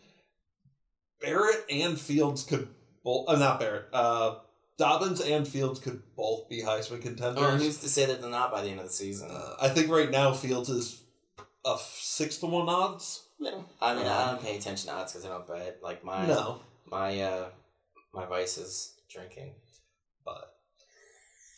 Barrett 1.22 1.66
and 1.70 2.00
Fields 2.00 2.44
could 2.44 2.68
both. 3.04 3.30
Uh, 3.30 3.38
not 3.38 3.60
Barrett. 3.60 3.86
Uh, 3.94 4.36
Dobbins 4.78 5.22
and 5.22 5.48
Fields 5.48 5.80
could 5.80 6.02
both 6.16 6.50
be 6.50 6.62
Heisman 6.64 7.02
contenders. 7.02 7.62
who's 7.64 7.78
to 7.80 7.90
say 7.90 8.06
that 8.06 8.22
they're 8.22 8.30
not 8.30 8.52
by 8.52 8.62
the 8.62 8.70
end 8.70 8.80
of 8.80 8.88
the 8.88 8.92
season? 8.94 9.30
Uh, 9.32 9.56
I 9.62 9.70
think 9.70 9.90
right 9.92 10.10
now 10.10 10.34
Fields 10.34 10.70
is 10.70 11.04
a 11.66 11.78
six 11.80 12.38
to 12.38 12.48
one 12.48 12.68
odds. 12.70 13.28
I 13.82 13.94
mean, 13.94 14.06
I 14.08 14.32
don't 14.32 14.42
pay 14.42 14.58
attention 14.58 14.90
to 14.90 14.96
odds 14.96 15.12
because 15.14 15.26
I 15.26 15.30
don't 15.30 15.48
bet. 15.48 15.80
Like 15.84 16.04
my 16.04 16.26
No, 16.26 16.62
my 16.90 17.20
uh 17.22 17.46
my 18.14 18.26
vice 18.26 18.58
is 18.58 18.94
drinking. 19.10 19.54
but 20.26 20.54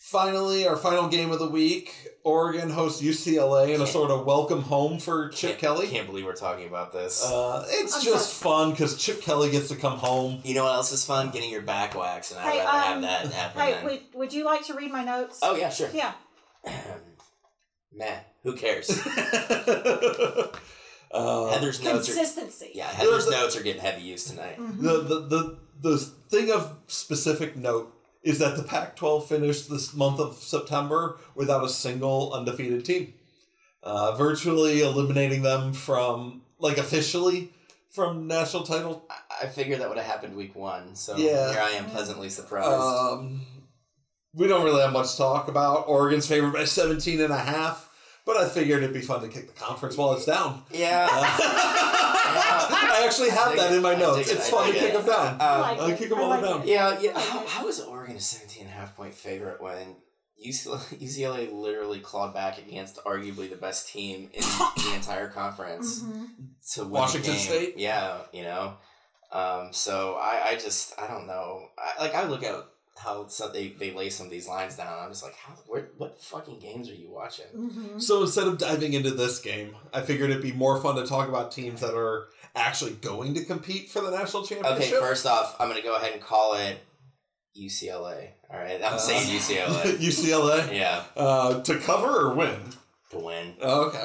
finally, 0.01 0.67
our 0.67 0.75
final 0.77 1.07
game 1.07 1.31
of 1.31 1.39
the 1.39 1.47
week: 1.49 1.93
Oregon 2.23 2.69
hosts 2.69 3.01
UCLA 3.01 3.73
in 3.75 3.81
a 3.81 3.87
sort 3.87 4.11
of 4.11 4.25
welcome 4.25 4.61
home 4.63 4.99
for 4.99 5.29
Chip 5.29 5.51
Can't- 5.51 5.59
Kelly. 5.59 5.87
Can't 5.87 6.07
believe 6.07 6.25
we're 6.25 6.35
talking 6.35 6.67
about 6.67 6.91
this. 6.93 7.23
Uh, 7.25 7.65
it's 7.69 7.95
I'm 7.97 8.03
just 8.03 8.33
fun 8.41 8.71
because 8.71 8.97
Chip 8.97 9.21
Kelly 9.21 9.49
gets 9.51 9.67
to 9.69 9.75
come 9.75 9.97
home. 9.97 10.39
you 10.43 10.53
know 10.53 10.63
what 10.65 10.75
else 10.75 10.91
is 10.91 11.03
fun? 11.05 11.31
Getting 11.31 11.49
your 11.51 11.61
back 11.61 11.95
waxed, 11.95 12.31
and 12.31 12.39
I'd 12.39 12.51
Hey, 12.51 12.59
rather 12.59 12.77
have 12.79 12.95
um, 12.97 13.01
that 13.03 13.25
happen. 13.33 13.61
Hey, 13.61 13.73
than... 13.73 13.83
would, 13.85 13.99
would 14.13 14.33
you 14.33 14.45
like 14.45 14.65
to 14.67 14.73
read 14.73 14.91
my 14.91 15.03
notes? 15.03 15.39
Oh 15.41 15.55
yeah, 15.55 15.69
sure. 15.69 15.89
Yeah. 15.93 16.13
Meh. 17.93 18.19
Who 18.43 18.53
cares? 18.55 18.89
uh, 21.11 21.47
Heather's 21.49 21.81
notes 21.81 22.09
are 22.09 22.13
Consistency. 22.13 22.71
yeah. 22.75 22.87
Heather's 22.87 23.25
the- 23.25 23.31
notes 23.31 23.55
are 23.55 23.63
getting 23.63 23.81
heavy 23.81 24.01
use 24.03 24.25
tonight. 24.25 24.57
Mhm. 24.59 24.81
the, 24.81 24.97
the 25.01 25.19
the 25.27 25.57
the 25.81 25.97
thing 25.97 26.51
of 26.51 26.77
specific 26.87 27.55
note 27.55 27.91
is 28.23 28.39
that 28.39 28.57
the 28.57 28.63
Pac-12 28.63 29.27
finished 29.27 29.69
this 29.69 29.93
month 29.93 30.19
of 30.19 30.35
September 30.37 31.17
without 31.35 31.63
a 31.63 31.69
single 31.69 32.33
undefeated 32.33 32.83
team. 32.85 33.13
uh, 33.83 34.15
virtually 34.15 34.81
eliminating 34.81 35.43
them 35.43 35.71
from 35.73 36.41
like 36.57 36.77
officially 36.79 37.51
from 37.91 38.25
national 38.27 38.63
title. 38.63 39.05
I, 39.09 39.43
I 39.45 39.47
figured 39.47 39.79
that 39.79 39.89
would 39.89 39.97
have 39.99 40.07
happened 40.07 40.35
week 40.35 40.55
one, 40.55 40.95
so 40.95 41.15
Yeah. 41.17 41.51
here 41.51 41.61
I 41.61 41.69
am 41.71 41.85
pleasantly 41.85 42.29
surprised. 42.29 42.67
Um, 42.67 43.41
we 44.33 44.47
don't 44.47 44.63
really 44.65 44.81
have 44.81 44.91
much 44.91 45.11
to 45.11 45.17
talk 45.17 45.47
about. 45.47 45.87
Oregon's 45.87 46.25
favored 46.27 46.51
by 46.53 46.65
17 46.65 47.21
and 47.21 47.31
a 47.31 47.37
half, 47.37 47.87
but 48.25 48.37
I 48.37 48.49
figured 48.49 48.81
it'd 48.81 48.93
be 48.93 49.01
fun 49.01 49.21
to 49.21 49.27
kick 49.27 49.47
the 49.53 49.59
conference 49.59 49.95
while 49.97 50.13
it's 50.13 50.25
down. 50.25 50.63
yeah. 50.71 51.07
I 53.05 53.07
actually 53.07 53.29
have 53.29 53.49
dig 53.49 53.57
that 53.59 53.71
it. 53.71 53.75
in 53.77 53.81
my 53.81 53.93
I 53.93 53.99
notes. 53.99 54.17
dig 54.27 54.27
it. 54.35 54.39
It's 54.39 54.49
fun 54.49 54.71
to 54.73 54.77
kick 54.79 54.93
them 54.93 55.05
down. 55.05 55.27
Um, 55.35 55.37
I 55.41 55.59
like 55.59 55.79
I'll 55.79 55.87
it. 55.89 55.97
kick 55.97 56.11
'em 56.11 56.17
I 56.17 56.21
all 56.21 56.29
like 56.29 56.41
down. 56.43 56.67
Yeah, 56.67 56.99
yeah. 56.99 57.19
How, 57.19 57.37
like 57.37 57.45
it. 57.45 57.49
how 57.51 57.67
is 57.67 57.79
Oregon 57.81 58.15
a 58.17 58.19
17 58.19 58.63
and 58.63 58.71
a 58.71 58.73
half 58.73 58.95
point 58.95 59.13
favorite 59.13 59.61
when 59.61 59.95
UCLA, 60.45 60.79
UCLA 61.01 61.53
literally 61.53 61.99
clawed 61.99 62.33
back 62.33 62.57
against 62.57 62.97
arguably 63.05 63.49
the 63.49 63.55
best 63.55 63.87
team 63.89 64.29
in 64.33 64.41
the 64.77 64.91
entire 64.95 65.29
conference 65.29 66.01
Mhm. 66.03 66.27
to 66.73 66.81
win 66.83 66.91
Washington 66.91 67.31
the 67.33 67.37
game? 67.37 67.47
State? 67.47 67.73
Yeah, 67.77 68.17
you 68.33 68.43
know. 68.43 68.73
Um, 69.31 69.69
so 69.71 70.15
I, 70.21 70.49
I 70.49 70.55
just 70.55 70.93
I 70.99 71.07
don't 71.07 71.27
know. 71.27 71.67
I, 71.77 72.01
like 72.03 72.13
I 72.15 72.25
look 72.27 72.43
at 72.43 72.55
how 72.97 73.27
some, 73.27 73.51
they, 73.51 73.69
they 73.69 73.91
lay 73.91 74.09
some 74.09 74.25
of 74.27 74.31
these 74.31 74.47
lines 74.47 74.77
down. 74.77 74.97
I'm 74.97 75.09
just 75.09 75.21
like, 75.23 75.35
how 75.35 75.53
where, 75.67 75.89
what 75.97 76.21
fucking 76.21 76.59
games 76.59 76.89
are 76.89 76.95
you 76.95 77.09
watching? 77.11 77.45
Mhm. 77.53 78.01
So 78.01 78.21
instead 78.21 78.47
of 78.47 78.57
diving 78.57 78.93
into 78.93 79.11
this 79.11 79.39
game, 79.39 79.75
I 79.93 80.01
figured 80.01 80.29
it'd 80.29 80.41
be 80.41 80.53
more 80.53 80.79
fun 80.81 80.95
to 80.95 81.05
talk 81.05 81.27
about 81.27 81.51
teams 81.51 81.81
that 81.81 81.93
are 81.93 82.27
actually 82.55 82.91
going 82.93 83.33
to 83.35 83.43
compete 83.45 83.89
for 83.89 84.01
the 84.01 84.11
national 84.11 84.45
championship? 84.45 84.81
Okay, 84.93 84.99
first 84.99 85.25
off, 85.25 85.55
I'm 85.59 85.67
gonna 85.67 85.81
go 85.81 85.95
ahead 85.95 86.13
and 86.13 86.21
call 86.21 86.53
it 86.55 86.77
UCLA. 87.57 88.29
All 88.51 88.57
right, 88.59 88.81
I'm 88.83 88.93
Uh, 88.93 88.97
saying 88.97 89.27
UCLA. 89.27 89.97
UCLA. 89.97 90.73
yeah, 90.75 91.03
Uh, 91.15 91.61
to 91.61 91.79
cover 91.79 92.27
or 92.29 92.33
win? 92.35 92.59
to 93.11 93.19
win. 93.19 93.55
Oh, 93.61 93.85
okay. 93.85 94.03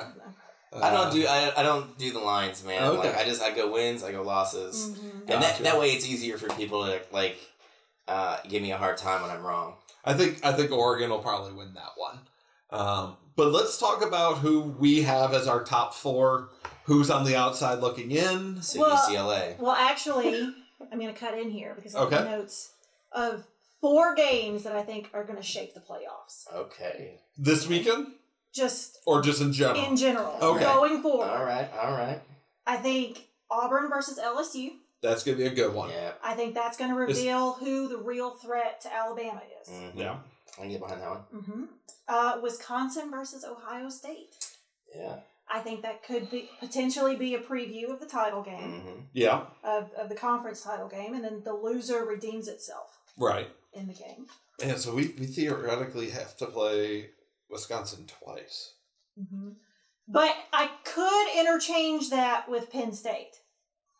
I 0.72 0.90
don't 0.90 1.08
Uh, 1.08 1.10
do 1.10 1.26
I, 1.26 1.52
I 1.56 1.62
don't 1.64 1.98
do 1.98 2.12
the 2.12 2.20
lines, 2.20 2.62
man. 2.62 2.82
Okay. 2.84 3.08
Like 3.08 3.16
I 3.16 3.24
just 3.24 3.42
I 3.42 3.50
go 3.50 3.72
wins, 3.72 4.04
I 4.04 4.12
go 4.12 4.22
losses, 4.22 4.90
Mhm. 4.90 5.20
and 5.28 5.42
that, 5.42 5.58
that 5.64 5.80
way 5.80 5.90
it's 5.92 6.06
easier 6.06 6.38
for 6.38 6.46
people 6.50 6.86
to 6.86 7.00
like 7.10 7.36
uh, 8.06 8.38
give 8.48 8.62
me 8.62 8.70
a 8.72 8.76
hard 8.76 8.96
time 8.96 9.22
when 9.22 9.30
I'm 9.32 9.42
wrong. 9.42 9.74
I 10.04 10.14
think 10.14 10.44
I 10.44 10.52
think 10.52 10.70
Oregon 10.70 11.10
will 11.10 11.18
probably 11.18 11.52
win 11.52 11.74
that 11.74 11.90
one. 11.96 12.20
Um, 12.70 13.16
but 13.34 13.50
let's 13.52 13.78
talk 13.78 14.04
about 14.04 14.38
who 14.38 14.60
we 14.60 15.02
have 15.02 15.34
as 15.34 15.48
our 15.48 15.64
top 15.64 15.92
four. 15.94 16.50
Who's 16.84 17.10
on 17.10 17.24
the 17.24 17.36
outside 17.36 17.78
looking 17.80 18.10
in? 18.10 18.62
So 18.62 18.80
Well- 18.80 18.96
UCLA. 18.96 19.56
Well, 19.58 19.72
actually, 19.76 20.40
I'm 20.90 20.98
going 20.98 21.12
to 21.12 21.18
cut 21.18 21.38
in 21.38 21.50
here 21.50 21.74
because 21.74 21.94
I 21.94 22.00
have 22.00 22.12
Okay. 22.12 22.24
notes 22.24 22.72
of 23.12 23.44
four 23.80 24.14
games 24.14 24.62
that 24.64 24.74
I 24.74 24.82
think 24.82 25.10
are 25.12 25.24
going 25.24 25.36
to 25.36 25.42
shape 25.42 25.74
the 25.74 25.80
playoffs. 25.80 26.50
Okay. 26.52 27.20
This 27.38 27.66
weekend 27.66 28.14
Just 28.52 28.98
or 29.06 29.22
just 29.22 29.40
in 29.40 29.52
general? 29.52 29.84
in 29.84 29.96
general, 29.96 30.36
Okay. 30.42 30.64
going 30.64 31.02
forward. 31.02 31.28
All 31.28 31.44
right. 31.44 31.70
All 31.80 31.92
right. 31.92 32.20
I 32.66 32.76
think 32.76 33.28
Auburn 33.50 33.88
versus 33.88 34.18
LSU. 34.18 34.72
That's 35.02 35.24
gonna 35.24 35.38
be 35.38 35.46
a 35.46 35.54
good 35.54 35.72
one. 35.74 35.88
Yeah. 35.88 36.12
I 36.22 36.34
think 36.34 36.54
that's 36.54 36.76
going 36.76 36.90
to 36.90 36.96
reveal 36.96 37.54
who 37.54 37.88
the 37.88 37.96
real 37.96 38.32
threat 38.32 38.82
to 38.82 38.92
Alabama 38.94 39.40
is. 39.62 39.68
Mhm. 39.70 39.92
Yeah. 39.96 40.18
I 40.58 40.60
can 40.60 40.68
get 40.70 40.80
behind 40.80 41.00
that 41.00 41.10
one. 41.10 41.20
hmm 41.42 41.64
Uh, 42.06 42.38
Wisconsin 42.42 43.10
versus 43.10 43.44
Ohio 43.44 43.88
State. 43.88 44.36
Yeah. 44.94 45.20
I 45.52 45.60
think 45.60 45.82
that 45.82 46.02
could 46.04 46.30
be 46.30 46.48
potentially 46.60 47.16
be 47.16 47.34
a 47.34 47.40
preview 47.40 47.90
of 47.90 47.98
the 48.00 48.06
title 48.06 48.42
game 48.42 48.80
hmm 48.82 49.00
Yeah. 49.12 49.46
of, 49.64 49.90
of 49.94 50.08
the 50.08 50.14
conference 50.14 50.62
title 50.62 50.88
game, 50.88 51.14
and 51.14 51.24
then 51.24 51.42
the 51.44 51.52
loser 51.54 52.04
redeems 52.04 52.46
itself 52.48 52.98
Right. 53.16 53.48
in 53.72 53.86
the 53.88 53.94
game. 53.94 54.26
And 54.62 54.78
so 54.78 54.94
we, 54.94 55.08
we 55.18 55.26
theoretically 55.26 56.10
have 56.10 56.36
to 56.38 56.46
play 56.46 57.10
Wisconsin 57.48 58.06
twice. 58.06 58.74
hmm 59.16 59.50
But 60.06 60.34
I 60.52 60.70
could 60.84 61.28
interchange 61.40 62.10
that 62.10 62.48
with 62.48 62.70
Penn 62.70 62.92
State. 62.92 63.40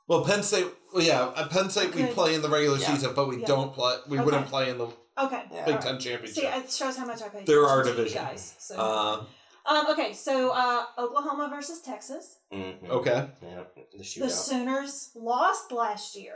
Well, 0.07 0.25
Penn 0.25 0.43
State. 0.43 0.67
Well, 0.93 1.03
yeah, 1.05 1.33
at 1.37 1.51
Penn 1.51 1.71
State 1.71 1.95
we 1.95 2.07
play 2.07 2.35
in 2.35 2.43
the 2.43 2.49
regular 2.49 2.79
Yeah. 2.79 2.95
season, 2.95 3.15
but 3.15 3.29
we 3.29 3.39
Yeah. 3.41 3.47
don't 3.47 3.73
play. 3.73 3.97
We 4.09 4.17
Okay. 4.19 4.25
wouldn't 4.25 4.47
play 4.49 4.71
in 4.71 4.79
the 4.79 4.89
Okay. 5.19 5.45
Big 5.67 5.77
All 5.77 5.83
Ten 5.83 5.93
right. 5.95 6.01
championship. 6.01 6.35
See, 6.35 6.47
it 6.47 6.71
shows 6.71 6.97
how 6.97 7.07
much 7.07 7.23
I 7.23 7.29
pay 7.29 7.45
There 7.45 7.65
are 7.67 7.83
to 7.83 7.91
you 7.91 7.95
division. 7.97 8.25
guys. 8.25 8.55
So. 8.59 8.81
um, 8.81 9.27
um, 9.67 9.87
okay, 9.91 10.13
so 10.13 10.51
uh, 10.51 10.85
Oklahoma 10.99 11.49
versus 11.51 11.81
Texas. 11.83 12.39
hmm 12.53 12.71
okay, 12.89 13.29
Yeah. 13.43 13.63
The 13.77 14.21
The. 14.21 14.31
Sooners 14.31 15.11
lost 15.15 15.73
last 15.73 16.17
year, 16.17 16.35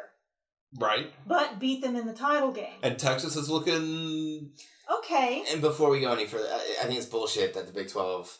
right. 0.78 1.12
but 1.26 1.58
beat 1.58 1.82
them 1.82 1.96
in 1.96 2.06
the 2.06 2.12
title 2.14 2.52
game. 2.52 2.78
And 2.82 2.98
Texas 2.98 3.36
is 3.36 3.48
looking. 3.50 4.50
Okay. 4.98 5.44
And 5.50 5.60
before 5.60 5.88
we 5.90 6.00
go 6.00 6.12
any 6.12 6.26
further, 6.26 6.48
I, 6.50 6.76
I 6.82 6.84
think 6.86 6.98
it's 6.98 7.06
bullshit 7.06 7.54
that 7.54 7.66
the 7.66 7.72
Big 7.72 7.88
Twelve 7.88 8.36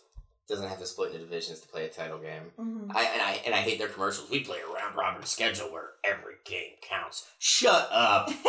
doesn't 0.47 0.68
have 0.68 0.78
to 0.78 0.85
split 0.87 1.12
into 1.14 1.24
divisions 1.24 1.61
to 1.61 1.68
play 1.68 1.87
a 1.87 1.89
title 1.89 2.18
game. 2.18 2.53
Mhm. 2.61 2.91
I 2.95 3.03
and 3.05 3.22
I 3.22 3.41
and 3.47 3.55
I 3.55 3.59
hate 3.59 3.78
their 3.78 3.89
commercials. 3.89 4.28
We 4.30 4.41
play 4.41 4.59
a 4.61 4.70
round 4.74 4.95
robin 4.95 5.24
schedule 5.24 5.72
where 5.72 5.93
every 6.05 6.35
game 6.45 6.72
counts. 6.82 7.26
Shut 7.39 7.89
up. 7.91 8.30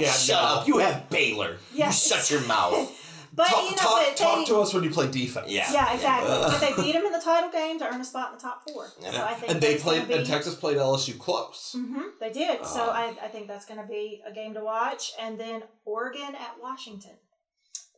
Yeah, 0.00 0.10
Shut 0.10 0.42
no. 0.42 0.48
up. 0.60 0.66
You 0.66 0.78
have 0.78 1.08
Baylor. 1.08 1.58
Yeah. 1.72 1.86
You 1.88 1.92
shut 1.92 2.28
your 2.30 2.40
mouth. 2.48 2.90
But 3.36 3.48
talk 3.48 3.64
you 3.64 3.70
know, 3.70 3.76
talk, 3.76 4.02
but 4.06 4.16
talk 4.16 4.46
to 4.46 4.56
us 4.60 4.72
when 4.74 4.84
you 4.84 4.90
play 4.90 5.10
defense. 5.10 5.50
Yeah. 5.50 5.70
yeah, 5.72 5.92
exactly. 5.94 6.30
Yeah. 6.30 6.48
but 6.48 6.60
they 6.60 6.72
beat 6.82 6.92
them 6.92 7.04
in 7.04 7.12
the 7.12 7.18
title 7.20 7.50
game 7.50 7.78
to 7.80 7.86
earn 7.92 8.00
a 8.00 8.04
spot 8.04 8.30
in 8.32 8.36
the 8.38 8.42
top 8.42 8.62
four. 8.68 8.88
Yeah. 9.02 9.10
So 9.12 9.24
I 9.24 9.34
think 9.34 9.52
and 9.52 9.60
they 9.60 9.76
played. 9.76 10.06
be, 10.08 10.14
And 10.14 10.26
Texas 10.26 10.54
played 10.54 10.76
LSU 10.76 11.18
close. 11.18 11.74
hmm 11.76 12.00
they 12.20 12.30
did. 12.30 12.64
so 12.64 12.84
Uh, 12.84 12.90
I, 12.92 13.16
I 13.24 13.28
think 13.28 13.48
that's 13.48 13.66
going 13.66 13.80
to 13.80 13.86
be 13.86 14.22
a 14.26 14.32
game 14.32 14.54
to 14.54 14.62
watch. 14.64 15.12
And 15.20 15.38
then 15.38 15.62
Oregon 15.84 16.34
at 16.34 16.54
Washington. 16.62 17.16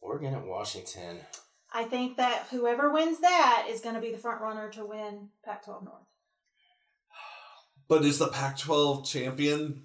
Oregon 0.01 0.35
at 0.35 0.47
Washington. 0.47 1.19
I 1.73 1.85
think 1.85 2.17
that 2.17 2.47
whoever 2.51 2.91
wins 2.93 3.21
that 3.21 3.67
is 3.69 3.81
going 3.81 3.97
to 3.97 4.01
be 4.01 4.13
the 4.13 4.19
front 4.19 4.41
runner 4.41 4.71
to 4.71 4.85
win 4.87 5.29
Pac-12 5.45 5.85
North. 5.85 6.03
But 7.89 8.05
is 8.05 8.19
the 8.19 8.29
Pac-12 8.29 9.05
champion 9.07 9.85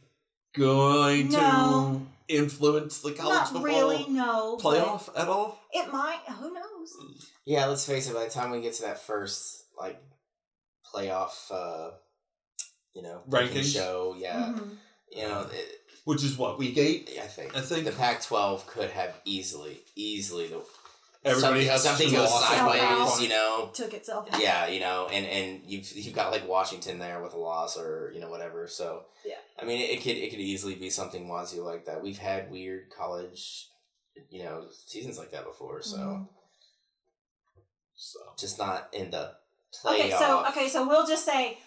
going 0.53 1.29
No. 1.29 2.01
to 2.03 2.20
influence 2.32 2.99
the 3.01 3.11
college 3.11 3.34
Not 3.36 3.47
football 3.49 3.63
really, 3.63 4.05
no. 4.09 4.57
playoff 4.57 5.09
at 5.15 5.27
all? 5.27 5.59
It 5.71 5.91
might. 5.91 6.19
Who 6.39 6.53
knows? 6.53 6.93
Yeah, 7.45 7.65
let's 7.67 7.86
face 7.86 8.09
it. 8.09 8.13
By 8.13 8.25
the 8.25 8.29
time 8.32 8.51
we 8.51 8.61
get 8.61 8.73
to 8.75 8.84
that 8.84 8.99
first 9.01 9.65
like 9.77 10.01
playoff, 10.93 11.49
uh, 11.51 11.91
you 12.93 13.01
know, 13.01 13.21
ranking 13.27 13.57
Rankings? 13.63 13.73
show, 13.73 14.15
yeah, 14.17 14.53
Mhm. 14.55 14.77
you 15.11 15.27
know, 15.27 15.47
it, 15.51 15.77
Which 16.03 16.23
is 16.23 16.36
what 16.38 16.57
week 16.57 16.77
eight. 16.77 17.15
I 17.21 17.27
think 17.27 17.55
I 17.55 17.61
think 17.61 17.86
the 17.86 17.91
Pac-12 17.91 18.65
could 18.65 18.89
have 18.89 19.13
easily, 19.23 19.82
easily 19.95 20.47
the 20.47 20.63
everybody 21.24 21.65
something, 21.65 21.67
has 21.67 21.84
something 21.84 22.09
two 22.09 22.15
goes 22.15 22.30
losses 22.30 22.59
by 22.59 22.80
sideways. 22.80 23.22
You 23.22 23.30
know, 23.30 23.69
Took 23.74 23.93
itself 23.93 24.28
out. 24.34 24.41
yeah, 24.41 24.67
you 24.67 24.80
know, 24.80 25.07
and 25.11 25.26
and 25.26 25.61
you've 25.65 25.91
you've 25.93 26.15
got 26.15 26.32
like 26.32 26.47
Washington 26.47 26.99
there 26.99 27.22
with 27.22 27.34
a 27.34 27.38
loss 27.39 27.78
or 27.78 28.11
you 28.13 28.19
know 28.22 28.30
whatever. 28.30 28.67
So 28.67 29.05
Yeah. 29.26 29.36
I 29.59 29.65
mean, 29.65 29.80
it, 29.82 30.01
could 30.01 30.17
it 30.17 30.30
could 30.32 30.39
easily 30.39 30.76
be 30.76 30.89
something 30.89 31.28
Wazoo 31.28 31.63
like 31.63 31.86
that. 31.86 32.01
We've 32.01 32.17
had 32.17 32.49
weird 32.49 32.89
college, 32.97 33.67
you 34.30 34.43
know, 34.43 34.65
seasons 34.88 35.17
like 35.19 35.32
that 35.32 35.45
before. 35.45 35.82
So 35.82 35.97
Mhm. 35.97 36.28
So. 37.95 38.20
just 38.39 38.58
not 38.58 38.89
in 38.93 39.12
the 39.12 39.33
playoff. 39.83 39.93
Okay, 40.00 40.09
so 40.12 40.45
okay, 40.47 40.67
so 40.70 40.87
we'll 40.87 41.05
just 41.05 41.24
say 41.25 41.59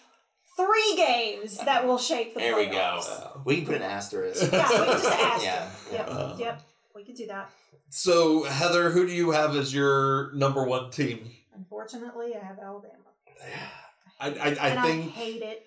three 0.57 0.93
games 0.97 1.57
that 1.59 1.85
will 1.87 1.97
shape 1.97 2.33
the 2.33 2.39
There 2.41 2.55
we 2.57 2.65
go. 2.65 2.99
Uh, 3.01 3.39
We 3.45 3.57
can 3.57 3.65
put 3.67 3.75
an 3.75 3.81
asterisk. 3.83 4.51
Yeah, 4.51 4.69
we 4.69 4.75
can 4.75 4.85
just 4.87 5.05
ask. 5.11 5.43
Yeah, 5.43 5.69
Yep, 5.91 6.07
yeah. 6.09 6.37
yep. 6.37 6.61
We 6.93 7.03
could 7.05 7.15
do 7.15 7.27
that. 7.27 7.49
So 7.89 8.43
Heather, 8.43 8.89
who 8.91 9.05
do 9.07 9.13
you 9.13 9.31
have 9.31 9.55
as 9.55 9.73
your 9.73 10.31
number 10.33 10.63
one 10.65 10.91
team? 10.91 11.31
Unfortunately, 11.55 12.33
I 12.35 12.45
have 12.45 12.59
Alabama, 12.59 12.93
I 14.19 14.27
I, 14.27 14.29
and 14.29 14.59
I 14.59 14.75
I 14.77 14.81
think 14.87 15.11
hate 15.11 15.41
it. 15.41 15.65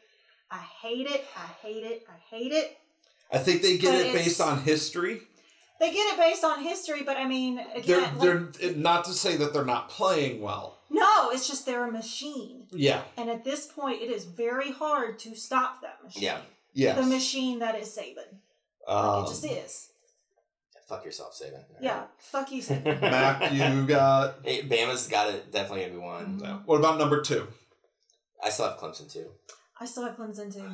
I 0.51 0.59
hate 0.83 1.07
it. 1.07 1.25
I 1.37 1.47
hate 1.67 1.85
it. 1.85 2.05
I 2.09 2.17
hate 2.35 2.53
it. 2.53 2.77
I 3.33 3.39
think 3.39 3.61
they 3.63 3.77
get 3.77 3.93
But 3.93 4.07
it 4.07 4.13
based 4.15 4.41
on 4.41 4.63
history. 4.63 5.21
They 5.81 5.93
get 5.93 6.13
it 6.15 6.19
based 6.19 6.43
on 6.45 6.63
history, 6.63 7.03
but 7.05 7.17
I 7.19 7.27
mean, 7.27 7.57
They're 7.57 7.77
again, 8.01 8.19
like- 8.19 8.53
they're 8.55 8.73
not 8.75 9.05
to 9.05 9.13
say 9.13 9.37
that 9.37 9.53
they're 9.53 9.65
not 9.65 9.89
playing 9.91 10.41
well. 10.41 10.79
no, 10.91 11.31
it's 11.31 11.47
just 11.47 11.67
they're 11.67 11.85
a 11.87 11.93
machine, 11.93 12.67
Yeah, 12.73 13.03
and 13.17 13.29
at 13.31 13.45
this 13.45 13.67
point, 13.67 14.03
it 14.03 14.11
is 14.11 14.25
very 14.25 14.73
hard 14.73 15.19
to 15.21 15.35
stop 15.37 15.83
that 15.83 16.03
machine. 16.03 16.23
Yeah. 16.25 16.41
yes. 16.73 16.97
the 16.99 17.05
machine 17.07 17.59
that 17.61 17.77
is 17.79 17.89
Saban. 17.97 18.39
Like, 18.89 18.97
Um, 18.97 19.25
it 19.25 19.29
just 19.29 19.45
is. 19.45 19.89
Fuck 20.89 21.05
yourself, 21.05 21.39
Saban. 21.39 21.65
Yeah, 21.81 22.05
fuck 22.19 22.51
you, 22.51 22.63
Saban. 22.69 23.01
Mac, 23.01 23.53
you 23.53 23.87
got. 23.87 24.37
Hey, 24.43 24.63
Bama's 24.63 25.07
got 25.09 25.29
it. 25.35 25.53
Definitely 25.53 25.83
gonna 25.83 25.93
be 25.95 25.99
one. 25.99 26.41
Mhm. 26.41 26.65
What 26.67 26.79
about 26.79 26.99
number 26.99 27.21
two? 27.21 27.47
I 28.43 28.49
still 28.51 28.67
have 28.69 28.79
Clemson 28.79 29.13
too. 29.13 29.31
I 29.81 29.85
still 29.87 30.05
have 30.05 30.17
Clemson 30.17 30.53
too. 30.53 30.71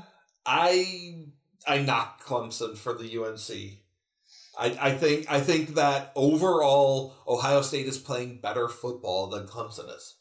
I 0.46 1.24
I 1.66 1.78
knocked 1.78 2.22
Clemson 2.24 2.76
for 2.76 2.92
the 2.94 3.18
UNC. 3.18 3.80
I, 4.56 4.90
I 4.90 4.94
think 4.96 5.26
I 5.30 5.40
think 5.40 5.74
that 5.74 6.12
overall 6.14 7.14
Ohio 7.26 7.62
State 7.62 7.86
is 7.86 7.98
playing 7.98 8.38
better 8.40 8.68
football 8.68 9.28
than 9.28 9.46
Clemson 9.48 9.88
is. 9.94 10.14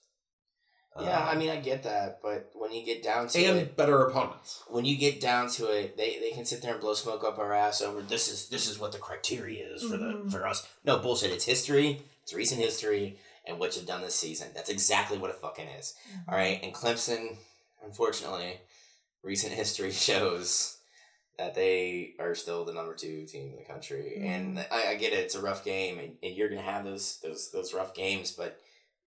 Yeah, 0.99 1.19
I 1.19 1.31
um, 1.31 1.39
mean, 1.39 1.49
I 1.49 1.55
get 1.57 1.83
that, 1.83 2.19
but 2.21 2.51
when 2.53 2.71
you 2.71 2.85
get 2.85 3.01
down 3.01 3.27
to 3.29 3.43
and 3.43 3.57
it, 3.57 3.75
better 3.75 4.05
opponents. 4.05 4.63
when 4.69 4.85
you 4.85 4.95
get 4.95 5.19
down 5.19 5.49
to 5.51 5.65
it, 5.71 5.97
they, 5.97 6.19
they 6.19 6.31
can 6.31 6.45
sit 6.45 6.61
there 6.61 6.73
and 6.73 6.81
blow 6.81 6.93
smoke 6.93 7.23
up 7.23 7.39
our 7.39 7.51
ass 7.51 7.81
over 7.81 8.01
this 8.01 8.27
is 8.31 8.49
this 8.49 8.69
is 8.69 8.77
what 8.79 8.91
the 8.91 8.99
criteria 8.99 9.65
is 9.73 9.81
for 9.81 9.97
Mhm. 9.97 9.99
the 9.99 10.05
mm-hmm. 10.05 10.29
for 10.29 10.45
us. 10.45 10.67
No 10.85 10.99
bullshit. 10.99 11.31
It's 11.31 11.45
history. 11.45 12.03
It's 12.21 12.33
recent 12.33 12.61
history, 12.61 13.17
and 13.45 13.57
what 13.59 13.75
you've 13.75 13.87
done 13.87 14.01
this 14.01 14.15
season. 14.15 14.49
That's 14.53 14.69
exactly 14.69 15.17
what 15.17 15.31
it 15.31 15.37
fucking 15.37 15.67
is. 15.67 15.95
Mm-hmm. 16.09 16.29
All 16.29 16.37
right, 16.37 16.59
and 16.61 16.73
Clemson, 16.73 17.37
unfortunately, 17.83 18.59
recent 19.23 19.53
history 19.63 19.91
shows 19.91 20.77
that 21.39 21.55
they 21.55 22.13
are 22.19 22.35
still 22.35 22.63
the 22.65 22.73
number 22.73 22.93
two 22.93 23.25
team 23.25 23.49
in 23.49 23.55
the 23.57 23.63
country. 23.63 24.17
And 24.21 24.57
mm-hmm. 24.57 24.73
I, 24.73 24.91
I 24.91 24.95
get 24.95 25.13
it; 25.13 25.19
it's 25.19 25.35
a 25.35 25.41
rough 25.41 25.65
game, 25.65 25.97
and, 25.97 26.17
and 26.21 26.35
you're 26.35 26.49
gonna 26.49 26.61
have 26.61 26.85
those 26.85 27.19
those 27.23 27.49
those 27.51 27.73
rough 27.73 27.95
games. 27.95 28.31
But 28.31 28.59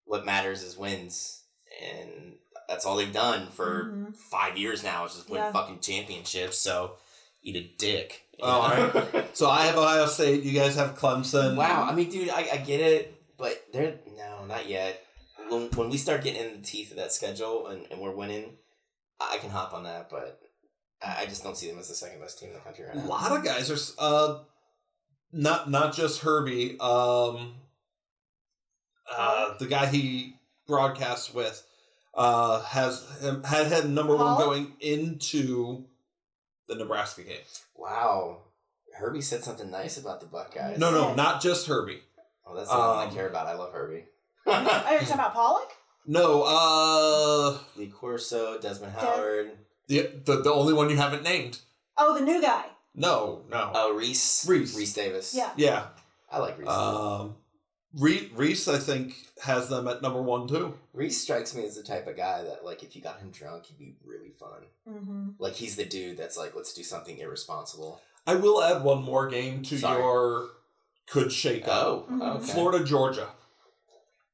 what 0.05 0.25
matters 0.25 0.63
is 0.63 0.77
wins, 0.77 1.36
and 1.83 2.35
that's 2.67 2.85
all 2.85 2.95
they've 2.97 3.13
done 3.13 3.47
for 3.47 3.85
Mhm. 3.85 4.15
five 4.15 4.57
years 4.57 4.83
now. 4.83 5.05
Is 5.05 5.15
just 5.15 5.29
win 5.29 5.39
Yeah. 5.41 5.51
fucking 5.51 5.79
championships. 5.79 6.57
So 6.57 6.97
eat 7.41 7.55
a 7.55 7.63
dick. 7.77 8.23
Oh, 8.41 8.47
all 8.49 8.69
know? 8.69 9.25
So 9.33 9.49
I 9.49 9.65
have 9.67 9.77
Ohio 9.77 10.05
State. 10.05 10.43
You 10.43 10.51
guys 10.51 10.75
have 10.75 10.97
Clemson. 10.97 11.55
Wow, 11.55 11.83
I 11.89 11.93
mean, 11.95 12.09
dude, 12.09 12.29
I, 12.29 12.47
I 12.53 12.57
get 12.57 12.79
it, 12.81 13.21
but 13.37 13.63
they're 13.73 13.99
no, 14.17 14.45
not 14.45 14.67
yet. 14.67 15.03
When, 15.49 15.69
when 15.71 15.89
we 15.89 15.97
start 15.97 16.23
getting 16.23 16.41
in 16.43 16.59
the 16.61 16.67
teeth 16.67 16.91
of 16.91 16.97
that 16.97 17.13
schedule 17.13 17.67
and, 17.67 17.85
and 17.89 18.01
we're 18.01 18.11
winning, 18.11 18.57
I 19.19 19.35
I 19.35 19.37
can 19.37 19.49
hop 19.49 19.73
on 19.73 19.83
that, 19.83 20.09
but 20.09 20.39
I, 21.01 21.21
I 21.21 21.25
just 21.25 21.43
don't 21.43 21.55
see 21.57 21.69
them 21.69 21.79
as 21.79 21.87
the 21.87 21.95
second 21.95 22.19
best 22.19 22.37
team 22.39 22.49
in 22.49 22.55
the 22.55 22.61
country 22.61 22.85
right 22.85 22.95
now. 22.95 23.05
A 23.05 23.07
lot 23.07 23.31
of 23.31 23.43
guys 23.45 23.71
are 23.71 23.77
uh, 23.97 24.39
not 25.31 25.69
not 25.71 25.95
just 25.95 26.21
Herbie. 26.21 26.77
Um, 26.79 27.55
uh, 29.15 29.57
the 29.57 29.67
guy 29.67 29.85
he 29.87 30.36
broadcasts 30.67 31.33
with 31.33 31.63
uh, 32.13 32.61
has 32.63 33.05
had 33.45 33.67
had 33.67 33.89
number 33.89 34.15
one 34.15 34.37
going 34.37 34.73
into 34.79 35.85
the 36.67 36.75
Nebraska 36.75 37.23
game. 37.23 37.37
Wow, 37.75 38.39
Herbie 38.97 39.21
said 39.21 39.43
something 39.43 39.69
nice 39.71 39.97
about 39.97 40.19
the 40.19 40.25
Buckeyes. 40.27 40.77
No, 40.79 40.91
no, 40.91 41.13
not 41.15 41.41
just 41.41 41.67
Herbie. 41.67 42.01
oh, 42.45 42.55
that's 42.55 42.69
the 42.69 42.77
one 42.77 43.03
Um, 43.03 43.09
I 43.09 43.13
care 43.13 43.27
about. 43.29 43.47
I 43.47 43.53
love 43.53 43.71
Herbie. 43.73 44.05
Are 44.45 44.61
you 44.93 44.99
talking 44.99 45.13
about 45.13 45.33
Pollack? 45.33 45.69
No, 46.09 46.43
uh, 46.47 47.57
Lee 47.75 47.87
Corso, 47.87 48.57
Desmond 48.61 48.93
Howard, 48.93 49.51
the, 49.89 50.09
the 50.23 50.37
the 50.41 50.49
only 50.53 50.71
one 50.73 50.89
you 50.89 50.95
haven't 50.95 51.21
named. 51.21 51.59
Oh, 51.97 52.17
the 52.17 52.23
new 52.23 52.41
guy. 52.41 52.63
No, 52.95 53.41
no. 53.51 53.71
oh 53.75 53.93
Rece, 53.99 54.47
Rece. 54.47 54.73
Rece 54.77 54.95
Davis. 54.95 55.33
Yeah. 55.35 55.51
yeah, 55.57 55.87
I 56.31 56.39
like 56.39 56.57
Rece. 56.57 56.67
um, 56.69 57.27
Re- 57.27 57.33
Rece, 57.97 58.71
I 58.73 58.77
think 58.77 59.15
has 59.43 59.69
them 59.69 59.87
at 59.87 60.01
number 60.01 60.21
one 60.21 60.47
too. 60.47 60.77
Rece 60.95 61.13
strikes 61.13 61.55
me 61.55 61.65
as 61.65 61.75
the 61.75 61.83
type 61.83 62.07
of 62.07 62.15
guy 62.15 62.43
that, 62.43 62.63
like, 62.63 62.83
if 62.83 62.95
you 62.95 63.01
got 63.01 63.19
him 63.19 63.31
drunk, 63.31 63.65
he'd 63.65 63.77
be 63.79 63.95
really 64.05 64.29
fun. 64.29 64.61
Mm-hmm. 64.87 65.29
Like 65.39 65.53
he's 65.53 65.75
the 65.75 65.85
dude 65.85 66.17
that's 66.17 66.37
like, 66.37 66.55
let's 66.55 66.73
do 66.73 66.83
something 66.83 67.17
irresponsible. 67.17 68.01
I 68.25 68.35
will 68.35 68.61
add 68.61 68.83
one 68.83 69.03
more 69.03 69.27
game 69.27 69.63
to 69.63 69.77
Sorry. 69.77 69.99
your 70.01 70.49
could 71.07 71.31
shake 71.31 71.67
up. 71.67 72.07
Oh, 72.09 72.11
Mhm. 72.11 72.35
okay. 72.37 72.45
Florida, 72.53 72.83
Georgia. 72.83 73.29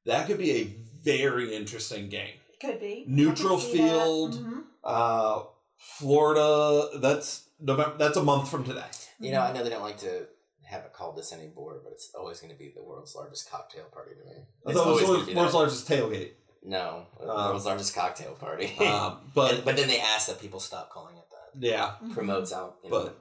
That 0.04 0.26
could 0.26 0.38
be 0.38 0.50
a 0.52 0.64
very 1.02 1.54
interesting 1.54 2.08
game. 2.08 2.34
Could 2.60 2.80
be 2.80 3.04
Neutral 3.06 3.56
I 3.58 3.60
could 3.60 3.70
see 3.72 3.78
that. 3.78 4.02
field. 4.04 4.34
Mhm. 4.34 4.62
Uh, 4.82 5.42
Florida. 5.76 6.98
That's 6.98 7.44
November. 7.60 7.96
That's 7.98 8.16
a 8.16 8.22
month 8.22 8.48
from 8.50 8.64
today. 8.64 8.84
You 9.20 9.30
know, 9.32 9.40
I 9.40 9.52
know 9.52 9.62
they 9.62 9.70
don't 9.70 9.82
like 9.82 9.98
to 9.98 10.26
have 10.66 10.84
it 10.84 10.92
called 10.92 11.16
this 11.16 11.32
anymore, 11.32 11.80
but 11.82 11.92
it's 11.92 12.10
always 12.18 12.40
going 12.40 12.52
to 12.52 12.58
be 12.58 12.72
the 12.74 12.82
world's 12.82 13.14
largest 13.14 13.50
cocktail 13.50 13.84
party 13.92 14.12
to 14.20 14.24
me. 14.28 14.36
I 14.66 14.70
It's 14.70 14.78
thought 14.78 14.86
it 14.86 14.88
always 14.88 15.02
was 15.02 15.10
gonna 15.10 15.18
world's, 15.18 15.34
world's 15.36 15.54
largest 15.54 15.88
tailgate. 15.88 16.30
No, 16.66 17.06
the 17.20 17.28
Um, 17.30 17.48
world's 17.50 17.66
largest 17.66 17.94
cocktail 17.94 18.32
party. 18.34 18.74
Um, 18.80 19.30
but 19.34 19.56
but 19.56 19.64
but 19.66 19.76
then 19.76 19.88
they 19.88 20.00
ask 20.00 20.28
that 20.28 20.40
people 20.40 20.60
stop 20.60 20.90
calling 20.90 21.16
it 21.16 21.24
that. 21.30 21.66
yeah, 21.68 21.94
Mhm. 22.02 22.12
Promotes 22.14 22.52
out. 22.52 22.76
You 22.82 22.90
know. 22.90 23.12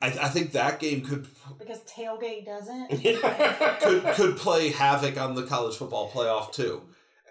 I, 0.00 0.06
I 0.06 0.28
think 0.28 0.52
that 0.52 0.78
game 0.78 1.00
could 1.04 1.26
because 1.58 1.80
tailgate 1.80 2.44
doesn't. 2.46 2.88
could 3.80 4.14
could 4.14 4.36
play 4.36 4.70
havoc 4.70 5.16
on 5.20 5.34
the 5.34 5.42
college 5.44 5.76
football 5.76 6.08
playoff 6.10 6.52
too, 6.52 6.82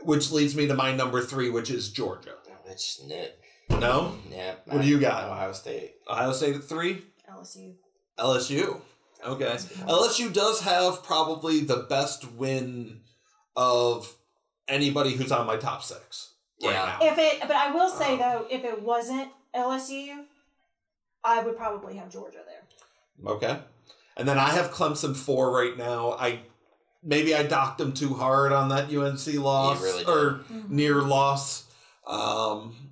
which 0.04 0.32
leads 0.32 0.54
me 0.56 0.68
to 0.68 0.74
my 0.74 0.94
number 0.94 1.22
three, 1.22 1.50
which 1.50 1.70
is 1.70 1.90
Georgia. 1.92 2.34
Which 2.66 3.00
nit. 3.06 3.40
No, 3.70 4.18
Yeah. 4.30 4.56
What 4.66 4.82
do 4.82 4.88
you 4.88 5.00
got? 5.00 5.26
Ohio 5.26 5.52
State. 5.54 5.96
Ohio 6.10 6.32
State 6.34 6.56
at 6.56 6.64
three. 6.64 7.04
LSU. 7.30 7.76
LSU. 8.18 8.82
Okay. 9.26 9.46
LSU 9.88 10.32
does 10.32 10.62
have 10.62 11.04
probably 11.04 11.62
the 11.62 11.78
best 11.90 12.32
win 12.34 13.02
of 13.56 14.16
anybody 14.68 15.12
who's 15.14 15.32
on 15.32 15.48
my 15.48 15.58
top 15.58 15.84
six 15.84 16.34
right 16.64 16.74
Yeah. 16.74 16.98
now. 17.00 17.06
If 17.08 17.18
it, 17.18 17.42
but 17.42 17.56
I 17.56 17.72
will 17.72 17.90
say 17.90 18.14
Um, 18.14 18.20
though, 18.20 18.48
if 18.50 18.64
it 18.64 18.82
wasn't 18.82 19.30
LSU, 19.56 20.26
I 21.24 21.42
would 21.42 21.58
probably 21.58 21.96
have 21.98 22.10
Georgia 22.12 22.40
there. 22.46 23.34
Okay. 23.34 23.60
And 24.16 24.28
then 24.28 24.38
I 24.38 24.50
have 24.52 24.72
Clemson 24.72 25.16
four 25.16 25.52
right 25.52 25.76
now. 25.78 26.12
I 26.14 26.42
maybe 27.04 27.34
I 27.36 27.44
docked 27.44 27.78
them 27.78 27.94
too 27.94 28.14
hard 28.16 28.52
on 28.52 28.70
that 28.70 28.90
UNC 28.92 29.38
loss 29.38 29.82
really 29.82 30.04
did. 30.04 30.10
or 30.10 30.32
Mhm. 30.52 30.70
near 30.70 31.02
loss. 31.02 31.64
Um, 32.06 32.92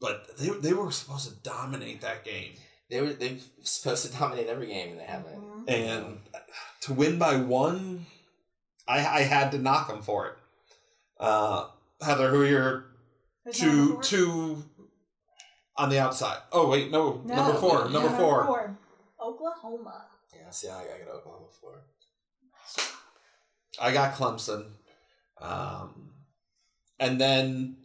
but 0.00 0.36
they 0.38 0.48
they 0.50 0.72
were 0.72 0.90
supposed 0.90 1.28
to 1.28 1.34
dominate 1.36 2.00
that 2.02 2.24
game. 2.24 2.54
They 2.90 3.00
were 3.00 3.12
they 3.12 3.38
supposed 3.62 4.04
to 4.06 4.18
dominate 4.18 4.48
every 4.48 4.66
game 4.66 4.90
and 4.90 5.00
they 5.00 5.04
haven't. 5.04 5.40
Mhm. 5.40 5.64
and 5.68 6.20
to 6.82 6.92
win 6.92 7.18
by 7.18 7.36
one, 7.36 8.06
I 8.88 8.98
I 8.98 9.20
had 9.22 9.52
to 9.52 9.58
knock 9.58 9.88
them 9.88 10.02
for 10.02 10.26
it. 10.28 10.36
Uh, 11.18 11.68
Heather, 12.00 12.30
who 12.30 12.42
are 12.42 12.46
your 12.46 12.84
Who's 13.44 13.58
two 13.58 14.00
two 14.02 14.64
on 15.76 15.88
the 15.88 15.98
outside? 16.00 16.38
Oh 16.50 16.68
wait, 16.68 16.90
no, 16.90 17.22
No, 17.24 17.34
number 17.36 17.54
four, 17.60 17.78
yeah, 17.78 17.92
number 17.92 18.08
Number 18.08 18.16
four. 18.16 18.76
Oklahoma. 19.20 20.06
Yeah. 20.34 20.50
See, 20.50 20.68
I, 20.68 20.80
I 20.80 20.98
got 21.04 21.14
Oklahoma 21.14 21.46
for. 21.60 21.84
I 23.80 23.92
got 23.92 24.14
Clemson, 24.14 24.72
um, 25.40 26.10
and 26.98 27.20
then 27.20 27.76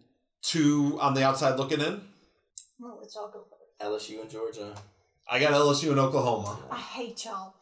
two 0.42 0.98
on 1.00 1.14
the 1.14 1.24
outside 1.24 1.58
looking 1.58 1.80
in. 1.80 2.02
Well, 2.80 2.98
let's 3.00 3.16
all 3.16 3.30
go 3.30 3.44
for 3.48 3.56
it. 3.56 3.84
LSU 3.84 4.22
and 4.22 4.30
Georgia. 4.30 4.76
I 5.30 5.40
got 5.40 5.54
LSU 5.54 5.92
and 5.92 6.00
Oklahoma. 6.00 6.60
I 6.72 6.78
hate 6.78 7.26
y'all. 7.26 7.56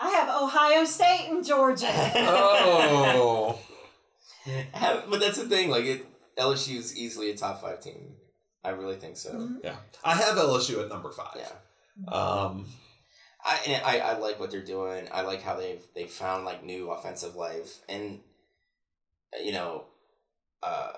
I 0.00 0.10
have 0.10 0.42
Ohio 0.42 0.84
State 0.84 1.26
and 1.30 1.44
Georgia. 1.44 1.86
Oh, 2.16 3.58
but 5.10 5.20
that's 5.20 5.38
the 5.38 5.48
thing. 5.48 5.70
Like 5.70 5.84
it, 5.84 6.06
LSU 6.38 6.76
is 6.76 6.96
easily 6.96 7.30
a 7.30 7.36
top 7.36 7.60
five 7.60 7.80
team. 7.80 8.14
I 8.64 8.70
really 8.70 8.96
think 8.96 9.16
so. 9.16 9.32
Mhm. 9.32 9.56
yeah. 9.64 9.76
I 10.04 10.14
have 10.14 10.36
LSU 10.36 10.82
at 10.82 10.88
number 10.88 11.10
five. 11.10 11.36
Yeah. 11.36 12.12
Um, 12.12 12.66
I, 13.44 13.58
and 13.66 13.82
I 13.84 13.98
I 13.98 14.18
like 14.18 14.38
what 14.40 14.50
they're 14.50 14.64
doing. 14.64 15.08
I 15.12 15.22
like 15.22 15.42
how 15.42 15.56
they've 15.56 15.82
they've 15.94 16.10
found 16.10 16.44
like 16.44 16.64
new 16.64 16.90
offensive 16.90 17.34
life, 17.34 17.80
and 17.88 18.20
you 19.42 19.52
know, 19.52 19.84
uh, 20.62 20.92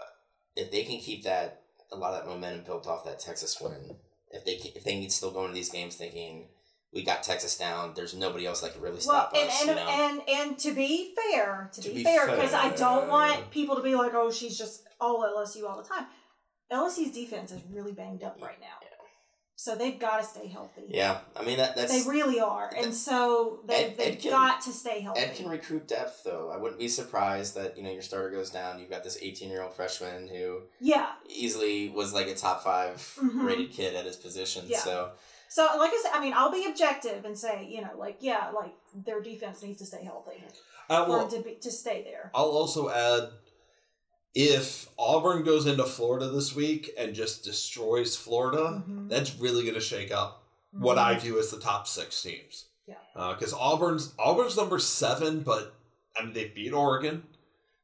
if 0.57 0.71
they 0.71 0.85
can 0.85 0.99
keep 1.01 1.25
that 1.25 1.63
a 1.93 1.97
lot 1.97 2.15
of 2.15 2.25
that 2.25 2.31
momentum 2.31 2.65
built 2.65 2.87
off 2.87 3.05
that 3.05 3.19
Texas 3.19 3.61
win, 3.61 3.97
if 4.31 4.45
they 4.45 4.53
if 4.75 4.85
they 4.85 5.01
can 5.01 5.11
still 5.11 5.31
go 5.31 5.43
into 5.43 5.55
these 5.55 5.71
games 5.71 5.97
thinking 5.97 6.49
we 6.93 7.05
got 7.05 7.23
Texas 7.23 7.57
down, 7.57 7.93
there's 7.95 8.15
nobody 8.15 8.47
else 8.47 8.63
that 8.63 8.73
can 8.73 8.83
really 8.83 8.95
Well, 8.95 9.01
stop 9.01 9.33
and 9.37 9.49
us. 9.49 9.61
and, 9.61 9.69
you 9.69 9.75
know? 9.77 9.89
and 9.89 10.23
and 10.29 10.59
to 10.59 10.73
be 10.73 11.15
fair, 11.15 11.71
to, 11.73 11.81
To 11.83 11.89
be, 11.89 11.95
be 11.97 12.05
fair, 12.05 12.27
because 12.27 12.53
I 12.53 12.71
don't 12.71 13.09
want 13.09 13.51
people 13.53 13.77
to 13.77 13.83
be 13.83 13.95
like, 13.95 14.13
"Oh, 14.15 14.31
she's 14.31 14.59
just 14.59 14.83
all 15.01 15.23
LSU 15.23 15.69
all 15.69 15.81
the 15.81 15.89
time." 15.89 16.07
LSU's 16.73 17.13
defense 17.13 17.53
is 17.53 17.61
really 17.71 17.93
banged 17.93 18.23
up 18.23 18.39
right 18.43 18.59
now, 18.61 18.80
so 19.63 19.75
they've 19.77 19.99
got 19.99 20.23
to 20.23 20.25
stay 20.27 20.47
healthy. 20.47 20.85
yeah, 20.89 21.19
I 21.37 21.45
mean 21.45 21.59
that 21.59 21.77
that's 21.77 21.93
They 21.93 22.09
really 22.11 22.41
are, 22.41 22.71
and 22.75 22.95
so 22.95 23.61
they 23.67 23.85
Ed- 23.85 23.97
they've 23.99 24.15
Ed 24.15 24.21
can- 24.23 24.31
got 24.31 24.61
to 24.63 24.73
stay 24.73 25.01
healthy. 25.01 25.21
Ed 25.21 25.35
can 25.37 25.49
recruit 25.51 25.87
depth 25.87 26.23
though. 26.25 26.51
I 26.51 26.57
wouldn't 26.57 26.81
be 26.81 26.89
surprised 26.89 27.55
that 27.57 27.77
you 27.77 27.83
know 27.83 27.91
your 27.93 28.01
starter 28.01 28.31
goes 28.31 28.49
down. 28.49 28.79
You've 28.79 28.89
got 28.89 29.05
this 29.05 29.19
18 29.21 29.51
year 29.51 29.63
old 29.63 29.75
freshman 29.75 30.29
who 30.29 30.63
yeah. 30.81 31.11
easily 31.29 31.91
was 31.91 32.15
like 32.15 32.27
a 32.29 32.35
top 32.35 32.65
5 32.65 32.97
Mhm. 33.21 33.45
rated 33.45 33.71
kid 33.71 33.95
at 33.95 34.07
his 34.07 34.17
position. 34.17 34.65
Yeah. 34.67 34.79
So 34.79 35.11
So, 35.49 35.63
like 35.79 35.91
I 35.93 36.01
said, 36.03 36.13
I 36.15 36.21
mean, 36.21 36.33
I'll 36.35 36.53
be 36.53 36.65
objective 36.65 37.25
and 37.27 37.37
say, 37.37 37.67
you 37.69 37.81
know, 37.83 37.91
like, 37.99 38.19
yeah, 38.21 38.51
like 38.55 38.73
their 38.95 39.21
defense 39.21 39.63
needs 39.63 39.81
to 39.81 39.87
stay 39.87 40.05
healthy 40.05 40.43
I 40.89 41.05
for 41.05 41.29
to 41.37 41.43
be, 41.43 41.55
to 41.57 41.71
stay 41.71 42.03
there. 42.05 42.31
I'll 42.35 42.55
also 42.61 42.89
add 42.89 43.31
if 44.35 44.89
Auburn 44.99 45.43
goes 45.43 45.67
into 45.67 45.85
Florida 45.85 46.29
this 46.29 46.55
week 46.55 46.91
and 46.99 47.15
just 47.15 47.43
destroys 47.45 48.17
Florida, 48.17 48.85
Mhm. 48.89 49.09
that's 49.09 49.35
really 49.37 49.63
going 49.63 49.75
to 49.75 49.81
shake 49.81 50.13
up 50.13 50.45
what 50.73 50.99
I 50.99 51.19
view 51.19 51.39
as 51.39 51.51
the 51.51 51.59
top 51.59 51.89
six 51.89 52.23
teams. 52.23 52.67
Yeah. 52.87 52.97
Because 53.35 53.53
Auburn's 53.53 54.15
Auburn's 54.19 54.57
number 54.57 54.79
seven, 54.79 55.41
but 55.43 55.75
I 56.17 56.25
mean 56.25 56.33
they 56.33 56.49
beat 56.49 56.73
Oregon, 56.73 57.27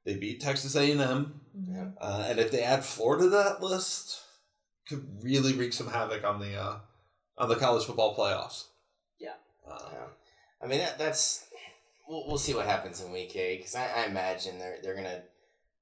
they 0.04 0.14
beat 0.14 0.40
Texas 0.40 0.74
A 0.76 0.90
and 0.92 1.00
M, 1.00 1.40
Mhm. 1.56 1.94
uh, 2.00 2.24
and 2.28 2.38
if 2.38 2.50
they 2.50 2.62
add 2.62 2.84
Florida 2.84 3.24
to 3.24 3.30
that 3.30 3.62
list, 3.62 4.20
could 4.88 5.22
really 5.22 5.52
wreak 5.52 5.72
some 5.72 5.88
havoc 5.88 6.22
on 6.24 6.38
the 6.40 6.54
uh, 6.56 6.78
on 7.38 7.48
the 7.48 7.56
college 7.56 7.84
football 7.84 8.16
playoffs. 8.16 8.64
Yeah. 9.18 9.34
Uh, 9.68 9.78
Yeah, 9.92 10.06
I 10.62 10.66
mean 10.66 10.78
that 10.78 10.96
that's 10.98 11.44
we'll, 12.08 12.26
we'll 12.28 12.38
see 12.38 12.54
what 12.54 12.66
happens 12.66 13.00
in 13.00 13.10
week 13.12 13.34
eight 13.36 13.58
because 13.58 13.74
I, 13.74 13.86
I 13.88 14.04
imagine 14.06 14.58
they're 14.60 14.78
they're 14.82 14.94
gonna 14.94 15.22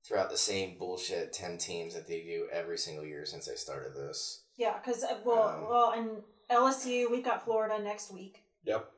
throw 0.06 0.20
out 0.20 0.30
the 0.30 0.36
same 0.36 0.76
bullshit 0.78 1.32
ten 1.32 1.58
teams 1.58 1.94
that 1.94 2.06
they 2.06 2.20
do 2.20 2.46
every 2.52 2.78
single 2.78 3.04
year 3.04 3.24
since 3.24 3.48
I 3.48 3.54
started 3.54 3.94
this. 3.94 4.42
Yeah, 4.56 4.78
because 4.78 5.04
well, 5.24 5.48
Um, 5.48 5.68
well, 5.68 5.92
in 5.92 6.22
LSU 6.50 7.10
we've 7.10 7.24
got 7.24 7.44
Florida 7.44 7.82
next 7.82 8.12
week, 8.12 8.42
Yep. 8.64 8.90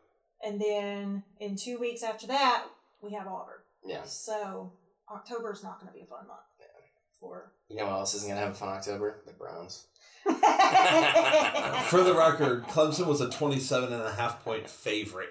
and 0.44 0.60
then 0.60 1.22
in 1.40 1.56
two 1.56 1.78
weeks 1.78 2.02
after 2.02 2.26
that 2.26 2.64
we 3.02 3.12
have 3.12 3.26
Auburn. 3.26 3.60
Yeah, 3.84 4.02
So 4.04 4.72
October 5.10 5.52
is 5.52 5.62
not 5.62 5.78
going 5.80 5.92
to 5.92 5.94
be 5.96 6.02
a 6.02 6.06
fun 6.06 6.26
month 6.26 6.40
for. 7.20 7.52
You 7.68 7.76
know 7.76 7.86
what 7.86 7.92
else 7.94 8.14
isn't 8.14 8.28
gonna 8.28 8.40
have 8.40 8.50
a 8.50 8.54
fun 8.54 8.68
October? 8.68 9.22
The 9.26 9.32
Browns. 9.32 9.86
For 10.26 12.02
the 12.02 12.14
record, 12.16 12.64
Clemson 12.66 13.06
was 13.06 13.20
a 13.20 13.30
27 13.30 13.92
and 13.92 14.02
a 14.02 14.12
half 14.12 14.44
point 14.44 14.68
favorite 14.68 15.30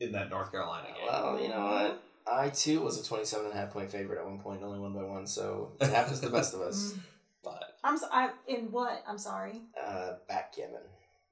in 0.00 0.12
that 0.12 0.30
North 0.30 0.50
Carolina 0.50 0.88
game. 0.88 1.06
Well, 1.08 1.40
you 1.40 1.48
know 1.48 1.64
what? 1.64 2.02
I 2.26 2.50
too 2.50 2.82
was 2.82 3.00
a 3.00 3.04
27 3.04 3.46
and 3.46 3.54
a 3.54 3.56
half 3.56 3.70
point 3.70 3.90
favorite 3.90 4.18
at 4.18 4.24
one 4.24 4.38
point, 4.38 4.60
point, 4.60 4.62
only 4.62 4.78
won 4.78 4.92
by 4.92 5.02
one, 5.02 5.26
so 5.26 5.72
it 5.80 5.90
happens 5.90 6.20
to 6.20 6.26
the 6.26 6.32
best 6.32 6.54
of 6.54 6.60
us. 6.60 6.94
But 7.44 7.60
I'm 7.82 7.98
so, 7.98 8.06
I, 8.12 8.30
in 8.46 8.70
what? 8.70 9.02
I'm 9.04 9.18
sorry. 9.18 9.62
Uh, 9.76 10.12
backgammon. 10.28 10.82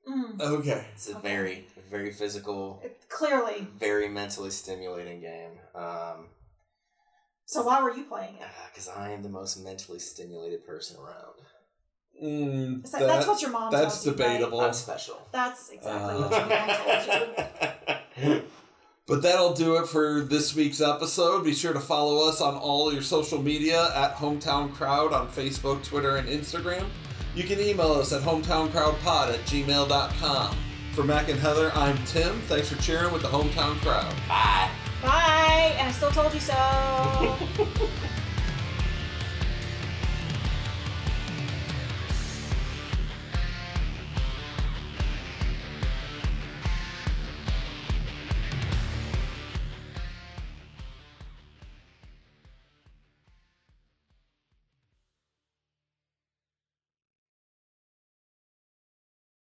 Mm. 0.08 0.40
okay. 0.40 0.84
It's 0.94 1.08
a 1.08 1.12
Okay. 1.12 1.20
very, 1.28 1.66
very 1.88 2.10
physical, 2.10 2.80
It, 2.82 3.00
clearly. 3.08 3.68
very 3.78 4.08
mentally 4.08 4.50
stimulating 4.50 5.20
game. 5.20 5.60
Um, 5.72 6.30
So 7.44 7.62
why 7.62 7.80
were 7.80 7.94
you 7.94 8.02
playing 8.04 8.34
it? 8.40 8.48
because 8.72 8.88
I 8.88 9.10
am 9.10 9.22
the 9.22 9.28
most 9.28 9.62
mentally 9.62 10.00
stimulated 10.00 10.66
person 10.66 10.96
around. 11.00 11.36
Mm, 12.20 12.84
Is 12.84 12.90
that, 12.90 13.06
that's 13.06 13.26
what 13.28 13.40
your 13.40 13.52
mom 13.52 13.70
that's 13.70 14.02
tells 14.02 14.06
you, 14.06 14.10
right? 14.12 14.18
debatable. 14.18 14.60
I'm 14.62 14.72
special. 14.74 15.28
That's 15.30 15.70
exactly 15.70 16.14
Uh. 16.14 16.28
what 16.28 16.30
your 16.32 16.48
mom 16.48 16.70
told 16.74 18.26
you. 18.26 18.42
But 19.10 19.22
that'll 19.22 19.54
do 19.54 19.74
it 19.74 19.88
for 19.88 20.20
this 20.20 20.54
week's 20.54 20.80
episode. 20.80 21.42
Be 21.42 21.52
sure 21.52 21.72
to 21.72 21.80
follow 21.80 22.28
us 22.28 22.40
on 22.40 22.54
all 22.54 22.92
your 22.92 23.02
social 23.02 23.42
media 23.42 23.92
at 23.96 24.14
Hometown 24.14 24.72
Crowd 24.72 25.12
on 25.12 25.26
Facebook, 25.26 25.82
Twitter, 25.82 26.14
and 26.14 26.28
Instagram. 26.28 26.86
You 27.34 27.42
can 27.42 27.58
email 27.58 27.90
us 27.90 28.12
at 28.12 28.22
hometowncrowdpod 28.22 29.34
at 29.34 29.40
gmail.com. 29.40 30.56
For 30.92 31.02
Mac 31.02 31.28
and 31.28 31.40
Heather, 31.40 31.72
I'm 31.74 31.98
Tim. 32.04 32.40
Thanks 32.42 32.68
for 32.68 32.80
cheering 32.80 33.12
with 33.12 33.22
the 33.22 33.28
Hometown 33.28 33.80
Crowd. 33.80 34.14
Bye. 34.28 34.70
Bye, 35.02 35.74
and 35.76 35.88
I 35.88 35.90
still 35.90 36.12
told 36.12 36.32
you 36.32 36.38
so. 36.38 36.54